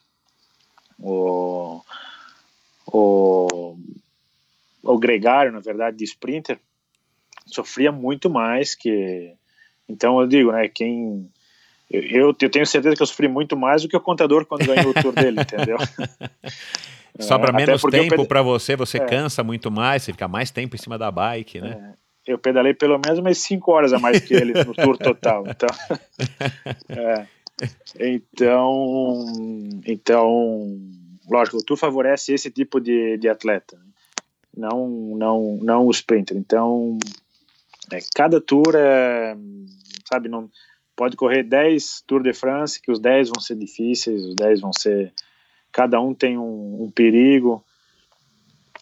o, 1.00 1.82
o, 2.86 3.78
o 4.84 5.00
gregário, 5.00 5.54
na 5.54 5.62
verdade, 5.62 5.96
de 5.96 6.04
sprinter, 6.04 6.60
sofria 7.48 7.92
muito 7.92 8.30
mais 8.30 8.76
que. 8.76 9.34
Então 9.90 10.20
eu 10.20 10.28
digo, 10.28 10.52
né? 10.52 10.68
Quem 10.68 11.30
eu, 11.90 12.36
eu, 12.40 12.50
tenho 12.50 12.66
certeza 12.66 12.96
que 12.96 13.02
eu 13.02 13.08
sofri 13.08 13.28
muito 13.28 13.56
mais 13.56 13.82
do 13.82 13.88
que 13.88 13.96
o 13.96 14.02
contador 14.02 14.46
quando 14.46 14.66
ganhou 14.66 14.90
o 14.90 14.94
tour 14.94 15.14
dele, 15.14 15.42
entendeu? 15.42 15.78
Sobra 17.20 17.50
é, 17.50 17.54
menos 17.54 17.82
tempo 17.82 18.28
para 18.28 18.42
você, 18.42 18.76
você 18.76 18.98
é. 18.98 19.06
cansa 19.06 19.44
muito 19.44 19.72
mais, 19.72 20.04
você 20.04 20.12
fica 20.12 20.28
mais 20.28 20.52
tempo 20.52 20.76
em 20.76 20.80
cima 20.80 20.98
da 20.98 21.10
bike, 21.10 21.60
né? 21.60 21.94
É 21.94 22.08
eu 22.28 22.38
pedalei 22.38 22.74
pelo 22.74 23.00
menos 23.00 23.20
umas 23.20 23.38
5 23.38 23.72
horas 23.72 23.94
a 23.94 24.00
mais 24.00 24.20
que 24.20 24.34
ele 24.34 24.52
no 24.52 24.74
tour 24.74 24.98
total. 24.98 25.46
Então, 25.48 25.70
é, 26.90 27.26
então, 28.00 29.26
então, 29.86 30.78
lógico, 31.30 31.58
o 31.58 31.64
tour 31.64 31.78
favorece 31.78 32.34
esse 32.34 32.52
tipo 32.52 32.82
de, 32.82 33.18
de 33.18 33.30
atleta, 33.30 33.78
né? 33.78 33.84
não, 34.56 34.88
não, 35.16 35.58
não 35.62 35.86
o 35.86 35.92
sprinter. 35.92 36.36
Então, 36.36 36.98
é, 37.92 38.00
cada 38.16 38.42
tour 38.42 38.76
é, 38.76 39.36
sabe, 40.06 40.30
não 40.30 40.50
pode 40.96 41.16
correr 41.16 41.44
10 41.44 42.04
Tour 42.08 42.24
de 42.24 42.34
France, 42.34 42.82
que 42.82 42.92
os 42.92 43.00
10 43.00 43.30
vão 43.30 43.40
ser 43.40 43.56
difíceis, 43.56 44.24
os 44.24 44.36
10 44.36 44.62
vão 44.62 44.74
ser, 44.74 45.14
cada 45.72 46.02
um 46.02 46.14
tem 46.14 46.38
um, 46.38 46.84
um 46.84 46.92
perigo 46.92 47.64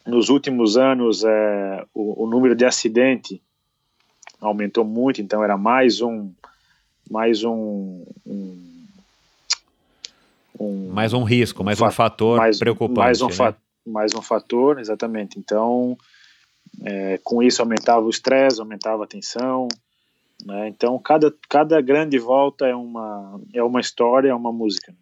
nos 0.05 0.29
últimos 0.29 0.77
anos 0.77 1.23
é, 1.23 1.85
o, 1.93 2.23
o, 2.23 2.27
número 2.27 2.55
de 2.55 2.63
acidente 2.63 3.41
aumentou 4.39 4.85
muito, 4.85 5.21
então 5.21 5.43
era 5.43 5.57
mais 5.57 5.99
um 6.01 6.31
mais 7.09 7.43
um, 7.43 8.05
um, 8.25 8.85
um 10.59 10.89
mais 10.91 11.13
um 11.13 11.23
risco, 11.23 11.63
mais 11.63 11.81
um 11.81 11.91
fator 11.91 12.37
mais, 12.37 12.59
preocupante, 12.59 12.99
mais 12.99 13.21
um, 13.21 13.27
né? 13.27 13.55
mais 13.85 14.15
um 14.15 14.21
fator, 14.21 14.79
exatamente. 14.79 15.37
Então, 15.37 15.97
é, 16.83 17.19
com 17.23 17.41
isso 17.41 17.61
aumentava 17.61 18.05
o 18.05 18.09
estresse, 18.09 18.59
aumentava 18.59 19.03
a 19.03 19.07
tensão, 19.07 19.67
né? 20.45 20.67
Então, 20.67 20.97
cada 20.99 21.33
cada 21.49 21.79
grande 21.81 22.17
volta 22.17 22.65
é 22.65 22.75
uma 22.75 23.39
é 23.53 23.63
uma 23.63 23.79
história, 23.79 24.29
é 24.29 24.35
uma 24.35 24.51
música. 24.51 24.93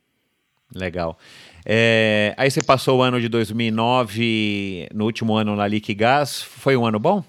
Legal. 0.76 1.18
É, 1.66 2.34
aí 2.36 2.50
você 2.50 2.62
passou 2.62 3.00
o 3.00 3.02
ano 3.02 3.22
de 3.22 3.30
2009, 3.30 4.90
no 4.94 5.06
último 5.06 5.36
ano 5.36 5.56
na 5.56 5.68
Liquigás, 5.68 6.42
foi 6.42 6.76
um 6.76 6.86
ano 6.86 7.00
bom? 7.00 7.24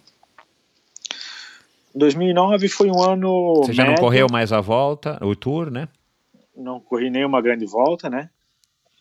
2009 1.95 2.69
foi 2.69 2.91
um 2.91 3.03
ano. 3.03 3.63
Você 3.65 3.73
já 3.73 3.85
médio. 3.85 3.97
não 3.97 4.03
correu 4.03 4.27
mais 4.31 4.53
a 4.53 4.61
volta, 4.61 5.19
o 5.25 5.37
tour, 5.37 5.71
né? 5.71 5.89
Não 6.57 6.81
corri 6.81 7.11
nenhuma 7.11 7.41
grande 7.41 7.67
volta, 7.67 8.11
né? 8.11 8.31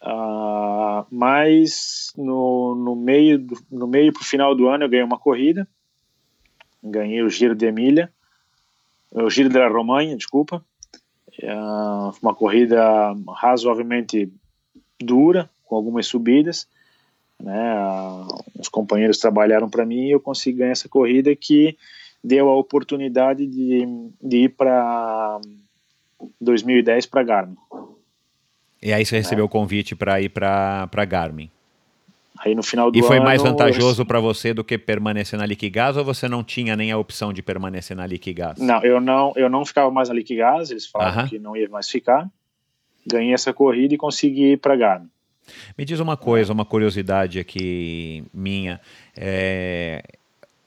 Uh, 0.03 1.05
mas 1.09 2.11
no, 2.17 2.75
no 2.75 2.93
meio 2.93 3.39
do, 3.39 3.57
no 3.71 3.87
meio 3.87 4.11
para 4.11 4.21
o 4.21 4.25
final 4.25 4.53
do 4.53 4.67
ano 4.67 4.83
eu 4.83 4.89
ganhei 4.89 5.05
uma 5.05 5.17
corrida, 5.17 5.65
ganhei 6.83 7.23
o 7.23 7.29
Giro 7.29 7.55
de 7.55 7.65
Emília, 7.65 8.11
o 9.09 9.29
Giro 9.29 9.47
da 9.47 9.65
Romanha, 9.67 10.17
desculpa, 10.17 10.63
uh, 11.41 12.11
uma 12.21 12.35
corrida 12.35 13.15
razoavelmente 13.29 14.29
dura, 15.01 15.49
com 15.63 15.75
algumas 15.75 16.05
subidas. 16.05 16.67
Né? 17.39 17.75
Os 18.59 18.67
companheiros 18.67 19.19
trabalharam 19.19 19.69
para 19.69 19.85
mim 19.85 20.07
e 20.07 20.11
eu 20.11 20.19
consegui 20.19 20.59
ganhar 20.59 20.71
essa 20.71 20.89
corrida 20.89 21.33
que 21.35 21.77
deu 22.23 22.49
a 22.49 22.55
oportunidade 22.55 23.45
de, 23.45 23.85
de 24.21 24.37
ir 24.43 24.49
para 24.49 25.39
2010 26.41 27.05
para 27.05 27.23
Garmin. 27.23 27.57
E 28.83 28.91
aí 28.91 29.05
você 29.05 29.15
recebeu 29.15 29.43
é. 29.43 29.45
o 29.45 29.49
convite 29.49 29.95
para 29.95 30.19
ir 30.19 30.27
para 30.27 31.05
Garmin. 31.07 31.49
Aí 32.39 32.53
no 32.53 32.61
final 32.61 32.91
do 32.91 32.99
E 32.99 33.01
foi 33.01 33.17
ano, 33.17 33.25
mais 33.25 33.41
vantajoso 33.41 34.05
para 34.05 34.19
você 34.19 34.53
do 34.53 34.63
que 34.63 34.77
permanecer 34.77 35.39
na 35.39 35.45
Liquigás 35.45 35.95
ou 35.95 36.03
você 36.03 36.27
não 36.27 36.43
tinha 36.43 36.75
nem 36.75 36.91
a 36.91 36.97
opção 36.97 37.31
de 37.31 37.41
permanecer 37.41 37.95
na 37.95 38.05
Liquigás? 38.05 38.59
Não, 38.59 38.83
eu 38.83 38.99
não, 38.99 39.31
eu 39.37 39.49
não 39.49 39.63
ficava 39.63 39.89
mais 39.89 40.09
na 40.09 40.15
Liquigás, 40.15 40.69
eles 40.69 40.85
falaram 40.85 41.21
uh 41.21 41.25
-huh. 41.25 41.29
que 41.29 41.39
não 41.39 41.55
ia 41.55 41.69
mais 41.69 41.89
ficar. 41.89 42.29
ganhei 43.07 43.33
essa 43.33 43.53
corrida 43.53 43.93
e 43.93 43.97
consegui 43.97 44.53
ir 44.53 44.57
para 44.57 44.75
Garmin. 44.75 45.09
Me 45.77 45.85
diz 45.85 45.99
uma 45.99 46.17
coisa, 46.17 46.51
uma 46.51 46.65
curiosidade 46.65 47.39
aqui 47.39 48.23
minha. 48.33 48.81
É, 49.15 50.03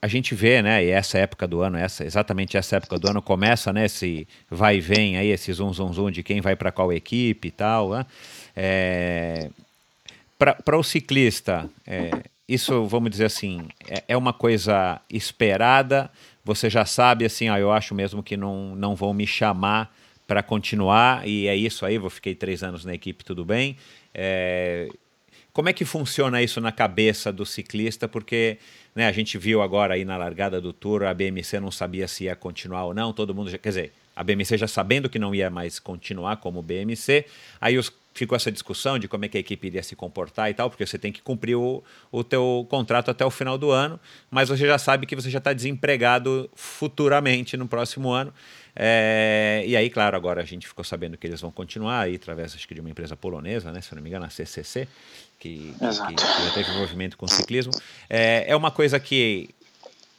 a 0.07 0.09
gente 0.09 0.37
vê, 0.37 0.63
né, 0.63 0.85
e 0.85 0.91
essa 0.91 1.19
época 1.19 1.49
do 1.49 1.63
ano, 1.63 1.77
essa, 1.77 2.05
exatamente 2.05 2.57
essa 2.57 2.77
época 2.77 2.97
do 2.97 3.11
ano, 3.11 3.21
começa, 3.21 3.73
né, 3.73 3.87
esse 3.87 4.27
vai 4.49 4.77
e 4.77 4.81
vem 4.81 5.17
aí, 5.17 5.31
esse 5.31 5.53
zum, 5.53 5.73
zum, 5.73 5.93
zum 5.93 6.13
de 6.13 6.23
quem 6.23 6.41
vai 6.41 6.55
para 6.55 6.71
qual 6.71 6.93
equipe 6.93 7.49
e 7.49 7.51
tal, 7.51 7.91
né? 7.91 8.07
É, 8.55 9.51
para 10.39 10.79
o 10.79 10.83
ciclista, 10.85 11.69
é, 11.85 12.11
isso, 12.49 12.85
vamos 12.85 13.11
dizer 13.11 13.25
assim, 13.25 13.67
é, 13.89 14.05
é, 14.07 14.17
uma 14.17 14.33
coisa 14.33 15.01
esperada, 15.11 16.09
você 16.45 16.71
já 16.71 16.85
sabe, 16.85 17.25
assim, 17.25 17.49
ah, 17.49 17.59
eu 17.59 17.73
acho 17.73 17.93
mesmo 17.93 18.23
que 18.23 18.37
não, 18.37 18.77
não 18.77 18.95
vão 18.95 19.13
me 19.13 19.27
chamar 19.27 19.93
para 20.25 20.41
continuar, 20.41 21.27
e 21.27 21.49
é 21.49 21.57
isso 21.57 21.85
aí, 21.85 21.97
eu 21.97 22.11
fiquei 22.11 22.37
três 22.37 22.63
anos 22.63 22.85
na 22.85 22.95
equipe, 22.95 23.25
tudo 23.25 23.45
bem. 23.45 23.77
É, 24.15 24.89
como 25.57 25.71
é 25.71 25.73
que 25.73 25.87
funciona 25.87 26.43
isso 26.43 26.61
na 26.61 26.71
cabeça 26.71 27.33
do 27.33 27.47
ciclista? 27.47 28.07
Porque 28.07 28.59
né, 28.95 29.07
a 29.07 29.13
gente 29.13 29.39
viu 29.39 29.63
agora 29.63 29.95
aí 29.95 30.05
na 30.05 30.19
largada 30.19 30.61
do 30.61 30.71
Tour, 30.71 31.05
a 31.05 31.15
BMC 31.15 31.59
não 31.61 31.71
sabia 31.71 32.07
se 32.07 32.25
ia 32.25 32.37
continuar 32.37 32.85
ou 32.85 32.93
não, 32.93 33.11
todo 33.11 33.35
mundo 33.35 33.49
já, 33.49 33.57
quer 33.57 33.71
dizer, 33.71 33.93
a 34.15 34.23
BMC 34.23 34.59
já 34.59 34.69
sabendo 34.69 35.09
que 35.09 35.19
não 35.19 35.35
ia 35.35 35.49
mais 35.49 35.79
continuar 35.79 36.37
como 36.37 36.61
BMC, 36.61 37.25
aí 37.59 37.79
os, 37.79 37.91
ficou 38.13 38.37
essa 38.37 38.53
discussão 38.53 38.99
de 38.99 39.09
como 39.09 39.25
é 39.25 39.29
que 39.29 39.39
a 39.39 39.41
equipe 39.41 39.67
iria 39.67 39.83
se 39.83 39.97
comportar 39.97 40.51
e 40.51 40.55
tal, 40.55 40.69
porque 40.69 40.85
você 40.85 40.99
tem 40.99 41.11
que 41.11 41.23
cumprir 41.23 41.57
o, 41.57 41.83
o 42.13 42.23
teu 42.23 42.67
contrato 42.69 43.11
até 43.11 43.25
o 43.25 43.31
final 43.31 43.57
do 43.57 43.71
ano, 43.71 43.99
mas 44.31 44.51
você 44.51 44.67
já 44.67 44.77
sabe 44.77 45.07
que 45.07 45.17
você 45.17 45.31
já 45.31 45.39
está 45.39 45.55
desempregado 45.55 46.51
futuramente 46.55 47.57
no 47.57 47.67
próximo 47.67 48.11
ano. 48.11 48.31
É, 48.79 49.65
e 49.67 49.75
aí, 49.75 49.89
claro, 49.89 50.15
agora 50.15 50.43
a 50.43 50.45
gente 50.45 50.69
ficou 50.69 50.85
sabendo 50.85 51.17
que 51.17 51.27
eles 51.27 51.41
vão 51.41 51.51
continuar 51.51 52.01
aí 52.01 52.17
através, 52.17 52.55
acho 52.55 52.69
que 52.69 52.75
de 52.75 52.81
uma 52.83 52.91
empresa 52.91 53.17
polonesa, 53.17 53.73
né, 53.73 53.81
se 53.81 53.95
não 53.95 54.03
me 54.03 54.11
engano, 54.11 54.27
a 54.27 54.29
CCC, 54.29 54.87
que, 55.39 55.73
que, 55.73 56.15
que 56.15 56.45
já 56.45 56.51
teve 56.55 56.71
envolvimento 56.71 57.17
com 57.17 57.27
ciclismo. 57.27 57.73
É, 58.09 58.45
é 58.49 58.57
uma 58.57 58.71
coisa 58.71 58.99
que, 58.99 59.51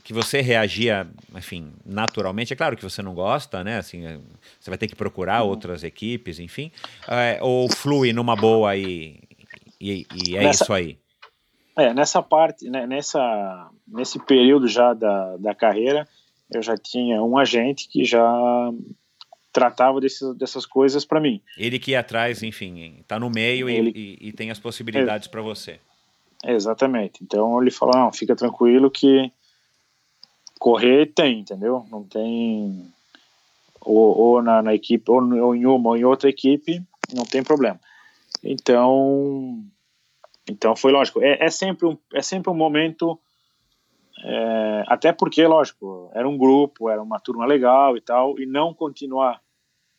que 0.04 0.14
você 0.14 0.42
reagia, 0.42 1.08
enfim, 1.36 1.74
naturalmente. 1.86 2.54
É 2.54 2.56
claro 2.56 2.78
que 2.78 2.84
você 2.84 3.02
não 3.02 3.14
gosta, 3.14 3.64
né? 3.64 3.78
Assim, 3.78 4.06
é, 4.06 4.20
você 4.60 4.70
vai 4.70 4.78
ter 4.78 4.88
que 4.88 4.96
procurar 4.96 5.44
uhum. 5.44 5.50
outras 5.50 5.84
equipes, 5.84 6.40
enfim. 6.40 6.72
É, 7.08 7.40
ou 7.42 7.70
flui 7.70 8.14
numa 8.14 8.36
boa 8.36 8.76
e, 8.76 9.20
e, 9.82 10.06
e 10.26 10.38
é 10.38 10.44
nessa, 10.44 10.64
isso 10.64 10.74
aí. 10.74 10.98
É, 11.76 11.94
nessa 11.94 12.22
parte, 12.24 12.70
né, 12.70 12.88
nessa, 12.88 13.70
nesse 13.88 14.18
período 14.20 14.68
já 14.68 14.94
da, 14.94 15.38
da 15.38 15.54
carreira, 15.54 16.08
eu 16.50 16.62
já 16.62 16.78
tinha 16.78 17.22
um 17.22 17.38
agente 17.38 17.88
que 17.90 18.06
já 18.06 18.72
tratava 19.52 20.00
desses, 20.00 20.36
dessas 20.36 20.66
coisas 20.66 21.06
para 21.06 21.20
mim. 21.20 21.42
Ele 21.58 21.80
que 21.80 21.92
ia 21.92 22.00
atrás, 22.00 22.44
enfim, 22.44 22.98
está 23.00 23.20
no 23.20 23.30
meio 23.30 23.70
ele, 23.70 23.92
e, 23.96 24.30
e, 24.30 24.32
tem 24.32 24.52
as 24.52 24.60
possibilidades 24.60 25.28
para 25.28 25.42
você. 25.42 25.80
Exatamente. 26.46 27.24
Então 27.24 27.62
ele 27.62 27.72
falou, 27.72 27.96
não, 27.96 28.12
fica 28.12 28.36
tranquilo 28.36 28.92
que 28.92 29.32
correr 30.60 31.08
tem, 31.08 31.40
entendeu? 31.40 31.86
Não 31.90 32.04
tem 32.04 32.92
ou, 33.82 34.18
ou 34.18 34.42
na, 34.42 34.62
na, 34.62 34.74
equipe 34.74 35.10
ou, 35.10 35.22
ou, 35.40 35.56
em 35.56 35.66
uma 35.66 35.90
ou 35.90 35.98
em 35.98 36.04
outra 36.04 36.30
equipe, 36.30 36.82
não 37.14 37.26
tem 37.26 37.44
problema. 37.44 37.80
Então, 38.44 39.64
então 40.50 40.76
foi 40.76 40.92
lógico. 40.92 41.22
É, 41.22 41.46
é 41.46 41.50
sempre 41.50 41.88
um 41.88 41.98
é 42.14 42.22
sempre 42.22 42.52
um 42.52 42.56
momento 42.56 43.20
é, 44.24 44.84
até 44.88 45.12
porque, 45.14 45.46
lógico, 45.46 46.10
era 46.14 46.28
um 46.28 46.38
grupo, 46.38 46.90
era 46.90 47.02
uma 47.02 47.20
turma 47.20 47.46
legal 47.46 47.96
e 47.96 48.02
tal, 48.02 48.40
e 48.40 48.46
não 48.46 48.74
continuar 48.74 49.42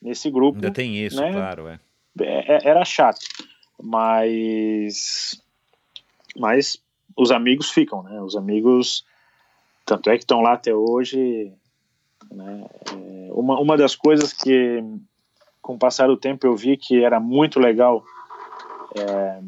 nesse 0.01 0.31
grupo. 0.31 0.57
Ainda 0.57 0.71
tem 0.71 0.97
isso, 0.97 1.21
né, 1.21 1.33
claro, 1.33 1.69
é. 1.69 1.81
é. 2.21 2.53
é. 2.53 2.69
Era 2.69 2.85
chato, 2.85 3.21
mas, 3.81 5.41
mas 6.37 6.83
os 7.17 7.31
amigos 7.31 7.71
ficam, 7.71 8.03
né? 8.03 8.21
Os 8.21 8.37
amigos, 8.37 9.05
tanto 9.85 10.11
é 10.11 10.15
que 10.15 10.25
estão 10.25 10.41
lá 10.41 10.55
até 10.55 10.75
hoje. 10.75 11.53
Né? 12.31 12.67
É, 12.93 13.29
uma, 13.33 13.61
uma 13.61 13.77
das 13.77 13.95
coisas 13.95 14.33
que, 14.33 14.83
com 15.63 15.75
o 15.75 15.79
passar 15.79 16.09
do 16.09 16.17
tempo, 16.17 16.47
eu 16.47 16.57
vi 16.57 16.77
que 16.77 17.05
era 17.05 17.21
muito 17.21 17.61
legal 17.61 18.05
é, 18.97 19.41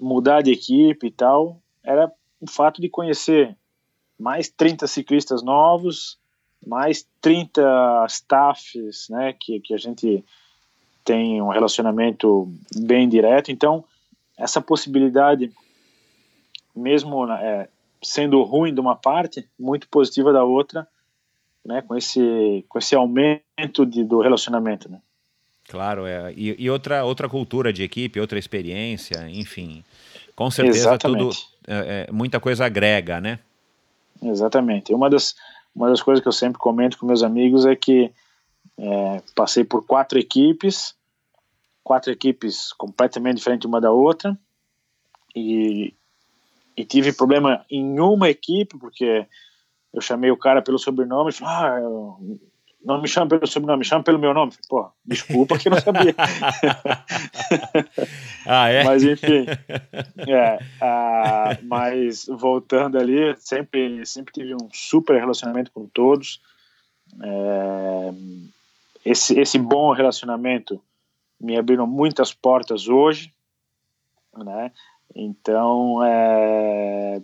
mudar 0.00 0.42
de 0.42 0.52
equipe 0.52 1.06
e 1.06 1.10
tal, 1.10 1.60
era 1.82 2.12
o 2.40 2.48
fato 2.48 2.80
de 2.80 2.88
conhecer 2.88 3.56
mais 4.18 4.48
30 4.48 4.86
ciclistas 4.86 5.42
novos, 5.42 6.18
mais 6.66 7.06
30 7.20 8.06
staffs, 8.08 9.08
né, 9.08 9.34
que, 9.38 9.60
que 9.60 9.74
a 9.74 9.78
gente 9.78 10.24
tem 11.04 11.40
um 11.40 11.48
relacionamento 11.48 12.52
bem 12.76 13.08
direto. 13.08 13.50
Então, 13.50 13.84
essa 14.36 14.60
possibilidade, 14.60 15.50
mesmo 16.74 17.26
né, 17.26 17.38
é, 17.42 17.68
sendo 18.02 18.42
ruim 18.42 18.74
de 18.74 18.80
uma 18.80 18.96
parte, 18.96 19.48
muito 19.58 19.88
positiva 19.88 20.32
da 20.32 20.44
outra, 20.44 20.86
né, 21.64 21.82
com 21.82 21.96
esse 21.96 22.64
com 22.68 22.78
esse 22.78 22.94
aumento 22.94 23.84
de, 23.86 24.04
do 24.04 24.20
relacionamento, 24.20 24.90
né? 24.90 25.00
Claro, 25.68 26.06
é. 26.06 26.32
E, 26.34 26.56
e, 26.58 26.70
outra 26.70 27.04
outra 27.04 27.28
cultura 27.28 27.72
de 27.72 27.82
equipe, 27.82 28.18
outra 28.18 28.38
experiência, 28.38 29.28
enfim, 29.28 29.84
com 30.34 30.50
certeza 30.50 30.90
Exatamente. 30.90 31.18
tudo 31.18 31.36
é, 31.66 32.06
é, 32.08 32.12
muita 32.12 32.40
coisa 32.40 32.64
agrega, 32.64 33.20
né? 33.20 33.38
Exatamente. 34.22 34.92
Uma 34.92 35.08
das, 35.08 35.34
uma 35.74 35.88
das 35.88 36.02
coisas 36.02 36.22
que 36.22 36.28
eu 36.28 36.32
sempre 36.32 36.58
comento 36.58 36.98
com 36.98 37.06
meus 37.06 37.22
amigos 37.22 37.64
é 37.66 37.74
que 37.76 38.12
é, 38.78 39.22
passei 39.34 39.64
por 39.64 39.84
quatro 39.84 40.18
equipes, 40.18 40.94
quatro 41.82 42.12
equipes 42.12 42.72
completamente 42.72 43.36
diferentes 43.36 43.66
uma 43.66 43.80
da 43.80 43.90
outra, 43.90 44.38
e, 45.34 45.94
e 46.76 46.84
tive 46.84 47.12
problema 47.12 47.64
em 47.70 47.98
uma 47.98 48.28
equipe, 48.28 48.78
porque 48.78 49.26
eu 49.92 50.00
chamei 50.00 50.30
o 50.30 50.36
cara 50.36 50.62
pelo 50.62 50.78
sobrenome 50.78 51.32
falei, 51.32 51.54
ah, 51.54 51.80
eu, 51.80 52.40
não 52.84 53.02
me 53.02 53.08
chama 53.08 53.28
pelo 53.28 53.46
sobrenome, 53.46 53.80
me 53.80 53.84
chama 53.84 54.04
pelo 54.04 54.18
meu 54.18 54.32
nome. 54.32 54.52
Pô, 54.68 54.88
desculpa 55.04 55.58
que 55.58 55.68
não 55.68 55.80
sabia. 55.80 56.14
ah, 58.46 58.68
é? 58.68 58.84
Mas 58.84 59.02
enfim, 59.02 59.46
é, 60.28 60.58
ah, 60.80 61.58
mas 61.62 62.26
voltando 62.26 62.96
ali, 62.96 63.34
sempre, 63.38 64.06
sempre 64.06 64.32
tive 64.32 64.54
um 64.54 64.68
super 64.72 65.18
relacionamento 65.18 65.72
com 65.72 65.86
todos. 65.86 66.40
É, 67.22 68.12
esse, 69.04 69.38
esse 69.38 69.58
bom 69.58 69.92
relacionamento 69.92 70.80
me 71.40 71.58
abriram 71.58 71.86
muitas 71.86 72.32
portas 72.32 72.88
hoje, 72.88 73.32
né? 74.36 74.72
Então, 75.14 76.00
é, 76.04 77.20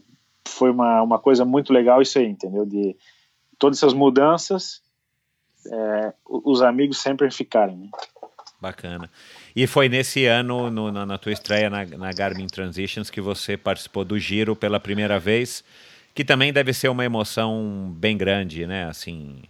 foi 0.49 0.71
uma, 0.71 1.03
uma 1.03 1.19
coisa 1.19 1.45
muito 1.45 1.73
legal 1.73 2.03
isso 2.03 2.19
aí, 2.19 2.27
entendeu? 2.27 2.67
De 2.67 2.97
todas 3.59 3.79
essas 3.79 3.93
mudanças 3.93 4.83
é, 5.73 6.13
os 6.27 6.63
amigos 6.63 6.99
sempre 6.99 7.31
ficarem. 7.31 7.77
Né? 7.77 7.89
Bacana. 8.61 9.11
E 9.55 9.67
foi 9.67 9.89
nesse 9.89 10.25
ano, 10.25 10.71
no, 10.71 10.91
na, 10.91 11.05
na, 11.05 11.19
tua 11.19 11.33
estreia 11.33 11.69
na, 11.69 11.85
na, 11.85 12.13
Garmin 12.13 12.47
Transitions, 12.47 13.11
que 13.11 13.21
você 13.21 13.57
participou 13.57 14.05
do 14.05 14.19
Giro 14.19 14.57
pela 14.57 14.81
primeira 14.81 15.19
vez, 15.19 15.63
que 16.15 16.25
também 16.25 16.53
deve 16.53 16.73
ser 16.73 16.89
uma 16.89 17.05
emoção 17.05 17.93
bem 17.97 18.17
grande, 18.17 18.67
né? 18.67 18.87
Assim, 18.87 19.43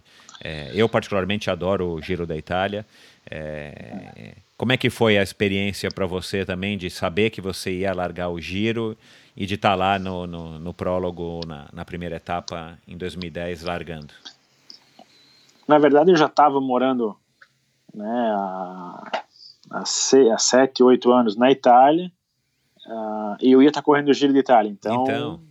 é, 0.43 0.69
eu 0.73 0.89
particularmente 0.89 1.49
adoro 1.49 1.93
o 1.93 2.01
Giro 2.01 2.25
da 2.25 2.35
Itália. 2.35 2.85
É, 3.29 4.35
como 4.57 4.73
é 4.73 4.77
que 4.77 4.89
foi 4.89 5.17
a 5.17 5.23
experiência 5.23 5.89
para 5.89 6.05
você 6.05 6.45
também 6.45 6.77
de 6.77 6.89
saber 6.89 7.29
que 7.29 7.41
você 7.41 7.71
ia 7.71 7.93
largar 7.93 8.29
o 8.29 8.39
Giro 8.39 8.97
e 9.35 9.45
de 9.45 9.55
estar 9.55 9.71
tá 9.71 9.75
lá 9.75 9.99
no, 9.99 10.27
no, 10.27 10.59
no 10.59 10.73
prólogo, 10.73 11.41
na, 11.47 11.67
na 11.71 11.85
primeira 11.85 12.17
etapa 12.17 12.77
em 12.87 12.97
2010, 12.97 13.63
largando? 13.63 14.13
Na 15.67 15.77
verdade, 15.77 16.11
eu 16.11 16.15
já 16.15 16.27
estava 16.27 16.61
morando 16.61 17.17
né, 17.93 18.33
há, 18.35 19.23
há, 19.71 19.85
se, 19.85 20.29
há 20.29 20.37
sete, 20.37 20.83
oito 20.83 21.11
anos 21.11 21.35
na 21.35 21.51
Itália 21.51 22.11
uh, 22.85 23.35
e 23.41 23.51
eu 23.51 23.61
ia 23.61 23.69
estar 23.69 23.81
tá 23.81 23.85
correndo 23.85 24.09
o 24.09 24.13
Giro 24.13 24.33
de 24.33 24.39
Itália. 24.39 24.69
Então, 24.69 25.03
então. 25.03 25.41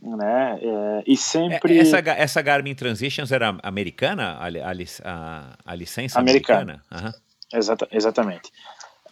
Né, 0.00 0.58
é, 0.62 1.02
e 1.06 1.16
sempre. 1.16 1.76
É, 1.76 1.80
essa, 1.80 1.98
essa 1.98 2.40
Garmin 2.40 2.74
Transitions 2.74 3.32
era 3.32 3.58
americana, 3.64 4.38
a, 4.38 4.46
a, 4.46 5.56
a 5.64 5.74
licença 5.74 6.20
americana? 6.20 6.82
americana? 6.90 7.14
Uhum. 7.14 7.58
Exata, 7.58 7.88
exatamente. 7.90 8.52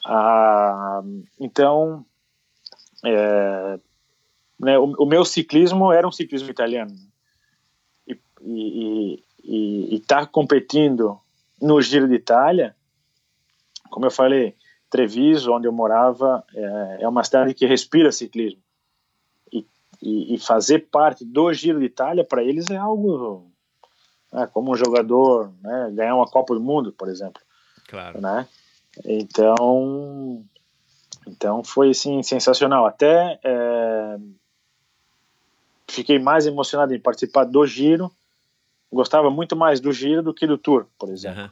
Uh, 0.07 1.25
então, 1.41 2.07
é, 3.05 3.79
né, 4.61 4.79
o, 4.79 4.95
o, 4.99 5.07
meu 5.07 5.25
ciclismo 5.25 5.93
era 5.93 6.07
um 6.07 6.13
ciclismo 6.13 6.49
italiano. 6.51 6.95
E, 8.07 8.17
e, 8.43 9.25
e 9.47 9.97
estar 9.97 10.21
tá 10.21 10.27
competindo 10.27 11.19
no 11.61 11.81
Giro 11.81 12.09
de 12.09 12.15
Itália, 12.15 12.75
como 13.91 14.07
eu 14.07 14.11
falei, 14.11 14.55
Treviso, 14.91 15.53
onde 15.53 15.67
eu 15.67 15.73
morava, 15.73 16.45
é, 16.55 16.99
é 17.01 17.09
uma 17.09 17.25
cidade 17.25 17.55
que 17.55 17.67
respira 17.67 18.13
ciclismo. 18.13 18.61
E, 19.53 19.67
e, 20.03 20.35
e, 20.35 20.39
fazer 20.39 20.89
parte 20.91 21.25
do 21.25 21.53
Giro 21.53 21.79
de 21.79 21.87
Itália, 21.87 22.25
para 22.25 22.43
eles, 22.43 22.71
é 22.71 22.77
algo 22.77 23.51
né, 24.33 24.47
como 24.53 24.73
um 24.73 24.77
jogador 24.77 25.53
né, 25.63 25.91
ganhar 25.93 26.15
uma 26.15 26.27
Copa 26.27 26.55
do 26.55 26.61
Mundo, 26.61 26.93
por 26.93 27.09
exemplo. 27.09 27.41
Claro. 27.89 28.21
Né? 28.21 28.47
Então, 29.05 30.45
então 31.27 31.65
foi 31.65 31.91
assim 31.91 32.23
sensacional. 32.23 32.87
Até 32.87 33.39
é, 33.43 34.19
fiquei 35.89 36.19
mais 36.19 36.47
emocionado 36.47 36.95
em 36.95 37.01
participar 37.01 37.45
do 37.45 37.67
Giro. 37.67 38.11
Gostava 38.93 39.31
muito 39.31 39.57
mais 39.57 39.81
do 39.81 39.93
Giro 39.93 40.23
do 40.23 40.35
que 40.35 40.47
do 40.47 40.57
Tour, 40.57 40.87
por 40.99 41.11
exemplo. 41.11 41.43
Uhum. 41.43 41.51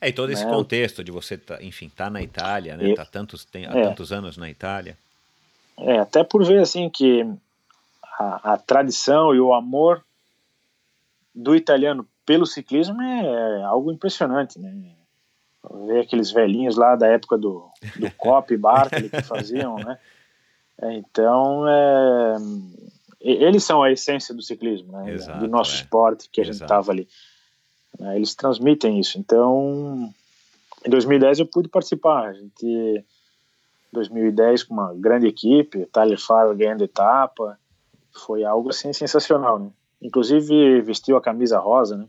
É, 0.00 0.08
e 0.08 0.12
todo 0.12 0.30
esse 0.30 0.44
né? 0.44 0.50
contexto 0.50 1.02
de 1.02 1.10
você, 1.10 1.38
tá, 1.38 1.62
enfim, 1.62 1.88
tá 1.88 2.10
na 2.10 2.22
Itália, 2.22 2.76
né? 2.76 2.90
E, 2.90 2.94
tá 2.94 3.04
tantos, 3.04 3.44
tem, 3.44 3.66
há 3.66 3.70
é, 3.70 3.82
tantos 3.82 4.12
anos 4.12 4.36
na 4.36 4.50
Itália. 4.50 4.98
É, 5.78 5.98
até 5.98 6.22
por 6.22 6.44
ver 6.44 6.60
assim 6.60 6.90
que 6.90 7.26
a, 8.18 8.52
a 8.52 8.56
tradição 8.56 9.34
e 9.34 9.40
o 9.40 9.54
amor 9.54 10.04
do 11.34 11.56
italiano 11.56 12.06
pelo 12.26 12.46
ciclismo 12.46 13.00
é 13.02 13.62
algo 13.62 13.90
impressionante, 13.90 14.58
né? 14.58 14.72
Ver 15.86 16.00
aqueles 16.00 16.30
velhinhos 16.30 16.76
lá 16.76 16.94
da 16.94 17.06
época 17.06 17.38
do, 17.38 17.68
do 17.96 18.10
Cop 18.16 18.52
e 18.52 18.56
Barkley 18.56 19.08
que 19.08 19.22
faziam, 19.22 19.76
né? 19.76 19.98
Então, 20.82 21.68
é, 21.68 22.34
eles 23.24 23.64
são 23.64 23.82
a 23.82 23.90
essência 23.90 24.34
do 24.34 24.42
ciclismo, 24.42 24.92
né? 24.92 25.12
Exato, 25.14 25.40
do 25.40 25.48
nosso 25.48 25.72
é. 25.72 25.76
esporte 25.76 26.28
que 26.30 26.40
a 26.40 26.44
gente 26.44 26.60
estava 26.60 26.92
ali. 26.92 27.08
Né? 27.98 28.16
Eles 28.16 28.34
transmitem 28.34 29.00
isso. 29.00 29.18
Então, 29.18 30.12
em 30.84 30.90
2010 30.90 31.40
eu 31.40 31.46
pude 31.46 31.68
participar. 31.68 32.28
A 32.28 32.32
gente, 32.34 33.04
2010 33.92 34.64
com 34.64 34.74
uma 34.74 34.92
grande 34.94 35.26
equipe, 35.26 35.86
Tyler 35.86 36.20
Farrell 36.20 36.54
ganhando 36.54 36.84
etapa, 36.84 37.58
foi 38.12 38.44
algo 38.44 38.68
assim 38.70 38.92
sensacional, 38.92 39.58
né? 39.58 39.70
Inclusive 40.02 40.82
vestiu 40.82 41.16
a 41.16 41.22
camisa 41.22 41.58
rosa, 41.58 41.96
né? 41.96 42.06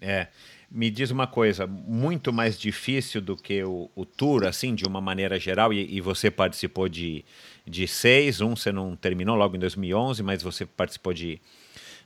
É. 0.00 0.26
Me 0.70 0.88
diz 0.88 1.10
uma 1.10 1.26
coisa, 1.26 1.66
muito 1.66 2.32
mais 2.32 2.56
difícil 2.56 3.20
do 3.20 3.36
que 3.36 3.64
o, 3.64 3.90
o 3.94 4.04
Tour, 4.04 4.46
assim, 4.46 4.72
de 4.72 4.84
uma 4.84 5.00
maneira 5.00 5.36
geral, 5.36 5.72
e, 5.72 5.96
e, 5.96 6.00
você 6.00 6.30
participou 6.30 6.88
de, 6.88 7.24
de 7.70 7.86
seis, 7.86 8.40
um 8.40 8.56
você 8.56 8.72
não 8.72 8.96
terminou 8.96 9.36
logo 9.36 9.56
em 9.56 9.58
2011, 9.58 10.22
mas 10.22 10.42
você 10.42 10.66
participou 10.66 11.12
de, 11.12 11.40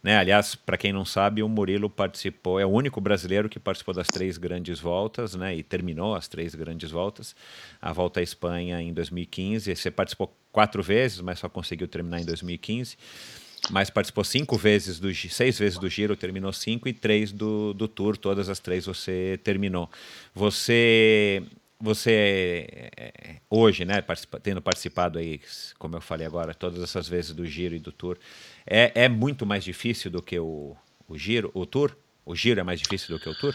né? 0.02 0.18
Aliás, 0.18 0.54
para 0.54 0.76
quem 0.76 0.92
não 0.92 1.04
sabe, 1.04 1.42
o 1.42 1.48
Murilo 1.48 1.88
participou, 1.88 2.60
é 2.60 2.66
o 2.66 2.68
único 2.68 3.00
brasileiro 3.00 3.48
que 3.48 3.58
participou 3.58 3.94
das 3.94 4.06
três 4.06 4.36
grandes 4.36 4.78
voltas, 4.78 5.34
né? 5.34 5.56
E 5.56 5.62
terminou 5.62 6.14
as 6.14 6.28
três 6.28 6.54
grandes 6.54 6.90
voltas. 6.90 7.34
A 7.80 7.92
volta 7.92 8.20
à 8.20 8.22
Espanha 8.22 8.80
em 8.82 8.92
2015, 8.92 9.74
você 9.74 9.90
participou 9.90 10.36
quatro 10.52 10.82
vezes, 10.82 11.20
mas 11.20 11.38
só 11.38 11.48
conseguiu 11.48 11.88
terminar 11.88 12.20
em 12.20 12.24
2015. 12.26 12.96
Mas 13.70 13.88
participou 13.88 14.24
cinco 14.24 14.58
vezes 14.58 15.00
do 15.00 15.12
seis 15.14 15.58
vezes 15.58 15.78
do 15.78 15.88
Giro, 15.88 16.14
terminou 16.14 16.52
cinco 16.52 16.86
e 16.86 16.92
três 16.92 17.32
do, 17.32 17.72
do 17.72 17.88
Tour, 17.88 18.16
todas 18.16 18.50
as 18.50 18.60
três 18.60 18.84
você 18.84 19.40
terminou. 19.42 19.90
Você 20.34 21.42
você 21.84 22.66
é, 22.96 23.36
hoje, 23.50 23.84
né, 23.84 24.00
participa, 24.00 24.40
tendo 24.40 24.62
participado 24.62 25.18
aí, 25.18 25.40
como 25.78 25.96
eu 25.96 26.00
falei 26.00 26.26
agora, 26.26 26.54
todas 26.54 26.82
essas 26.82 27.06
vezes 27.06 27.32
do 27.32 27.44
Giro 27.44 27.74
e 27.74 27.78
do 27.78 27.92
Tour, 27.92 28.16
é, 28.66 29.04
é 29.04 29.08
muito 29.08 29.44
mais 29.44 29.62
difícil 29.62 30.10
do 30.10 30.22
que 30.22 30.38
o, 30.38 30.74
o 31.06 31.18
Giro, 31.18 31.50
o 31.52 31.66
Tour? 31.66 31.94
O 32.24 32.34
Giro 32.34 32.58
é 32.58 32.62
mais 32.62 32.80
difícil 32.80 33.14
do 33.14 33.22
que 33.22 33.28
o 33.28 33.34
Tour? 33.34 33.54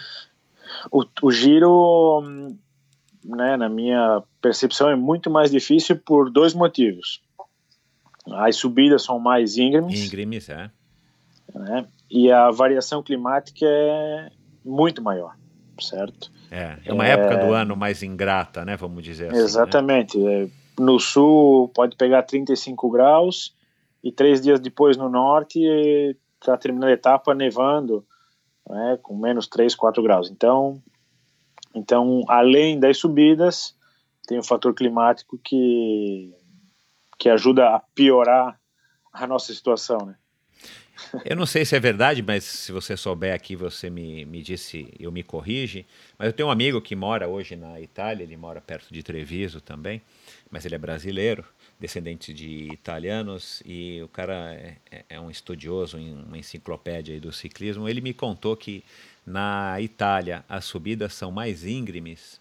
O, 0.92 1.04
o 1.24 1.32
Giro, 1.32 2.22
né, 3.26 3.58
na 3.58 3.68
minha 3.68 4.22
percepção, 4.40 4.90
é 4.90 4.96
muito 4.96 5.32
mais 5.32 5.50
difícil 5.50 5.98
por 5.98 6.30
dois 6.30 6.54
motivos. 6.54 7.22
As 8.32 8.58
subidas 8.58 9.04
são 9.04 9.18
mais 9.18 9.58
íngremes. 9.58 10.06
Íngremes, 10.06 10.50
é. 10.50 10.70
Né, 11.56 11.88
e 12.12 12.32
a 12.32 12.52
variação 12.52 13.02
climática 13.02 13.66
é 13.66 14.30
muito 14.64 15.02
maior, 15.02 15.36
certo? 15.82 16.32
É, 16.52 16.78
é 16.86 16.94
uma 16.94 17.08
é... 17.08 17.12
época 17.12 17.38
do 17.38 17.54
ano 17.54 17.76
mais 17.76 18.04
ingrata, 18.04 18.66
né? 18.66 18.76
Vamos 18.76 19.04
dizer 19.04 19.28
assim. 19.28 19.38
Né? 19.38 19.44
Exatamente. 19.44 20.18
Né? 20.18 20.50
No 20.78 21.00
sul 21.00 21.70
pode 21.70 21.96
pegar 21.96 22.24
35 22.24 22.90
graus 22.90 23.56
e 24.04 24.12
três 24.12 24.42
dias 24.42 24.60
depois 24.60 24.98
no 24.98 25.10
norte 25.10 25.60
está 26.40 26.58
terminando 26.58 26.90
a 26.90 26.94
etapa 26.94 27.34
nevando, 27.34 28.06
né? 28.68 28.98
Com 29.02 29.18
menos 29.18 29.48
3, 29.48 29.76
4 29.76 30.02
graus. 30.02 30.32
Então, 30.32 30.82
então 31.76 32.24
além 32.28 32.80
das 32.80 32.98
subidas, 32.98 33.76
tem 34.28 34.40
o 34.40 34.44
fator 34.44 34.74
climático 34.74 35.38
que 35.44 36.34
que 37.18 37.28
ajuda 37.30 37.76
a 37.76 37.80
piorar 37.94 38.58
a 39.12 39.28
nossa 39.28 39.54
situação, 39.54 39.98
né? 40.06 40.16
Eu 41.26 41.36
não 41.36 41.46
sei 41.46 41.66
se 41.66 41.76
é 41.76 41.80
verdade, 41.80 42.22
mas 42.22 42.44
se 42.44 42.72
você 42.72 42.96
souber 42.96 43.34
aqui, 43.34 43.56
você 43.56 43.90
me, 43.90 44.26
me 44.26 44.42
disse, 44.42 44.94
eu 45.00 45.12
me 45.12 45.24
corrige. 45.24 45.86
Mas 46.18 46.28
eu 46.28 46.34
tenho 46.34 46.50
um 46.50 46.52
amigo 46.52 46.82
que 46.82 46.96
mora 46.96 47.28
hoje 47.28 47.56
na 47.56 47.80
Itália, 47.80 48.24
ele 48.24 48.38
mora 48.38 48.62
perto 48.62 48.94
de 48.94 49.02
Treviso 49.04 49.62
também, 49.62 50.02
mas 50.50 50.66
ele 50.66 50.76
é 50.76 50.78
brasileiro, 50.78 51.44
descendente 51.80 52.34
de 52.34 52.70
italianos, 52.72 53.62
e 53.66 54.02
o 54.02 54.08
cara 54.08 54.54
é, 54.54 54.76
é, 54.92 55.06
é 55.10 55.20
um 55.20 55.30
estudioso, 55.30 55.98
uma 55.98 56.38
enciclopédia 56.38 57.20
do 57.20 57.32
ciclismo. 57.32 57.88
Ele 57.88 58.02
me 58.02 58.14
contou 58.14 58.56
que 58.56 58.84
na 59.26 59.80
Itália 59.80 60.44
as 60.48 60.66
subidas 60.66 61.14
são 61.14 61.32
mais 61.32 61.66
íngremes 61.66 62.40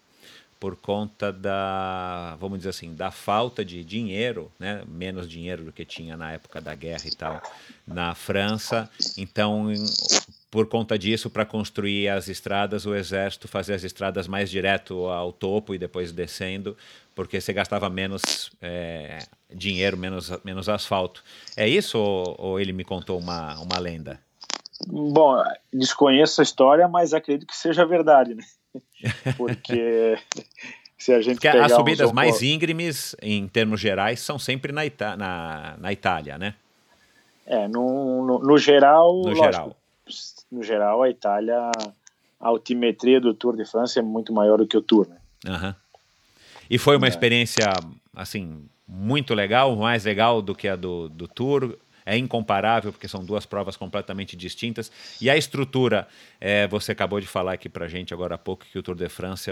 por 0.59 0.75
conta 0.75 1.31
da, 1.31 2.35
vamos 2.39 2.57
dizer 2.59 2.69
assim, 2.69 2.93
da 2.93 3.11
falta 3.11 3.63
de 3.63 3.83
dinheiro, 3.83 4.51
né? 4.59 4.83
menos 4.87 5.29
dinheiro 5.29 5.63
do 5.63 5.71
que 5.71 5.85
tinha 5.85 6.17
na 6.17 6.33
época 6.33 6.59
da 6.59 6.75
guerra 6.75 7.05
e 7.05 7.15
tal, 7.15 7.41
na 7.87 8.13
França. 8.13 8.89
Então, 9.17 9.71
por 10.51 10.67
conta 10.67 10.99
disso, 10.99 11.29
para 11.29 11.45
construir 11.45 12.09
as 12.09 12.27
estradas, 12.27 12.85
o 12.85 12.93
exército 12.93 13.47
fazia 13.47 13.73
as 13.73 13.83
estradas 13.85 14.27
mais 14.27 14.49
direto 14.49 15.05
ao 15.05 15.31
topo 15.31 15.73
e 15.73 15.77
depois 15.77 16.11
descendo, 16.11 16.75
porque 17.15 17.39
você 17.39 17.53
gastava 17.53 17.89
menos 17.89 18.51
é, 18.61 19.19
dinheiro, 19.49 19.95
menos, 19.95 20.29
menos 20.43 20.67
asfalto. 20.67 21.23
É 21.55 21.67
isso 21.69 21.97
ou, 21.97 22.35
ou 22.37 22.59
ele 22.59 22.73
me 22.73 22.83
contou 22.83 23.17
uma, 23.17 23.57
uma 23.59 23.79
lenda? 23.79 24.19
Bom, 24.87 25.41
desconheço 25.73 26.41
a 26.41 26.43
história, 26.43 26.87
mas 26.87 27.13
acredito 27.13 27.47
que 27.47 27.55
seja 27.55 27.85
verdade, 27.85 28.35
né? 28.35 28.43
Porque 29.37 30.17
se 30.97 31.13
a 31.13 31.21
gente 31.21 31.35
Porque 31.35 31.47
as 31.47 31.71
subidas 31.71 32.11
mais 32.11 32.41
íngremes, 32.41 33.15
em 33.21 33.47
termos 33.47 33.79
gerais, 33.79 34.19
são 34.19 34.37
sempre 34.37 34.71
na, 34.71 34.85
Ita 34.85 35.15
na, 35.15 35.75
na 35.77 35.93
Itália, 35.93 36.37
né? 36.37 36.55
É, 37.45 37.67
no, 37.67 38.25
no, 38.25 38.39
no 38.39 38.57
geral. 38.57 39.15
No 39.15 39.29
lógico, 39.29 39.43
geral. 39.43 39.75
No 40.51 40.63
geral, 40.63 41.03
a 41.03 41.09
Itália, 41.09 41.71
a 42.39 42.47
altimetria 42.47 43.19
do 43.19 43.33
Tour 43.33 43.55
de 43.55 43.65
França 43.65 43.99
é 43.99 44.03
muito 44.03 44.33
maior 44.33 44.57
do 44.57 44.67
que 44.67 44.77
o 44.77 44.81
Tour, 44.81 45.07
né? 45.07 45.17
Uhum. 45.47 45.73
E 46.69 46.77
foi 46.77 46.97
uma 46.97 47.07
é. 47.07 47.09
experiência, 47.09 47.65
assim, 48.15 48.65
muito 48.87 49.33
legal, 49.33 49.75
mais 49.75 50.05
legal 50.05 50.41
do 50.41 50.53
que 50.53 50.67
a 50.67 50.75
do, 50.75 51.09
do 51.09 51.27
Tour 51.27 51.77
é 52.09 52.17
incomparável, 52.17 52.91
porque 52.91 53.07
são 53.07 53.23
duas 53.23 53.45
provas 53.45 53.77
completamente 53.77 54.35
distintas. 54.35 54.91
E 55.21 55.29
a 55.29 55.37
estrutura, 55.37 56.07
é, 56.41 56.67
você 56.67 56.91
acabou 56.91 57.21
de 57.21 57.27
falar 57.27 57.53
aqui 57.53 57.69
para 57.69 57.87
gente 57.87 58.13
agora 58.15 58.33
há 58.33 58.37
pouco 58.37 58.65
que 58.65 58.79
o 58.79 58.81
Tour 58.81 58.95
de 58.95 59.07
France, 59.07 59.51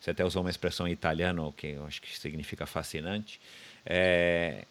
você 0.00 0.12
até 0.12 0.24
usou 0.24 0.42
uma 0.42 0.50
expressão 0.50 0.86
em 0.86 0.92
italiano, 0.92 1.52
que 1.56 1.66
eu 1.68 1.84
acho 1.84 2.00
que 2.00 2.16
significa 2.16 2.64
fascinante. 2.64 3.40
É, 3.84 4.64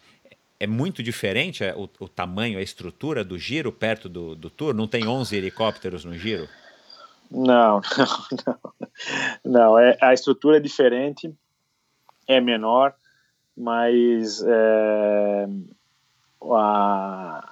é 0.58 0.66
muito 0.66 1.02
diferente 1.02 1.62
é, 1.62 1.74
o, 1.74 1.90
o, 2.00 2.08
tamanho, 2.08 2.58
a 2.58 2.62
estrutura 2.62 3.22
do 3.22 3.38
giro 3.38 3.70
perto 3.70 4.08
do, 4.08 4.34
do 4.34 4.48
Tour? 4.48 4.72
Não 4.72 4.88
tem 4.88 5.06
11 5.06 5.36
helicópteros 5.36 6.06
no 6.06 6.16
giro? 6.16 6.48
Não, 7.30 7.82
não, 7.98 8.62
não. 9.44 9.52
não 9.52 9.78
é, 9.78 9.98
a 10.00 10.14
estrutura 10.14 10.56
é 10.56 10.60
diferente, 10.60 11.30
é 12.26 12.40
menor, 12.40 12.94
mas 13.54 14.42
é, 14.42 15.46
a, 16.50 17.48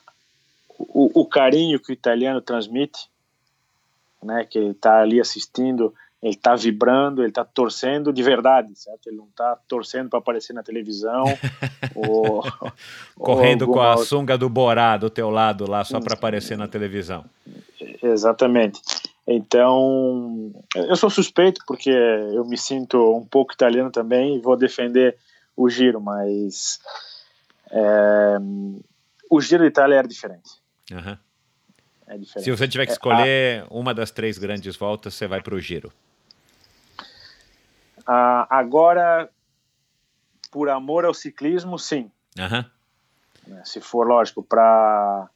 o, 0.79 1.21
o, 1.21 1.27
carinho 1.27 1.81
que 1.81 1.91
o 1.91 1.95
italiano 1.95 2.41
transmite, 2.41 3.09
né, 4.23 4.45
que 4.45 4.59
ele 4.59 4.71
está 4.71 5.01
ali 5.01 5.21
assistindo, 5.21 5.95
ele 6.23 6.35
está 6.35 6.55
vibrando, 6.55 7.23
ele 7.23 7.31
está 7.31 7.45
torcendo 7.45 8.13
de 8.13 8.23
verdade, 8.23 8.71
certo? 8.79 9.09
Ele 9.09 9.17
não 9.17 9.27
está 9.27 9.59
torcendo 9.67 10.09
para 10.09 10.21
aparecer 10.21 10.53
na 10.53 10.63
televisão 10.63 11.25
ou, 11.95 12.45
correndo 13.17 13.63
ou 13.63 13.73
com 13.73 13.81
a 13.81 13.97
sunga 13.99 14.39
do 14.39 14.49
Borá 14.49 14.97
do 14.97 15.11
teu 15.11 15.31
lado 15.31 15.69
lá 15.69 15.83
só 15.83 16.01
para 16.01 16.15
aparecer 16.15 16.57
na 16.57 16.69
televisão. 16.69 17.25
Exatamente. 18.03 18.81
Então, 19.27 20.53
eu 20.75 20.97
sou 20.97 21.11
suspeito 21.11 21.63
porque 21.67 21.91
eu 21.91 22.45
me 22.45 22.59
sinto 22.59 23.17
um 23.17 23.25
pouco 23.25 23.53
italiano 23.53 23.91
também 23.91 24.37
e 24.37 24.41
vou 24.41 24.57
defender 24.57 25.17
o 25.57 25.69
giro, 25.69 26.01
mas 26.01 26.81
é, 27.73 28.37
o 29.31 29.41
Giro 29.41 29.63
de 29.63 29.69
Itália 29.71 29.97
era 29.97 30.07
diferente. 30.07 30.51
Uhum. 30.91 31.17
É 32.07 32.19
diferente. 32.19 32.45
Se 32.45 32.51
você 32.51 32.69
tiver 32.69 32.85
que 32.85 32.93
é, 32.93 32.95
escolher 32.95 33.67
uma 33.71 33.95
das 33.95 34.11
três 34.11 34.37
grandes 34.37 34.77
voltas, 34.77 35.15
você 35.15 35.27
vai 35.27 35.41
para 35.41 35.55
o 35.55 35.61
Giro. 35.61 35.91
Uh, 38.01 38.45
agora, 38.51 39.31
por 40.51 40.69
amor 40.69 41.05
ao 41.05 41.15
ciclismo, 41.15 41.79
sim. 41.79 42.11
Uhum. 42.39 43.65
Se 43.65 43.81
for, 43.81 44.07
lógico, 44.07 44.43
para 44.43 45.29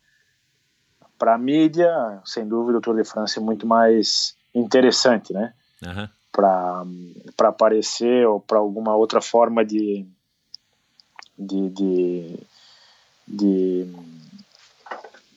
para 1.18 1.38
mídia, 1.38 2.20
sem 2.26 2.46
dúvida, 2.46 2.76
o 2.76 2.80
Tour 2.80 2.94
de 2.94 3.04
France 3.04 3.38
é 3.38 3.40
muito 3.40 3.66
mais 3.66 4.36
interessante, 4.54 5.32
né? 5.32 5.54
Uhum. 5.82 6.08
para 6.32 7.48
aparecer 7.48 8.26
ou 8.26 8.40
para 8.40 8.58
alguma 8.58 8.96
outra 8.96 9.20
forma 9.20 9.62
de 9.62 10.06
de, 11.38 11.68
de, 11.70 12.36
de 13.26 13.86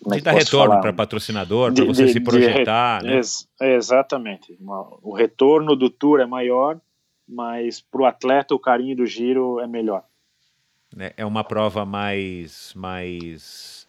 é 0.07 0.15
de 0.15 0.21
dar 0.21 0.31
retorno 0.31 0.79
para 0.81 0.93
patrocinador, 0.93 1.73
para 1.73 1.85
você 1.85 2.05
de, 2.05 2.13
se 2.13 2.19
projetar. 2.19 3.01
De, 3.01 3.07
né? 3.07 3.15
ex, 3.15 3.47
exatamente. 3.61 4.57
O 5.01 5.13
retorno 5.13 5.75
do 5.75 5.89
tour 5.89 6.19
é 6.19 6.25
maior, 6.25 6.79
mas 7.27 7.81
para 7.81 8.01
o 8.01 8.05
atleta 8.05 8.55
o 8.55 8.59
carinho 8.59 8.95
do 8.95 9.05
giro 9.05 9.59
é 9.59 9.67
melhor. 9.67 10.03
É, 10.97 11.13
é 11.17 11.25
uma 11.25 11.43
prova 11.43 11.85
mais, 11.85 12.73
mais 12.75 13.87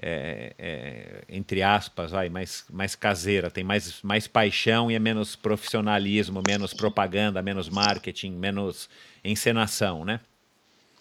é, 0.00 0.54
é, 0.58 1.24
entre 1.28 1.62
aspas, 1.62 2.12
vai, 2.12 2.28
mais, 2.28 2.64
mais 2.70 2.94
caseira, 2.94 3.50
tem 3.50 3.64
mais, 3.64 4.00
mais 4.02 4.26
paixão 4.26 4.90
e 4.90 4.94
é 4.94 4.98
menos 4.98 5.36
profissionalismo, 5.36 6.42
menos 6.46 6.72
propaganda, 6.72 7.42
menos 7.42 7.68
marketing, 7.68 8.32
menos 8.32 8.88
encenação, 9.24 10.04
né? 10.04 10.20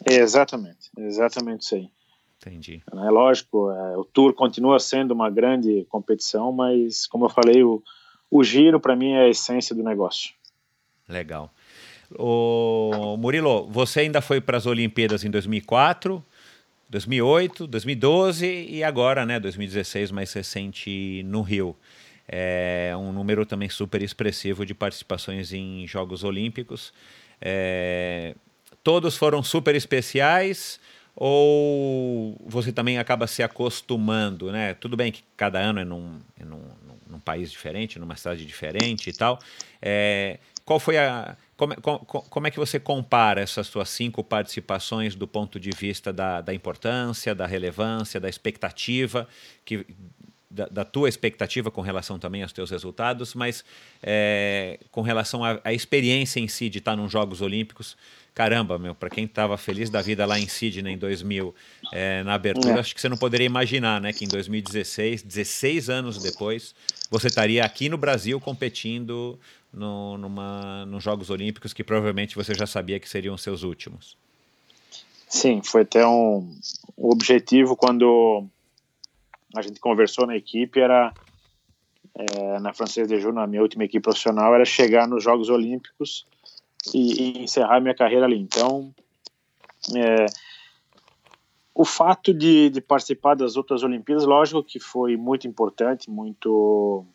Exatamente, 0.05 0.89
exatamente 0.97 1.61
isso 1.61 1.75
aí. 1.75 1.89
Entendi. 2.37 2.81
É 2.91 3.09
lógico, 3.09 3.71
é, 3.71 3.97
o 3.97 4.03
Tour 4.03 4.33
continua 4.33 4.79
sendo 4.79 5.11
uma 5.11 5.29
grande 5.29 5.85
competição, 5.89 6.51
mas, 6.51 7.05
como 7.05 7.25
eu 7.25 7.29
falei, 7.29 7.63
o, 7.63 7.83
o 8.31 8.43
giro, 8.43 8.79
para 8.79 8.95
mim, 8.95 9.11
é 9.11 9.25
a 9.25 9.29
essência 9.29 9.75
do 9.75 9.83
negócio. 9.83 10.33
Legal. 11.07 11.51
O 12.17 13.15
Murilo, 13.17 13.67
você 13.67 14.01
ainda 14.01 14.21
foi 14.21 14.41
para 14.41 14.57
as 14.57 14.65
Olimpíadas 14.65 15.23
em 15.23 15.29
2004, 15.29 16.23
2008, 16.89 17.67
2012 17.67 18.45
e 18.69 18.83
agora, 18.83 19.25
né, 19.25 19.39
2016, 19.39 20.11
mais 20.11 20.33
recente 20.33 21.23
no 21.23 21.41
Rio. 21.41 21.75
É 22.27 22.93
um 22.97 23.11
número 23.11 23.45
também 23.45 23.69
super 23.69 24.01
expressivo 24.01 24.65
de 24.65 24.73
participações 24.73 25.53
em 25.53 25.85
Jogos 25.87 26.23
Olímpicos. 26.23 26.93
É, 27.41 28.35
todos 28.83 29.17
foram 29.17 29.43
super 29.43 29.75
especiais 29.75 30.79
ou 31.15 32.37
você 32.45 32.71
também 32.71 32.97
acaba 32.97 33.27
se 33.27 33.43
acostumando, 33.43 34.51
né? 34.51 34.73
Tudo 34.73 34.95
bem 34.95 35.11
que 35.11 35.23
cada 35.35 35.59
ano 35.59 35.79
é 35.79 35.85
num, 35.85 36.19
é 36.39 36.45
num, 36.45 36.63
num 37.07 37.19
país 37.19 37.51
diferente, 37.51 37.99
numa 37.99 38.15
cidade 38.15 38.45
diferente 38.45 39.09
e 39.09 39.13
tal. 39.13 39.39
É, 39.81 40.39
qual 40.65 40.79
foi 40.79 40.97
a 40.97 41.35
como, 41.57 41.79
como, 41.79 41.99
como, 42.05 42.47
é 42.47 42.51
que 42.51 42.57
você 42.57 42.79
compara 42.79 43.39
essas 43.39 43.67
suas 43.67 43.87
cinco 43.89 44.23
participações 44.23 45.13
do 45.13 45.27
ponto 45.27 45.59
de 45.59 45.69
vista 45.69 46.11
da, 46.11 46.41
da 46.41 46.55
importância, 46.55 47.35
da 47.35 47.45
relevância, 47.45 48.19
da 48.19 48.27
expectativa, 48.27 49.27
que, 49.63 49.85
da, 50.49 50.65
da, 50.67 50.83
tua 50.83 51.07
expectativa 51.07 51.69
com 51.69 51.81
relação 51.81 52.17
também 52.17 52.41
aos 52.41 52.51
teus 52.51 52.71
resultados, 52.71 53.35
mas 53.35 53.63
é, 54.01 54.79
com 54.89 55.01
relação 55.01 55.41
à 55.43 55.71
experiência 55.71 56.39
em 56.39 56.47
si 56.47 56.67
de 56.67 56.79
estar 56.79 56.95
nos 56.95 57.11
Jogos 57.11 57.41
Olímpicos, 57.41 57.95
caramba, 58.33 58.79
meu, 58.79 58.95
para 58.95 59.09
quem 59.09 59.25
estava 59.25 59.57
feliz 59.57 59.89
da 59.89 60.01
vida 60.01 60.25
lá 60.25 60.39
em 60.39 60.47
Sydney 60.47 60.93
em 60.93 60.97
2000, 60.97 61.53
é, 61.91 62.23
na 62.23 62.33
abertura, 62.33 62.75
é. 62.75 62.79
acho 62.79 62.95
que 62.95 63.01
você 63.01 63.09
não 63.09 63.17
poderia 63.17 63.45
imaginar, 63.45 63.99
né, 63.99 64.13
que 64.13 64.25
em 64.25 64.27
2016, 64.27 65.23
16 65.23 65.89
anos 65.89 66.21
depois, 66.21 66.73
você 67.09 67.27
estaria 67.27 67.63
aqui 67.63 67.89
no 67.89 67.97
Brasil 67.97 68.39
competindo 68.39 69.39
no, 69.73 70.17
numa, 70.17 70.85
nos 70.85 71.03
Jogos 71.03 71.29
Olímpicos 71.29 71.73
que 71.73 71.83
provavelmente 71.83 72.35
você 72.35 72.53
já 72.53 72.65
sabia 72.65 72.99
que 72.99 73.09
seriam 73.09 73.37
seus 73.37 73.63
últimos. 73.63 74.17
Sim, 75.27 75.61
foi 75.63 75.83
até 75.83 76.05
um 76.05 76.57
objetivo 76.97 77.75
quando 77.75 78.45
a 79.55 79.61
gente 79.61 79.79
conversou 79.79 80.27
na 80.27 80.35
equipe 80.35 80.79
era 80.79 81.13
é, 82.15 82.59
na 82.59 82.73
Française 82.73 83.07
de 83.07 83.19
Joux, 83.19 83.33
na 83.33 83.47
minha 83.47 83.61
última 83.61 83.85
equipe 83.85 84.03
profissional, 84.03 84.53
era 84.53 84.65
chegar 84.65 85.07
nos 85.07 85.23
Jogos 85.23 85.49
Olímpicos 85.49 86.25
e, 86.93 87.39
e 87.39 87.43
encerrar 87.43 87.79
minha 87.79 87.95
carreira 87.95 88.25
ali. 88.25 88.37
Então, 88.37 88.93
é, 89.95 90.25
o 91.73 91.85
fato 91.85 92.33
de, 92.33 92.69
de, 92.69 92.81
participar 92.81 93.35
das 93.35 93.55
outras 93.55 93.83
Olimpíadas, 93.83 94.25
lógico 94.25 94.63
que 94.63 94.79
foi 94.79 95.15
muito 95.17 95.47
importante, 95.47 96.09
muito 96.09 97.05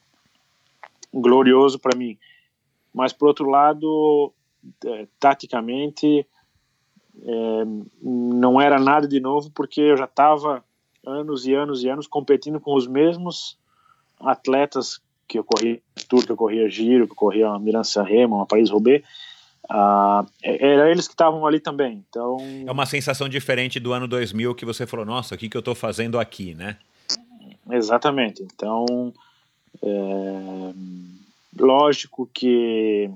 glorioso 1.13 1.79
para 1.79 1.97
mim. 1.97 2.19
Mas, 2.93 3.13
por 3.13 3.29
outro 3.29 3.49
lado, 3.49 4.33
é, 4.85 5.07
taticamente, 5.21 6.27
é, 7.23 7.65
não 8.03 8.61
era 8.61 8.79
nada 8.79 9.07
de 9.07 9.21
novo, 9.21 9.51
porque 9.51 9.81
eu 9.81 9.97
já 9.97 10.07
estava 10.07 10.65
anos 11.05 11.47
e 11.47 11.55
anos 11.55 11.85
e 11.85 11.89
anos 11.89 12.07
competindo 12.07 12.59
com 12.59 12.75
os 12.75 12.87
mesmos 12.87 13.59
atletas 14.19 15.01
que 15.29 15.39
eu 15.39 15.45
corria 15.45 15.81
Tour, 16.09 16.25
que 16.25 16.33
eu 16.33 16.37
corria 16.37 16.69
Giro, 16.69 17.07
que 17.07 17.13
eu 17.13 17.17
corria 17.17 17.59
Milan-San 17.59 18.05
uma 18.27 18.47
Paris-Roubaix, 18.47 19.05
ah, 19.69 20.25
era 20.43 20.91
eles 20.91 21.07
que 21.07 21.15
estavam 21.15 21.47
ali 21.47 21.61
também. 21.61 22.05
Então 22.09 22.39
é 22.67 22.71
uma 22.71 22.87
sensação 22.87 23.29
diferente 23.29 23.81
do 23.81 23.93
ano 23.93 24.07
2000 24.07 24.55
que 24.55 24.65
você 24.65 24.87
falou, 24.87 25.05
nossa, 25.05 25.35
o 25.35 25.39
que, 25.39 25.49
que 25.49 25.57
eu 25.57 25.61
estou 25.61 25.75
fazendo 25.75 26.19
aqui, 26.19 26.55
né? 26.55 26.77
Exatamente. 27.71 28.43
Então, 28.43 29.13
é, 29.83 30.73
lógico 31.59 32.29
que 32.33 33.11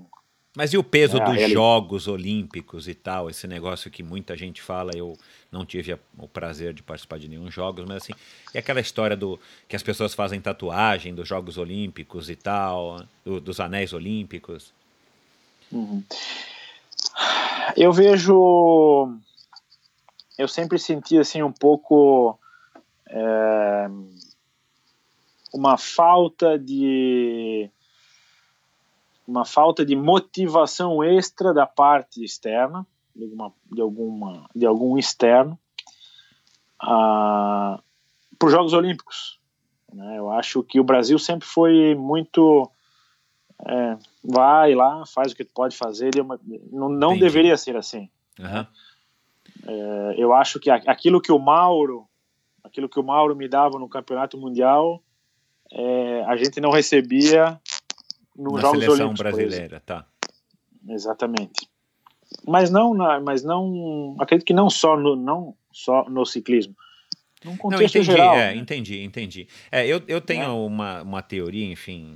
mas 0.57 0.73
e 0.73 0.79
o 0.79 0.83
peso 0.83 1.17
é, 1.17 1.25
dos 1.25 1.37
ele... 1.37 1.53
Jogos 1.53 2.09
Olímpicos 2.09 2.89
e 2.89 2.95
tal, 2.95 3.31
esse 3.31 3.47
negócio 3.47 3.91
que 3.91 4.03
muita 4.03 4.37
gente 4.37 4.61
fala, 4.61 4.91
eu 4.97 5.17
não 5.51 5.65
tive 5.65 5.97
o 6.19 6.27
prazer 6.27 6.75
de 6.75 6.83
participar 6.83 7.19
de 7.19 7.29
nenhum 7.29 7.51
jogos, 7.51 7.85
mas 7.87 8.03
assim, 8.03 8.13
e 8.53 8.59
aquela 8.59 8.81
história 8.81 9.17
do 9.17 9.39
que 9.69 9.77
as 9.77 9.83
pessoas 9.83 10.13
fazem 10.13 10.41
tatuagem 10.41 11.15
dos 11.15 11.29
Jogos 11.29 11.57
Olímpicos 11.57 12.29
e 12.29 12.35
tal, 12.35 13.05
do, 13.25 13.41
dos 13.41 13.61
anéis 13.61 13.93
olímpicos. 13.93 14.73
Uhum. 15.73 16.03
Eu 17.77 17.93
vejo. 17.93 19.17
Eu 20.39 20.49
sempre 20.49 20.79
senti 20.79 21.19
assim 21.19 21.43
um 21.43 21.53
pouco. 21.53 22.39
É, 23.07 23.89
uma 25.53 25.77
falta 25.77 26.59
de. 26.59 27.71
Uma 29.27 29.45
falta 29.45 29.85
de 29.87 29.95
motivação 29.95 31.05
extra 31.05 31.55
da 31.55 31.65
parte 31.65 32.25
externa, 32.25 32.85
de, 33.15 33.27
uma, 33.27 33.53
de, 33.71 33.81
alguma, 33.81 34.49
de 34.53 34.67
algum 34.67 34.99
externo, 34.99 35.57
uh, 36.83 37.81
para 38.37 38.47
os 38.47 38.51
Jogos 38.51 38.73
Olímpicos. 38.73 39.39
Né? 39.93 40.19
Eu 40.19 40.33
acho 40.33 40.65
que 40.65 40.81
o 40.81 40.85
Brasil 40.85 41.17
sempre 41.17 41.47
foi 41.47 41.95
muito 41.95 42.69
é, 43.67 43.97
vai 44.25 44.75
lá, 44.75 45.05
faz 45.07 45.33
o 45.33 45.37
que 45.37 45.45
tu 45.45 45.53
pode 45.55 45.77
fazer. 45.77 46.11
É 46.17 46.23
não, 46.73 46.89
não 46.89 47.19
deveria 47.19 47.57
ser 47.57 47.77
assim. 47.77 48.09
Uhum. 48.39 48.67
É, 49.67 50.15
eu 50.17 50.33
acho 50.33 50.59
que 50.59 50.71
aquilo 50.71 51.21
que 51.21 51.33
o 51.33 51.39
Mauro, 51.39 52.07
aquilo 52.65 52.89
que 52.89 52.99
o 52.99 53.03
Mauro 53.03 53.37
me 53.37 53.49
dava 53.49 53.79
no 53.79 53.89
Campeonato 53.89 54.39
Mundial, 54.39 55.03
é, 55.73 56.25
a 56.27 56.37
gente 56.37 56.61
não 56.61 56.71
recebia 56.71 57.61
nos 58.37 58.55
Na 58.55 58.61
Jogos 58.61 58.81
seleção 58.81 59.07
Olímpicos. 59.07 59.21
brasileira, 59.21 59.81
tá? 59.85 60.07
Exatamente. 60.89 61.69
Mas 62.47 62.71
não, 62.71 62.95
mas 63.23 63.43
não, 63.43 64.17
acredito 64.19 64.47
que 64.47 64.55
não 64.55 64.71
só 64.71 64.97
no, 64.97 65.17
não 65.17 65.55
só 65.73 66.09
no 66.09 66.25
ciclismo. 66.25 66.75
Num 67.45 67.57
contexto 67.57 67.95
não, 67.97 68.03
entendi, 68.03 68.05
geral. 68.05 68.35
É, 68.35 68.55
né? 68.55 68.57
entendi, 68.57 69.03
entendi. 69.03 69.49
É, 69.71 69.87
eu, 69.87 70.03
eu 70.07 70.21
tenho 70.21 70.45
é. 70.45 70.49
uma, 70.49 71.03
uma 71.03 71.23
teoria, 71.23 71.67
enfim, 71.67 72.15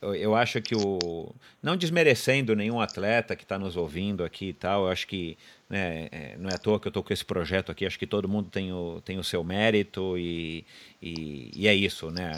eu, 0.00 0.14
eu, 0.14 0.34
acho 0.34 0.60
que 0.62 0.74
o. 0.74 1.34
Não 1.62 1.76
desmerecendo 1.76 2.54
nenhum 2.54 2.80
atleta 2.80 3.34
que 3.34 3.42
está 3.42 3.58
nos 3.58 3.76
ouvindo 3.76 4.22
aqui 4.22 4.50
e 4.50 4.52
tal, 4.52 4.84
eu 4.84 4.90
acho 4.90 5.06
que 5.06 5.36
né, 5.68 6.08
é, 6.12 6.36
não 6.38 6.48
é 6.48 6.54
à 6.54 6.58
toa 6.58 6.78
que 6.78 6.86
eu 6.86 6.90
estou 6.90 7.02
com 7.02 7.12
esse 7.12 7.24
projeto 7.24 7.70
aqui, 7.70 7.84
acho 7.84 7.98
que 7.98 8.06
todo 8.06 8.28
mundo 8.28 8.48
tem 8.50 8.72
o, 8.72 9.00
tem 9.04 9.18
o 9.18 9.24
seu 9.24 9.42
mérito 9.42 10.16
e, 10.16 10.64
e, 11.02 11.50
e 11.54 11.68
é 11.68 11.74
isso, 11.74 12.10
né? 12.10 12.32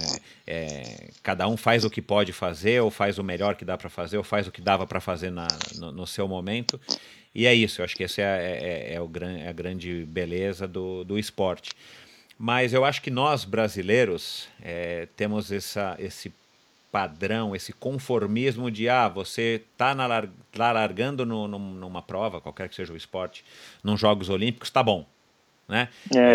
É, 0.46 1.10
cada 1.22 1.46
um 1.46 1.56
faz 1.56 1.84
o 1.84 1.90
que 1.90 2.00
pode 2.00 2.32
fazer, 2.32 2.80
ou 2.82 2.90
faz 2.90 3.18
o 3.18 3.24
melhor 3.24 3.54
que 3.54 3.64
dá 3.64 3.76
para 3.76 3.90
fazer, 3.90 4.16
ou 4.16 4.24
faz 4.24 4.46
o 4.46 4.52
que 4.52 4.60
dava 4.60 4.86
para 4.86 5.00
fazer 5.00 5.30
na, 5.30 5.48
no, 5.76 5.92
no, 5.92 6.06
seu 6.06 6.26
momento. 6.26 6.80
E 7.34 7.46
é 7.46 7.54
isso, 7.54 7.80
eu 7.80 7.84
acho 7.84 7.96
que 7.96 8.04
essa 8.04 8.20
é, 8.20 8.24
é, 8.24 8.92
é, 8.92 8.94
é, 8.94 9.00
o, 9.00 9.10
é 9.38 9.48
a 9.48 9.52
grande 9.52 10.04
beleza 10.06 10.66
do, 10.68 11.04
do 11.04 11.18
esporte. 11.18 11.70
Mas 12.38 12.72
eu 12.72 12.84
acho 12.84 13.00
que 13.00 13.10
nós, 13.10 13.44
brasileiros, 13.44 14.48
é, 14.60 15.06
temos 15.16 15.52
essa, 15.52 15.96
esse 15.98 16.32
padrão, 16.92 17.56
esse 17.56 17.72
conformismo 17.72 18.70
de 18.70 18.86
ah, 18.86 19.08
você 19.08 19.62
está 19.72 19.96
largando 20.54 21.24
no, 21.24 21.48
no, 21.48 21.58
numa 21.58 22.02
prova, 22.02 22.38
qualquer 22.38 22.68
que 22.68 22.74
seja 22.74 22.92
o 22.92 22.96
esporte, 22.96 23.42
nos 23.82 23.98
Jogos 23.98 24.28
Olímpicos, 24.28 24.68
tá 24.68 24.82
bom. 24.82 25.06
Né? 25.66 25.88
É, 26.14 26.34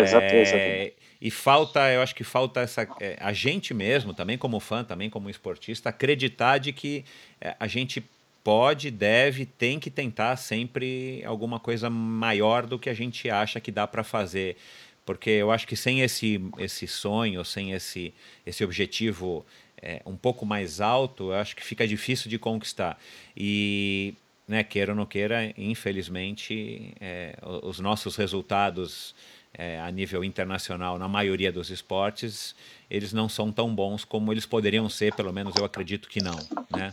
E 1.22 1.30
falta, 1.30 1.88
eu 1.92 2.02
acho 2.02 2.12
que 2.14 2.24
falta 2.24 2.60
essa, 2.60 2.88
é, 3.00 3.16
a 3.20 3.32
gente 3.32 3.72
mesmo, 3.72 4.12
também 4.12 4.36
como 4.36 4.58
fã, 4.58 4.82
também 4.82 5.08
como 5.08 5.30
esportista, 5.30 5.90
acreditar 5.90 6.58
de 6.58 6.72
que 6.72 7.04
é, 7.40 7.54
a 7.60 7.68
gente 7.68 8.04
pode, 8.42 8.90
deve, 8.90 9.46
tem 9.46 9.78
que 9.78 9.90
tentar 9.90 10.34
sempre 10.36 11.22
alguma 11.24 11.60
coisa 11.60 11.88
maior 11.88 12.66
do 12.66 12.78
que 12.78 12.90
a 12.90 12.94
gente 12.94 13.30
acha 13.30 13.60
que 13.60 13.70
dá 13.70 13.86
para 13.86 14.02
fazer 14.02 14.56
porque 15.04 15.30
eu 15.30 15.50
acho 15.50 15.66
que 15.66 15.74
sem 15.74 16.02
esse, 16.02 16.38
esse 16.58 16.86
sonho, 16.86 17.42
sem 17.42 17.72
esse, 17.72 18.12
esse 18.44 18.62
objetivo 18.62 19.46
é, 19.82 20.02
um 20.06 20.16
pouco 20.16 20.44
mais 20.46 20.80
alto, 20.80 21.30
eu 21.32 21.34
acho 21.34 21.54
que 21.56 21.64
fica 21.64 21.86
difícil 21.86 22.30
de 22.30 22.38
conquistar. 22.38 22.98
E, 23.36 24.14
né, 24.46 24.62
queira 24.64 24.92
ou 24.92 24.96
não 24.96 25.06
queira, 25.06 25.52
infelizmente, 25.56 26.94
é, 27.00 27.36
os 27.62 27.80
nossos 27.80 28.16
resultados 28.16 29.14
é, 29.54 29.80
a 29.80 29.90
nível 29.90 30.22
internacional, 30.24 30.98
na 30.98 31.08
maioria 31.08 31.50
dos 31.52 31.70
esportes, 31.70 32.54
eles 32.90 33.12
não 33.12 33.28
são 33.28 33.50
tão 33.52 33.74
bons 33.74 34.04
como 34.04 34.32
eles 34.32 34.46
poderiam 34.46 34.88
ser, 34.88 35.14
pelo 35.14 35.32
menos 35.32 35.54
eu 35.56 35.64
acredito 35.64 36.08
que 36.08 36.22
não, 36.22 36.36
né? 36.70 36.92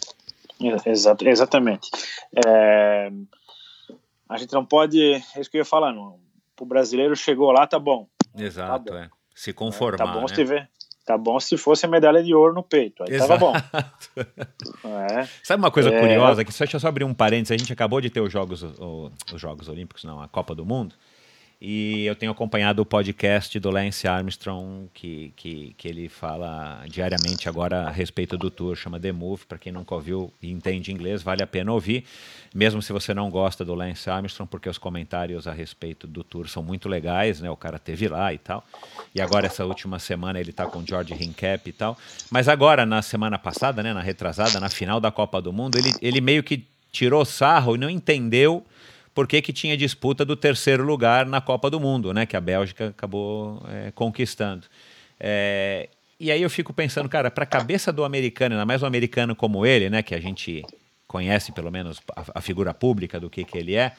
Exato, 0.86 1.28
exatamente. 1.28 1.90
É, 2.48 3.12
a 4.28 4.38
gente 4.38 4.54
não 4.54 4.66
pode, 4.66 5.02
é 5.02 5.40
isso 5.40 5.50
que 5.50 5.58
eu 5.58 5.62
ia 5.62 5.66
falando, 5.66 6.16
o 6.60 6.66
brasileiro 6.66 7.16
chegou 7.16 7.52
lá, 7.52 7.68
tá 7.68 7.78
bom. 7.78 8.08
Exato, 8.38 8.86
tá 8.86 8.92
bom. 8.92 8.98
é. 8.98 9.10
Se 9.36 9.52
conformar, 9.52 9.98
Tá 9.98 10.08
bom 10.14 10.22
né? 10.22 10.28
se 10.30 10.34
tiver, 10.36 10.70
Tá 11.06 11.18
bom 11.18 11.40
se 11.40 11.56
fosse 11.56 11.86
a 11.86 11.90
medalha 11.90 12.24
de 12.24 12.34
ouro 12.34 12.54
no 12.54 12.64
peito. 12.64 13.04
Aí 13.04 13.14
Exato. 13.14 13.40
tava 13.40 13.40
bom. 13.40 13.54
É. 14.86 15.28
Sabe 15.44 15.62
uma 15.62 15.70
coisa 15.70 15.90
é... 15.90 16.00
curiosa? 16.00 16.44
Que 16.44 16.52
deixa 16.58 16.76
eu 16.76 16.80
só 16.80 16.88
abrir 16.88 17.04
um 17.04 17.14
parênteses. 17.14 17.52
A 17.52 17.58
gente 17.58 17.72
acabou 17.72 18.00
de 18.00 18.10
ter 18.10 18.22
os 18.22 18.32
Jogos, 18.32 18.64
os 18.64 19.42
Jogos 19.42 19.68
Olímpicos, 19.68 20.04
não, 20.04 20.22
a 20.22 20.28
Copa 20.28 20.56
do 20.56 20.66
Mundo. 20.66 20.96
E 21.60 22.06
eu 22.06 22.16
tenho 22.16 22.32
acompanhado 22.32 22.82
o 22.82 22.86
podcast 22.86 23.58
do 23.60 23.72
Lance 23.72 24.08
Armstrong, 24.08 24.90
que, 24.94 25.32
que, 25.36 25.74
que 25.78 25.88
ele 25.88 26.10
fala 26.10 26.84
diariamente 26.88 27.48
agora 27.48 27.88
a 27.88 27.90
respeito 27.90 28.38
do 28.38 28.52
tour, 28.52 28.76
chama 28.76 29.00
The 29.00 29.12
Move. 29.14 29.46
Para 29.46 29.58
quem 29.58 29.72
nunca 29.72 29.96
ouviu 29.96 30.34
e 30.42 30.52
entende 30.52 30.92
inglês, 30.92 31.24
vale 31.24 31.42
a 31.42 31.48
pena 31.48 31.72
ouvir, 31.72 32.04
mesmo 32.54 32.82
se 32.82 32.92
você 32.92 33.14
não 33.14 33.30
gosta 33.30 33.64
do 33.64 33.74
Lance 33.74 34.10
Armstrong, 34.10 34.50
porque 34.50 34.68
os 34.68 34.78
comentários 34.78 35.48
a 35.48 35.54
respeito 35.54 36.06
do 36.06 36.24
tour 36.24 36.50
são 36.50 36.62
muito 36.62 36.90
legais, 36.90 37.40
né? 37.40 37.50
O 37.50 37.58
cara 37.58 37.80
teve 37.80 38.08
lá 38.10 38.34
e 38.34 38.38
tal. 38.38 38.64
E 39.14 39.22
agora, 39.22 39.48
essa 39.48 39.66
última 39.66 39.98
semana, 39.98 40.40
ele 40.40 40.50
está 40.50 40.66
com 40.66 40.80
o 40.80 40.86
George 40.86 41.14
Hincap 41.14 41.70
e 41.70 41.74
tal. 41.74 41.98
Mas 42.30 42.50
agora, 42.50 42.86
na 42.86 43.02
semana 43.02 43.40
passada, 43.40 43.82
né, 43.82 43.94
na 43.94 44.02
retrasada, 44.02 44.60
na 44.60 44.70
final 44.70 45.00
da 45.00 45.10
Copa 45.10 45.42
do 45.42 45.54
Mundo, 45.54 45.78
ele, 45.78 45.94
ele 46.02 46.20
meio 46.20 46.44
que 46.44 46.66
tirou 46.92 47.24
sarro 47.26 47.76
e 47.76 47.78
não 47.78 47.90
entendeu 47.90 48.66
por 49.16 49.26
que, 49.26 49.42
que 49.42 49.54
tinha 49.54 49.78
disputa 49.78 50.26
do 50.26 50.36
terceiro 50.36 50.84
lugar 50.84 51.26
na 51.26 51.40
Copa 51.40 51.70
do 51.70 51.80
Mundo, 51.80 52.14
né? 52.14 52.26
Que 52.26 52.36
a 52.36 52.42
Bélgica 52.42 52.90
acabou 52.90 53.64
é, 53.70 53.92
conquistando. 53.92 54.68
É, 55.18 55.88
e 56.20 56.30
aí 56.30 56.42
eu 56.42 56.50
fico 56.50 56.74
pensando, 56.74 57.08
cara, 57.08 57.32
para 57.32 57.46
a 57.46 57.48
cabeça 57.48 57.94
do 57.94 58.04
americano, 58.04 58.56
ainda 58.56 58.66
mais 58.66 58.84
um 58.84 58.86
americano 58.86 59.34
como 59.34 59.66
ele, 59.66 59.90
né? 59.90 60.04
Que 60.04 60.14
a 60.14 60.20
gente 60.20 60.64
conhece 61.08 61.54
pelo 61.54 61.72
menos 61.72 62.02
a, 62.14 62.26
a 62.36 62.42
figura 62.42 62.74
pública 62.74 63.18
do 63.18 63.30
que, 63.30 63.46
que 63.46 63.58
ele 63.58 63.76
é, 63.76 63.94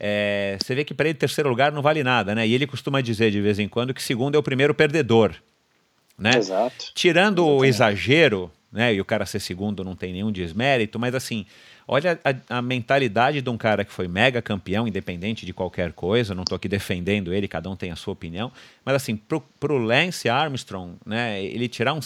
é 0.00 0.56
você 0.58 0.74
vê 0.74 0.84
que 0.84 0.94
para 0.94 1.06
ele 1.06 1.18
terceiro 1.18 1.50
lugar 1.50 1.70
não 1.70 1.82
vale 1.82 2.02
nada, 2.02 2.34
né? 2.34 2.48
E 2.48 2.54
ele 2.54 2.66
costuma 2.66 3.02
dizer 3.02 3.30
de 3.30 3.42
vez 3.42 3.58
em 3.58 3.68
quando 3.68 3.92
que 3.92 4.02
segundo 4.02 4.36
é 4.36 4.38
o 4.38 4.42
primeiro 4.42 4.74
perdedor, 4.74 5.34
né? 6.16 6.34
Exato. 6.34 6.92
Tirando 6.94 7.42
Exatamente. 7.42 7.60
o 7.60 7.64
exagero, 7.66 8.52
né? 8.72 8.94
E 8.94 9.02
o 9.02 9.04
cara 9.04 9.26
ser 9.26 9.40
segundo 9.40 9.84
não 9.84 9.94
tem 9.94 10.14
nenhum 10.14 10.32
desmérito, 10.32 10.98
mas 10.98 11.14
assim, 11.14 11.44
olha 11.92 12.18
a, 12.24 12.58
a, 12.58 12.62
mentalidade 12.62 13.42
de 13.42 13.50
um 13.50 13.56
cara 13.56 13.84
que 13.84 13.92
foi 13.92 14.08
mega 14.08 14.40
campeão, 14.40 14.88
independente 14.88 15.44
de 15.44 15.52
qualquer 15.52 15.92
coisa. 15.92 16.34
Não 16.34 16.42
estou 16.42 16.56
aqui 16.56 16.68
defendendo 16.68 17.32
ele, 17.32 17.46
cada 17.46 17.68
um 17.68 17.76
tem 17.76 17.90
a 17.90 17.96
sua 17.96 18.12
opinião. 18.12 18.50
Mas 18.84 18.94
assim, 18.96 19.14
pro, 19.14 19.40
pro 19.60 19.76
Lance 19.76 20.28
Armstrong, 20.28 20.94
né? 21.04 21.42
Ele 21.44 21.68
tirar 21.68 21.98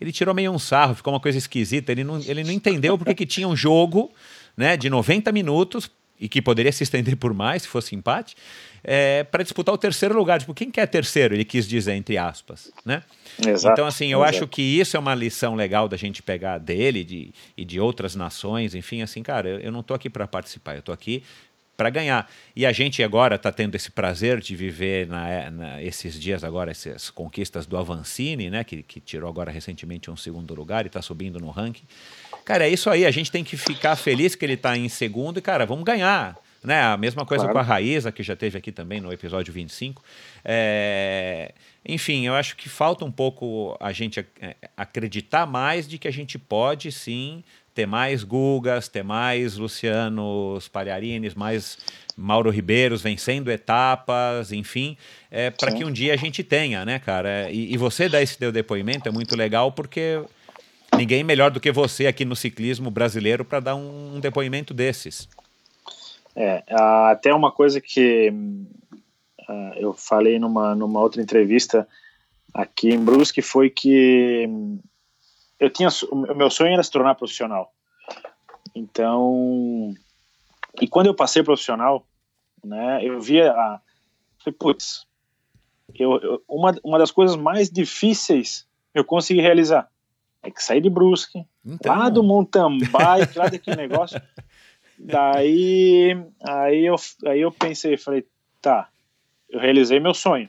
ele 0.00 0.12
tirou 0.12 0.34
meio 0.34 0.52
um 0.52 0.58
sarro, 0.58 0.94
ficou 0.94 1.12
uma 1.12 1.20
coisa 1.20 1.38
esquisita. 1.38 1.90
Ele 1.90 2.04
não, 2.04 2.20
ele 2.20 2.44
não 2.44 2.52
entendeu 2.52 2.98
porque 2.98 3.14
que 3.14 3.26
tinha 3.26 3.48
um 3.48 3.56
jogo, 3.56 4.12
né? 4.56 4.76
De 4.76 4.90
90 4.90 5.32
minutos 5.32 5.90
e 6.22 6.28
que 6.28 6.40
poderia 6.40 6.70
se 6.70 6.84
estender 6.84 7.16
por 7.16 7.34
mais 7.34 7.62
se 7.62 7.68
fosse 7.68 7.96
empate 7.96 8.36
é, 8.84 9.24
para 9.24 9.42
disputar 9.42 9.74
o 9.74 9.78
terceiro 9.78 10.16
lugar. 10.16 10.38
Tipo, 10.38 10.54
quem 10.54 10.70
quer 10.70 10.86
terceiro? 10.86 11.34
Ele 11.34 11.44
quis 11.44 11.66
dizer, 11.66 11.94
entre 11.94 12.16
aspas. 12.16 12.70
Né? 12.86 13.02
Exato, 13.44 13.72
então, 13.72 13.86
assim, 13.86 14.06
eu 14.06 14.20
exato. 14.20 14.36
acho 14.36 14.48
que 14.48 14.62
isso 14.62 14.96
é 14.96 15.00
uma 15.00 15.16
lição 15.16 15.56
legal 15.56 15.88
da 15.88 15.96
gente 15.96 16.22
pegar 16.22 16.58
dele 16.58 17.02
de, 17.02 17.34
e 17.56 17.64
de 17.64 17.80
outras 17.80 18.14
nações. 18.14 18.72
Enfim, 18.72 19.02
assim, 19.02 19.20
cara, 19.20 19.48
eu, 19.48 19.58
eu 19.58 19.72
não 19.72 19.80
estou 19.80 19.96
aqui 19.96 20.08
para 20.08 20.26
participar, 20.28 20.74
eu 20.74 20.78
estou 20.78 20.92
aqui 20.92 21.24
para 21.76 21.90
ganhar. 21.90 22.30
E 22.54 22.64
a 22.64 22.70
gente 22.70 23.02
agora 23.02 23.34
está 23.34 23.50
tendo 23.50 23.74
esse 23.74 23.90
prazer 23.90 24.40
de 24.40 24.54
viver 24.54 25.08
na, 25.08 25.50
na, 25.50 25.82
esses 25.82 26.18
dias 26.18 26.44
agora, 26.44 26.70
essas 26.70 27.10
conquistas 27.10 27.66
do 27.66 27.76
Avancini, 27.76 28.48
né, 28.48 28.62
que, 28.62 28.82
que 28.84 29.00
tirou 29.00 29.28
agora 29.28 29.50
recentemente 29.50 30.08
um 30.08 30.16
segundo 30.16 30.54
lugar 30.54 30.84
e 30.84 30.88
está 30.88 31.02
subindo 31.02 31.40
no 31.40 31.50
ranking. 31.50 31.84
Cara, 32.44 32.66
é 32.66 32.70
isso 32.70 32.90
aí, 32.90 33.06
a 33.06 33.10
gente 33.10 33.30
tem 33.30 33.44
que 33.44 33.56
ficar 33.56 33.96
feliz 33.96 34.34
que 34.34 34.44
ele 34.44 34.54
está 34.54 34.76
em 34.76 34.88
segundo 34.88 35.38
e, 35.38 35.42
cara, 35.42 35.64
vamos 35.64 35.84
ganhar. 35.84 36.36
Né? 36.62 36.80
A 36.80 36.96
mesma 36.96 37.26
coisa 37.26 37.44
claro. 37.44 37.54
com 37.54 37.58
a 37.58 37.62
Raíza, 37.62 38.12
que 38.12 38.22
já 38.22 38.36
teve 38.36 38.56
aqui 38.56 38.70
também 38.70 39.00
no 39.00 39.12
episódio 39.12 39.52
25. 39.52 40.02
É... 40.44 41.52
Enfim, 41.84 42.24
eu 42.24 42.34
acho 42.34 42.56
que 42.56 42.68
falta 42.68 43.04
um 43.04 43.10
pouco 43.10 43.76
a 43.80 43.90
gente 43.90 44.24
acreditar 44.76 45.44
mais 45.44 45.88
de 45.88 45.98
que 45.98 46.06
a 46.06 46.12
gente 46.12 46.38
pode 46.38 46.92
sim 46.92 47.42
ter 47.74 47.86
mais 47.86 48.22
Gugas, 48.22 48.86
ter 48.86 49.02
mais 49.02 49.56
Lucianos 49.56 50.68
Palharines, 50.68 51.34
mais 51.34 51.78
Mauro 52.16 52.50
Ribeiros 52.50 53.02
vencendo 53.02 53.50
etapas, 53.50 54.52
enfim, 54.52 54.96
é, 55.30 55.50
para 55.50 55.72
que 55.72 55.84
um 55.84 55.90
dia 55.90 56.12
a 56.12 56.16
gente 56.16 56.44
tenha, 56.44 56.84
né, 56.84 56.98
cara? 56.98 57.50
E, 57.50 57.72
e 57.72 57.76
você 57.76 58.08
dar 58.08 58.22
esse 58.22 58.36
teu 58.36 58.52
depoimento 58.52 59.08
é 59.08 59.12
muito 59.12 59.34
legal 59.34 59.72
porque 59.72 60.22
ninguém 60.96 61.24
melhor 61.24 61.50
do 61.50 61.60
que 61.60 61.72
você 61.72 62.06
aqui 62.06 62.24
no 62.24 62.36
ciclismo 62.36 62.90
brasileiro 62.90 63.44
para 63.44 63.60
dar 63.60 63.74
um, 63.74 64.20
depoimento 64.20 64.72
desses. 64.72 65.28
É, 66.34 66.62
até 66.68 67.34
uma 67.34 67.52
coisa 67.52 67.80
que 67.80 68.30
uh, 68.30 69.74
eu 69.76 69.92
falei 69.92 70.38
numa, 70.38 70.74
numa 70.74 71.00
outra 71.00 71.20
entrevista 71.20 71.86
aqui 72.54 72.90
em 72.90 73.04
Brusque 73.04 73.42
foi 73.42 73.68
que 73.70 74.48
eu 75.58 75.70
tinha 75.70 75.88
o 76.10 76.34
meu 76.34 76.50
sonho 76.50 76.72
era 76.72 76.82
se 76.82 76.90
tornar 76.90 77.14
profissional. 77.14 77.72
Então, 78.74 79.94
e 80.80 80.88
quando 80.88 81.06
eu 81.06 81.14
passei 81.14 81.42
profissional, 81.42 82.06
né, 82.64 83.04
eu 83.04 83.20
via 83.20 83.52
a 83.52 83.80
putz, 84.58 85.06
eu, 85.94 86.18
eu, 86.20 86.42
uma, 86.48 86.74
uma 86.82 86.98
das 86.98 87.10
coisas 87.10 87.36
mais 87.36 87.70
difíceis 87.70 88.66
eu 88.94 89.04
consegui 89.04 89.40
realizar 89.40 89.91
é 90.42 90.50
que 90.50 90.62
sair 90.62 90.80
de 90.80 90.90
Brusque, 90.90 91.44
então... 91.64 91.96
lá 91.96 92.08
do 92.08 92.22
mountain 92.22 92.78
bike, 92.78 93.38
lá 93.38 93.48
daquele 93.48 93.76
negócio, 93.76 94.20
Daí, 95.04 96.16
aí 96.40 96.86
eu, 96.86 96.94
aí 97.26 97.40
eu 97.40 97.50
pensei, 97.50 97.96
falei, 97.96 98.24
tá, 98.60 98.88
eu 99.50 99.58
realizei 99.58 99.98
meu 99.98 100.14
sonho, 100.14 100.48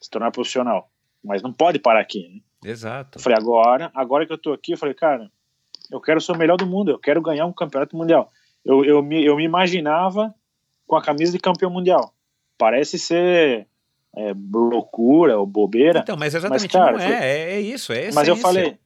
se 0.00 0.08
tornar 0.08 0.30
profissional, 0.30 0.88
mas 1.22 1.42
não 1.42 1.52
pode 1.52 1.80
parar 1.80 2.00
aqui, 2.00 2.28
né? 2.28 2.70
Exato. 2.70 3.18
Eu 3.18 3.22
falei, 3.22 3.36
agora, 3.36 3.90
agora 3.92 4.26
que 4.26 4.32
eu 4.32 4.38
tô 4.38 4.52
aqui, 4.52 4.72
eu 4.72 4.78
falei, 4.78 4.94
cara, 4.94 5.28
eu 5.90 6.00
quero 6.00 6.20
ser 6.20 6.32
o 6.32 6.38
melhor 6.38 6.56
do 6.56 6.66
mundo, 6.66 6.92
eu 6.92 6.98
quero 6.98 7.20
ganhar 7.20 7.46
um 7.46 7.52
campeonato 7.52 7.96
mundial. 7.96 8.30
Eu, 8.64 8.84
eu, 8.84 9.02
me, 9.02 9.24
eu 9.24 9.36
me 9.36 9.44
imaginava 9.44 10.32
com 10.86 10.96
a 10.96 11.02
camisa 11.02 11.32
de 11.32 11.38
campeão 11.38 11.70
mundial. 11.70 12.14
Parece 12.56 12.98
ser 12.98 13.66
é, 14.16 14.32
loucura 14.52 15.36
ou 15.36 15.46
bobeira. 15.46 15.98
Então, 15.98 16.16
mas 16.16 16.34
exatamente 16.34 16.62
mas, 16.62 16.72
cara, 16.72 16.92
não 16.92 17.00
é, 17.00 17.12
é, 17.12 17.54
é 17.54 17.60
isso, 17.60 17.92
é 17.92 18.10
Mas 18.12 18.28
eu 18.28 18.36
falei, 18.36 18.78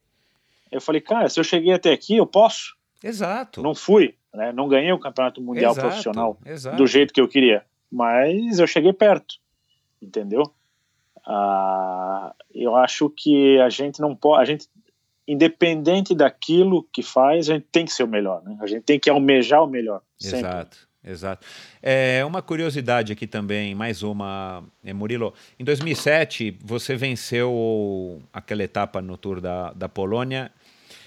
eu 0.71 0.81
falei, 0.81 1.01
cara, 1.01 1.29
se 1.29 1.39
eu 1.39 1.43
cheguei 1.43 1.73
até 1.73 1.91
aqui, 1.91 2.17
eu 2.17 2.27
posso. 2.27 2.75
Exato. 3.03 3.61
Não 3.61 3.73
fui, 3.73 4.15
né? 4.33 4.51
Não 4.51 4.67
ganhei 4.67 4.91
o 4.91 4.99
campeonato 4.99 5.41
mundial 5.41 5.71
exato, 5.71 5.87
profissional 5.87 6.37
exato. 6.45 6.77
do 6.77 6.85
jeito 6.85 7.13
que 7.13 7.21
eu 7.21 7.27
queria, 7.27 7.63
mas 7.91 8.59
eu 8.59 8.67
cheguei 8.67 8.93
perto, 8.93 9.35
entendeu? 10.01 10.43
Ah, 11.25 12.33
eu 12.53 12.75
acho 12.75 13.09
que 13.09 13.59
a 13.59 13.69
gente 13.69 13.99
não 13.99 14.15
pode, 14.15 14.41
a 14.41 14.45
gente 14.45 14.67
independente 15.27 16.15
daquilo 16.15 16.87
que 16.91 17.03
faz, 17.03 17.49
a 17.49 17.53
gente 17.53 17.67
tem 17.71 17.85
que 17.85 17.93
ser 17.93 18.03
o 18.03 18.07
melhor, 18.07 18.43
né? 18.43 18.57
A 18.61 18.65
gente 18.65 18.83
tem 18.83 18.99
que 18.99 19.09
almejar 19.09 19.63
o 19.63 19.67
melhor. 19.67 20.01
Sempre. 20.17 20.67
Exato. 21.03 21.47
É, 21.81 22.23
uma 22.25 22.41
curiosidade 22.41 23.13
aqui 23.13 23.25
também, 23.25 23.73
mais 23.73 24.03
uma, 24.03 24.63
é, 24.83 24.93
Murilo. 24.93 25.33
Em 25.57 25.63
2007, 25.63 26.57
você 26.61 26.95
venceu 26.95 28.21
aquela 28.33 28.63
etapa 28.63 29.01
no 29.01 29.17
Tour 29.17 29.39
da, 29.39 29.71
da 29.71 29.87
Polônia 29.87 30.51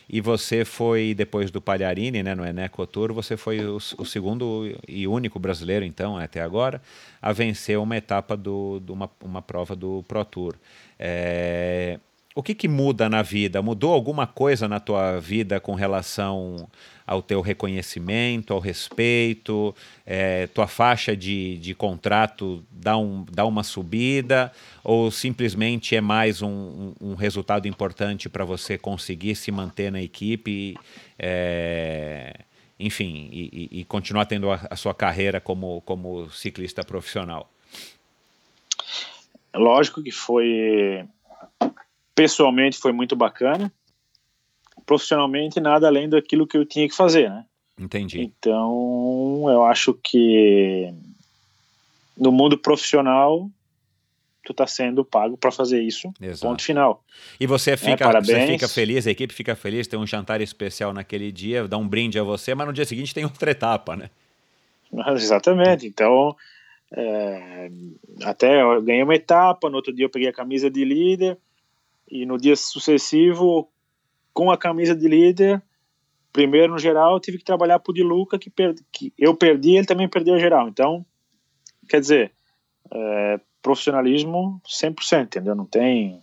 e 0.08 0.20
você 0.20 0.64
foi, 0.64 1.14
depois 1.14 1.50
do 1.50 1.60
Palharini, 1.60 2.22
né, 2.22 2.34
no 2.34 2.44
Eneco 2.44 2.86
Tour, 2.86 3.12
você 3.12 3.36
foi 3.36 3.64
o, 3.64 3.76
o, 3.76 4.04
segundo 4.04 4.78
e 4.88 5.06
único 5.06 5.38
brasileiro, 5.38 5.84
então, 5.84 6.16
até 6.16 6.40
agora, 6.40 6.82
a 7.20 7.32
vencer 7.32 7.78
uma 7.78 7.96
etapa 7.96 8.36
do, 8.36 8.80
de 8.80 8.92
uma, 8.92 9.10
uma 9.22 9.42
prova 9.42 9.76
do 9.76 10.02
Pro 10.08 10.24
Tour. 10.24 10.56
É, 10.98 11.98
o 12.34 12.42
que, 12.42 12.54
que 12.54 12.66
muda 12.68 13.08
na 13.08 13.22
vida? 13.22 13.60
Mudou 13.60 13.92
alguma 13.92 14.26
coisa 14.26 14.66
na 14.66 14.80
tua 14.80 15.20
vida 15.20 15.60
com 15.60 15.74
relação 15.74 16.68
ao 17.06 17.20
teu 17.20 17.40
reconhecimento, 17.40 18.54
ao 18.54 18.60
respeito, 18.60 19.74
é, 20.06 20.46
tua 20.46 20.66
faixa 20.66 21.14
de, 21.14 21.58
de 21.58 21.74
contrato 21.74 22.64
dá, 22.70 22.96
um, 22.96 23.26
dá 23.30 23.44
uma 23.44 23.62
subida, 23.62 24.50
ou 24.82 25.10
simplesmente 25.10 25.94
é 25.94 26.00
mais 26.00 26.40
um, 26.40 26.94
um 27.00 27.14
resultado 27.14 27.68
importante 27.68 28.28
para 28.28 28.44
você 28.44 28.78
conseguir 28.78 29.34
se 29.34 29.50
manter 29.50 29.92
na 29.92 30.00
equipe, 30.00 30.76
é, 31.18 32.34
enfim, 32.80 33.28
e, 33.30 33.68
e, 33.80 33.84
continuar 33.84 34.24
tendo 34.24 34.50
a, 34.50 34.66
a 34.70 34.76
sua 34.76 34.94
carreira 34.94 35.40
como, 35.40 35.82
como 35.82 36.30
ciclista 36.30 36.82
profissional? 36.82 37.50
Lógico 39.54 40.02
que 40.02 40.10
foi 40.10 41.04
pessoalmente 42.14 42.78
foi 42.78 42.92
muito 42.92 43.16
bacana, 43.16 43.72
profissionalmente 44.86 45.60
nada 45.60 45.86
além 45.86 46.08
daquilo 46.08 46.46
que 46.46 46.56
eu 46.56 46.64
tinha 46.64 46.88
que 46.88 46.94
fazer, 46.94 47.30
né? 47.30 47.44
Entendi. 47.78 48.20
Então, 48.20 49.44
eu 49.48 49.64
acho 49.64 49.94
que 49.94 50.92
no 52.16 52.30
mundo 52.30 52.56
profissional 52.58 53.50
tu 54.44 54.52
tá 54.52 54.66
sendo 54.66 55.04
pago 55.04 55.36
para 55.36 55.52
fazer 55.52 55.80
isso. 55.80 56.12
Exato. 56.20 56.48
Ponto 56.48 56.62
final. 56.62 57.04
E 57.38 57.46
você 57.46 57.76
fica, 57.76 58.04
é, 58.04 58.20
você 58.20 58.46
fica 58.46 58.68
feliz, 58.68 59.06
a 59.06 59.10
equipe 59.10 59.32
fica 59.32 59.54
feliz, 59.54 59.86
tem 59.86 59.98
um 59.98 60.06
jantar 60.06 60.40
especial 60.40 60.92
naquele 60.92 61.30
dia, 61.30 61.66
dá 61.68 61.78
um 61.78 61.86
brinde 61.86 62.18
a 62.18 62.22
você, 62.24 62.54
mas 62.54 62.66
no 62.66 62.72
dia 62.72 62.84
seguinte 62.84 63.14
tem 63.14 63.24
outra 63.24 63.52
etapa, 63.52 63.96
né? 63.96 64.10
Exatamente. 65.14 65.86
Então, 65.86 66.36
é, 66.92 67.70
até 68.24 68.62
eu 68.62 68.82
ganhei 68.82 69.02
uma 69.02 69.14
etapa, 69.14 69.70
no 69.70 69.76
outro 69.76 69.94
dia 69.94 70.06
eu 70.06 70.10
peguei 70.10 70.28
a 70.28 70.32
camisa 70.32 70.68
de 70.68 70.84
líder 70.84 71.38
e 72.12 72.26
no 72.26 72.36
dia 72.36 72.54
sucessivo, 72.54 73.66
com 74.34 74.50
a 74.50 74.58
camisa 74.58 74.94
de 74.94 75.08
líder, 75.08 75.62
primeiro 76.30 76.74
no 76.74 76.78
geral, 76.78 77.14
eu 77.14 77.20
tive 77.20 77.38
que 77.38 77.44
trabalhar 77.44 77.78
pro 77.78 77.94
de 77.94 78.02
Luca, 78.02 78.38
que, 78.38 78.52
que 78.92 79.14
eu 79.18 79.34
perdi, 79.34 79.76
ele 79.76 79.86
também 79.86 80.06
perdeu 80.06 80.34
a 80.34 80.38
geral. 80.38 80.68
Então, 80.68 81.06
quer 81.88 82.00
dizer, 82.00 82.32
é, 82.92 83.40
profissionalismo 83.62 84.60
100%, 84.66 85.22
entendeu? 85.22 85.54
Não 85.54 85.64
tem 85.64 86.20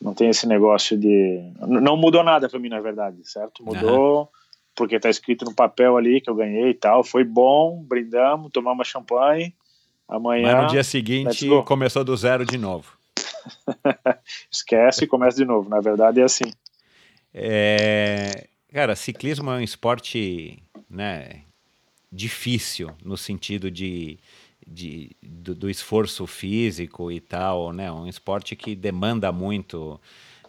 não 0.00 0.12
tem 0.12 0.28
esse 0.28 0.46
negócio 0.46 0.98
de 0.98 1.52
não 1.60 1.96
mudou 1.96 2.22
nada 2.22 2.48
para 2.48 2.58
mim 2.58 2.68
na 2.70 2.80
verdade, 2.80 3.18
certo? 3.24 3.62
Mudou 3.62 4.22
uhum. 4.22 4.28
porque 4.74 4.98
tá 4.98 5.10
escrito 5.10 5.44
no 5.44 5.54
papel 5.54 5.98
ali 5.98 6.20
que 6.20 6.30
eu 6.30 6.34
ganhei 6.34 6.70
e 6.70 6.74
tal, 6.74 7.04
foi 7.04 7.24
bom, 7.24 7.82
brindamos, 7.86 8.50
tomamos 8.50 8.88
champanhe. 8.88 9.54
Amanhã 10.08 10.56
Mas 10.56 10.64
no 10.64 10.70
dia 10.70 10.84
seguinte 10.84 11.48
começou 11.64 12.04
do 12.04 12.16
zero 12.16 12.44
de 12.44 12.56
novo. 12.56 13.03
Esquece 14.50 15.04
e 15.04 15.06
começa 15.06 15.36
de 15.36 15.44
novo. 15.44 15.68
Na 15.68 15.80
verdade 15.80 16.20
é 16.20 16.24
assim. 16.24 16.52
É... 17.32 18.48
Cara, 18.72 18.96
ciclismo 18.96 19.50
é 19.50 19.56
um 19.56 19.60
esporte, 19.60 20.62
né, 20.90 21.42
difícil 22.10 22.90
no 23.04 23.16
sentido 23.16 23.70
de 23.70 24.18
de, 24.66 25.10
do, 25.22 25.54
do, 25.54 25.70
esforço 25.70 26.26
físico 26.26 27.12
e 27.12 27.20
tal, 27.20 27.72
né? 27.72 27.90
Um 27.92 28.06
esporte 28.06 28.56
que 28.56 28.74
demanda 28.74 29.30
muito 29.30 30.00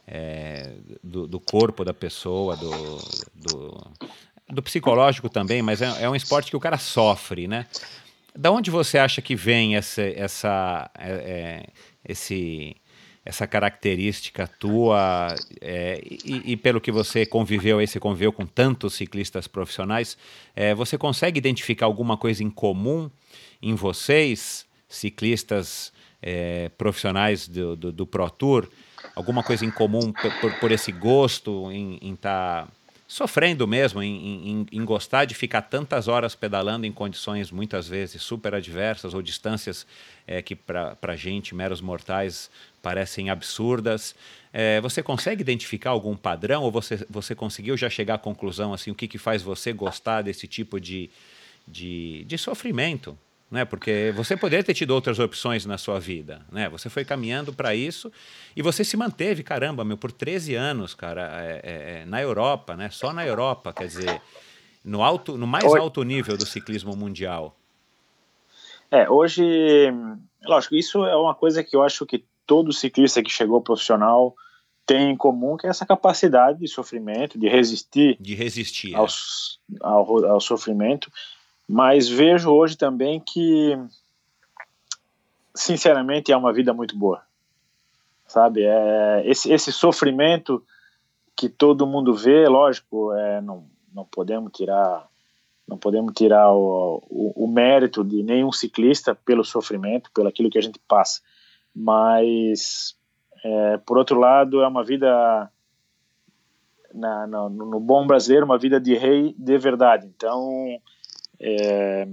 é, 0.07 0.73
do, 1.03 1.27
do, 1.27 1.39
corpo 1.39 1.83
da 1.83 1.93
pessoa, 1.93 2.55
do, 2.55 2.71
do, 3.33 3.91
do 4.49 4.63
psicológico 4.63 5.29
também, 5.29 5.61
mas 5.61 5.81
é, 5.81 6.03
é, 6.03 6.09
um 6.09 6.15
esporte 6.15 6.49
que 6.49 6.57
o 6.57 6.59
cara 6.59 6.77
sofre, 6.77 7.47
né? 7.47 7.65
Da 8.35 8.51
onde 8.51 8.69
você 8.69 8.97
acha 8.97 9.21
que 9.21 9.35
vem 9.35 9.75
essa, 9.75 10.01
essa, 10.01 10.89
é, 10.97 11.11
é 11.11 11.65
esse, 12.07 12.75
essa 13.25 13.47
característica 13.47 14.47
tua 14.47 15.33
é, 15.59 15.99
e, 16.05 16.53
e, 16.53 16.55
pelo 16.55 16.79
que 16.79 16.91
você 16.91 17.25
conviveu 17.25 17.79
aí, 17.79 17.87
você 17.87 17.99
conviveu 17.99 18.31
com 18.31 18.45
tantos 18.45 18.93
ciclistas 18.93 19.47
profissionais, 19.47 20.15
é, 20.55 20.75
você 20.75 20.95
consegue 20.95 21.39
identificar 21.39 21.87
alguma 21.87 22.15
coisa 22.17 22.43
em 22.43 22.51
comum 22.51 23.09
em 23.59 23.73
vocês, 23.73 24.67
ciclistas 24.87 25.91
é, 26.21 26.69
profissionais 26.77 27.47
do, 27.47 27.75
do, 27.75 27.91
do, 27.91 28.05
Pro 28.05 28.29
Tour, 28.29 28.69
alguma 29.15 29.41
coisa 29.41 29.65
em 29.65 29.71
comum 29.71 30.13
por, 30.39 30.59
por 30.59 30.71
esse 30.71 30.91
gosto 30.91 31.71
em 31.71 32.13
estar 32.13 32.69
sofrendo 33.07 33.67
mesmo, 33.67 34.01
em, 34.01 34.49
em, 34.49 34.65
em, 34.71 34.85
gostar 34.85 35.25
de 35.25 35.35
ficar 35.35 35.61
tantas 35.61 36.07
horas 36.07 36.33
pedalando 36.33 36.85
em 36.85 36.91
condições 36.91 37.51
muitas 37.51 37.87
vezes 37.87 38.21
super 38.21 38.55
adversas 38.55 39.13
ou 39.13 39.21
distâncias 39.21 39.85
é, 40.25 40.41
que 40.41 40.55
para 40.55 41.15
gente, 41.15 41.53
meros 41.53 41.81
mortais, 41.81 42.49
parecem 42.81 43.29
absurdas. 43.29 44.15
É, 44.51 44.81
você 44.81 45.03
consegue 45.03 45.41
identificar 45.41 45.91
algum 45.91 46.15
padrão 46.15 46.63
ou 46.63 46.71
você, 46.71 47.05
você 47.09 47.35
conseguiu 47.35 47.77
já 47.77 47.89
chegar 47.89 48.15
à 48.15 48.17
conclusão 48.17 48.73
assim 48.73 48.89
o 48.89 48.95
que, 48.95 49.07
que 49.07 49.17
faz 49.17 49.43
você 49.43 49.71
gostar 49.71 50.23
desse 50.23 50.47
tipo 50.47 50.79
de, 50.79 51.09
de, 51.67 52.23
de 52.25 52.37
sofrimento? 52.37 53.17
Né? 53.49 53.65
Porque 53.65 54.11
você 54.15 54.35
poderia 54.35 54.63
ter 54.63 54.73
tido 54.73 54.91
outras 54.91 55.19
opções 55.19 55.65
na 55.65 55.77
sua 55.77 55.99
vida, 55.99 56.41
né? 56.51 56.67
Você 56.69 56.89
foi 56.89 57.05
caminhando 57.05 57.53
para 57.53 57.75
isso 57.75 58.11
e 58.55 58.61
você 58.61 58.83
se 58.83 58.97
manteve, 58.97 59.43
caramba, 59.43 59.83
meu, 59.83 59.97
por 59.97 60.11
13 60.11 60.55
anos, 60.55 60.93
cara, 60.93 61.29
é, 61.41 61.61
é, 61.63 62.01
é, 62.01 62.05
na 62.05 62.21
Europa, 62.21 62.75
né? 62.75 62.89
Só 62.89 63.13
na 63.13 63.25
Europa, 63.25 63.73
quer 63.73 63.87
dizer, 63.87 64.21
no 64.83 65.03
alto, 65.03 65.37
no 65.37 65.47
mais 65.47 65.65
alto 65.65 66.03
nível 66.03 66.37
do 66.37 66.45
ciclismo 66.45 66.95
mundial. 66.95 67.55
É, 68.91 69.09
hoje, 69.09 69.43
lógico, 70.43 70.75
isso 70.75 71.03
é 71.05 71.15
uma 71.15 71.35
coisa 71.35 71.63
que 71.63 71.75
eu 71.75 71.83
acho 71.83 72.05
que 72.05 72.23
todo 72.45 72.71
ciclista 72.71 73.21
que 73.21 73.31
chegou 73.31 73.61
profissional 73.61 74.35
tem 74.85 75.09
em 75.09 75.17
comum, 75.17 75.57
que 75.57 75.65
é 75.65 75.69
essa 75.69 75.85
capacidade 75.85 76.59
de 76.59 76.67
sofrimento, 76.67 77.39
de 77.39 77.49
resistir, 77.49 78.15
de 78.19 78.35
resistir 78.35 78.93
ao, 78.95 79.05
é. 79.05 79.09
ao, 79.81 80.25
ao 80.25 80.39
sofrimento 80.39 81.11
mas 81.67 82.07
vejo 82.07 82.51
hoje 82.51 82.77
também 82.77 83.19
que, 83.19 83.77
sinceramente, 85.53 86.31
é 86.31 86.37
uma 86.37 86.53
vida 86.53 86.73
muito 86.73 86.97
boa. 86.97 87.21
Sabe? 88.27 88.63
É, 88.63 89.23
esse, 89.25 89.51
esse 89.51 89.71
sofrimento 89.71 90.63
que 91.35 91.49
todo 91.49 91.87
mundo 91.87 92.13
vê, 92.13 92.47
lógico, 92.47 93.13
é, 93.13 93.41
não, 93.41 93.67
não 93.93 94.05
podemos 94.05 94.51
tirar 94.51 95.07
não 95.67 95.77
podemos 95.77 96.13
tirar 96.13 96.51
o, 96.51 97.01
o, 97.09 97.45
o, 97.45 97.47
mérito 97.47 98.03
de 98.03 98.21
nenhum 98.21 98.51
ciclista 98.51 99.15
pelo 99.15 99.43
sofrimento, 99.43 100.11
pelo 100.13 100.27
aquilo 100.27 100.49
que 100.49 100.59
a 100.59 100.61
gente 100.61 100.79
passa. 100.87 101.21
Mas, 101.73 102.95
é, 103.43 103.77
por 103.77 103.97
outro 103.97 104.19
lado, 104.19 104.61
é 104.61 104.67
uma 104.67 104.83
vida, 104.83 105.51
na, 106.93 107.25
no, 107.25 107.49
no, 107.49 107.79
bom 107.79 108.05
brasileiro, 108.05 108.45
uma 108.45 108.59
vida 108.59 108.79
de 108.79 108.93
rei 108.93 109.33
de 109.37 109.57
verdade. 109.57 110.05
Então, 110.05 110.79
é, 111.39 112.07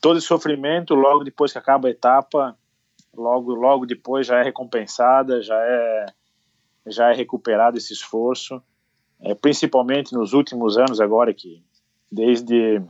todo 0.00 0.18
esse 0.18 0.26
sofrimento, 0.26 0.94
logo 0.94 1.24
depois 1.24 1.52
que 1.52 1.58
acaba 1.58 1.88
a 1.88 1.90
etapa, 1.90 2.56
logo, 3.14 3.54
logo 3.54 3.86
depois 3.86 4.26
já 4.26 4.38
é 4.38 4.42
recompensada, 4.42 5.42
já 5.42 5.58
é, 5.58 6.06
já 6.86 7.10
é 7.10 7.14
recuperado 7.14 7.78
esse 7.78 7.92
esforço, 7.92 8.62
é, 9.20 9.34
principalmente 9.34 10.14
nos 10.14 10.32
últimos 10.32 10.78
anos 10.78 11.00
agora 11.00 11.34
que 11.34 11.62
desde 12.10 12.82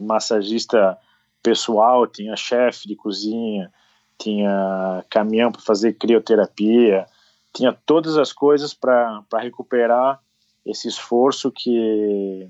massagista 0.00 0.98
pessoal, 1.42 2.06
tinha 2.06 2.36
chefe 2.36 2.88
de 2.88 2.96
cozinha, 2.96 3.70
tinha 4.18 5.04
caminhão 5.10 5.52
para 5.52 5.60
fazer 5.60 5.92
crioterapia, 5.94 7.06
tinha 7.52 7.72
todas 7.72 8.16
as 8.16 8.32
coisas 8.32 8.74
para 8.74 9.22
recuperar 9.38 10.20
esse 10.64 10.88
esforço 10.88 11.52
que 11.52 12.48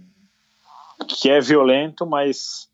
que 1.07 1.31
é 1.31 1.41
violento, 1.41 2.07
mas, 2.07 2.69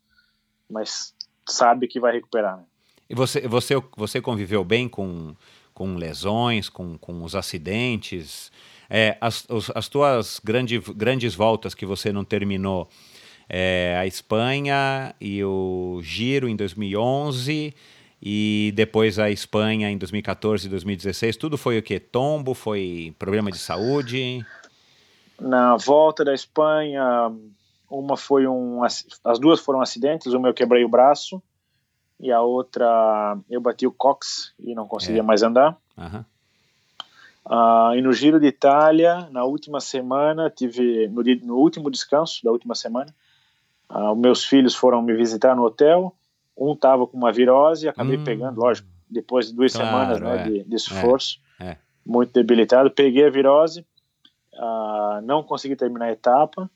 mas 0.69 1.13
sabe 1.47 1.87
que 1.87 1.99
vai 1.99 2.13
recuperar. 2.13 2.57
Né? 2.57 2.63
E 3.09 3.15
você, 3.15 3.41
você, 3.47 3.75
você 3.95 4.21
conviveu 4.21 4.63
bem 4.63 4.87
com, 4.87 5.35
com 5.73 5.95
lesões, 5.95 6.69
com, 6.69 6.97
com 6.97 7.23
os 7.23 7.35
acidentes? 7.35 8.51
É, 8.89 9.17
as, 9.19 9.45
as 9.75 9.87
tuas 9.87 10.39
grande, 10.43 10.79
grandes 10.79 11.35
voltas 11.35 11.73
que 11.73 11.85
você 11.85 12.11
não 12.11 12.23
terminou, 12.23 12.89
é, 13.49 13.97
a 13.99 14.07
Espanha 14.07 15.13
e 15.19 15.43
o 15.43 15.99
Giro 16.01 16.47
em 16.47 16.55
2011 16.55 17.73
e 18.21 18.71
depois 18.75 19.17
a 19.17 19.31
Espanha 19.31 19.89
em 19.89 19.97
2014 19.97 20.67
e 20.67 20.69
2016, 20.69 21.35
tudo 21.35 21.57
foi 21.57 21.77
o 21.77 21.83
que? 21.83 21.99
Tombo? 21.99 22.53
Foi 22.53 23.13
problema 23.17 23.51
de 23.51 23.57
saúde? 23.57 24.45
Na 25.39 25.75
volta 25.75 26.23
da 26.23 26.33
Espanha, 26.33 27.31
uma 27.91 28.15
foi 28.15 28.47
um. 28.47 28.83
As 28.83 29.39
duas 29.39 29.59
foram 29.59 29.81
acidentes. 29.81 30.33
Uma 30.33 30.47
eu 30.47 30.53
quebrei 30.53 30.83
o 30.85 30.89
braço 30.89 31.43
e 32.19 32.31
a 32.31 32.41
outra 32.41 33.37
eu 33.49 33.59
bati 33.59 33.85
o 33.85 33.91
cox 33.91 34.53
e 34.59 34.73
não 34.73 34.87
conseguia 34.87 35.19
é. 35.19 35.23
mais 35.23 35.43
andar. 35.43 35.77
Uhum. 35.97 36.23
Uh, 37.43 37.95
e 37.95 38.01
no 38.01 38.13
Giro 38.13 38.39
de 38.39 38.47
Itália, 38.47 39.27
na 39.31 39.43
última 39.43 39.81
semana, 39.81 40.49
tive 40.49 41.07
no, 41.09 41.21
no 41.43 41.57
último 41.57 41.91
descanso 41.91 42.43
da 42.43 42.51
última 42.51 42.75
semana, 42.75 43.13
uh, 43.89 44.15
meus 44.15 44.45
filhos 44.45 44.75
foram 44.75 45.01
me 45.01 45.13
visitar 45.13 45.55
no 45.55 45.63
hotel. 45.63 46.15
Um 46.55 46.73
estava 46.73 47.07
com 47.07 47.17
uma 47.17 47.31
virose 47.31 47.87
e 47.87 47.89
acabei 47.89 48.17
hum. 48.17 48.23
pegando, 48.23 48.59
lógico, 48.59 48.87
depois 49.09 49.47
de 49.47 49.55
duas 49.55 49.73
claro, 49.73 49.87
semanas 49.87 50.21
né, 50.21 50.41
é. 50.41 50.43
de, 50.43 50.63
de, 50.63 50.75
esforço, 50.75 51.39
é. 51.59 51.69
É. 51.69 51.77
muito 52.05 52.31
debilitado. 52.31 52.91
Peguei 52.91 53.25
a 53.25 53.31
virose, 53.31 53.83
uh, 54.53 55.21
não 55.23 55.41
consegui 55.41 55.75
terminar 55.75 56.05
a 56.05 56.11
etapa 56.11 56.69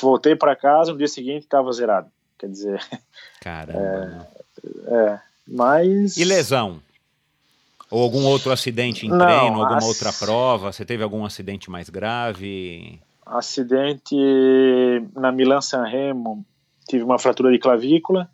Voltei 0.00 0.36
para 0.36 0.54
casa, 0.54 0.92
no 0.92 0.98
dia 0.98 1.08
seguinte 1.08 1.44
estava 1.44 1.72
zerado. 1.72 2.10
Quer 2.38 2.48
dizer. 2.48 2.80
Caramba. 3.40 4.26
É, 4.88 4.92
é, 4.92 5.20
mas. 5.46 6.16
E 6.16 6.24
lesão? 6.24 6.82
Ou 7.90 8.02
algum 8.02 8.24
outro 8.26 8.50
acidente 8.50 9.06
em 9.06 9.08
Não, 9.08 9.18
treino, 9.18 9.62
alguma 9.62 9.84
outra 9.84 10.12
prova? 10.12 10.72
Você 10.72 10.84
teve 10.84 11.02
algum 11.02 11.24
acidente 11.24 11.70
mais 11.70 11.88
grave? 11.88 13.00
Acidente 13.24 14.16
na 15.14 15.30
Milan 15.30 15.60
San 15.60 15.84
Remo, 15.84 16.44
tive 16.88 17.04
uma 17.04 17.18
fratura 17.18 17.52
de 17.52 17.58
clavícula, 17.58 18.28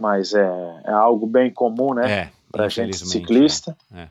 mas 0.00 0.34
é, 0.34 0.82
é 0.84 0.92
algo 0.92 1.26
bem 1.26 1.50
comum, 1.50 1.94
né? 1.94 2.10
É, 2.10 2.30
para 2.50 2.68
gente 2.68 2.98
ciclista. 2.98 3.76
É. 3.94 4.08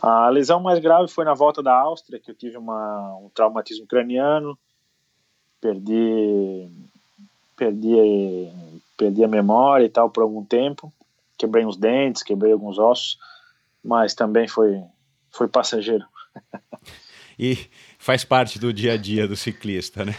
A 0.00 0.28
lesão 0.28 0.60
mais 0.60 0.78
grave 0.80 1.08
foi 1.08 1.24
na 1.24 1.34
volta 1.34 1.62
da 1.62 1.72
Áustria, 1.74 2.18
que 2.18 2.30
eu 2.30 2.34
tive 2.34 2.58
uma, 2.58 3.16
um 3.18 3.30
traumatismo 3.32 3.86
craniano, 3.86 4.58
perdi, 5.62 6.68
perdi, 7.56 8.50
perdi 8.98 9.22
a 9.22 9.28
memória 9.28 9.86
e 9.86 9.88
tal 9.88 10.10
por 10.10 10.24
algum 10.24 10.44
tempo, 10.44 10.92
quebrei 11.38 11.64
uns 11.64 11.76
dentes, 11.76 12.24
quebrei 12.24 12.52
alguns 12.52 12.78
ossos, 12.78 13.16
mas 13.82 14.12
também 14.12 14.48
foi, 14.48 14.82
foi 15.30 15.46
passageiro. 15.46 16.04
e 17.38 17.56
faz 17.96 18.24
parte 18.24 18.58
do 18.58 18.72
dia 18.72 18.94
a 18.94 18.96
dia 18.96 19.28
do 19.28 19.36
ciclista, 19.36 20.04
né? 20.04 20.16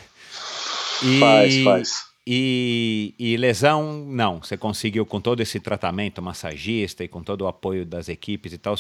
E, 1.04 1.20
faz, 1.20 1.64
faz. 1.64 2.14
E, 2.26 3.14
e, 3.20 3.36
lesão, 3.36 4.06
não. 4.06 4.40
Você 4.42 4.56
conseguiu 4.56 5.06
com 5.06 5.20
todo 5.20 5.42
esse 5.42 5.60
tratamento 5.60 6.22
massagista 6.22 7.04
e 7.04 7.08
com 7.10 7.22
todo 7.22 7.42
o 7.42 7.48
apoio 7.48 7.86
das 7.86 8.08
equipes 8.08 8.54
e 8.54 8.58
tal, 8.58 8.76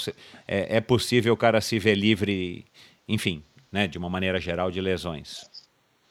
é, 0.48 0.77
é 0.77 0.81
possível 0.81 1.34
o 1.34 1.38
cara 1.38 1.60
se 1.60 1.77
ver 1.77 1.95
livre, 1.95 2.65
enfim, 3.06 3.44
né, 3.69 3.85
de 3.85 3.98
uma 3.98 4.10
maneira 4.10 4.40
geral, 4.40 4.72
de 4.72 4.80
lesões. 4.80 5.53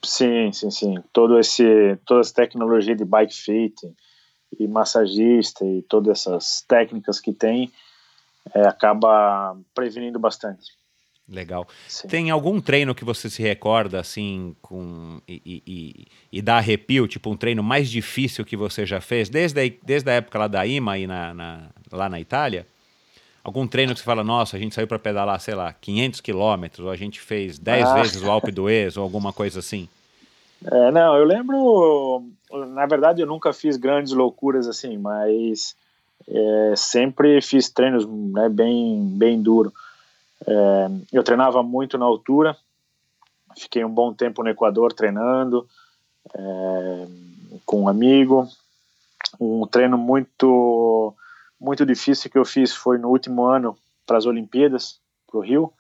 Sim, 0.05 0.53
sim, 0.53 0.71
sim. 0.71 0.95
Todo 1.13 1.39
esse, 1.39 1.97
toda 2.05 2.21
essa 2.21 2.35
tecnologia 2.35 2.95
de 2.95 3.05
bike 3.05 3.35
fit 3.35 3.75
e 4.59 4.67
massagista 4.67 5.65
e 5.65 5.83
todas 5.83 6.21
essas 6.21 6.63
técnicas 6.67 7.21
que 7.21 7.33
tem 7.33 7.73
é, 8.55 8.67
acaba 8.67 9.57
prevenindo 9.75 10.19
bastante. 10.19 10.73
Legal. 11.29 11.67
Sim. 11.89 12.09
Tem 12.09 12.31
algum 12.31 12.61
treino 12.61 12.95
que 12.95 13.05
você 13.05 13.31
se 13.31 13.41
recorda, 13.41 14.01
assim, 14.01 14.57
com 14.61 15.21
e, 15.27 15.63
e, 15.67 16.07
e, 16.33 16.43
dá 16.43 16.57
arrepio, 16.57 17.07
tipo 17.07 17.31
um 17.31 17.37
treino 17.37 17.63
mais 17.63 17.89
difícil 17.89 18.45
que 18.45 18.57
você 18.57 18.85
já 18.85 19.01
fez, 19.01 19.29
desde 19.29 19.61
a, 19.61 19.73
desde 19.83 20.11
a 20.11 20.15
época 20.15 20.39
lá 20.39 20.49
da 20.49 20.67
IMA 20.67 20.99
e 20.99 21.07
na, 21.07 21.33
na, 21.33 21.71
lá 21.93 22.09
na 22.09 22.21
Itália? 22.21 22.67
Algum 23.45 23.67
treino 23.67 23.93
que 23.93 23.99
você 23.99 24.05
fala, 24.05 24.23
nossa, 24.23 24.57
a 24.57 24.61
gente 24.61 24.75
saiu 24.75 24.87
para 24.87 24.99
pedalar, 24.99 25.39
sei 25.41 25.55
lá, 25.55 25.73
500 25.73 26.21
quilômetros, 26.21 26.87
ou 26.87 26.93
a 26.93 26.97
gente 26.97 27.21
fez 27.21 27.59
10 27.59 27.87
ah. 27.87 27.95
vezes 27.95 28.23
o 28.23 28.31
Alpe 28.31 28.53
d'Huez, 28.53 28.97
ou 28.97 29.03
alguma 29.03 29.33
coisa 29.33 29.59
assim? 29.59 29.89
É, 30.65 30.91
não, 30.93 31.17
eu 31.17 31.25
lembro, 31.25 32.25
na 32.69 32.87
verdade 32.87 33.21
eu 33.21 33.27
nunca 33.27 33.53
fiz 33.53 33.77
grandes 33.77 34.13
loucuras 34.13 34.69
assim, 34.69 34.97
mas 34.97 35.75
é, 36.29 36.75
sempre 36.77 37.41
fiz 37.41 37.69
treinos 37.69 38.07
né, 38.07 38.49
bem, 38.49 39.05
bem 39.17 39.43
duro. 39.43 39.73
É, 40.47 40.89
eu 41.13 41.25
treinava 41.25 41.65
muito 41.65 41.99
na 41.99 42.05
altura, 42.05 42.57
fiquei 43.59 43.85
um 43.85 43.91
bom 43.91 44.13
tempo 44.13 44.43
no 44.45 44.51
Equador 44.51 44.93
treinando 44.93 45.67
é, 46.35 47.07
com 47.67 47.83
um 47.83 47.89
amigo. 47.89 48.49
Um 49.41 49.67
treino 49.67 49.99
muito 49.99 51.15
muito 51.63 51.87
difícil 51.87 52.31
que 52.31 52.39
eu 52.39 52.45
fiz 52.45 52.75
foi 52.75 52.99
no 52.99 53.09
último 53.09 53.45
ano 53.45 53.77
para 54.07 54.19
as 54.19 54.27
Olimpíadas, 54.27 55.01
para 55.27 55.39
o 55.39 55.43
Rio, 55.43 55.73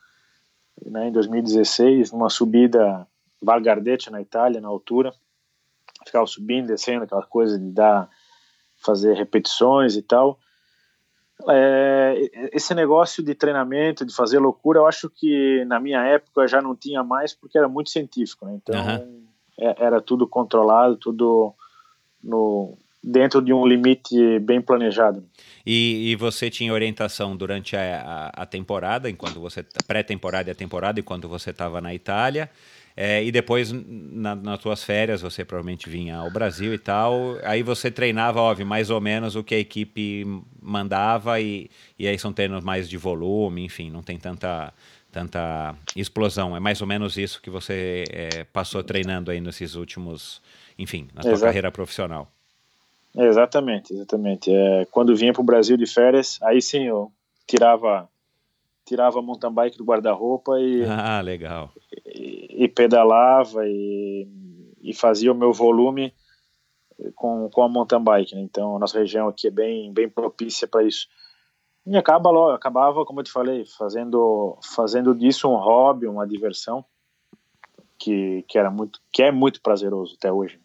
né, 0.86 1.09
em 1.09 1.12
2016, 1.12 2.12
numa 2.12 2.30
subida 2.30 3.06
Val 3.40 3.60
Gardete 3.60 4.10
na 4.10 4.20
Itália, 4.20 4.60
na 4.60 4.68
altura. 4.68 5.12
Ficava 6.06 6.26
subindo, 6.26 6.68
descendo, 6.68 7.04
aquela 7.04 7.24
coisa 7.24 7.59
de 7.59 7.70
dar, 7.70 8.09
fazer 8.76 9.14
repetições 9.14 9.96
e 9.96 10.02
tal 10.02 10.38
é, 11.48 12.30
esse 12.52 12.74
negócio 12.74 13.22
de 13.22 13.34
treinamento, 13.34 14.04
de 14.04 14.14
fazer 14.14 14.38
loucura, 14.38 14.78
eu 14.78 14.86
acho 14.86 15.10
que 15.10 15.64
na 15.64 15.80
minha 15.80 16.04
época 16.04 16.46
já 16.46 16.60
não 16.60 16.76
tinha 16.76 17.02
mais 17.02 17.34
porque 17.34 17.59
era 17.59 17.68
muito 17.68 17.90
científico, 17.90 18.46
né? 18.46 18.60
então 18.62 18.74
uhum. 18.74 19.24
é, 19.59 19.84
era 19.84 20.00
tudo 20.00 20.26
controlado, 20.26 20.96
tudo 20.96 21.54
no, 22.22 22.76
dentro 23.02 23.42
de 23.42 23.52
um 23.52 23.66
limite 23.66 24.38
bem 24.40 24.60
planejado. 24.60 25.24
E, 25.66 26.10
e 26.10 26.16
você 26.16 26.50
tinha 26.50 26.72
orientação 26.72 27.36
durante 27.36 27.76
a, 27.76 28.30
a, 28.34 28.42
a 28.42 28.46
temporada, 28.46 29.08
enquanto 29.10 29.40
você 29.40 29.64
pré-temporada 29.86 30.50
e 30.50 30.52
a 30.52 30.54
temporada, 30.54 31.00
enquanto 31.00 31.28
você 31.28 31.50
estava 31.50 31.80
na 31.80 31.94
Itália. 31.94 32.50
É, 32.96 33.24
e 33.24 33.32
depois, 33.32 33.72
na, 33.72 34.34
nas 34.34 34.58
tuas 34.58 34.84
férias, 34.84 35.22
você 35.22 35.44
provavelmente 35.44 35.88
vinha 35.88 36.16
ao 36.16 36.30
Brasil 36.30 36.74
e 36.74 36.78
tal. 36.78 37.38
Aí 37.42 37.62
você 37.62 37.90
treinava, 37.90 38.40
óbvio, 38.40 38.66
mais 38.66 38.90
ou 38.90 39.00
menos 39.00 39.34
o 39.34 39.42
que 39.42 39.54
a 39.54 39.58
equipe 39.58 40.24
mandava, 40.60 41.40
e, 41.40 41.70
e 41.98 42.06
aí 42.06 42.18
são 42.18 42.32
treinos 42.32 42.62
mais 42.62 42.88
de 42.88 42.96
volume, 42.96 43.64
enfim, 43.64 43.90
não 43.90 44.02
tem 44.02 44.18
tanta, 44.18 44.72
tanta 45.10 45.74
explosão. 45.96 46.56
É 46.56 46.60
mais 46.60 46.80
ou 46.80 46.86
menos 46.86 47.16
isso 47.16 47.40
que 47.40 47.50
você 47.50 48.04
é, 48.10 48.44
passou 48.44 48.82
treinando 48.82 49.30
aí 49.30 49.40
nesses 49.40 49.74
últimos, 49.74 50.42
enfim, 50.78 51.08
na 51.14 51.22
sua 51.22 51.40
carreira 51.40 51.70
profissional. 51.70 52.31
Exatamente, 53.16 53.93
exatamente. 53.93 54.51
É, 54.51 54.86
quando 54.86 55.14
vinha 55.14 55.32
para 55.32 55.43
o 55.43 55.44
Brasil 55.44 55.76
de 55.76 55.86
férias, 55.86 56.39
aí 56.43 56.62
sim 56.62 56.84
eu 56.84 57.12
tirava 57.47 58.09
tirava 58.84 59.18
a 59.18 59.22
mountain 59.22 59.52
bike 59.52 59.78
do 59.78 59.84
guarda-roupa 59.84 60.59
e 60.59 60.84
ah 60.84 61.20
legal 61.20 61.72
e, 62.06 62.64
e, 62.64 62.68
pedalava 62.68 63.66
e, 63.66 64.26
e 64.82 64.93
fazia 64.93 65.30
o 65.30 65.36
meu 65.36 65.52
volume 65.52 66.12
com, 67.14 67.48
com 67.51 67.62
a 67.62 67.68
mountain 67.68 68.02
bike 68.02 68.34
né? 68.34 68.40
então 68.40 68.76
a 68.76 68.78
nossa 68.78 68.98
região 68.98 69.28
aqui 69.28 69.47
é 69.47 69.51
bem 69.51 69.93
bem 69.93 70.09
propícia 70.09 70.66
para 70.66 70.82
isso 70.82 71.06
e 71.86 71.97
acaba 71.97 72.30
logo 72.30 72.51
acabava 72.52 73.05
como 73.05 73.20
eu 73.20 73.24
te 73.24 73.30
falei 73.30 73.64
fazendo 73.64 74.59
fazendo 74.74 75.14
disso 75.14 75.48
um 75.48 75.56
hobby 75.56 76.06
uma 76.06 76.26
diversão 76.26 76.84
que, 77.97 78.44
que 78.48 78.59
era 78.59 78.70
muito 78.70 79.01
que 79.12 79.22
é 79.22 79.30
muito 79.30 79.60
prazeroso 79.60 80.16
até 80.18 80.32
hoje 80.32 80.60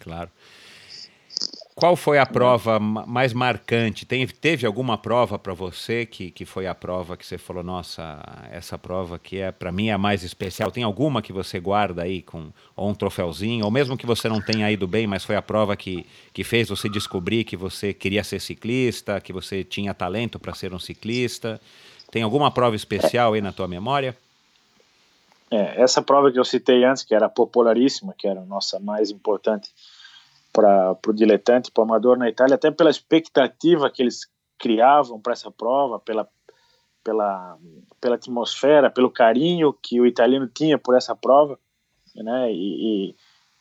claro 0.00 0.30
qual 1.74 1.96
foi 1.96 2.18
a 2.18 2.24
prova 2.24 2.78
mais 2.78 3.32
marcante? 3.32 4.06
Tem, 4.06 4.24
teve 4.28 4.64
alguma 4.64 4.96
prova 4.96 5.36
para 5.36 5.52
você 5.52 6.06
que, 6.06 6.30
que 6.30 6.44
foi 6.44 6.68
a 6.68 6.74
prova 6.74 7.16
que 7.16 7.26
você 7.26 7.36
falou, 7.36 7.64
nossa, 7.64 8.22
essa 8.52 8.78
prova 8.78 9.18
que 9.18 9.40
é 9.40 9.50
para 9.50 9.72
mim 9.72 9.88
é 9.88 9.92
a 9.92 9.98
mais 9.98 10.22
especial? 10.22 10.70
Tem 10.70 10.84
alguma 10.84 11.20
que 11.20 11.32
você 11.32 11.58
guarda 11.58 12.04
aí 12.04 12.22
com 12.22 12.52
ou 12.76 12.88
um 12.88 12.94
troféuzinho, 12.94 13.64
ou 13.64 13.72
mesmo 13.72 13.96
que 13.96 14.06
você 14.06 14.28
não 14.28 14.40
tenha 14.40 14.70
ido 14.70 14.86
bem, 14.86 15.08
mas 15.08 15.24
foi 15.24 15.34
a 15.34 15.42
prova 15.42 15.76
que, 15.76 16.06
que 16.32 16.44
fez 16.44 16.68
você 16.68 16.88
descobrir 16.88 17.42
que 17.42 17.56
você 17.56 17.92
queria 17.92 18.22
ser 18.22 18.40
ciclista, 18.40 19.20
que 19.20 19.32
você 19.32 19.64
tinha 19.64 19.92
talento 19.92 20.38
para 20.38 20.54
ser 20.54 20.72
um 20.72 20.78
ciclista? 20.78 21.60
Tem 22.08 22.22
alguma 22.22 22.52
prova 22.52 22.76
especial 22.76 23.32
aí 23.32 23.40
na 23.40 23.52
tua 23.52 23.66
memória? 23.66 24.16
É, 25.50 25.82
essa 25.82 26.00
prova 26.00 26.30
que 26.30 26.38
eu 26.38 26.44
citei 26.44 26.84
antes, 26.84 27.02
que 27.02 27.16
era 27.16 27.28
popularíssima, 27.28 28.14
que 28.16 28.28
era 28.28 28.40
a 28.40 28.44
nossa 28.44 28.78
mais 28.78 29.10
importante 29.10 29.70
para 30.54 30.96
o 31.08 31.12
diletante, 31.12 31.72
para 31.72 31.82
o 31.82 31.84
amador 31.84 32.16
na 32.16 32.28
Itália, 32.28 32.54
até 32.54 32.70
pela 32.70 32.88
expectativa 32.88 33.90
que 33.90 34.00
eles 34.00 34.30
criavam 34.56 35.20
para 35.20 35.32
essa 35.32 35.50
prova, 35.50 35.98
pela, 35.98 36.28
pela, 37.02 37.58
pela 38.00 38.14
atmosfera, 38.14 38.88
pelo 38.88 39.10
carinho 39.10 39.72
que 39.72 40.00
o 40.00 40.06
italiano 40.06 40.46
tinha 40.46 40.78
por 40.78 40.96
essa 40.96 41.14
prova, 41.14 41.58
né? 42.14 42.52
E, 42.52 43.08
e, 43.10 43.16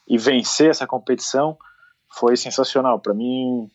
e 0.08 0.18
vencer 0.20 0.70
essa 0.70 0.86
competição 0.86 1.58
foi 2.08 2.38
sensacional. 2.38 3.00
Para 3.00 3.16
mim, 3.16 3.68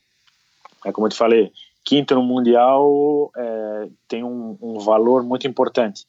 é 0.87 0.93
como 0.93 1.09
eu 1.09 1.11
te 1.11 1.19
falei, 1.19 1.53
quinto 1.85 2.15
no 2.15 2.23
mundial 2.23 3.33
é, 3.37 3.89
tem 4.07 4.23
um, 4.23 4.57
um, 4.63 4.79
valor 4.79 5.25
muito 5.25 5.49
importante, 5.49 6.07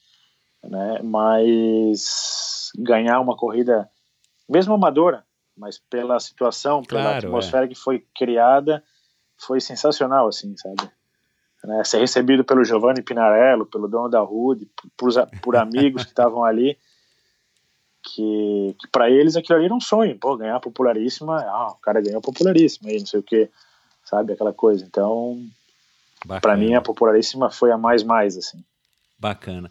né? 0.63 1.01
Mas 1.03 2.71
ganhar 2.77 3.19
uma 3.19 3.35
corrida, 3.35 3.89
mesmo 4.47 4.75
amadora, 4.75 5.25
mas 5.59 5.77
pela 5.77 6.19
situação, 6.19 6.81
pela 6.81 7.01
claro, 7.01 7.17
atmosfera 7.27 7.65
é. 7.65 7.67
que 7.67 7.75
foi 7.75 8.03
criada, 8.15 8.83
foi 9.37 9.59
sensacional, 9.59 10.27
assim, 10.27 10.55
sabe? 10.57 10.89
Né? 11.63 11.83
Ser 11.83 11.99
recebido 11.99 12.43
pelo 12.43 12.63
Giovanni 12.63 13.01
Pinarello, 13.01 13.65
pelo 13.65 13.87
dono 13.87 14.09
da 14.09 14.21
Rude, 14.21 14.67
por, 14.97 15.11
por 15.41 15.55
amigos 15.57 16.03
que 16.03 16.09
estavam 16.09 16.43
ali, 16.43 16.77
que, 18.01 18.75
que 18.79 18.87
para 18.87 19.09
eles 19.09 19.35
aquilo 19.35 19.57
ali 19.57 19.65
era 19.65 19.75
um 19.75 19.81
sonho, 19.81 20.17
pô, 20.17 20.37
ganhar 20.37 20.59
popularíssima, 20.59 21.41
ah, 21.41 21.71
o 21.71 21.81
cara 21.81 22.01
ganhou 22.01 22.21
popularíssima 22.21 22.89
aí, 22.89 22.99
não 22.99 23.05
sei 23.05 23.19
o 23.19 23.23
que, 23.23 23.49
sabe, 24.05 24.33
aquela 24.33 24.53
coisa. 24.53 24.85
Então, 24.85 25.45
para 26.41 26.55
mim 26.55 26.73
a 26.73 26.81
popularíssima 26.81 27.49
foi 27.49 27.71
a 27.71 27.77
mais 27.77 28.03
mais, 28.03 28.37
assim. 28.37 28.63
Bacana. 29.17 29.69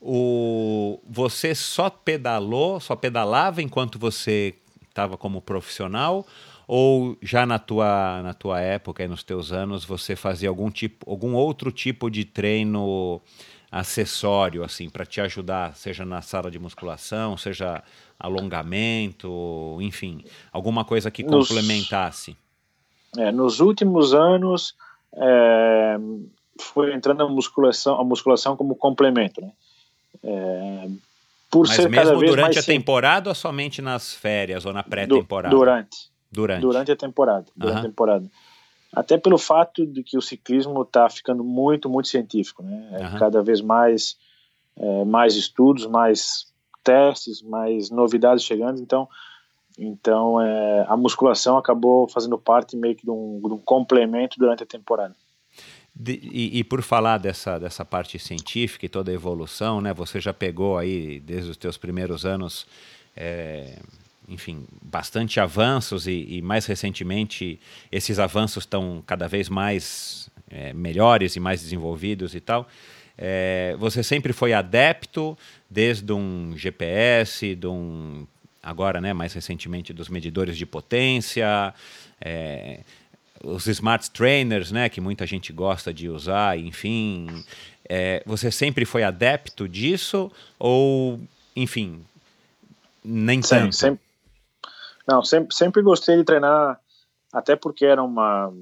O, 0.00 1.00
você 1.08 1.54
só 1.54 1.90
pedalou, 1.90 2.78
só 2.78 2.94
pedalava 2.94 3.62
enquanto 3.62 3.98
você 3.98 4.54
estava 4.94 5.16
como 5.16 5.42
profissional 5.42 6.24
ou 6.68 7.18
já 7.20 7.44
na 7.44 7.58
tua, 7.58 8.22
na 8.22 8.32
tua 8.32 8.60
época 8.60 9.02
e 9.02 9.08
nos 9.08 9.24
teus 9.24 9.52
anos 9.52 9.84
você 9.84 10.14
fazia 10.14 10.48
algum 10.48 10.70
tipo 10.70 11.10
algum 11.10 11.34
outro 11.34 11.72
tipo 11.72 12.08
de 12.08 12.24
treino 12.24 13.20
acessório 13.70 14.62
assim 14.62 14.88
para 14.88 15.04
te 15.04 15.20
ajudar 15.20 15.74
seja 15.74 16.04
na 16.04 16.22
sala 16.22 16.48
de 16.48 16.60
musculação 16.60 17.36
seja 17.36 17.82
alongamento 18.18 19.76
enfim 19.80 20.24
alguma 20.52 20.84
coisa 20.84 21.10
que 21.10 21.24
nos, 21.24 21.48
complementasse 21.48 22.36
é, 23.18 23.32
nos 23.32 23.58
últimos 23.58 24.14
anos 24.14 24.76
é, 25.16 25.96
foi 26.60 26.94
entrando 26.94 27.24
a 27.24 27.28
musculação 27.28 28.00
a 28.00 28.04
musculação 28.04 28.56
como 28.56 28.76
complemento 28.76 29.40
né? 29.40 29.50
É, 30.22 30.88
por 31.54 31.68
Mas 31.68 31.76
ser 31.76 31.88
mesmo 31.88 32.18
durante 32.18 32.58
a 32.58 32.62
temporada 32.64 33.28
ou 33.30 33.34
somente 33.34 33.80
nas 33.80 34.12
férias 34.12 34.66
ou 34.66 34.72
na 34.72 34.82
pré-temporada? 34.82 35.54
Durante. 35.54 36.10
Durante. 36.28 36.60
Durante 36.60 36.90
a 36.90 36.96
temporada. 36.96 37.46
Durante 37.54 37.78
a 37.78 37.82
temporada. 37.82 38.30
até 38.92 39.16
pelo 39.16 39.38
fato 39.38 39.86
de 39.86 40.02
que 40.02 40.18
o 40.18 40.20
ciclismo 40.20 40.82
está 40.82 41.08
ficando 41.08 41.44
muito, 41.44 41.88
muito 41.88 42.08
científico, 42.08 42.60
né? 42.64 43.08
Uhum. 43.12 43.18
Cada 43.20 43.40
vez 43.40 43.60
mais, 43.60 44.16
é, 44.76 45.04
mais 45.04 45.36
estudos, 45.36 45.86
mais 45.86 46.52
testes, 46.82 47.40
mais 47.40 47.88
novidades 47.88 48.42
chegando, 48.42 48.80
então, 48.80 49.08
então 49.78 50.40
é, 50.40 50.84
a 50.88 50.96
musculação 50.96 51.56
acabou 51.56 52.08
fazendo 52.08 52.36
parte 52.36 52.76
meio 52.76 52.96
que 52.96 53.04
de 53.04 53.10
um, 53.12 53.40
de 53.40 53.52
um 53.52 53.58
complemento 53.58 54.40
durante 54.40 54.64
a 54.64 54.66
temporada. 54.66 55.14
De, 55.96 56.18
e, 56.22 56.58
e, 56.58 56.64
por 56.64 56.82
falar 56.82 57.18
dessa, 57.18 57.58
dessa 57.58 57.84
parte 57.84 58.18
científica 58.18 58.84
e 58.84 58.88
toda 58.88 59.12
a 59.12 59.14
evolução, 59.14 59.80
né? 59.80 59.94
Você 59.94 60.20
já 60.20 60.34
pegou 60.34 60.76
aí 60.76 61.20
desde 61.20 61.50
os 61.50 61.56
teus 61.56 61.76
primeiros 61.76 62.26
anos 62.26 62.66
é, 63.16 63.78
enfim, 64.28 64.66
bastante 64.82 65.38
avanços 65.38 66.06
e, 66.06 66.26
e, 66.28 66.42
mais 66.42 66.66
recentemente 66.66 67.60
esses 67.92 68.18
avanços 68.18 68.64
estão 68.64 69.02
cada 69.06 69.28
vez 69.28 69.48
mais 69.48 70.30
é, 70.50 70.72
melhores 70.72 71.36
e 71.36 71.40
mais 71.40 71.60
desenvolvidos 71.60 72.34
e 72.34 72.40
tal. 72.40 72.66
É, 73.16 73.76
você 73.78 74.02
sempre 74.02 74.32
foi 74.32 74.52
adepto 74.52 75.38
desde 75.70 76.12
um 76.12 76.54
GPS, 76.56 77.54
de 77.54 77.66
um 77.66 78.26
agora, 78.62 78.98
né, 79.00 79.12
mais 79.12 79.34
recentemente 79.34 79.92
dos 79.92 80.08
medidores 80.08 80.56
de 80.56 80.64
potência, 80.64 81.74
é, 82.18 82.80
os 83.44 83.66
smart 83.66 84.10
trainers, 84.10 84.72
né, 84.72 84.88
que 84.88 85.00
muita 85.00 85.26
gente 85.26 85.52
gosta 85.52 85.92
de 85.92 86.08
usar, 86.08 86.58
enfim. 86.58 87.44
É, 87.88 88.22
você 88.26 88.50
sempre 88.50 88.84
foi 88.84 89.02
adepto 89.02 89.68
disso 89.68 90.32
ou, 90.58 91.20
enfim, 91.54 92.04
nem 93.04 93.42
Sim, 93.42 93.48
tanto? 93.48 93.74
Sempre, 93.74 94.04
não, 95.06 95.22
sempre, 95.22 95.54
sempre 95.54 95.82
gostei 95.82 96.16
de 96.16 96.24
treinar, 96.24 96.80
até 97.32 97.54
porque 97.54 97.84
era 97.84 98.02
uma. 98.02 98.52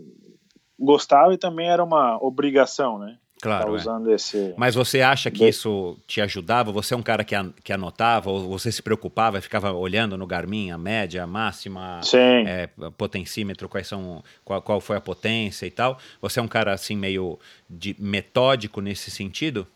Gostava 0.78 1.32
e 1.32 1.38
também 1.38 1.68
era 1.68 1.84
uma 1.84 2.18
obrigação, 2.22 2.98
né? 2.98 3.16
Claro. 3.42 3.64
Tá 3.64 3.72
usando 3.72 4.12
é. 4.12 4.14
esse... 4.14 4.54
Mas 4.56 4.76
você 4.76 5.00
acha 5.00 5.28
que 5.28 5.48
isso 5.48 5.98
te 6.06 6.20
ajudava? 6.20 6.70
Você 6.70 6.94
é 6.94 6.96
um 6.96 7.02
cara 7.02 7.24
que, 7.24 7.34
an 7.34 7.52
que 7.64 7.72
anotava, 7.72 8.30
ou 8.30 8.48
você 8.48 8.70
se 8.70 8.80
preocupava, 8.80 9.40
ficava 9.40 9.72
olhando 9.72 10.16
no 10.16 10.28
Garmin 10.28 10.70
a 10.70 10.78
média, 10.78 11.24
a 11.24 11.26
máxima, 11.26 12.00
é, 12.46 12.68
potencímetro, 12.96 13.68
quais 13.68 13.88
são, 13.88 14.22
qual, 14.44 14.62
qual 14.62 14.80
foi 14.80 14.96
a 14.96 15.00
potência 15.00 15.66
e 15.66 15.72
tal? 15.72 15.98
Você 16.20 16.38
é 16.38 16.42
um 16.42 16.46
cara 16.46 16.72
assim 16.72 16.96
meio 16.96 17.36
de 17.68 17.96
metódico 17.98 18.80
nesse 18.80 19.10
sentido? 19.10 19.66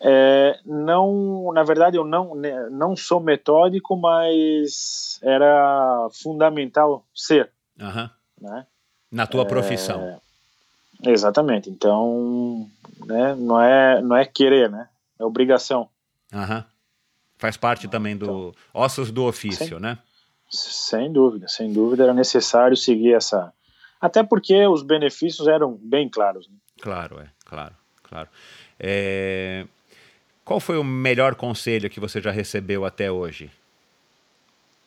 É, 0.00 0.58
não, 0.64 1.52
na 1.52 1.62
verdade, 1.62 1.98
eu 1.98 2.06
não, 2.06 2.34
né, 2.34 2.70
não 2.70 2.96
sou 2.96 3.20
metódico, 3.20 3.98
mas 3.98 5.20
era 5.22 6.08
fundamental 6.22 7.04
ser. 7.14 7.50
Uhum. 7.78 8.08
Né? 8.40 8.66
Na 9.10 9.26
tua 9.26 9.42
é, 9.42 9.44
profissão. 9.46 10.22
Exatamente. 11.04 11.68
Então, 11.68 12.68
né, 13.04 13.34
não, 13.34 13.60
é, 13.60 14.00
não 14.00 14.16
é 14.16 14.24
querer, 14.24 14.70
né? 14.70 14.88
É 15.18 15.24
obrigação. 15.24 15.88
Uhum. 16.32 16.64
Faz 17.38 17.56
parte 17.56 17.88
também 17.88 18.16
do 18.16 18.24
então, 18.24 18.54
ossos 18.72 19.10
do 19.10 19.24
ofício, 19.24 19.66
sem, 19.66 19.80
né? 19.80 19.98
Sem 20.48 21.12
dúvida, 21.12 21.48
sem 21.48 21.72
dúvida 21.72 22.04
era 22.04 22.14
necessário 22.14 22.76
seguir 22.76 23.14
essa. 23.14 23.52
Até 24.00 24.22
porque 24.22 24.66
os 24.66 24.82
benefícios 24.82 25.48
eram 25.48 25.78
bem 25.82 26.08
claros. 26.08 26.48
Né? 26.48 26.54
Claro, 26.80 27.20
é, 27.20 27.28
claro, 27.44 27.74
claro. 28.02 28.28
É... 28.78 29.66
Qual 30.44 30.60
foi 30.60 30.76
o 30.76 30.84
melhor 30.84 31.34
conselho 31.34 31.88
que 31.88 32.00
você 32.00 32.20
já 32.20 32.30
recebeu 32.30 32.84
até 32.84 33.10
hoje? 33.10 33.50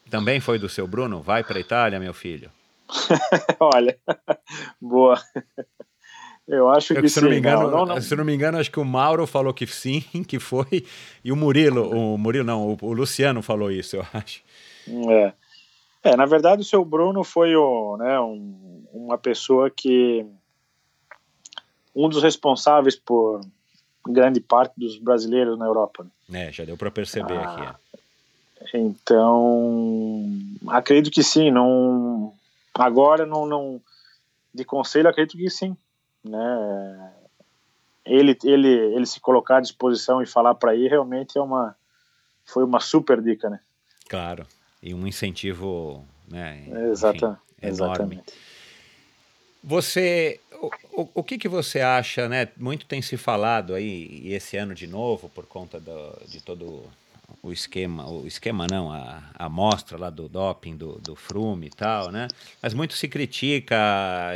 Também 0.09 0.39
foi 0.39 0.59
do 0.59 0.69
seu 0.69 0.87
Bruno? 0.87 1.21
Vai 1.21 1.43
para 1.43 1.57
a 1.57 1.61
Itália, 1.61 1.99
meu 1.99 2.13
filho. 2.13 2.51
Olha, 3.59 3.97
boa. 4.79 5.19
Eu 6.47 6.69
acho 6.69 6.93
eu, 6.93 7.01
que 7.01 7.09
se 7.09 7.15
sim. 7.15 7.21
Não 7.21 7.29
me 7.29 7.37
engano, 7.37 7.71
não, 7.71 7.85
não. 7.85 8.01
Se 8.01 8.15
não 8.15 8.23
me 8.23 8.33
engano, 8.33 8.59
acho 8.59 8.71
que 8.71 8.79
o 8.79 8.85
Mauro 8.85 9.25
falou 9.25 9.53
que 9.53 9.65
sim, 9.65 10.01
que 10.27 10.39
foi, 10.39 10.85
e 11.23 11.31
o 11.31 11.35
Murilo, 11.35 11.89
o 11.89 12.17
Murilo 12.17 12.45
não, 12.45 12.73
o, 12.73 12.77
o 12.81 12.93
Luciano 12.93 13.41
falou 13.41 13.71
isso, 13.71 13.95
eu 13.95 14.05
acho. 14.13 14.43
É. 15.09 15.33
é, 16.03 16.15
na 16.15 16.27
verdade 16.27 16.61
o 16.61 16.65
seu 16.65 16.85
Bruno 16.85 17.23
foi 17.23 17.55
o, 17.55 17.97
né, 17.97 18.19
um, 18.19 18.85
uma 18.93 19.17
pessoa 19.17 19.71
que 19.71 20.23
um 21.95 22.07
dos 22.07 22.21
responsáveis 22.21 22.95
por 22.95 23.41
grande 24.07 24.39
parte 24.39 24.73
dos 24.77 24.99
brasileiros 24.99 25.57
na 25.57 25.65
Europa. 25.65 26.05
Né? 26.29 26.49
É, 26.49 26.51
já 26.51 26.63
deu 26.63 26.77
para 26.77 26.91
perceber 26.91 27.37
ah, 27.37 27.51
aqui. 27.51 27.97
É. 28.73 28.77
Então, 28.77 30.25
acredito 30.67 31.11
que 31.11 31.23
sim. 31.23 31.49
Não, 31.51 32.33
agora 32.73 33.25
não, 33.25 33.45
não, 33.45 33.81
de 34.53 34.63
conselho 34.63 35.09
acredito 35.09 35.37
que 35.37 35.49
sim, 35.49 35.75
né? 36.27 37.13
Ele, 38.05 38.37
ele, 38.43 38.69
ele 38.69 39.05
se 39.05 39.19
colocar 39.19 39.57
à 39.57 39.61
disposição 39.61 40.21
e 40.21 40.27
falar 40.27 40.55
para 40.55 40.75
ir 40.75 40.89
realmente 40.89 41.37
é 41.37 41.41
uma, 41.41 41.75
foi 42.43 42.63
uma 42.63 42.79
super 42.79 43.21
dica, 43.21 43.49
né? 43.49 43.59
Claro, 44.07 44.45
e 44.81 44.93
um 44.93 45.07
incentivo, 45.07 46.05
né? 46.27 46.65
Exata, 46.91 47.39
enfim, 47.61 47.75
enorme. 47.75 48.15
Exatamente. 48.15 48.33
Você 49.63 50.39
o, 50.91 51.09
o, 51.15 51.23
que, 51.23 51.37
que 51.37 51.47
você 51.47 51.81
acha, 51.81 52.29
né? 52.29 52.47
Muito 52.57 52.85
tem 52.85 53.01
se 53.01 53.17
falado 53.17 53.73
aí, 53.73 54.21
e 54.23 54.33
esse 54.33 54.57
ano 54.57 54.73
de 54.73 54.87
novo, 54.87 55.29
por 55.29 55.45
conta 55.45 55.79
do, 55.79 56.19
de 56.27 56.41
todo 56.41 56.83
o 57.45 57.53
esquema, 57.53 58.09
o 58.09 58.25
esquema 58.25 58.65
não, 58.69 58.91
a, 58.91 59.21
a 59.35 59.45
amostra 59.45 59.99
lá 59.99 60.09
do 60.09 60.27
doping, 60.27 60.75
do, 60.75 60.97
do 60.99 61.15
Frume 61.15 61.67
e 61.67 61.69
tal, 61.69 62.11
né? 62.11 62.27
Mas 62.59 62.73
muito 62.73 62.95
se 62.95 63.07
critica, 63.07 63.75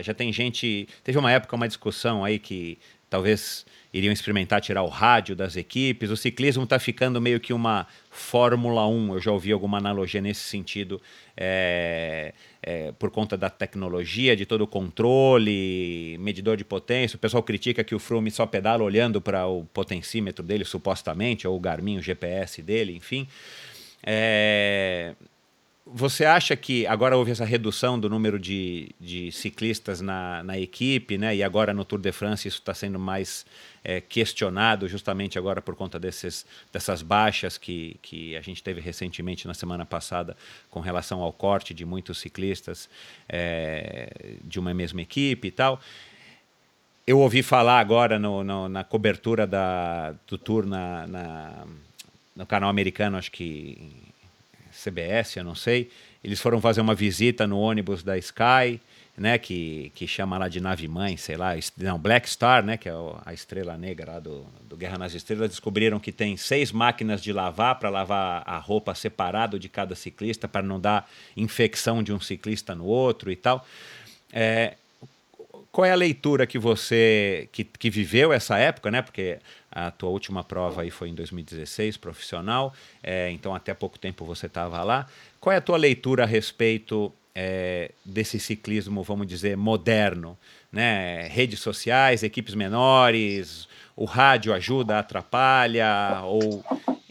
já 0.03 0.14
tem 0.14 0.31
gente. 0.31 0.88
Teve 1.03 1.18
uma 1.18 1.31
época, 1.31 1.56
uma 1.56 1.68
discussão 1.68 2.23
aí 2.23 2.38
que 2.38 2.77
talvez 3.10 3.65
iriam 3.91 4.14
experimentar 4.14 4.61
tirar 4.61 4.84
o 4.84 4.88
rádio 4.88 5.36
das 5.36 5.56
equipes. 5.56 6.11
O 6.11 6.18
ciclismo 6.18 6.65
está 6.65 6.77
ficando 6.77 7.19
meio 7.19 7.40
que 7.40 7.52
uma 7.52 7.88
Fórmula 8.11 8.86
1. 8.88 9.15
Eu 9.15 9.19
já 9.19 9.31
ouvi 9.31 9.52
alguma 9.52 9.80
analogia 9.80 10.22
nesse 10.22 10.41
sentido, 10.41 11.02
é, 11.36 12.36
é, 12.61 12.91
por 12.91 13.10
conta 13.10 13.38
da 13.38 13.49
tecnologia, 13.49 14.36
de 14.36 14.45
todo 14.45 14.61
o 14.61 14.68
controle, 14.68 16.18
medidor 16.19 16.57
de 16.57 16.65
potência. 16.65 17.15
O 17.15 17.19
pessoal 17.19 17.41
critica 17.41 17.84
que 17.84 17.95
o 17.95 17.99
Froome 17.99 18.31
só 18.31 18.45
pedala 18.45 18.84
olhando 18.84 19.22
para 19.22 19.48
o 19.48 19.64
potencímetro 19.65 20.44
dele, 20.44 20.65
supostamente, 20.65 21.48
ou 21.48 21.56
o 21.56 21.60
Garmin, 21.60 21.98
o 21.98 22.02
GPS 22.02 22.61
dele, 22.61 22.95
enfim. 22.95 23.27
É, 24.03 25.15
você 25.91 26.23
acha 26.25 26.55
que 26.55 26.85
agora 26.85 27.17
houve 27.17 27.31
essa 27.31 27.45
redução 27.45 27.99
do 27.99 28.09
número 28.09 28.37
de, 28.37 28.89
de 28.99 29.31
ciclistas 29.31 30.01
na, 30.01 30.43
na 30.43 30.57
equipe, 30.57 31.17
né? 31.17 31.35
E 31.35 31.43
agora 31.43 31.73
no 31.73 31.83
Tour 31.83 31.99
de 31.99 32.11
France 32.11 32.47
isso 32.47 32.59
está 32.59 32.73
sendo 32.73 32.99
mais 32.99 33.45
é, 33.83 33.99
questionado, 33.99 34.87
justamente 34.87 35.37
agora 35.37 35.61
por 35.61 35.75
conta 35.75 35.99
desses, 35.99 36.45
dessas 36.71 37.01
baixas 37.01 37.57
que, 37.57 37.97
que 38.01 38.35
a 38.37 38.41
gente 38.41 38.61
teve 38.61 38.79
recentemente 38.79 39.47
na 39.47 39.53
semana 39.53 39.85
passada 39.85 40.37
com 40.69 40.79
relação 40.79 41.21
ao 41.21 41.33
corte 41.33 41.73
de 41.73 41.85
muitos 41.85 42.19
ciclistas 42.19 42.89
é, 43.27 44.37
de 44.43 44.59
uma 44.59 44.73
mesma 44.73 45.01
equipe 45.01 45.47
e 45.47 45.51
tal. 45.51 45.81
Eu 47.07 47.19
ouvi 47.19 47.41
falar 47.41 47.79
agora 47.79 48.19
no, 48.19 48.43
no, 48.43 48.69
na 48.69 48.83
cobertura 48.83 49.47
da, 49.47 50.13
do 50.27 50.37
Tour 50.37 50.67
na, 50.67 51.07
na, 51.07 51.65
no 52.35 52.45
canal 52.45 52.69
americano, 52.69 53.17
acho 53.17 53.31
que 53.31 54.09
CBS, 54.84 55.38
eu 55.38 55.43
não 55.43 55.56
sei, 55.56 55.89
eles 56.23 56.39
foram 56.39 56.60
fazer 56.60 56.81
uma 56.81 56.95
visita 56.95 57.47
no 57.47 57.60
ônibus 57.60 58.03
da 58.03 58.18
Sky, 58.18 58.80
né, 59.18 59.38
que, 59.38 59.91
que 59.93 60.07
chama 60.07 60.38
lá 60.38 60.47
de 60.47 60.61
nave 60.61 60.88
mãe, 60.88 61.18
sei 61.18 61.35
lá, 61.35 61.51
não, 61.77 61.99
Black 61.99 62.30
Star, 62.30 62.64
né, 62.64 62.77
que 62.77 62.88
é 62.88 62.93
a 63.26 63.34
estrela 63.34 63.77
negra 63.77 64.14
lá 64.14 64.19
do, 64.19 64.45
do 64.64 64.77
Guerra 64.77 64.97
nas 64.97 65.14
Estrelas, 65.14 65.49
descobriram 65.49 65.99
que 65.99 66.11
tem 66.11 66.38
seis 66.38 66.72
máquinas 66.72 67.22
de 67.22 67.34
lavar 67.34 67.77
para 67.80 67.89
lavar 67.89 68.43
a 68.45 68.57
roupa 68.57 68.95
separado 68.95 69.60
de 69.60 69.68
cada 69.68 69.93
ciclista 69.93 70.47
para 70.47 70.61
não 70.61 70.80
dar 70.80 71.10
infecção 71.35 72.01
de 72.01 72.14
um 72.14 72.19
ciclista 72.19 72.73
no 72.73 72.85
outro 72.85 73.30
e 73.30 73.35
tal. 73.35 73.65
É, 74.31 74.76
qual 75.72 75.85
é 75.85 75.91
a 75.91 75.95
leitura 75.95 76.47
que 76.47 76.57
você 76.57 77.49
que, 77.51 77.64
que 77.64 77.89
viveu 77.89 78.34
essa 78.34 78.57
época, 78.57 78.89
né? 78.89 79.01
Porque 79.01 79.39
a 79.71 79.91
tua 79.91 80.09
última 80.09 80.43
prova 80.43 80.81
aí 80.81 80.91
foi 80.91 81.09
em 81.09 81.15
2016, 81.15 81.97
profissional, 81.97 82.73
é, 83.03 83.29
então 83.31 83.53
até 83.53 83.73
pouco 83.73 83.99
tempo 83.99 84.25
você 84.25 84.47
estava 84.47 84.81
lá. 84.83 85.05
Qual 85.39 85.53
é 85.53 85.57
a 85.57 85.61
tua 85.61 85.77
leitura 85.77 86.23
a 86.23 86.27
respeito 86.27 87.11
é, 87.35 87.91
desse 88.03 88.39
ciclismo, 88.39 89.03
vamos 89.03 89.27
dizer, 89.27 89.55
moderno? 89.55 90.37
Né? 90.71 91.27
Redes 91.27 91.59
sociais, 91.59 92.23
equipes 92.23 92.55
menores, 92.55 93.67
o 93.95 94.05
rádio 94.05 94.53
ajuda, 94.53 94.99
atrapalha, 94.99 96.21
ou 96.23 96.63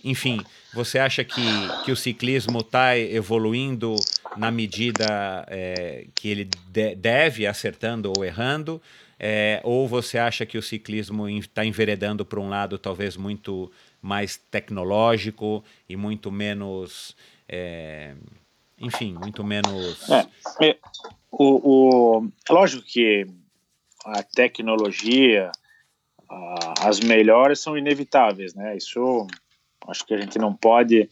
enfim, 0.04 0.40
você 0.72 0.98
acha 0.98 1.24
que, 1.24 1.42
que 1.84 1.92
o 1.92 1.96
ciclismo 1.96 2.60
está 2.60 2.96
evoluindo 2.96 3.94
na 4.36 4.50
medida 4.50 5.44
é, 5.48 6.06
que 6.14 6.28
ele 6.28 6.48
de, 6.68 6.94
deve, 6.94 7.46
acertando 7.46 8.12
ou 8.16 8.24
errando? 8.24 8.80
É, 9.20 9.60
ou 9.64 9.88
você 9.88 10.16
acha 10.16 10.46
que 10.46 10.56
o 10.56 10.62
ciclismo 10.62 11.28
está 11.28 11.64
enveredando 11.64 12.24
para 12.24 12.38
um 12.38 12.48
lado 12.48 12.78
talvez 12.78 13.16
muito 13.16 13.70
mais 14.00 14.36
tecnológico 14.36 15.64
e 15.88 15.96
muito 15.96 16.30
menos, 16.30 17.16
é, 17.48 18.14
enfim, 18.78 19.14
muito 19.14 19.42
menos. 19.42 20.08
É, 20.08 20.68
é, 20.68 20.78
o, 21.32 22.18
o, 22.18 22.28
lógico 22.48 22.84
que 22.84 23.26
a 24.04 24.22
tecnologia, 24.22 25.50
a, 26.28 26.88
as 26.88 27.00
melhores 27.00 27.58
são 27.58 27.76
inevitáveis, 27.76 28.54
né? 28.54 28.76
Isso 28.76 29.26
acho 29.88 30.06
que 30.06 30.14
a 30.14 30.20
gente 30.20 30.38
não 30.38 30.54
pode 30.54 31.08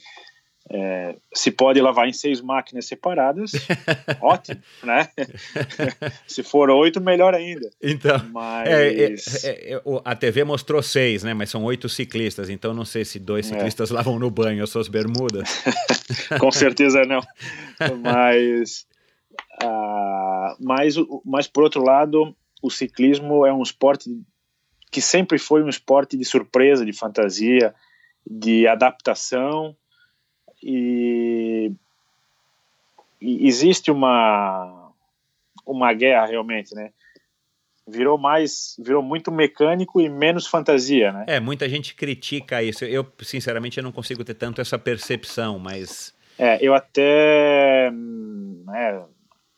é, 0.68 1.14
se 1.32 1.52
pode 1.52 1.80
lavar 1.80 2.08
em 2.08 2.12
seis 2.12 2.40
máquinas 2.40 2.86
separadas, 2.86 3.52
ótimo, 4.20 4.60
né? 4.82 5.08
se 6.26 6.42
for 6.42 6.70
oito, 6.70 7.00
melhor 7.00 7.34
ainda. 7.34 7.70
Então, 7.80 8.18
mas... 8.32 8.68
É, 9.44 9.54
é, 9.54 9.74
é 9.74 9.82
a 10.04 10.16
TV 10.16 10.42
mostrou 10.42 10.82
seis, 10.82 11.22
né? 11.22 11.34
Mas 11.34 11.50
são 11.50 11.62
oito 11.64 11.88
ciclistas, 11.88 12.50
então 12.50 12.74
não 12.74 12.84
sei 12.84 13.04
se 13.04 13.18
dois 13.20 13.46
é. 13.46 13.54
ciclistas 13.54 13.90
lavam 13.90 14.18
no 14.18 14.30
banho 14.30 14.64
as 14.64 14.70
suas 14.70 14.88
bermudas. 14.88 15.62
Com 16.40 16.50
certeza 16.50 17.04
não. 17.04 17.20
Mas, 18.02 18.86
uh, 19.62 20.56
mas, 20.60 20.96
mas, 21.24 21.46
por 21.46 21.62
outro 21.62 21.82
lado, 21.84 22.34
o 22.60 22.70
ciclismo 22.70 23.46
é 23.46 23.52
um 23.52 23.62
esporte 23.62 24.10
que 24.90 25.00
sempre 25.00 25.38
foi 25.38 25.62
um 25.62 25.68
esporte 25.68 26.16
de 26.16 26.24
surpresa, 26.24 26.84
de 26.84 26.92
fantasia, 26.92 27.74
de 28.28 28.66
adaptação, 28.66 29.76
e, 30.68 31.72
e 33.20 33.46
existe 33.46 33.90
uma 33.90 34.90
uma 35.64 35.92
guerra 35.92 36.26
realmente, 36.26 36.74
né? 36.74 36.90
Virou 37.88 38.18
mais, 38.18 38.76
virou 38.78 39.02
muito 39.02 39.30
mecânico 39.30 40.00
e 40.00 40.08
menos 40.08 40.46
fantasia, 40.46 41.12
né? 41.12 41.24
É, 41.28 41.40
muita 41.40 41.68
gente 41.68 41.94
critica 41.94 42.62
isso. 42.62 42.84
Eu, 42.84 43.06
sinceramente, 43.22 43.78
eu 43.78 43.84
não 43.84 43.92
consigo 43.92 44.24
ter 44.24 44.34
tanto 44.34 44.60
essa 44.60 44.78
percepção, 44.78 45.58
mas... 45.58 46.14
É, 46.38 46.58
eu 46.60 46.74
até, 46.74 47.90
né, 47.90 49.04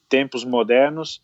tempos 0.09 0.45
modernos, 0.45 1.23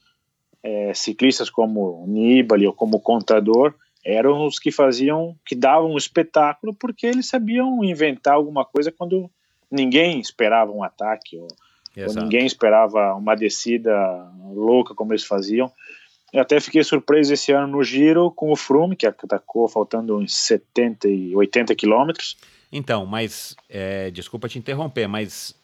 é, 0.62 0.92
ciclistas 0.94 1.50
como 1.50 2.04
Nibali 2.06 2.66
ou 2.66 2.72
como 2.72 3.00
Contador 3.00 3.74
eram 4.04 4.46
os 4.46 4.58
que 4.58 4.70
faziam, 4.70 5.36
que 5.46 5.54
davam 5.54 5.92
um 5.92 5.96
espetáculo 5.96 6.74
porque 6.74 7.06
eles 7.06 7.26
sabiam 7.26 7.82
inventar 7.82 8.34
alguma 8.34 8.64
coisa 8.64 8.92
quando 8.92 9.30
ninguém 9.74 10.20
esperava 10.20 10.70
um 10.70 10.82
ataque, 10.82 11.36
ou, 11.36 11.48
ou, 12.06 12.14
ninguém 12.14 12.46
esperava 12.46 13.14
uma 13.14 13.34
descida 13.34 13.92
louca 14.52 14.94
como 14.94 15.12
eles 15.12 15.24
faziam. 15.24 15.70
Eu 16.32 16.42
até 16.42 16.58
fiquei 16.58 16.82
surpreso 16.82 17.32
esse 17.32 17.52
ano 17.52 17.68
no 17.68 17.82
Giro 17.84 18.30
com 18.30 18.50
o 18.50 18.56
Froome, 18.56 18.96
que 18.96 19.06
atacou 19.06 19.68
faltando 19.68 20.16
uns 20.16 20.34
70 20.34 21.08
e 21.08 21.36
80 21.36 21.74
quilômetros. 21.76 22.36
Então, 22.72 23.06
mas, 23.06 23.54
é, 23.68 24.10
desculpa 24.10 24.48
te 24.48 24.58
interromper, 24.58 25.06
mas 25.06 25.54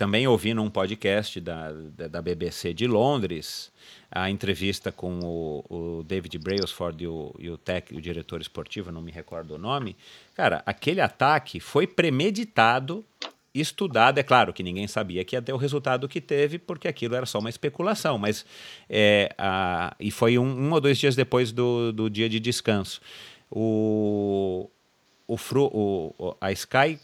também 0.00 0.26
ouvi 0.26 0.54
num 0.54 0.70
podcast 0.70 1.38
da, 1.42 1.72
da, 2.08 2.22
BBC 2.22 2.72
de 2.72 2.86
Londres 2.86 3.70
a 4.10 4.30
entrevista 4.30 4.90
com 4.90 5.20
o, 5.20 5.64
o 5.68 6.02
David 6.04 6.38
Brailsford 6.38 7.04
e 7.04 7.06
o, 7.06 7.34
e 7.38 7.50
o, 7.50 7.58
tech, 7.58 7.94
o 7.94 8.00
diretor 8.00 8.40
esportivo, 8.40 8.90
não 8.90 9.02
me 9.02 9.12
recordo 9.12 9.56
o 9.56 9.58
nome. 9.58 9.94
Cara, 10.34 10.62
aquele 10.64 11.02
ataque 11.02 11.60
foi 11.60 11.86
premeditado, 11.86 13.04
estudado. 13.54 14.16
É 14.16 14.22
claro 14.22 14.54
que 14.54 14.62
ninguém 14.62 14.86
sabia 14.86 15.22
que 15.22 15.36
ia 15.36 15.42
ter 15.42 15.52
o 15.52 15.58
resultado 15.58 16.08
que 16.08 16.18
teve, 16.18 16.58
porque 16.58 16.88
aquilo 16.88 17.14
era 17.14 17.26
só 17.26 17.38
uma 17.38 17.50
especulação, 17.50 18.16
mas 18.16 18.46
é, 18.88 19.34
a, 19.36 19.94
e 20.00 20.10
foi 20.10 20.38
um, 20.38 20.46
um, 20.46 20.72
ou 20.72 20.80
dois 20.80 20.96
dias 20.96 21.14
depois 21.14 21.52
do, 21.52 21.92
do 21.92 22.08
dia 22.08 22.26
de 22.26 22.40
descanso. 22.40 23.02
O, 23.50 24.70
o, 25.28 25.36
o, 25.38 26.36
a 26.40 26.50
Sky 26.52 26.98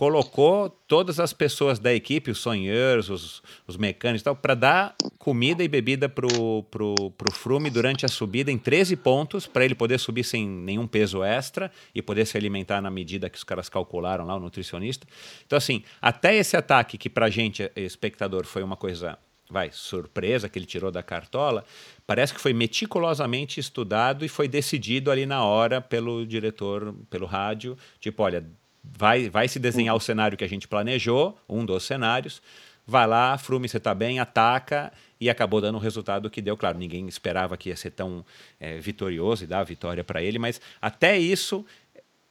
colocou 0.00 0.70
todas 0.88 1.20
as 1.20 1.34
pessoas 1.34 1.78
da 1.78 1.92
equipe, 1.92 2.30
os 2.30 2.38
sonheiros, 2.38 3.10
os, 3.10 3.42
os 3.66 3.76
mecânicos 3.76 4.22
e 4.22 4.24
tal, 4.24 4.34
para 4.34 4.54
dar 4.54 4.96
comida 5.18 5.62
e 5.62 5.68
bebida 5.68 6.08
pro, 6.08 6.62
pro, 6.70 6.94
pro 7.10 7.30
Frume 7.34 7.68
durante 7.68 8.06
a 8.06 8.08
subida 8.08 8.50
em 8.50 8.56
13 8.56 8.96
pontos, 8.96 9.46
para 9.46 9.62
ele 9.62 9.74
poder 9.74 9.98
subir 9.98 10.24
sem 10.24 10.48
nenhum 10.48 10.86
peso 10.86 11.22
extra 11.22 11.70
e 11.94 12.00
poder 12.00 12.24
se 12.24 12.34
alimentar 12.38 12.80
na 12.80 12.90
medida 12.90 13.28
que 13.28 13.36
os 13.36 13.44
caras 13.44 13.68
calcularam 13.68 14.24
lá, 14.24 14.36
o 14.36 14.40
nutricionista. 14.40 15.06
Então, 15.46 15.58
assim, 15.58 15.84
até 16.00 16.34
esse 16.34 16.56
ataque 16.56 16.96
que 16.96 17.10
para 17.10 17.28
gente, 17.28 17.70
espectador, 17.76 18.46
foi 18.46 18.62
uma 18.62 18.78
coisa 18.78 19.18
vai, 19.50 19.70
surpresa 19.70 20.48
que 20.48 20.58
ele 20.58 20.64
tirou 20.64 20.90
da 20.90 21.02
cartola, 21.02 21.64
parece 22.06 22.32
que 22.32 22.40
foi 22.40 22.54
meticulosamente 22.54 23.60
estudado 23.60 24.24
e 24.24 24.28
foi 24.28 24.48
decidido 24.48 25.10
ali 25.10 25.26
na 25.26 25.44
hora 25.44 25.80
pelo 25.80 26.24
diretor, 26.24 26.94
pelo 27.10 27.26
rádio, 27.26 27.76
tipo, 27.98 28.22
olha, 28.22 28.46
vai, 28.82 29.28
vai 29.28 29.48
se 29.48 29.58
desenhar 29.58 29.94
o 29.94 30.00
cenário 30.00 30.36
que 30.36 30.44
a 30.44 30.48
gente 30.48 30.68
planejou, 30.68 31.38
um 31.48 31.64
dos 31.64 31.84
cenários, 31.84 32.42
vai 32.86 33.06
lá, 33.06 33.36
Frume, 33.38 33.68
você 33.68 33.76
está 33.76 33.94
bem, 33.94 34.18
ataca, 34.18 34.92
e 35.20 35.28
acabou 35.28 35.60
dando 35.60 35.76
o 35.76 35.80
resultado 35.80 36.30
que 36.30 36.40
deu. 36.40 36.56
Claro, 36.56 36.78
ninguém 36.78 37.06
esperava 37.06 37.56
que 37.56 37.68
ia 37.68 37.76
ser 37.76 37.90
tão 37.90 38.24
é, 38.58 38.78
vitorioso 38.78 39.44
e 39.44 39.46
dar 39.46 39.60
a 39.60 39.64
vitória 39.64 40.02
para 40.02 40.22
ele, 40.22 40.38
mas 40.38 40.60
até 40.80 41.18
isso 41.18 41.64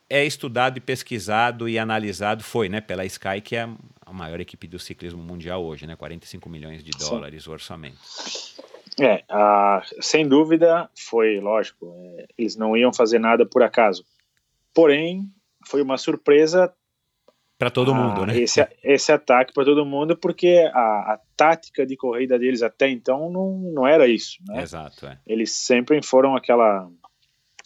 é 0.09 0.25
estudado 0.25 0.77
e 0.77 0.81
pesquisado 0.81 1.69
e 1.69 1.77
analisado, 1.77 2.43
foi, 2.43 2.67
né, 2.67 2.81
pela 2.81 3.05
Sky, 3.05 3.41
que 3.43 3.55
é 3.55 3.69
a 4.03 4.11
maior 4.11 4.39
equipe 4.39 4.67
do 4.67 4.79
ciclismo 4.79 5.21
mundial 5.21 5.63
hoje, 5.63 5.85
né, 5.85 5.95
45 5.95 6.49
milhões 6.49 6.83
de 6.83 6.89
dólares 6.91 7.43
Sim. 7.43 7.49
o 7.49 7.53
orçamento. 7.53 7.99
É, 8.99 9.23
sem 10.01 10.27
dúvida, 10.27 10.89
foi 10.95 11.39
lógico, 11.39 11.93
é, 12.17 12.25
eles 12.37 12.55
não 12.55 12.75
iam 12.75 12.91
fazer 12.91 13.19
nada 13.19 13.45
por 13.45 13.61
acaso. 13.61 14.03
Porém, 14.73 15.31
foi 15.69 15.81
uma 15.81 15.97
surpresa 15.97 16.73
para 17.59 17.69
todo 17.69 17.93
mundo, 17.93 18.25
né? 18.25 18.39
Esse, 18.39 18.65
esse 18.81 19.11
ataque 19.11 19.53
para 19.53 19.65
todo 19.65 19.85
mundo, 19.85 20.15
porque 20.15 20.69
a, 20.73 21.13
a, 21.13 21.19
tática 21.35 21.85
de 21.85 21.97
corrida 21.97 22.39
deles 22.39 22.63
até 22.63 22.89
então 22.89 23.29
não, 23.29 23.59
não 23.73 23.85
era 23.85 24.07
isso, 24.07 24.37
né? 24.47 24.63
Exato, 24.63 25.05
é. 25.05 25.17
Eles 25.27 25.51
sempre 25.51 26.01
foram 26.01 26.37
aquela 26.37 26.89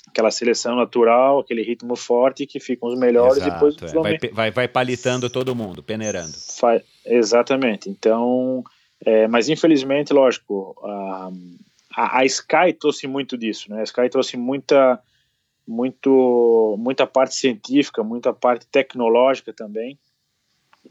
aquela 0.08 0.32
seleção 0.32 0.76
natural, 0.76 1.40
aquele 1.40 1.64
ritmo 1.64 1.96
forte 1.96 2.46
que 2.46 2.60
ficam 2.60 2.90
os 2.90 3.00
melhores 3.00 3.38
Exato, 3.38 3.52
depois 3.52 3.94
é. 3.94 4.00
vai, 4.00 4.18
vai, 4.32 4.52
vai 4.52 4.68
palitando 4.68 5.30
todo 5.30 5.56
mundo, 5.56 5.82
peneirando. 5.82 6.34
exatamente. 7.06 7.90
Então, 7.90 8.64
é, 9.04 9.28
mas 9.28 9.48
infelizmente, 9.48 10.12
lógico, 10.12 10.76
a, 10.84 11.30
a, 11.96 12.20
a 12.20 12.26
Sky 12.26 12.74
trouxe 12.80 13.08
muito 13.08 13.38
disso, 13.38 13.72
né? 13.72 13.82
A 13.82 13.84
Sky 13.84 14.10
trouxe 14.10 14.38
muita 14.38 15.00
muito 15.68 16.76
muita 16.78 17.08
parte 17.08 17.36
científica, 17.36 18.04
muita 18.04 18.34
parte 18.34 18.68
tecnológica 18.68 19.54
também 19.54 19.98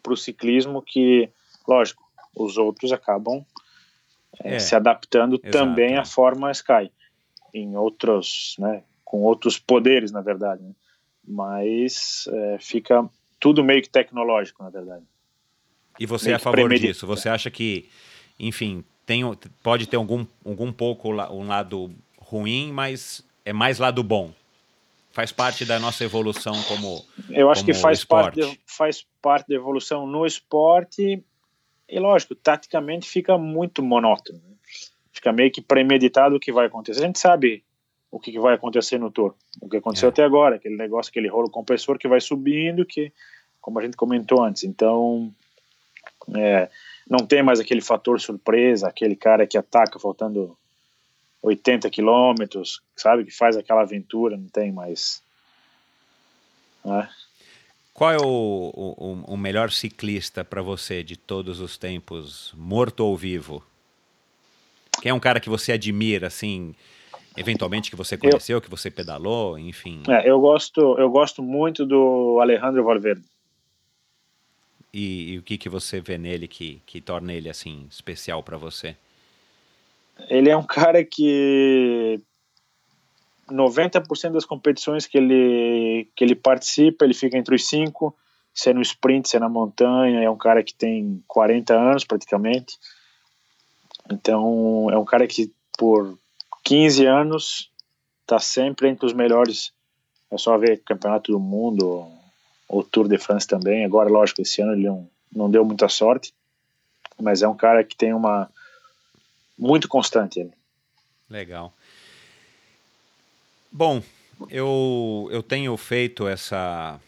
para 0.02 0.12
o 0.12 0.16
ciclismo 0.16 0.80
que, 0.80 1.28
lógico, 1.68 2.02
os 2.34 2.56
outros 2.56 2.92
acabam 2.92 3.44
é, 4.42 4.56
é, 4.56 4.58
se 4.58 4.74
adaptando 4.74 5.34
exato, 5.34 5.50
também 5.50 5.96
à 5.96 6.04
forma 6.04 6.50
Sky 6.50 6.90
em 7.52 7.76
outros, 7.76 8.56
né, 8.58 8.82
com 9.04 9.22
outros 9.22 9.58
poderes 9.58 10.10
na 10.10 10.22
verdade, 10.22 10.62
né? 10.62 10.72
mas 11.26 12.24
é, 12.28 12.58
fica 12.58 13.08
tudo 13.38 13.62
meio 13.62 13.82
que 13.82 13.90
tecnológico 13.90 14.62
na 14.62 14.70
verdade. 14.70 15.04
E 16.00 16.06
você 16.06 16.26
meio 16.26 16.34
é 16.34 16.36
a 16.36 16.38
favor 16.38 16.72
disso? 16.74 17.06
Você 17.06 17.28
acha 17.28 17.50
que, 17.50 17.90
enfim, 18.38 18.82
tem, 19.04 19.22
pode 19.62 19.86
ter 19.86 19.96
algum 19.96 20.26
algum 20.44 20.72
pouco 20.72 21.10
um 21.10 21.46
lado 21.46 21.94
ruim, 22.18 22.72
mas 22.72 23.22
é 23.44 23.52
mais 23.52 23.78
lado 23.78 24.02
bom? 24.02 24.32
Faz 25.12 25.30
parte 25.30 25.64
da 25.64 25.78
nossa 25.78 26.04
evolução 26.04 26.54
como 26.64 27.04
eu 27.30 27.50
acho 27.50 27.62
como 27.62 27.72
que 27.72 27.78
faz 27.78 28.04
parte 28.04 28.40
de, 28.40 28.60
faz 28.66 29.06
parte 29.20 29.48
da 29.48 29.54
evolução 29.54 30.06
no 30.06 30.26
esporte 30.26 31.22
e 31.88 32.00
lógico 32.00 32.34
taticamente 32.34 33.08
fica 33.08 33.36
muito 33.36 33.82
monótono 33.82 34.38
né? 34.38 34.54
fica 35.12 35.32
meio 35.32 35.52
que 35.52 35.60
premeditado 35.60 36.36
o 36.36 36.40
que 36.40 36.50
vai 36.50 36.66
acontecer 36.66 37.00
a 37.00 37.06
gente 37.06 37.18
sabe 37.18 37.62
o 38.10 38.18
que, 38.18 38.38
vai 38.38 38.54
acontecer 38.54 38.98
no 38.98 39.10
tour 39.10 39.34
o 39.60 39.68
que 39.68 39.76
aconteceu 39.76 40.08
é. 40.08 40.10
até 40.10 40.24
agora 40.24 40.56
aquele 40.56 40.76
negócio 40.76 41.10
aquele 41.10 41.28
rolo 41.28 41.50
compressor 41.50 41.98
que 41.98 42.08
vai 42.08 42.20
subindo 42.20 42.84
que 42.86 43.12
como 43.60 43.78
a 43.78 43.82
gente 43.82 43.96
comentou 43.96 44.42
antes 44.42 44.64
então 44.64 45.32
é, 46.36 46.70
não 47.08 47.26
tem 47.26 47.42
mais 47.42 47.60
aquele 47.60 47.82
fator 47.82 48.18
surpresa 48.18 48.88
aquele 48.88 49.14
cara 49.14 49.46
que 49.46 49.58
ataca 49.58 49.98
faltando 49.98 50.56
80 51.42 51.90
quilômetros, 51.90 52.80
sabe? 52.96 53.24
Que 53.24 53.30
faz 53.30 53.56
aquela 53.56 53.82
aventura, 53.82 54.36
não 54.36 54.48
tem 54.48 54.70
mais. 54.70 55.22
Né? 56.84 57.08
Qual 57.92 58.10
é 58.10 58.16
o, 58.16 58.72
o, 58.74 59.34
o 59.34 59.36
melhor 59.36 59.70
ciclista 59.70 60.44
para 60.44 60.62
você 60.62 61.02
de 61.02 61.16
todos 61.16 61.60
os 61.60 61.76
tempos, 61.76 62.54
morto 62.56 63.00
ou 63.00 63.16
vivo? 63.16 63.62
Quem 65.02 65.10
é 65.10 65.14
um 65.14 65.20
cara 65.20 65.40
que 65.40 65.48
você 65.48 65.72
admira, 65.72 66.28
assim, 66.28 66.74
eventualmente 67.36 67.90
que 67.90 67.96
você 67.96 68.16
conheceu, 68.16 68.58
eu, 68.58 68.62
que 68.62 68.70
você 68.70 68.90
pedalou, 68.90 69.58
enfim? 69.58 70.02
É, 70.08 70.28
eu 70.28 70.40
gosto, 70.40 70.80
eu 70.98 71.10
gosto 71.10 71.42
muito 71.42 71.84
do 71.84 72.38
Alejandro 72.40 72.84
Valverde. 72.84 73.24
E, 74.92 75.32
e, 75.32 75.38
o 75.38 75.42
que 75.42 75.56
que 75.56 75.68
você 75.68 76.00
vê 76.00 76.18
nele 76.18 76.46
que, 76.46 76.82
que 76.84 77.00
torna 77.00 77.32
ele 77.32 77.48
assim 77.48 77.86
especial 77.90 78.42
para 78.42 78.58
você? 78.58 78.94
Ele 80.28 80.50
é 80.50 80.56
um 80.56 80.62
cara 80.62 81.04
que 81.04 82.20
90% 83.50 84.32
das 84.32 84.44
competições 84.44 85.06
que 85.06 85.18
ele, 85.18 86.08
que 86.16 86.24
ele 86.24 86.34
participa, 86.34 87.04
ele 87.04 87.14
fica 87.14 87.36
entre 87.36 87.54
os 87.54 87.66
cinco. 87.66 88.16
se 88.54 88.70
é 88.70 88.74
no 88.74 88.82
sprint, 88.82 89.28
se 89.28 89.36
é 89.36 89.40
na 89.40 89.48
montanha, 89.48 90.22
é 90.22 90.30
um 90.30 90.36
cara 90.36 90.62
que 90.62 90.74
tem 90.74 91.22
40 91.26 91.74
anos 91.74 92.04
praticamente. 92.04 92.78
Então, 94.10 94.88
é 94.90 94.98
um 94.98 95.04
cara 95.04 95.26
que 95.26 95.52
por 95.78 96.18
15 96.64 97.06
anos 97.06 97.70
está 98.22 98.38
sempre 98.38 98.88
entre 98.88 99.06
os 99.06 99.12
melhores. 99.12 99.72
É 100.30 100.38
só 100.38 100.56
ver 100.56 100.82
Campeonato 100.84 101.32
do 101.32 101.40
Mundo, 101.40 102.06
o 102.68 102.82
Tour 102.82 103.08
de 103.08 103.18
France 103.18 103.46
também. 103.46 103.84
Agora, 103.84 104.08
lógico, 104.08 104.42
esse 104.42 104.62
ano 104.62 104.72
ele 104.72 104.86
não, 104.86 105.08
não 105.34 105.50
deu 105.50 105.64
muita 105.64 105.88
sorte, 105.88 106.32
mas 107.20 107.42
é 107.42 107.48
um 107.48 107.56
cara 107.56 107.84
que 107.84 107.96
tem 107.96 108.12
uma 108.12 108.50
muito 109.62 109.88
constante. 109.88 110.40
Ele. 110.40 110.52
Legal. 111.30 111.72
Bom, 113.70 114.02
eu, 114.50 115.28
eu 115.30 115.42
tenho 115.42 115.74
feito 115.76 116.26
essa, 116.26 117.00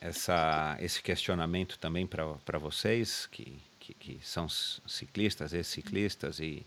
essa, 0.00 0.76
esse 0.80 1.02
questionamento 1.02 1.78
também 1.78 2.06
para 2.06 2.58
vocês, 2.58 3.26
que, 3.26 3.56
que, 3.78 3.94
que, 3.94 4.18
são 4.22 4.48
ciclistas, 4.48 5.52
ex-ciclistas, 5.52 6.40
e, 6.40 6.66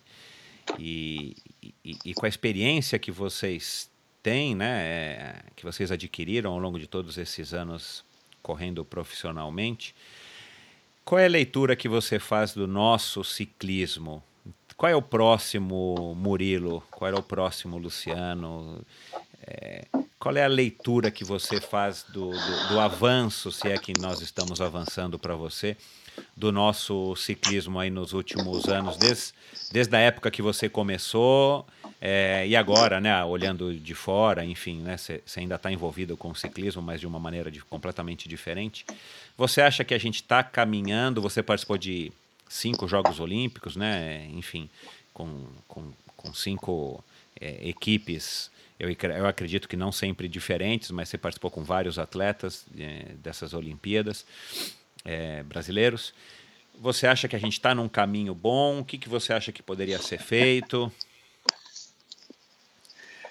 e, 0.78 1.36
e, 1.84 1.98
e, 2.06 2.14
com 2.14 2.26
a 2.26 2.30
experiência 2.30 3.00
que 3.00 3.12
vocês 3.12 3.90
têm, 4.22 4.56
né, 4.56 4.84
é, 4.86 5.36
que 5.56 5.66
vocês 5.66 5.92
adquiriram 5.92 6.52
ao 6.54 6.60
longo 6.60 6.80
de 6.80 6.88
todos 6.88 7.18
esses 7.18 7.54
anos 7.54 8.06
correndo 8.44 8.86
profissionalmente, 8.86 9.94
qual 11.04 11.20
é 11.20 11.26
a 11.26 11.30
leitura 11.30 11.76
que 11.76 11.90
você 11.90 12.20
faz 12.20 12.54
do 12.54 12.68
nosso 12.68 13.24
ciclismo? 13.24 14.24
Qual 14.76 14.92
é 14.92 14.96
o 14.96 15.02
próximo 15.02 16.16
Murilo? 16.16 16.84
Qual 16.90 17.12
é 17.12 17.14
o 17.14 17.22
próximo 17.22 17.78
Luciano? 17.78 18.84
É, 19.46 19.86
qual 20.18 20.36
é 20.36 20.44
a 20.44 20.48
leitura 20.48 21.10
que 21.10 21.24
você 21.24 21.60
faz 21.60 22.04
do, 22.10 22.30
do, 22.30 22.68
do, 22.70 22.80
avanço, 22.80 23.52
se 23.52 23.68
é 23.68 23.78
que 23.78 23.94
nós 24.00 24.22
estamos 24.22 24.62
avançando 24.62 25.18
para 25.18 25.36
você, 25.36 25.76
do 26.36 26.52
nosso 26.52 27.16
ciclismo 27.16 27.80
aí 27.80 27.90
nos 27.90 28.14
últimos 28.14 28.68
anos, 28.68 28.98
desde, 28.98 29.34
desde 29.72 29.96
a 29.96 30.00
época 30.00 30.30
que 30.30 30.42
você 30.42 30.70
começou 30.70 31.66
é, 32.00 32.48
e 32.48 32.56
agora, 32.56 33.00
né, 33.00 33.24
olhando 33.24 33.74
de 33.74 33.94
fora, 33.94 34.44
enfim, 34.44 34.82
né, 34.82 34.98
você 34.98 35.22
ainda 35.38 35.56
está 35.56 35.72
envolvido 35.72 36.18
com 36.18 36.30
o 36.30 36.36
ciclismo, 36.36 36.82
mas 36.82 37.00
de 37.00 37.06
uma 37.06 37.20
maneira 37.20 37.52
de, 37.52 37.62
completamente 37.62 38.28
diferente. 38.28 38.86
Você 39.38 39.62
acha 39.62 39.84
que 39.84 39.94
a 39.94 40.00
gente 40.00 40.16
está 40.16 40.44
caminhando? 40.44 41.22
Você 41.22 41.44
participou 41.44 41.78
de 41.78 42.12
cinco 42.52 42.88
Jogos 42.88 43.20
Olímpicos, 43.20 43.76
né? 43.76 44.28
Enfim, 44.32 44.70
com, 45.14 45.46
com, 45.68 45.92
com 46.16 46.34
cinco 46.34 47.04
é, 47.40 47.68
equipes 47.68 48.52
eu, 48.82 48.90
eu 48.90 49.28
acredito 49.28 49.70
que 49.70 49.78
não 49.78 49.92
sempre 49.92 50.28
diferentes, 50.28 50.90
mas 50.90 51.08
você 51.08 51.16
participou 51.16 51.52
com 51.52 51.64
vários 51.64 52.00
atletas 52.00 52.66
é, 52.76 53.14
dessas 53.22 53.54
Olimpíadas 53.54 54.26
é, 55.06 55.44
brasileiros. 55.44 56.16
Você 56.80 57.06
acha 57.06 57.28
que 57.28 57.36
a 57.36 57.40
gente 57.40 57.54
está 57.54 57.76
num 57.76 57.88
caminho 57.88 58.34
bom? 58.34 58.80
O 58.80 58.86
que, 58.86 58.98
que 58.98 59.08
você 59.08 59.34
acha 59.34 59.52
que 59.52 59.62
poderia 59.62 60.00
ser 60.00 60.20
feito? 60.20 60.92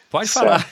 Pode 0.09 0.31
falar. 0.31 0.65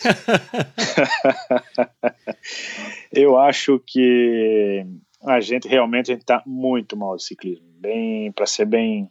eu 3.12 3.36
acho 3.36 3.82
que 3.84 4.86
a 5.22 5.40
gente 5.40 5.68
realmente 5.68 6.12
está 6.12 6.42
muito 6.46 6.96
mal 6.96 7.16
de 7.16 7.24
ciclismo. 7.24 7.66
Bem, 7.78 8.32
para 8.32 8.46
ser 8.46 8.66
bem 8.66 9.10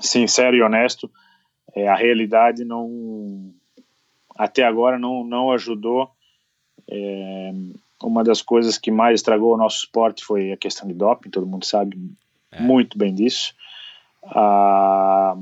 sincero 0.00 0.56
e 0.56 0.62
honesto, 0.62 1.10
é, 1.74 1.88
a 1.88 1.94
realidade 1.94 2.64
não 2.64 3.52
até 4.36 4.62
agora 4.64 4.98
não, 4.98 5.24
não 5.24 5.50
ajudou. 5.52 6.10
É, 6.90 7.52
uma 8.02 8.24
das 8.24 8.42
coisas 8.42 8.76
que 8.76 8.90
mais 8.90 9.20
estragou 9.20 9.54
o 9.54 9.58
nosso 9.58 9.78
esporte 9.78 10.24
foi 10.24 10.52
a 10.52 10.56
questão 10.56 10.88
de 10.88 10.94
doping, 10.94 11.30
todo 11.30 11.46
mundo 11.46 11.64
sabe 11.64 11.96
é. 12.50 12.60
muito 12.60 12.98
bem 12.98 13.14
disso. 13.14 13.54
Ah, 14.24 15.34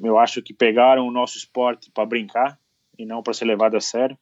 eu 0.00 0.18
acho 0.18 0.42
que 0.42 0.52
pegaram 0.52 1.06
o 1.06 1.10
nosso 1.10 1.36
esporte 1.36 1.90
para 1.90 2.06
brincar 2.06 2.58
e 2.98 3.04
não 3.04 3.22
para 3.22 3.34
ser 3.34 3.44
levado 3.44 3.76
a 3.76 3.80
sério. 3.80 4.16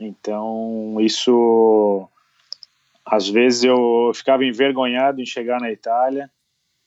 Então, 0.00 0.96
isso. 1.00 2.08
Às 3.04 3.28
vezes 3.28 3.64
eu 3.64 4.12
ficava 4.14 4.44
envergonhado 4.44 5.20
em 5.20 5.26
chegar 5.26 5.60
na 5.60 5.70
Itália 5.70 6.30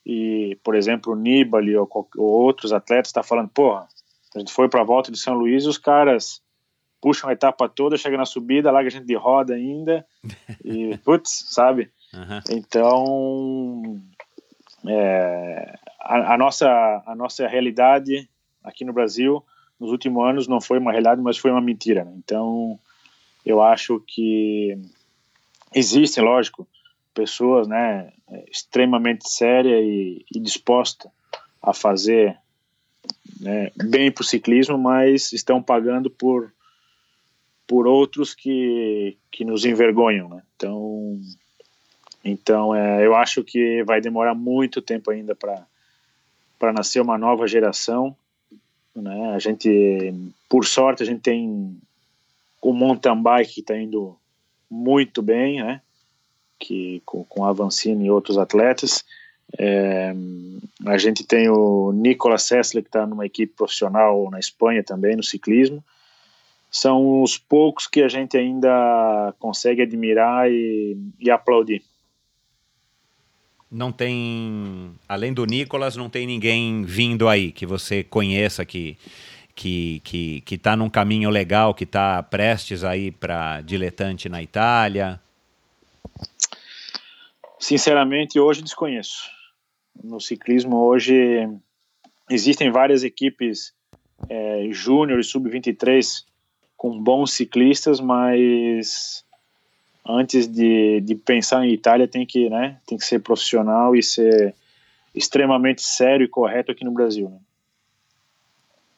e, 0.06 0.58
por 0.64 0.76
exemplo, 0.76 1.14
o 1.14 1.16
Nibali 1.16 1.76
ou, 1.76 1.90
ou 2.18 2.44
outros 2.44 2.72
atletas 2.72 3.12
tá 3.12 3.24
falando: 3.24 3.50
porra, 3.50 3.88
a 4.36 4.40
gente 4.40 4.54
foi 4.54 4.70
para 4.70 4.82
a 4.82 4.86
volta 4.86 5.12
de 5.12 5.20
São 5.20 5.34
Luís 5.34 5.64
e 5.64 5.70
os 5.70 5.78
caras 5.78 6.42
puxam 7.02 7.30
a 7.30 7.34
etapa 7.34 7.70
toda, 7.70 7.98
chega 7.98 8.18
na 8.18 8.26
subida, 8.26 8.72
larga 8.72 8.88
a 8.88 8.92
gente 8.92 9.06
de 9.06 9.16
roda 9.16 9.54
ainda. 9.54 10.06
E, 10.66 10.98
putz, 10.98 11.46
sabe? 11.50 11.92
Uhum. 12.12 12.40
Então, 12.50 14.02
é, 14.88 15.78
a, 16.00 16.34
a, 16.34 16.38
nossa, 16.38 16.68
a 17.06 17.16
nossa 17.16 17.48
realidade 17.48 18.28
aqui 18.64 18.84
no 18.84 18.94
Brasil, 18.94 19.44
nos 19.80 19.92
últimos 19.92 20.28
anos, 20.28 20.48
não 20.48 20.60
foi 20.60 20.80
uma 20.80 20.92
realidade, 20.92 21.22
mas 21.22 21.38
foi 21.38 21.52
uma 21.52 21.62
mentira. 21.62 22.04
Né? 22.04 22.14
Então, 22.18 22.80
eu 23.46 23.62
acho 23.62 24.04
que 24.08 24.76
existem, 25.74 26.24
lógico, 26.24 26.68
pessoas 27.14 27.68
né, 27.68 28.12
extremamente 28.52 29.30
sérias 29.30 29.82
e, 29.84 30.26
e 30.34 30.40
dispostas 30.40 31.12
a 31.62 31.74
fazer 31.74 32.38
né, 33.40 33.72
bem 33.76 34.12
para 34.12 34.22
o 34.22 34.26
ciclismo, 34.26 34.78
mas 34.78 35.32
estão 35.34 35.62
pagando 35.62 36.10
por 36.10 36.54
por 37.68 37.88
outros 37.88 38.36
que, 38.36 39.18
que 39.32 39.44
nos 39.44 39.66
envergonham, 39.66 40.30
né? 40.30 40.44
Então, 40.56 41.20
então 42.24 42.76
é, 42.76 43.06
eu 43.06 43.16
acho 43.16 43.44
que 43.44 43.84
vai 43.84 44.00
demorar 44.00 44.36
muito 44.36 44.82
tempo 44.82 45.12
ainda 45.12 45.36
para 45.36 46.74
nascer 46.74 47.02
uma 47.02 47.18
nova 47.18 47.48
geração, 47.48 48.16
né? 48.96 49.34
A 49.34 49.40
gente, 49.40 50.14
por 50.48 50.66
sorte, 50.66 51.04
a 51.04 51.06
gente 51.06 51.22
tem 51.22 51.76
o 52.62 52.74
mountain 52.74 53.22
bike 53.22 53.54
que 53.56 53.60
está 53.62 53.78
indo 53.78 54.18
muito 54.70 55.22
bem, 55.22 55.64
né? 55.64 55.82
Que 56.60 57.02
com, 57.06 57.24
com 57.24 57.46
a 57.46 57.50
Avancini 57.50 58.06
e 58.06 58.12
outros 58.12 58.38
atletas. 58.38 59.04
É, 59.58 60.14
a 60.86 60.98
gente 60.98 61.24
tem 61.24 61.50
o 61.50 61.92
Nicolas 61.92 62.44
Sessler, 62.44 62.84
que 62.84 62.90
está 62.90 63.06
numa 63.06 63.26
equipe 63.26 63.54
profissional 63.56 64.30
na 64.30 64.40
Espanha 64.40 64.84
também, 64.84 65.16
no 65.16 65.24
ciclismo. 65.24 65.84
São 66.72 67.22
os 67.22 67.38
poucos 67.38 67.88
que 67.88 68.02
a 68.02 68.08
gente 68.08 68.36
ainda 68.38 69.34
consegue 69.40 69.82
admirar 69.82 70.52
e, 70.52 70.98
e 71.20 71.30
aplaudir. 71.32 71.82
Não 73.72 73.92
tem, 73.92 74.94
além 75.08 75.34
do 75.34 75.46
Nicolas, 75.46 75.96
não 75.96 76.10
tem 76.10 76.28
ninguém 76.28 76.84
vindo 76.84 77.28
aí 77.28 77.52
que 77.52 77.66
você 77.66 78.04
conheça 78.04 78.66
que 78.66 78.98
que 79.56 80.02
que 80.04 80.42
que 80.42 80.56
está 80.56 80.76
num 80.76 80.90
caminho 80.90 81.30
legal, 81.30 81.74
que 81.74 81.86
está 81.86 82.22
prestes 82.22 82.84
aí 82.84 83.12
para 83.12 83.62
diletante 83.62 84.30
na 84.30 84.42
Itália. 84.42 85.20
Sinceramente, 87.60 88.40
hoje 88.40 88.62
desconheço 88.62 89.36
no 90.04 90.20
ciclismo 90.20 90.78
hoje 90.78 91.48
existem 92.30 92.72
várias 92.72 93.04
equipes 93.04 93.74
é, 94.30 94.68
júnior 94.72 95.20
e 95.20 95.24
sub-23 95.24 96.24
com 96.76 97.02
bons 97.02 97.34
ciclistas, 97.34 98.00
mas 98.00 99.24
antes 100.08 100.48
de, 100.48 101.02
de 101.02 101.16
pensar 101.16 101.66
em 101.66 101.74
Itália 101.74 102.08
tem 102.08 102.26
que, 102.26 102.50
né, 102.50 102.78
tem 102.86 102.98
que 102.98 103.06
ser 103.06 103.20
profissional 103.20 103.96
e 103.96 104.04
ser 104.04 104.54
extremamente 105.14 105.82
sério 105.82 106.26
e 106.26 106.30
correto 106.30 106.72
aqui 106.72 106.84
no 106.84 106.92
Brasil. 106.92 107.30
Né? 107.30 107.38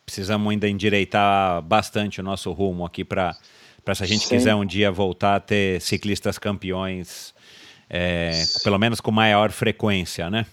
Precisamos 0.08 0.50
ainda 0.50 0.70
endireitar 0.70 1.62
bastante 1.64 2.22
o 2.22 2.24
nosso 2.24 2.50
rumo 2.54 2.86
aqui 2.86 3.04
para 3.04 3.36
se 3.94 4.04
a 4.04 4.08
gente 4.08 4.24
Sim. 4.24 4.30
quiser 4.30 4.56
um 4.56 4.66
dia 4.66 4.90
voltar 4.90 5.36
a 5.36 5.40
ter 5.42 5.82
ciclistas 5.82 6.40
campeões, 6.40 7.36
é, 7.90 8.32
pelo 8.64 8.80
menos 8.80 9.02
com 9.02 9.12
maior 9.12 9.52
frequência, 9.52 10.30
né? 10.30 10.46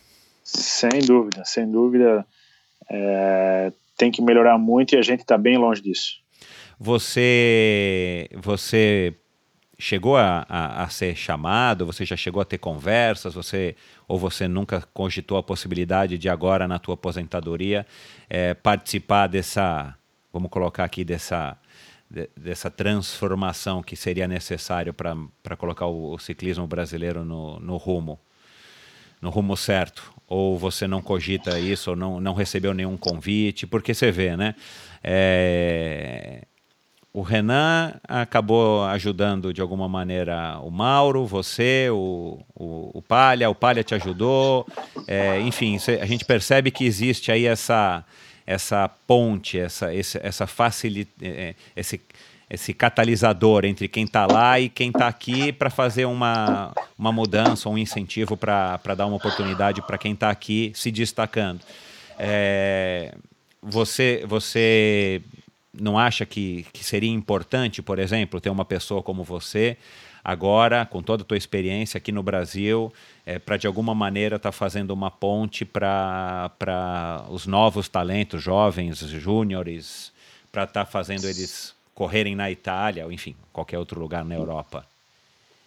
Sem 0.43 0.99
dúvida, 1.07 1.45
sem 1.45 1.71
dúvida. 1.71 2.27
É, 2.91 3.73
tem 3.97 4.11
que 4.11 4.21
melhorar 4.21 4.59
muito 4.59 4.97
e 4.97 4.99
a 4.99 5.03
gente 5.03 5.21
está 5.21 5.39
bem 5.39 5.57
longe 5.57 5.81
disso. 5.81 6.17
Você, 6.77 8.29
você 8.35 9.15
chegou 9.79 10.17
a, 10.17 10.47
a, 10.49 10.85
a, 10.85 10.89
ser 10.89 11.17
chamado? 11.17 11.87
Você 11.87 12.05
já 12.05 12.17
chegou 12.17 12.41
a 12.41 12.45
ter 12.45 12.59
conversas? 12.59 13.35
Você 13.35 13.77
ou 14.07 14.19
você 14.19 14.47
nunca 14.47 14.83
cogitou 14.93 15.39
a 15.39 15.43
possibilidade 15.43 16.19
de 16.19 16.29
agora 16.29 16.69
na 16.69 16.79
tua 16.79 16.95
aposentadoria 16.95 17.87
é, 18.29 18.55
participar 18.55 19.27
dessa, 19.27 19.95
vamos 20.33 20.51
colocar 20.51 20.85
aqui 20.85 21.05
dessa 21.05 21.57
de, 22.09 22.29
dessa 22.37 22.71
transformação 22.71 23.83
que 23.83 23.97
seria 23.97 24.29
necessário 24.29 24.95
para 24.95 25.57
colocar 25.57 25.87
o, 25.87 26.13
o, 26.13 26.19
ciclismo 26.19 26.67
brasileiro 26.67 27.25
no, 27.25 27.59
no 27.59 27.77
rumo, 27.77 28.21
no 29.21 29.31
rumo 29.31 29.57
certo? 29.57 30.15
ou 30.27 30.59
você 30.59 30.87
não 30.87 31.03
cogita 31.03 31.59
isso, 31.59 31.91
ou 31.91 31.97
não, 31.97 32.21
não 32.21 32.35
recebeu 32.35 32.73
nenhum 32.73 32.97
convite, 32.97 33.67
porque 33.67 33.95
você 33.95 34.11
vê, 34.11 34.37
né? 34.37 34.55
É, 35.03 36.47
o 37.15 37.23
Renan 37.23 37.95
acabou 38.09 38.85
ajudando 38.87 39.55
de 39.55 39.61
alguma 39.61 39.89
maneira 39.89 40.59
o 40.61 40.71
Mauro, 40.71 41.25
você, 41.25 41.89
o, 41.89 42.41
o, 42.53 42.91
o 42.93 43.01
Palha, 43.01 43.49
o 43.49 43.55
Palha 43.55 43.85
te 43.85 43.95
ajudou, 43.95 44.67
é, 45.07 45.39
enfim, 45.41 45.79
a 46.01 46.07
gente 46.07 46.25
percebe 46.25 46.73
que 46.73 46.85
existe 46.85 47.31
aí 47.31 47.47
essa, 47.47 48.05
essa 48.45 48.91
ponte, 49.07 49.57
essa, 49.57 49.95
esse, 49.95 50.19
essa 50.25 50.45
facilidade, 50.45 51.15
é, 51.23 51.29
é, 51.29 51.55
esse, 51.77 52.01
esse 52.51 52.75
catalisador 52.75 53.65
entre 53.65 53.87
quem 53.87 54.03
está 54.03 54.27
lá 54.27 54.59
e 54.59 54.69
quem 54.69 54.89
está 54.89 55.07
aqui 55.07 55.53
para 55.53 55.71
fazer 55.71 56.07
uma, 56.07 56.73
uma 56.99 57.13
mudança, 57.13 57.69
um 57.69 57.79
incentivo 57.79 58.37
para 58.37 58.77
dar 58.97 59.07
uma 59.07 59.17
oportunidade 59.17 59.81
para 59.83 59.97
quem 59.99 60.15
está 60.15 60.31
aqui 60.31 60.73
se 60.75 60.91
destacando. 60.91 61.61
É, 62.19 63.15
você, 63.63 64.25
você 64.27 65.23
não 65.81 65.99
acha 65.99 66.25
que, 66.25 66.67
que 66.73 66.85
seria 66.85 67.11
importante, 67.11 67.83
por 67.83 67.99
exemplo, 67.99 68.41
ter 68.41 68.51
uma 68.51 68.65
pessoa 68.65 69.03
como 69.03 69.23
você 69.25 69.77
agora, 70.25 70.87
com 70.87 71.03
toda 71.03 71.23
a 71.23 71.27
tua 71.27 71.37
experiência 71.37 71.99
aqui 71.99 72.11
no 72.11 72.23
Brasil, 72.23 72.91
é, 73.27 73.39
para 73.39 73.59
de 73.59 73.67
alguma 73.67 73.95
maneira 73.95 74.37
estar 74.37 74.49
tá 74.49 74.53
fazendo 74.53 74.91
uma 74.93 75.11
ponte 75.11 75.65
para 75.65 77.25
os 77.29 77.47
novos 77.47 77.89
talentos, 77.89 78.43
jovens, 78.43 78.99
júniores, 79.01 80.13
para 80.51 80.65
estar 80.65 80.85
tá 80.85 80.91
fazendo 80.91 81.25
eles 81.27 81.75
correrem 81.95 82.35
na 82.35 82.51
Itália 82.51 83.05
ou 83.05 83.13
enfim, 83.13 83.37
qualquer 83.53 83.79
outro 83.79 84.01
lugar 84.01 84.25
na 84.25 84.35
Europa? 84.35 84.87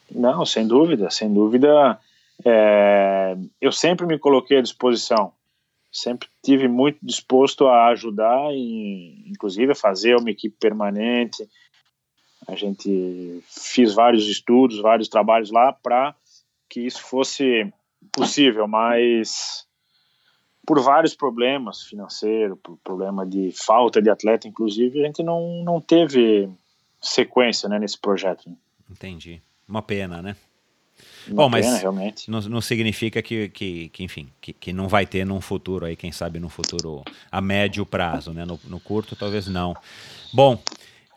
Não, 0.09 0.45
sem 0.45 0.67
dúvida, 0.67 1.09
sem 1.11 1.31
dúvida. 1.31 1.99
É, 2.43 3.37
eu 3.61 3.71
sempre 3.71 4.05
me 4.05 4.17
coloquei 4.17 4.57
à 4.57 4.61
disposição 4.61 5.31
sempre 5.97 6.27
tive 6.43 6.67
muito 6.67 6.99
disposto 7.01 7.67
a 7.67 7.87
ajudar, 7.87 8.53
e, 8.53 9.29
inclusive 9.29 9.71
a 9.71 9.75
fazer 9.75 10.15
uma 10.15 10.29
equipe 10.29 10.55
permanente. 10.59 11.47
A 12.47 12.55
gente 12.55 13.43
fiz 13.47 13.93
vários 13.93 14.27
estudos, 14.27 14.79
vários 14.79 15.09
trabalhos 15.09 15.51
lá 15.51 15.73
para 15.73 16.15
que 16.69 16.81
isso 16.81 17.01
fosse 17.01 17.71
possível, 18.11 18.67
mas 18.67 19.65
por 20.65 20.81
vários 20.81 21.15
problemas 21.15 21.83
financeiros, 21.83 22.57
por 22.61 22.77
problema 22.83 23.25
de 23.25 23.51
falta 23.53 24.01
de 24.01 24.09
atleta, 24.09 24.47
inclusive, 24.47 25.01
a 25.01 25.05
gente 25.05 25.23
não, 25.23 25.63
não 25.63 25.79
teve 25.79 26.49
sequência 27.01 27.69
né, 27.69 27.79
nesse 27.79 27.97
projeto. 27.97 28.49
Entendi. 28.89 29.41
Uma 29.67 29.81
pena, 29.81 30.21
né? 30.21 30.35
Bom, 31.29 31.49
mas 31.49 31.65
pena, 31.65 31.77
realmente. 31.77 32.29
Não, 32.29 32.41
não 32.41 32.61
significa 32.61 33.21
que, 33.21 33.49
que, 33.49 33.89
que 33.89 34.03
enfim, 34.03 34.27
que, 34.39 34.53
que, 34.53 34.73
não 34.73 34.87
vai 34.87 35.05
ter 35.05 35.25
num 35.25 35.41
futuro 35.41 35.85
aí, 35.85 35.95
quem 35.95 36.11
sabe 36.11 36.39
no 36.39 36.49
futuro 36.49 37.03
a 37.31 37.41
médio 37.41 37.85
prazo, 37.85 38.31
né? 38.31 38.45
No, 38.45 38.59
no 38.65 38.79
curto, 38.79 39.15
talvez 39.15 39.47
não. 39.47 39.75
Bom, 40.33 40.61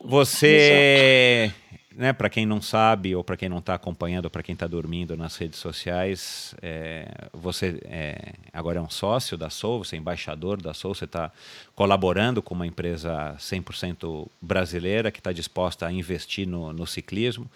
você, 0.03 1.53
né, 1.95 2.13
para 2.13 2.31
quem 2.31 2.47
não 2.47 2.63
sabe 2.63 3.15
ou 3.15 3.23
para 3.23 3.37
quem 3.37 3.49
não 3.49 3.59
está 3.59 3.75
acompanhando, 3.75 4.31
para 4.31 4.43
quem 4.43 4.55
está 4.55 4.67
dormindo 4.67 5.17
nas 5.17 5.37
redes 5.37 5.59
sociais, 5.59 6.55
é, 6.63 7.07
você 7.33 7.79
é, 7.85 8.33
agora 8.53 8.79
é 8.79 8.83
um 8.83 8.89
sócio 8.89 9.37
da 9.37 9.51
Soul, 9.51 9.85
você 9.85 9.97
é 9.97 9.99
embaixador 9.99 10.61
da 10.61 10.73
Soul, 10.73 10.95
você 10.95 11.05
está 11.05 11.31
colaborando 11.75 12.41
com 12.41 12.55
uma 12.55 12.67
empresa 12.67 13.35
100% 13.39 14.27
brasileira 14.41 15.11
que 15.11 15.21
está 15.21 15.33
disposta 15.33 15.87
a 15.87 15.93
investir 15.93 16.49
no, 16.49 16.73
no 16.73 16.87
ciclismo 16.87 17.51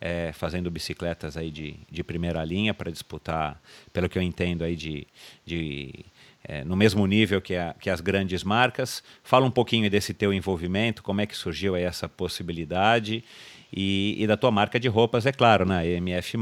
é, 0.00 0.32
fazendo 0.32 0.70
bicicletas 0.70 1.36
aí 1.36 1.50
de, 1.50 1.76
de 1.90 2.02
primeira 2.02 2.42
linha 2.44 2.72
para 2.72 2.90
disputar, 2.90 3.60
pelo 3.92 4.08
que 4.08 4.18
eu 4.18 4.22
entendo 4.22 4.64
aí 4.64 4.74
de, 4.74 5.06
de 5.44 6.04
é, 6.42 6.64
no 6.64 6.74
mesmo 6.74 7.06
nível 7.06 7.40
que, 7.40 7.54
a, 7.54 7.74
que 7.78 7.90
as 7.90 8.00
grandes 8.00 8.42
marcas. 8.42 9.02
Fala 9.22 9.44
um 9.44 9.50
pouquinho 9.50 9.90
desse 9.90 10.14
teu 10.14 10.32
envolvimento, 10.32 11.02
como 11.02 11.20
é 11.20 11.26
que 11.26 11.36
surgiu 11.36 11.76
essa 11.76 12.08
possibilidade 12.08 13.22
e, 13.72 14.16
e 14.18 14.26
da 14.26 14.36
tua 14.36 14.50
marca 14.50 14.80
de 14.80 14.88
roupas, 14.88 15.26
é 15.26 15.32
claro, 15.32 15.66
né? 15.66 15.86
EMF+. 15.86 16.36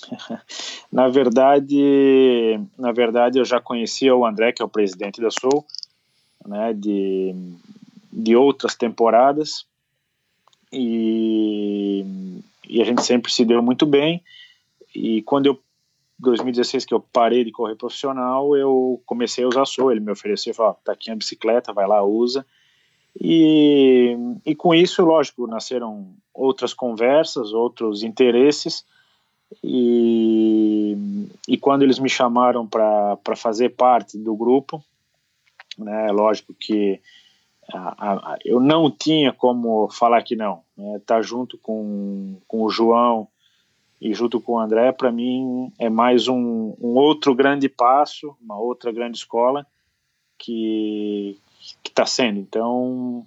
na 0.90 1.08
verdade, 1.08 2.60
na 2.78 2.92
verdade 2.92 3.38
eu 3.38 3.44
já 3.44 3.60
conhecia 3.60 4.14
o 4.14 4.24
André, 4.24 4.52
que 4.52 4.62
é 4.62 4.64
o 4.64 4.68
presidente 4.68 5.20
da 5.20 5.30
Soul, 5.30 5.64
né, 6.46 6.72
de, 6.72 7.34
de 8.10 8.34
outras 8.34 8.74
temporadas 8.74 9.66
e, 10.72 12.04
e 12.68 12.80
a 12.80 12.84
gente 12.84 13.02
sempre 13.02 13.32
se 13.32 13.44
deu 13.44 13.62
muito 13.62 13.86
bem. 13.86 14.22
E 14.94 15.22
quando 15.22 15.46
eu 15.46 15.60
2016 16.18 16.84
que 16.84 16.92
eu 16.92 17.00
parei 17.00 17.44
de 17.44 17.50
correr 17.50 17.76
profissional, 17.76 18.54
eu 18.54 19.00
comecei 19.06 19.42
a 19.42 19.48
usar 19.48 19.64
Soul. 19.64 19.90
Ele 19.90 20.00
me 20.00 20.12
ofereceu, 20.12 20.54
falou: 20.54 20.76
"Tá 20.84 20.92
aqui 20.92 21.10
a 21.10 21.16
bicicleta, 21.16 21.72
vai 21.72 21.86
lá, 21.86 22.02
usa". 22.02 22.44
E, 23.18 24.16
e 24.44 24.54
com 24.54 24.74
isso, 24.74 25.02
lógico, 25.04 25.46
nasceram 25.46 26.14
outras 26.32 26.72
conversas, 26.72 27.52
outros 27.52 28.02
interesses. 28.02 28.84
E, 29.64 30.96
e 31.48 31.58
quando 31.58 31.82
eles 31.82 31.98
me 31.98 32.08
chamaram 32.08 32.66
para 32.66 33.36
fazer 33.36 33.70
parte 33.70 34.16
do 34.16 34.36
grupo, 34.36 34.82
né, 35.76 36.12
lógico 36.12 36.54
que 36.54 37.00
a, 37.72 38.32
a, 38.32 38.38
eu 38.44 38.60
não 38.60 38.90
tinha 38.90 39.32
como 39.32 39.88
falar 39.90 40.22
que 40.22 40.36
não. 40.36 40.62
Né? 40.76 41.00
Tá 41.04 41.22
junto 41.22 41.58
com, 41.58 42.36
com 42.46 42.62
o 42.62 42.70
João 42.70 43.28
e 44.00 44.14
junto 44.14 44.40
com 44.40 44.52
o 44.52 44.58
André, 44.58 44.92
para 44.92 45.12
mim 45.12 45.72
é 45.78 45.90
mais 45.90 46.26
um, 46.26 46.74
um, 46.80 46.94
outro 46.94 47.34
grande 47.34 47.68
passo, 47.68 48.34
uma 48.40 48.58
outra 48.58 48.90
grande 48.90 49.18
escola 49.18 49.66
que 50.38 51.38
está 51.84 52.06
sendo. 52.06 52.40
Então, 52.40 53.26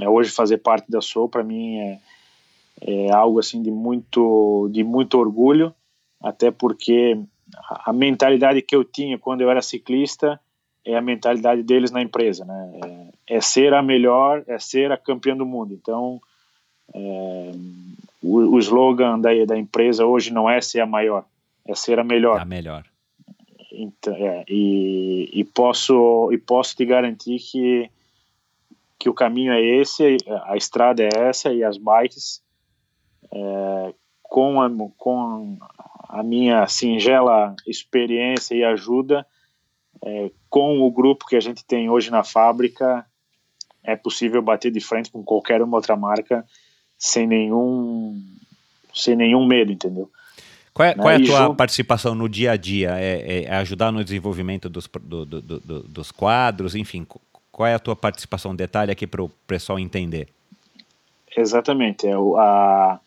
é, 0.00 0.08
hoje 0.08 0.30
fazer 0.30 0.58
parte 0.58 0.90
da 0.90 1.02
Soul 1.02 1.28
para 1.28 1.44
mim 1.44 1.76
é, 1.78 2.00
é 2.80 3.12
algo 3.12 3.38
assim 3.38 3.62
de 3.62 3.70
muito 3.70 4.70
de 4.72 4.82
muito 4.82 5.18
orgulho, 5.18 5.74
até 6.22 6.50
porque 6.50 7.20
a 7.68 7.92
mentalidade 7.92 8.62
que 8.62 8.74
eu 8.74 8.84
tinha 8.84 9.18
quando 9.18 9.42
eu 9.42 9.50
era 9.50 9.60
ciclista 9.60 10.40
é 10.84 10.96
a 10.96 11.00
mentalidade 11.00 11.62
deles 11.62 11.90
na 11.90 12.02
empresa, 12.02 12.44
né? 12.44 13.10
É, 13.28 13.36
é 13.36 13.40
ser 13.40 13.74
a 13.74 13.82
melhor, 13.82 14.42
é 14.46 14.58
ser 14.58 14.90
a 14.92 14.96
campeã 14.96 15.36
do 15.36 15.46
mundo. 15.46 15.72
Então, 15.74 16.20
é, 16.94 17.52
o, 18.22 18.56
o 18.56 18.58
slogan 18.58 19.18
da, 19.18 19.30
da 19.46 19.56
empresa 19.56 20.04
hoje 20.04 20.32
não 20.32 20.48
é 20.48 20.60
ser 20.60 20.80
a 20.80 20.86
maior, 20.86 21.24
é 21.66 21.74
ser 21.74 21.98
a 21.98 22.04
melhor. 22.04 22.40
A 22.40 22.44
melhor. 22.44 22.84
Então, 23.72 24.14
é, 24.14 24.44
e, 24.48 25.30
e 25.32 25.44
posso 25.44 26.30
e 26.32 26.38
posso 26.38 26.76
te 26.76 26.84
garantir 26.84 27.38
que 27.38 27.90
que 28.98 29.08
o 29.08 29.14
caminho 29.14 29.50
é 29.50 29.62
esse, 29.62 30.18
a 30.44 30.58
estrada 30.58 31.02
é 31.02 31.08
essa 31.14 31.50
e 31.50 31.64
as 31.64 31.78
bikes 31.78 32.42
é, 33.32 33.94
com 34.22 34.60
a, 34.60 34.70
com 34.98 35.56
a 36.06 36.22
minha 36.22 36.66
singela 36.66 37.56
experiência 37.66 38.54
e 38.54 38.62
ajuda 38.62 39.26
é, 40.04 40.30
com 40.48 40.80
o 40.80 40.90
grupo 40.90 41.26
que 41.26 41.36
a 41.36 41.40
gente 41.40 41.64
tem 41.64 41.90
hoje 41.90 42.10
na 42.10 42.24
fábrica, 42.24 43.04
é 43.82 43.96
possível 43.96 44.42
bater 44.42 44.70
de 44.70 44.80
frente 44.80 45.10
com 45.10 45.22
qualquer 45.22 45.62
uma 45.62 45.76
outra 45.76 45.96
marca 45.96 46.44
sem 46.98 47.26
nenhum, 47.26 48.22
sem 48.94 49.16
nenhum 49.16 49.46
medo, 49.46 49.72
entendeu? 49.72 50.10
Qual 50.72 50.88
é, 50.88 50.94
qual 50.94 51.10
é 51.10 51.16
a 51.16 51.24
tua 51.24 51.38
junto... 51.38 51.56
participação 51.56 52.14
no 52.14 52.28
dia 52.28 52.52
a 52.52 52.56
dia? 52.56 52.96
É, 52.98 53.44
é 53.44 53.54
ajudar 53.56 53.90
no 53.90 54.04
desenvolvimento 54.04 54.68
dos, 54.68 54.88
do, 55.02 55.24
do, 55.24 55.40
do, 55.40 55.82
dos 55.82 56.12
quadros, 56.12 56.74
enfim, 56.74 57.06
qual 57.50 57.66
é 57.66 57.74
a 57.74 57.78
tua 57.78 57.96
participação? 57.96 58.54
Detalhe 58.54 58.92
aqui 58.92 59.06
para 59.06 59.22
o 59.22 59.28
pessoal 59.46 59.78
entender. 59.78 60.28
Exatamente. 61.36 62.06
É, 62.06 62.12
a, 62.12 63.00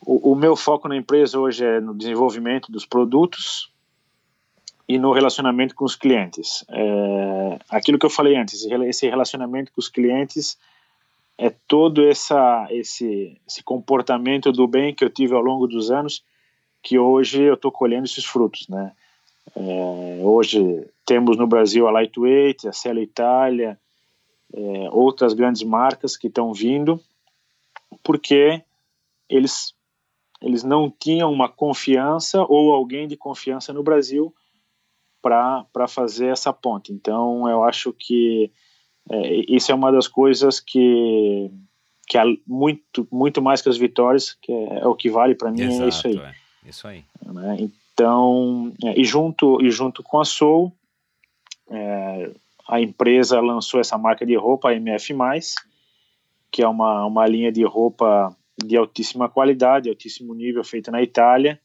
o, 0.00 0.32
o 0.32 0.34
meu 0.34 0.56
foco 0.56 0.88
na 0.88 0.96
empresa 0.96 1.38
hoje 1.38 1.64
é 1.64 1.80
no 1.80 1.94
desenvolvimento 1.94 2.70
dos 2.72 2.84
produtos, 2.84 3.69
e 4.90 4.98
no 4.98 5.12
relacionamento 5.12 5.72
com 5.72 5.84
os 5.84 5.94
clientes. 5.94 6.64
É, 6.68 7.58
aquilo 7.70 7.96
que 7.96 8.04
eu 8.04 8.10
falei 8.10 8.34
antes, 8.34 8.64
esse 8.64 9.08
relacionamento 9.08 9.70
com 9.70 9.80
os 9.80 9.88
clientes 9.88 10.58
é 11.38 11.48
todo 11.68 12.04
essa, 12.08 12.66
esse, 12.70 13.40
esse 13.46 13.62
comportamento 13.62 14.50
do 14.50 14.66
bem 14.66 14.92
que 14.92 15.04
eu 15.04 15.08
tive 15.08 15.32
ao 15.32 15.42
longo 15.42 15.68
dos 15.68 15.92
anos, 15.92 16.24
que 16.82 16.98
hoje 16.98 17.40
eu 17.40 17.54
estou 17.54 17.70
colhendo 17.70 18.04
esses 18.04 18.24
frutos, 18.24 18.66
né? 18.66 18.90
É, 19.54 20.20
hoje 20.24 20.84
temos 21.06 21.36
no 21.36 21.46
Brasil 21.46 21.86
a 21.86 21.92
Lightweight, 21.92 22.66
a 22.66 22.72
Cela 22.72 23.00
Itália, 23.00 23.78
é, 24.52 24.88
outras 24.90 25.34
grandes 25.34 25.62
marcas 25.62 26.16
que 26.16 26.26
estão 26.26 26.52
vindo, 26.52 27.00
porque 28.02 28.60
eles 29.28 29.72
eles 30.42 30.64
não 30.64 30.90
tinham 30.90 31.30
uma 31.30 31.48
confiança 31.48 32.44
ou 32.48 32.74
alguém 32.74 33.06
de 33.06 33.16
confiança 33.16 33.72
no 33.72 33.84
Brasil 33.84 34.34
para 35.20 35.88
fazer 35.88 36.26
essa 36.26 36.52
ponte. 36.52 36.92
Então, 36.92 37.48
eu 37.48 37.64
acho 37.64 37.92
que 37.92 38.50
é, 39.10 39.34
isso 39.48 39.70
é 39.72 39.74
uma 39.74 39.90
das 39.90 40.08
coisas 40.08 40.60
que 40.60 41.50
que 42.06 42.18
é 42.18 42.24
muito 42.46 43.06
muito 43.10 43.40
mais 43.40 43.62
que 43.62 43.68
as 43.68 43.76
vitórias, 43.76 44.32
que 44.32 44.52
é, 44.52 44.80
é 44.80 44.86
o 44.86 44.94
que 44.94 45.08
vale 45.08 45.34
para 45.34 45.50
mim 45.50 45.62
Exato, 45.62 45.84
é 45.84 45.88
isso 45.88 46.08
aí. 46.08 46.18
É. 46.18 46.34
Isso 46.68 46.86
aí. 46.88 47.04
Né? 47.24 47.56
Então, 47.60 48.72
é, 48.84 49.00
e 49.00 49.04
junto 49.04 49.62
e 49.62 49.70
junto 49.70 50.02
com 50.02 50.20
a 50.20 50.24
Soul, 50.24 50.72
é, 51.70 52.30
a 52.68 52.80
empresa 52.80 53.40
lançou 53.40 53.80
essa 53.80 53.96
marca 53.96 54.26
de 54.26 54.36
roupa 54.36 54.70
a 54.70 54.74
MF+, 54.74 55.14
que 56.50 56.62
é 56.62 56.68
uma, 56.68 57.06
uma 57.06 57.26
linha 57.26 57.50
de 57.50 57.64
roupa 57.64 58.36
de 58.62 58.76
altíssima 58.76 59.28
qualidade, 59.28 59.88
altíssimo 59.88 60.34
nível, 60.34 60.62
feita 60.62 60.90
na 60.90 61.02
Itália, 61.02 61.60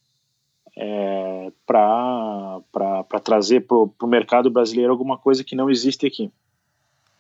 é, 0.77 1.51
para 1.65 2.61
trazer 3.23 3.61
para 3.61 3.77
o 3.77 4.07
mercado 4.07 4.49
brasileiro 4.49 4.91
alguma 4.91 5.17
coisa 5.17 5.43
que 5.43 5.55
não 5.55 5.69
existe 5.69 6.05
aqui. 6.05 6.29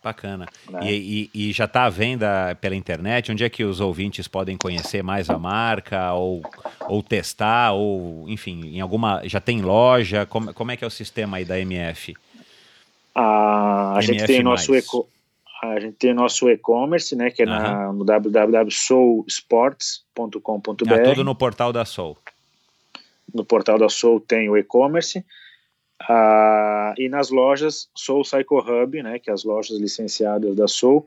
Bacana. 0.03 0.45
Né? 0.69 0.79
E, 0.83 1.29
e, 1.33 1.49
e, 1.49 1.51
já 1.51 1.65
está 1.65 1.85
à 1.85 1.89
venda 1.89 2.55
pela 2.61 2.75
internet? 2.75 3.31
Onde 3.31 3.43
é 3.43 3.49
que 3.49 3.63
os 3.63 3.79
ouvintes 3.79 4.27
podem 4.27 4.55
conhecer 4.55 5.01
mais 5.01 5.31
a 5.31 5.39
marca 5.39 6.13
ou, 6.13 6.43
ou 6.81 7.01
testar? 7.01 7.73
Ou, 7.73 8.29
enfim, 8.29 8.67
em 8.67 8.81
alguma. 8.81 9.27
Já 9.27 9.41
tem 9.41 9.63
loja? 9.63 10.27
Como, 10.27 10.53
como 10.53 10.71
é 10.71 10.77
que 10.77 10.83
é 10.83 10.87
o 10.87 10.91
sistema 10.91 11.37
aí 11.37 11.45
da 11.45 11.59
MF? 11.59 12.13
A, 13.15 13.97
a 13.97 14.01
gente 14.01 14.27
tem 14.27 14.43
nosso 14.43 14.75
eco, 14.75 15.09
a 15.63 15.79
gente 15.79 15.95
tem 15.95 16.13
nosso 16.13 16.47
e-commerce, 16.51 17.15
né, 17.15 17.31
que 17.31 17.41
é 17.41 17.47
na, 17.47 17.91
no 17.91 18.03
www.soulsports.com.br. 18.03 20.93
Ah, 20.93 21.03
tudo 21.03 21.23
no 21.23 21.33
portal 21.33 21.73
da 21.73 21.83
Soul. 21.83 22.15
No 23.35 23.43
portal 23.43 23.77
da 23.77 23.89
Soul 23.89 24.21
tem 24.21 24.49
o 24.49 24.55
e-commerce. 24.55 25.25
Ah, 26.01 26.93
e 26.97 27.09
nas 27.09 27.29
lojas 27.29 27.89
Soul 27.93 28.23
Cycle 28.23 28.59
Hub, 28.59 29.03
né, 29.03 29.19
que 29.19 29.29
é 29.29 29.33
as 29.33 29.43
lojas 29.43 29.77
licenciadas 29.77 30.55
da 30.55 30.69
Soul, 30.69 31.05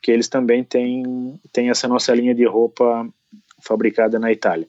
que 0.00 0.12
eles 0.12 0.28
também 0.28 0.62
têm, 0.62 1.40
têm 1.52 1.68
essa 1.68 1.88
nossa 1.88 2.14
linha 2.14 2.34
de 2.34 2.44
roupa 2.46 3.08
fabricada 3.60 4.16
na 4.16 4.30
Itália. 4.30 4.68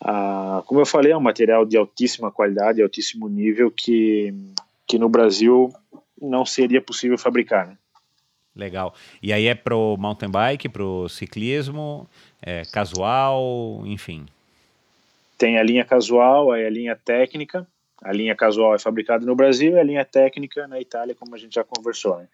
Ah, 0.00 0.62
como 0.66 0.80
eu 0.80 0.86
falei, 0.86 1.12
é 1.12 1.16
um 1.16 1.20
material 1.20 1.66
de 1.66 1.76
altíssima 1.76 2.32
qualidade, 2.32 2.82
altíssimo 2.82 3.28
nível, 3.28 3.70
que, 3.70 4.32
que 4.86 4.98
no 4.98 5.10
Brasil 5.10 5.70
não 6.20 6.46
seria 6.46 6.80
possível 6.80 7.18
fabricar. 7.18 7.66
Né? 7.66 7.76
Legal. 8.54 8.94
E 9.22 9.34
aí 9.34 9.46
é 9.46 9.54
pro 9.54 9.98
mountain 9.98 10.30
bike, 10.30 10.70
pro 10.70 11.10
ciclismo, 11.10 12.08
é, 12.40 12.62
casual, 12.72 13.82
enfim. 13.84 14.26
Tem 15.38 15.58
a 15.58 15.62
linha 15.62 15.84
casual, 15.84 16.52
aí 16.52 16.66
a 16.66 16.70
linha 16.70 16.96
técnica, 16.96 17.66
a 18.02 18.12
linha 18.12 18.34
casual 18.34 18.74
é 18.74 18.78
fabricada 18.78 19.24
no 19.24 19.34
Brasil 19.34 19.72
e 19.72 19.78
a 19.78 19.82
linha 19.82 20.04
técnica 20.04 20.66
na 20.66 20.80
Itália, 20.80 21.14
como 21.14 21.34
a 21.34 21.38
gente 21.38 21.54
já 21.54 21.64
conversou. 21.64 22.18
Né? 22.18 22.28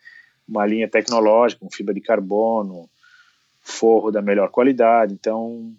Uma 0.49 0.67
linha 0.67 0.89
tecnológica, 0.89 1.61
com 1.61 1.71
fibra 1.71 1.95
de 1.95 2.01
carbono, 2.01 2.89
forro 3.61 4.11
da 4.11 4.21
melhor 4.21 4.51
qualidade. 4.51 5.15
Então, 5.15 5.73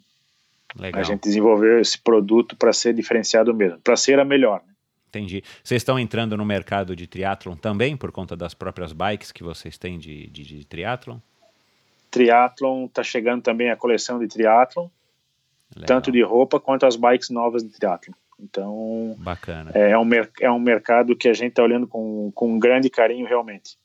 Legal. 0.76 1.02
a 1.02 1.04
gente 1.04 1.22
desenvolveu 1.22 1.80
esse 1.80 1.98
produto 1.98 2.56
para 2.56 2.74
ser 2.74 2.94
diferenciado 2.94 3.54
mesmo, 3.54 3.80
para 3.80 3.96
ser 3.96 4.20
a 4.20 4.26
melhor. 4.26 4.62
Né? 4.66 4.74
Entendi. 5.10 5.44
Vocês 5.64 5.82
estão 5.82 6.00
entrando 6.00 6.36
no 6.36 6.44
mercado 6.44 6.96
de 6.96 7.06
triatlon 7.06 7.56
também, 7.56 7.96
por 7.96 8.12
conta 8.12 8.36
das 8.36 8.54
próprias 8.54 8.94
bikes 8.94 9.32
que 9.32 9.44
vocês 9.44 9.78
têm 9.78 10.00
de, 10.00 10.28
de, 10.28 10.44
de 10.44 10.66
triatlon? 10.66 11.20
Triatlon, 12.10 12.86
está 12.86 13.04
chegando 13.04 13.44
também 13.44 13.70
a 13.70 13.76
coleção 13.76 14.18
de 14.18 14.28
triatlon, 14.28 14.88
Legal. 15.76 15.88
tanto 15.88 16.12
de 16.12 16.22
roupa 16.24 16.60
quanto 16.60 16.86
as 16.86 16.96
bikes 16.96 17.30
novas 17.30 17.64
de 17.64 17.70
triatlon. 17.70 18.14
Então, 18.40 19.16
Bacana. 19.20 19.72
É, 19.74 19.92
é, 19.92 19.98
um, 19.98 20.10
é 20.42 20.52
um 20.52 20.60
mercado 20.60 21.16
que 21.16 21.28
a 21.28 21.34
gente 21.34 21.50
está 21.50 21.64
olhando 21.64 21.88
com, 21.88 22.32
com 22.34 22.54
um 22.54 22.60
grande 22.60 22.90
carinho 22.90 23.26
realmente. 23.26 23.78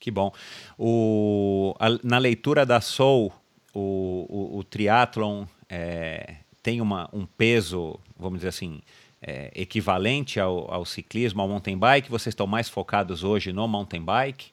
Que 0.00 0.10
bom. 0.10 0.32
O, 0.76 1.74
a, 1.78 1.86
na 2.02 2.18
leitura 2.18 2.66
da 2.66 2.80
Soul, 2.80 3.32
o, 3.72 4.26
o, 4.28 4.58
o 4.58 4.64
triatlon 4.64 5.44
é, 5.68 6.36
tem 6.62 6.80
uma, 6.80 7.08
um 7.12 7.24
peso, 7.24 7.98
vamos 8.18 8.40
dizer 8.40 8.48
assim, 8.48 8.80
é, 9.22 9.52
equivalente 9.54 10.40
ao, 10.40 10.68
ao, 10.72 10.84
ciclismo, 10.84 11.40
ao 11.40 11.48
mountain 11.48 11.78
bike? 11.78 12.10
Vocês 12.10 12.32
estão 12.32 12.46
mais 12.46 12.68
focados 12.68 13.22
hoje 13.22 13.52
no 13.52 13.68
mountain 13.68 14.02
bike? 14.02 14.50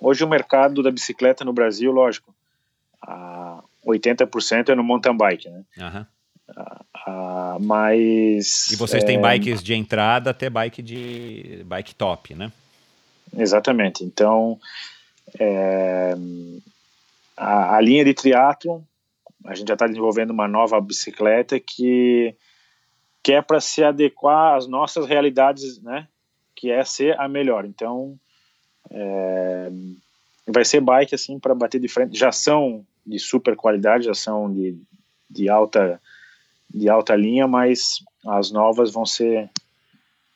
Hoje 0.00 0.22
o 0.22 0.28
mercado 0.28 0.82
da 0.82 0.90
bicicleta 0.90 1.44
no 1.44 1.52
Brasil, 1.52 1.90
lógico, 1.90 2.32
a 3.00 3.62
80% 3.86 4.70
é 4.70 4.74
no 4.74 4.82
mountain 4.82 5.16
bike, 5.16 5.48
né? 5.48 5.64
Uhum. 5.78 6.06
Uh, 7.06 7.60
mas. 7.60 8.70
E 8.70 8.76
vocês 8.76 9.02
é, 9.02 9.06
têm 9.06 9.20
bikes 9.20 9.62
de 9.62 9.74
entrada 9.74 10.30
até 10.30 10.48
bike 10.50 10.82
de 10.82 11.62
bike 11.66 11.94
top, 11.94 12.34
né? 12.34 12.52
Exatamente. 13.36 14.04
Então, 14.04 14.58
é, 15.38 16.14
a, 17.36 17.76
a, 17.76 17.80
linha 17.80 18.04
de 18.04 18.12
triatlo, 18.12 18.84
a 19.44 19.54
gente 19.54 19.68
já 19.68 19.74
está 19.74 19.86
desenvolvendo 19.86 20.30
uma 20.30 20.46
nova 20.46 20.80
bicicleta 20.80 21.58
que, 21.58 22.34
que 23.22 23.32
é 23.32 23.40
para 23.40 23.60
se 23.60 23.82
adequar 23.82 24.56
às 24.56 24.66
nossas 24.66 25.06
realidades, 25.06 25.80
né? 25.82 26.06
Que 26.54 26.70
é 26.70 26.84
ser 26.84 27.18
a 27.18 27.28
melhor. 27.28 27.64
Então, 27.64 28.18
é, 28.90 29.70
vai 30.46 30.64
ser 30.64 30.80
bike 30.80 31.14
assim 31.14 31.38
para 31.38 31.54
bater 31.54 31.80
de 31.80 31.88
frente. 31.88 32.18
Já 32.18 32.30
são 32.30 32.84
de 33.06 33.18
super 33.18 33.56
qualidade, 33.56 34.04
já 34.04 34.14
são 34.14 34.52
de, 34.52 34.76
de 35.28 35.48
alta 35.48 36.00
de 36.74 36.88
alta 36.88 37.14
linha, 37.14 37.46
mas 37.46 38.02
as 38.26 38.50
novas 38.50 38.90
vão 38.90 39.04
ser 39.04 39.50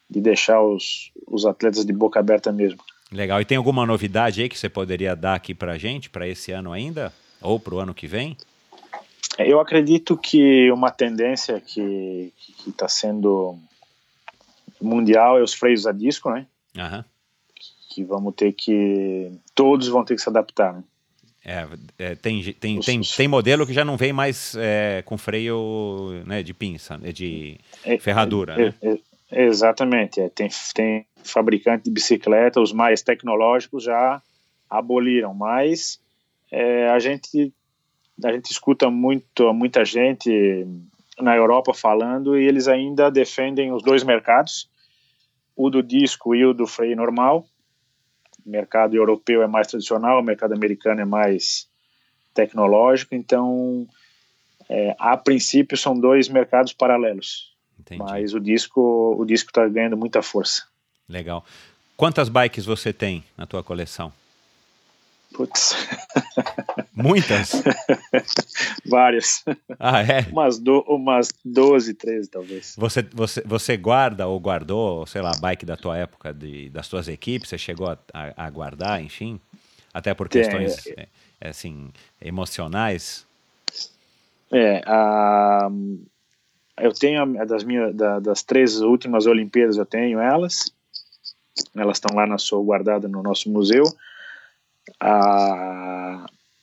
de 0.09 0.21
deixar 0.21 0.61
os, 0.61 1.11
os 1.27 1.47
atletas 1.47 1.85
de 1.85 1.93
boca 1.93 2.21
aberta 2.21 2.53
mesmo. 2.53 2.79
Legal. 3.11 3.41
E 3.41 3.45
tem 3.45 3.57
alguma 3.57 3.87
novidade 3.87 4.43
aí 4.43 4.49
que 4.49 4.59
você 4.59 4.69
poderia 4.69 5.17
dar 5.17 5.35
aqui 5.35 5.55
para 5.55 5.79
gente, 5.79 6.11
para 6.11 6.29
esse 6.29 6.53
ano 6.53 6.73
ainda? 6.73 7.13
Ou 7.41 7.59
para 7.59 7.75
o 7.75 7.79
ano 7.79 7.95
que 7.95 8.07
vem? 8.07 8.37
Eu 9.39 9.61
acredito 9.61 10.17
que 10.17 10.71
uma 10.71 10.91
tendência 10.91 11.61
que 11.61 12.33
está 12.67 12.89
sendo 12.89 13.59
mundial 14.81 15.39
é 15.39 15.43
os 15.43 15.55
freios 15.55 15.87
a 15.87 15.93
disco, 15.93 16.31
né? 16.31 16.47
Uhum. 16.77 17.05
Que 17.91 18.05
vamos 18.05 18.35
ter 18.35 18.53
que. 18.53 19.31
Todos 19.55 19.89
vão 19.89 20.05
ter 20.05 20.15
que 20.15 20.23
se 20.23 20.29
adaptar, 20.29 20.75
né? 20.75 20.85
É, 21.49 21.65
é, 21.97 22.15
tem, 22.17 22.43
tem, 22.55 22.81
tem, 22.81 23.01
tem 23.01 23.29
modelo 23.29 23.65
que 23.65 23.73
já 23.73 23.85
não 23.85 23.97
vem 23.97 24.13
mais 24.13 24.57
é, 24.59 25.01
com 25.07 25.17
freio 25.17 26.21
né, 26.27 26.43
de 26.43 26.53
pinça, 26.53 26.99
né, 26.99 27.13
de 27.13 27.57
é, 27.85 27.97
ferradura. 27.99 28.57
Né? 28.57 28.75
É, 28.83 28.99
é, 29.31 29.47
exatamente. 29.47 30.21
tem, 30.31 30.49
tem 30.75 31.07
fabricante 31.23 31.85
de 31.85 31.91
bicicleta, 31.93 32.61
os 32.61 32.73
mais 32.73 33.01
tecnológicos 33.01 33.85
já 33.85 34.21
aboliram, 34.69 35.33
mas 35.33 36.01
a, 36.93 36.99
gente, 36.99 37.53
a 38.25 38.33
gente 38.33 38.51
escuta 38.51 38.91
muito, 38.91 39.53
muita 39.55 39.85
gente 39.85 40.67
na 41.21 41.37
Europa 41.37 41.73
falando 41.73 42.37
e 42.37 42.45
eles 42.45 42.67
ainda 42.67 43.09
defendem 43.09 43.73
os 43.73 43.85
dois 43.85 44.03
mercados, 44.03 44.69
o 45.55 45.71
do 45.71 45.81
disco 45.81 46.35
e 46.35 46.45
o 46.45 46.53
do 46.53 46.67
freio 46.67 46.97
normal 46.97 47.47
mercado 48.47 48.95
europeu 48.95 49.43
é 49.43 49.47
mais 49.47 49.67
tradicional, 49.67 50.21
o 50.21 50.25
mercado 50.25 50.55
americano 50.55 51.01
é 51.01 51.05
mais 51.05 51.69
tecnológico, 52.35 53.15
então 53.15 53.87
é, 54.69 54.95
a 54.99 55.17
princípio 55.17 55.77
são 55.77 55.99
dois 55.99 56.29
mercados 56.29 56.73
paralelos. 56.73 57.55
Entendi. 57.79 58.03
Mas 58.03 58.35
o 58.35 58.41
disco 58.41 59.17
o 59.19 59.25
disco 59.25 59.51
está 59.51 59.67
ganhando 59.69 59.97
muita 59.97 60.23
força. 60.23 60.67
Legal. 61.09 61.45
Quantas 61.97 62.29
bikes 62.29 62.67
você 62.67 62.93
tem 62.93 63.25
na 63.37 63.47
tua 63.47 63.63
coleção? 63.63 64.13
Putz. 65.33 65.75
Muitas? 66.97 67.53
Várias. 68.89 69.45
Ah, 69.79 70.01
é? 70.01 70.23
Umas, 70.33 70.59
do, 70.59 70.81
umas 70.89 71.29
12, 71.45 71.93
13, 71.93 72.31
talvez. 72.31 72.75
Você, 72.79 73.03
você, 73.13 73.43
você 73.45 73.77
guarda 73.77 74.27
ou 74.27 74.41
guardou, 74.41 75.07
sei 75.07 75.21
lá, 75.21 75.33
bike 75.39 75.67
da 75.67 75.77
tua 75.77 75.99
época, 75.99 76.33
de, 76.33 76.71
das 76.71 76.89
tuas 76.89 77.07
equipes? 77.07 77.51
Você 77.51 77.59
chegou 77.59 77.89
a, 77.89 77.99
a, 78.15 78.47
a 78.47 78.51
guardar, 78.51 79.03
enfim? 79.03 79.39
Até 79.93 80.15
por 80.15 80.27
questões, 80.27 80.85
Tem, 80.85 80.95
é, 80.97 81.09
é, 81.43 81.49
assim, 81.51 81.93
emocionais? 82.21 83.27
É, 84.51 84.83
a, 84.87 85.69
eu 86.79 86.95
tenho 86.95 87.47
das 87.47 87.63
minhas, 87.63 87.95
da, 87.95 88.21
das 88.21 88.43
três 88.43 88.81
últimas 88.81 89.27
Olimpíadas, 89.27 89.77
eu 89.77 89.85
tenho 89.85 90.19
elas. 90.19 90.73
Elas 91.75 91.99
estão 91.99 92.17
lá 92.17 92.27
na 92.27 92.39
sua 92.39 92.63
guardada 92.63 93.07
no 93.07 93.23
nosso 93.23 93.51
museu. 93.51 93.85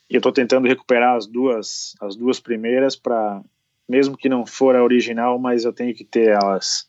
Ah, 0.03 0.14
eu 0.14 0.17
estou 0.17 0.32
tentando 0.32 0.67
recuperar 0.67 1.15
as 1.15 1.25
duas, 1.25 1.95
as 2.01 2.15
duas 2.15 2.40
primeiras 2.40 2.95
para, 2.95 3.41
mesmo 3.88 4.17
que 4.17 4.30
não 4.30 4.45
for 4.45 4.75
a 4.75 4.83
original, 4.83 5.40
mas 5.40 5.65
eu 5.65 5.73
tenho 5.73 5.93
que 5.93 6.03
ter 6.03 6.30
elas 6.30 6.88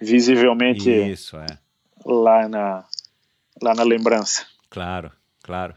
visivelmente 0.00 0.90
Isso, 0.90 1.36
é. 1.36 1.46
lá 2.04 2.48
na 2.48 2.84
lá 3.62 3.74
na 3.74 3.82
lembrança. 3.82 4.44
Claro, 4.68 5.12
claro. 5.42 5.74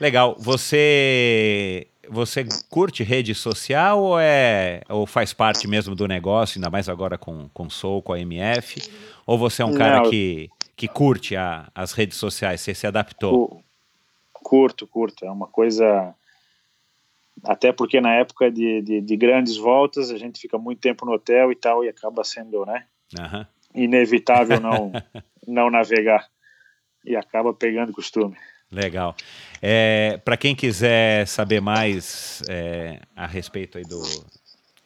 Legal. 0.00 0.36
Você 0.38 1.88
você 2.08 2.46
curte 2.68 3.02
rede 3.02 3.34
social 3.34 4.02
ou 4.02 4.20
é 4.20 4.82
ou 4.88 5.06
faz 5.06 5.32
parte 5.32 5.66
mesmo 5.66 5.94
do 5.94 6.06
negócio, 6.06 6.58
ainda 6.58 6.70
mais 6.70 6.88
agora 6.88 7.18
com 7.18 7.48
com 7.48 7.68
Soul, 7.70 8.02
com 8.02 8.12
a 8.12 8.20
MF? 8.20 8.82
Ou 9.26 9.38
você 9.38 9.62
é 9.62 9.64
um 9.64 9.74
cara 9.74 10.02
não, 10.02 10.10
que 10.10 10.50
que 10.76 10.88
curte 10.88 11.34
a, 11.34 11.68
as 11.74 11.92
redes 11.92 12.18
sociais? 12.18 12.60
Você 12.60 12.74
se 12.74 12.86
adaptou? 12.86 13.63
Curto, 14.44 14.86
curto. 14.86 15.24
É 15.24 15.30
uma 15.30 15.48
coisa. 15.48 16.14
Até 17.42 17.72
porque 17.72 18.00
na 18.00 18.14
época 18.14 18.50
de, 18.50 18.82
de, 18.82 19.00
de, 19.00 19.16
grandes 19.16 19.56
voltas 19.56 20.10
a 20.10 20.18
gente 20.18 20.38
fica 20.38 20.56
muito 20.56 20.80
tempo 20.80 21.04
no 21.04 21.12
hotel 21.12 21.50
e 21.50 21.56
tal, 21.56 21.84
e 21.84 21.88
acaba 21.88 22.22
sendo 22.22 22.64
né, 22.64 22.84
uhum. 23.18 23.44
inevitável 23.74 24.60
não, 24.60 24.92
não 25.48 25.70
navegar. 25.70 26.28
E 27.04 27.16
acaba 27.16 27.52
pegando 27.52 27.92
costume. 27.92 28.36
Legal. 28.70 29.16
É, 29.60 30.20
Para 30.24 30.36
quem 30.36 30.54
quiser 30.54 31.26
saber 31.26 31.60
mais 31.60 32.42
é, 32.48 33.00
a 33.16 33.26
respeito 33.26 33.78
aí 33.78 33.84
do, 33.84 34.02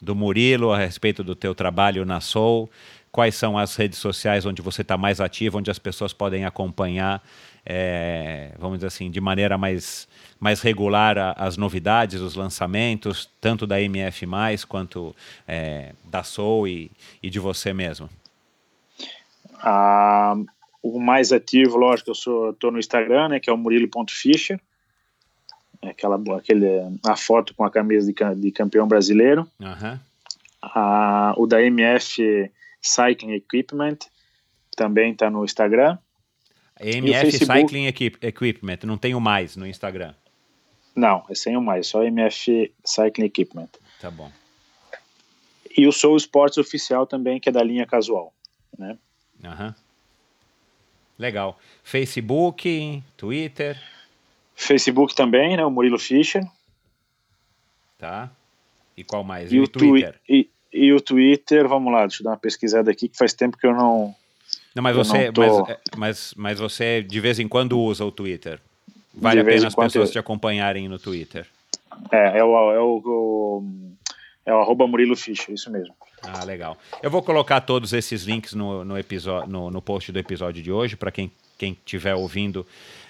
do 0.01 0.15
Murilo, 0.15 0.73
a 0.73 0.79
respeito 0.79 1.25
do 1.25 1.35
teu 1.35 1.55
trabalho 1.55 2.05
na 2.05 2.21
Soul, 2.21 2.71
quais 3.11 3.35
são 3.35 3.59
as 3.59 3.75
redes 3.77 3.99
sociais 3.99 4.47
onde 4.47 4.63
você 4.63 4.83
está 4.83 4.97
mais 4.97 5.21
ativo, 5.21 5.59
onde 5.59 5.71
as 5.71 5.79
pessoas 5.79 6.13
podem 6.13 6.45
acompanhar, 6.45 7.23
é, 7.71 8.53
vamos 8.59 8.79
dizer 8.79 8.87
assim, 8.87 9.11
de 9.11 9.21
maneira 9.21 9.59
mais, 9.59 10.09
mais 10.41 10.63
regular 10.63 11.19
a, 11.19 11.33
as 11.33 11.59
novidades, 11.59 12.19
os 12.19 12.35
lançamentos, 12.35 13.29
tanto 13.43 13.67
da 13.67 13.79
MF+, 13.79 14.27
quanto 14.67 15.15
é, 15.47 15.93
da 16.03 16.23
Soul 16.23 16.67
e, 16.67 16.91
e, 17.23 17.29
de 17.29 17.39
você 17.39 17.75
mesmo? 17.75 18.09
Ah, 19.61 20.35
o 20.83 20.99
mais 20.99 21.31
ativo, 21.31 21.77
lógico, 21.77 22.11
eu 22.11 22.51
estou 22.53 22.73
no 22.73 22.79
Instagram, 22.79 23.29
né, 23.29 23.41
que 23.41 23.51
é 23.51 23.53
o 23.53 23.59
murilo.fischer, 23.59 24.59
é 25.83 25.91
aquela 25.91 26.19
aquele, 26.39 26.67
a 27.07 27.17
foto 27.17 27.55
com 27.55 27.65
a 27.65 27.71
camisa 27.71 28.11
de, 28.11 28.41
de 28.41 28.51
campeão 28.51 28.89
brasileiro. 28.89 29.47
Uhum. 29.61 29.99
Ah, 30.63 31.35
o 31.37 31.47
da 31.47 31.63
MF 31.63 32.51
Cycling 32.81 33.33
Equipment, 33.33 33.99
também 34.75 35.13
está 35.13 35.29
no 35.29 35.45
Instagram. 35.45 35.99
MF 36.81 37.39
Cycling 37.39 37.87
Equipment, 37.87 38.79
não 38.85 38.99
tem 38.99 39.15
o 39.15 39.21
mais 39.21 39.57
no 39.57 39.67
Instagram. 39.67 40.15
Não, 40.95 41.25
é 41.29 41.35
sem 41.35 41.57
o 41.57 41.61
mais, 41.61 41.87
só 41.87 42.03
MF 42.03 42.73
Cycling 42.85 43.27
Equipment. 43.27 43.69
Tá 44.01 44.11
bom. 44.11 44.31
E 45.77 45.87
o 45.87 45.93
Soul 45.93 46.17
Sports 46.17 46.59
Oficial 46.59 47.07
também, 47.07 47.39
que 47.39 47.49
é 47.49 47.53
da 47.53 47.63
linha 47.63 47.87
casual, 47.87 48.33
né? 48.77 48.99
Aham. 49.45 49.75
Legal. 51.19 51.59
Facebook, 51.83 53.03
Twitter. 53.17 53.81
Facebook 54.55 55.15
também, 55.15 55.57
né? 55.57 55.65
O 55.65 55.71
Murilo 55.71 55.99
Fischer. 55.99 56.45
Tá. 57.97 58.31
E 58.97 59.03
qual 59.05 59.25
mais? 59.25 59.53
E, 59.53 59.57
e 59.57 59.61
o 59.61 59.69
Twitter? 59.69 60.21
E, 60.29 60.49
e 60.73 60.93
o 60.93 61.01
Twitter, 61.01 61.67
vamos 61.69 61.93
lá, 61.93 62.01
deixa 62.01 62.23
eu 62.23 62.25
dar 62.25 62.31
uma 62.31 62.37
pesquisada 62.37 62.91
aqui, 62.91 63.09
que 63.09 63.17
faz 63.17 63.33
tempo 63.33 63.57
que 63.57 63.67
eu 63.67 63.75
não. 63.75 64.15
Não, 64.75 64.83
mas 64.83 64.97
você, 64.97 65.27
não 65.27 65.33
tô... 65.33 65.41
mas, 65.41 65.69
é, 65.69 65.81
mas, 65.97 66.35
mas 66.37 66.61
você 66.61 67.03
de 67.03 67.21
vez 67.21 67.39
em 67.39 67.49
quando 67.49 67.79
usa 67.79 68.05
o 68.05 68.13
Twitter. 68.13 68.61
Vale 69.15 69.41
a 69.41 69.45
pena 69.45 69.67
as 69.67 69.75
pessoas 69.75 70.09
eu... 70.09 70.13
te 70.13 70.19
acompanharem 70.19 70.89
no 70.89 70.99
Twitter. 70.99 71.47
É, 72.13 72.39
é 72.39 72.45
o, 72.45 72.73
é 72.73 72.81
o, 72.81 73.03
o 73.05 73.89
é 74.47 74.55
o 74.55 74.59
arroba 74.61 74.87
Murilo 74.87 75.17
Fischer, 75.17 75.55
isso 75.55 75.71
mesmo. 75.71 75.95
Ah, 76.23 76.45
legal. 76.45 76.77
Eu 77.03 77.11
vou 77.11 77.23
colocar 77.23 77.61
todos 77.61 77.93
esses 77.93 78.25
links 78.25 78.55
no, 78.55 78.85
no, 78.85 78.95
no, 79.47 79.71
no 79.71 79.83
post 79.83 80.11
do 80.13 80.19
episódio 80.19 80.63
de 80.63 80.73
hoje, 80.73 80.97
para 80.97 81.11
quem 81.11 81.31
quem 81.59 81.73
estiver 81.73 82.15
ouvindo 82.15 82.65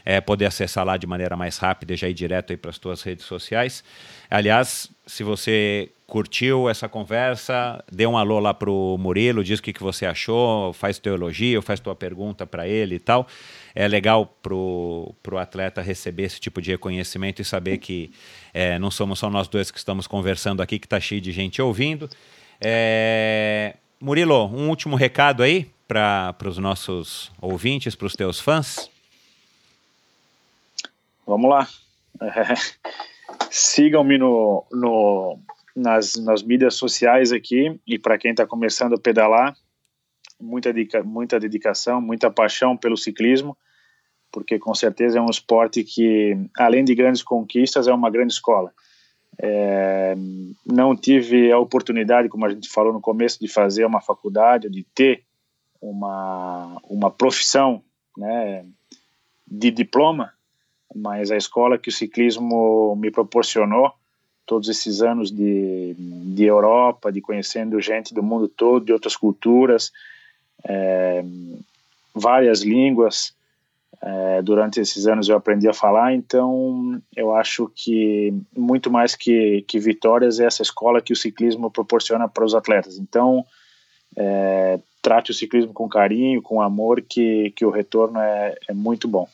é, 0.04 0.20
poder 0.20 0.46
acessar 0.46 0.84
lá 0.84 0.96
de 0.96 1.06
maneira 1.06 1.36
mais 1.36 1.58
rápida 1.58 1.92
e 1.92 1.96
já 1.96 2.08
ir 2.08 2.14
direto 2.14 2.50
aí 2.50 2.56
para 2.56 2.70
as 2.70 2.78
tuas 2.78 3.02
redes 3.02 3.26
sociais. 3.26 3.84
Aliás, 4.30 4.90
se 5.06 5.22
você 5.22 5.90
curtiu 6.06 6.70
essa 6.70 6.88
conversa, 6.88 7.84
dê 7.92 8.06
um 8.06 8.16
alô 8.16 8.38
lá 8.38 8.54
pro 8.54 8.96
Murilo, 8.98 9.44
diz 9.44 9.58
o 9.58 9.62
que, 9.62 9.74
que 9.74 9.82
você 9.82 10.06
achou, 10.06 10.72
faz 10.72 10.98
teu 10.98 11.14
elogio, 11.14 11.60
faz 11.60 11.78
tua 11.78 11.94
pergunta 11.94 12.46
para 12.46 12.66
ele 12.66 12.94
e 12.94 12.98
tal. 12.98 13.26
É 13.74 13.86
legal 13.86 14.34
pro, 14.42 15.14
pro 15.22 15.36
atleta 15.36 15.82
receber 15.82 16.22
esse 16.22 16.40
tipo 16.40 16.62
de 16.62 16.70
reconhecimento 16.70 17.42
e 17.42 17.44
saber 17.44 17.76
que 17.76 18.10
é, 18.54 18.78
não 18.78 18.90
somos 18.90 19.18
só 19.18 19.28
nós 19.28 19.46
dois 19.46 19.70
que 19.70 19.76
estamos 19.76 20.06
conversando 20.06 20.62
aqui, 20.62 20.78
que 20.78 20.86
está 20.86 20.98
cheio 20.98 21.20
de 21.20 21.30
gente 21.30 21.60
ouvindo. 21.60 22.08
É... 22.60 23.76
Murilo, 24.00 24.46
um 24.46 24.68
último 24.68 24.96
recado 24.96 25.42
aí 25.42 25.70
para 25.86 26.36
os 26.44 26.58
nossos 26.58 27.32
ouvintes, 27.40 27.94
para 27.94 28.06
os 28.06 28.14
teus 28.14 28.38
fãs? 28.38 28.90
Vamos 31.26 31.50
lá. 31.50 31.68
É, 32.20 32.54
Sigam-me 33.50 34.18
no, 34.18 34.64
no, 34.70 35.38
nas, 35.74 36.16
nas 36.16 36.42
mídias 36.42 36.74
sociais 36.74 37.32
aqui 37.32 37.78
e 37.86 37.98
para 37.98 38.18
quem 38.18 38.32
está 38.32 38.46
começando 38.46 38.94
a 38.94 38.98
pedalar, 38.98 39.56
muita, 40.40 40.72
muita 41.04 41.40
dedicação, 41.40 42.00
muita 42.00 42.30
paixão 42.30 42.76
pelo 42.76 42.96
ciclismo, 42.96 43.56
porque 44.30 44.58
com 44.58 44.74
certeza 44.74 45.18
é 45.18 45.22
um 45.22 45.30
esporte 45.30 45.82
que, 45.82 46.36
além 46.56 46.84
de 46.84 46.94
grandes 46.94 47.22
conquistas, 47.22 47.88
é 47.88 47.92
uma 47.92 48.10
grande 48.10 48.32
escola. 48.32 48.72
É, 49.41 50.15
não 50.67 50.97
tive 50.97 51.52
a 51.52 51.58
oportunidade, 51.58 52.28
como 52.28 52.44
a 52.44 52.50
gente 52.50 52.68
falou 52.68 52.92
no 52.92 53.00
começo, 53.00 53.39
de 53.39 53.49
fazer 53.49 53.84
uma 53.84 54.00
faculdade, 54.00 54.68
de 54.68 54.83
ter 54.94 55.23
uma, 55.81 56.81
uma 56.84 57.10
profissão 57.10 57.83
né, 58.17 58.65
de 59.47 59.70
diploma, 59.70 60.33
mas 60.94 61.31
a 61.31 61.36
escola 61.36 61.78
que 61.78 61.89
o 61.89 61.92
ciclismo 61.92 62.97
me 62.97 63.10
proporcionou, 63.10 63.92
todos 64.44 64.68
esses 64.68 65.02
anos 65.02 65.31
de, 65.31 65.94
de 66.34 66.44
Europa, 66.44 67.12
de 67.12 67.20
conhecendo 67.20 67.81
gente 67.81 68.15
do 68.15 68.23
mundo 68.23 68.49
todo, 68.49 68.86
de 68.86 68.92
outras 68.92 69.15
culturas, 69.15 69.92
é, 70.65 71.23
várias 72.15 72.62
línguas, 72.62 73.34
é, 74.00 74.42
durante 74.42 74.80
esses 74.80 75.06
anos 75.06 75.28
eu 75.28 75.36
aprendi 75.36 75.68
a 75.68 75.74
falar, 75.74 76.14
então 76.14 77.00
eu 77.16 77.34
acho 77.34 77.70
que 77.74 78.32
muito 78.56 78.90
mais 78.90 79.16
que, 79.16 79.64
que 79.66 79.78
vitórias 79.78 80.38
é 80.38 80.44
essa 80.44 80.62
escola 80.62 81.00
que 81.00 81.12
o 81.12 81.16
ciclismo 81.16 81.70
proporciona 81.70 82.28
para 82.28 82.44
os 82.44 82.54
atletas. 82.54 82.98
Então, 82.98 83.44
é, 84.16 84.78
trate 85.02 85.30
o 85.30 85.34
ciclismo 85.34 85.72
com 85.72 85.88
carinho, 85.88 86.40
com 86.40 86.60
amor, 86.62 87.02
que, 87.02 87.52
que 87.56 87.64
o 87.64 87.70
retorno 87.70 88.20
é, 88.20 88.56
é 88.68 88.72
muito 88.72 89.08
bom. 89.08 89.28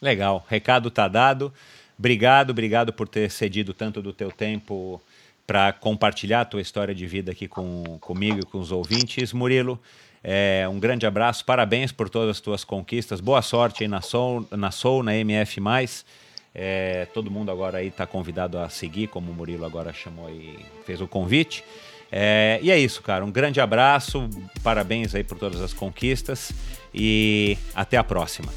Legal, 0.00 0.44
recado 0.48 0.90
tá 0.90 1.08
dado. 1.08 1.52
Obrigado, 1.98 2.50
obrigado 2.50 2.92
por 2.92 3.08
ter 3.08 3.30
cedido 3.30 3.74
tanto 3.74 4.00
do 4.00 4.12
teu 4.12 4.30
tempo 4.30 5.00
para 5.46 5.72
compartilhar 5.72 6.42
a 6.42 6.44
tua 6.44 6.60
história 6.60 6.94
de 6.94 7.06
vida 7.06 7.32
aqui 7.32 7.48
com, 7.48 7.98
comigo 8.00 8.40
e 8.40 8.44
com 8.44 8.58
os 8.58 8.72
ouvintes. 8.72 9.32
Murilo, 9.32 9.78
é, 10.24 10.68
um 10.68 10.78
grande 10.78 11.06
abraço, 11.06 11.44
parabéns 11.44 11.90
por 11.90 12.08
todas 12.08 12.30
as 12.30 12.40
tuas 12.40 12.62
conquistas, 12.62 13.20
boa 13.20 13.42
sorte 13.42 13.82
aí 13.82 13.88
na 13.88 14.00
Soul, 14.00 14.46
na, 14.50 14.70
Soul, 14.70 15.02
na 15.02 15.16
MF+. 15.16 15.60
É, 16.54 17.06
todo 17.14 17.30
mundo 17.30 17.50
agora 17.50 17.78
aí 17.78 17.88
está 17.88 18.06
convidado 18.06 18.58
a 18.58 18.68
seguir, 18.68 19.08
como 19.08 19.32
o 19.32 19.34
Murilo 19.34 19.64
agora 19.64 19.92
chamou 19.92 20.30
e 20.30 20.58
fez 20.84 21.00
o 21.00 21.08
convite. 21.08 21.64
É, 22.10 22.60
e 22.62 22.70
é 22.70 22.78
isso, 22.78 23.02
cara. 23.02 23.24
Um 23.24 23.30
grande 23.30 23.60
abraço, 23.60 24.28
parabéns 24.62 25.14
aí 25.14 25.24
por 25.24 25.38
todas 25.38 25.60
as 25.60 25.72
conquistas 25.72 26.52
e 26.94 27.56
até 27.74 27.96
a 27.96 28.04
próxima. 28.04 28.52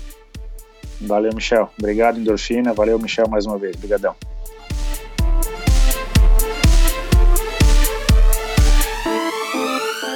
Valeu, 1.01 1.33
Michel. 1.33 1.71
Obrigado, 1.79 2.19
Endorfina. 2.19 2.73
Valeu, 2.73 2.99
Michel, 2.99 3.27
mais 3.29 3.45
uma 3.45 3.57
vez. 3.57 3.75
Obrigadão. 3.75 4.15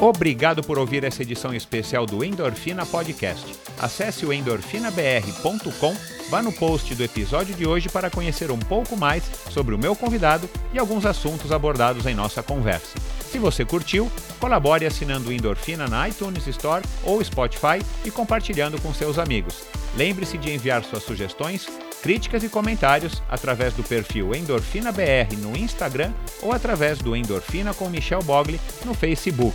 Obrigado 0.00 0.62
por 0.62 0.78
ouvir 0.78 1.04
essa 1.04 1.20
edição 1.20 1.52
especial 1.52 2.06
do 2.06 2.24
Endorfina 2.24 2.86
Podcast. 2.86 3.54
Acesse 3.78 4.24
o 4.24 4.32
endorfinabr.com, 4.32 5.94
vá 6.30 6.42
no 6.42 6.50
post 6.52 6.94
do 6.94 7.04
episódio 7.04 7.54
de 7.54 7.66
hoje 7.66 7.90
para 7.90 8.08
conhecer 8.08 8.50
um 8.50 8.58
pouco 8.58 8.96
mais 8.96 9.22
sobre 9.50 9.74
o 9.74 9.78
meu 9.78 9.94
convidado 9.94 10.48
e 10.72 10.78
alguns 10.78 11.04
assuntos 11.04 11.52
abordados 11.52 12.06
em 12.06 12.14
nossa 12.14 12.42
conversa. 12.42 12.98
Se 13.30 13.38
você 13.38 13.62
curtiu, 13.62 14.10
colabore 14.40 14.86
assinando 14.86 15.28
o 15.28 15.32
Endorfina 15.32 15.86
na 15.86 16.08
iTunes 16.08 16.46
Store 16.46 16.82
ou 17.04 17.22
Spotify 17.22 17.84
e 18.02 18.10
compartilhando 18.10 18.80
com 18.80 18.94
seus 18.94 19.18
amigos. 19.18 19.64
Lembre-se 19.94 20.38
de 20.38 20.50
enviar 20.50 20.82
suas 20.82 21.02
sugestões 21.02 21.68
Críticas 22.02 22.42
e 22.42 22.48
comentários 22.48 23.22
através 23.28 23.74
do 23.74 23.82
perfil 23.82 24.34
Endorfina 24.34 24.90
BR 24.90 25.36
no 25.36 25.54
Instagram 25.54 26.12
ou 26.40 26.50
através 26.50 26.98
do 26.98 27.14
Endorfina 27.14 27.74
com 27.74 27.90
Michel 27.90 28.22
Bogli 28.22 28.58
no 28.86 28.94
Facebook. 28.94 29.54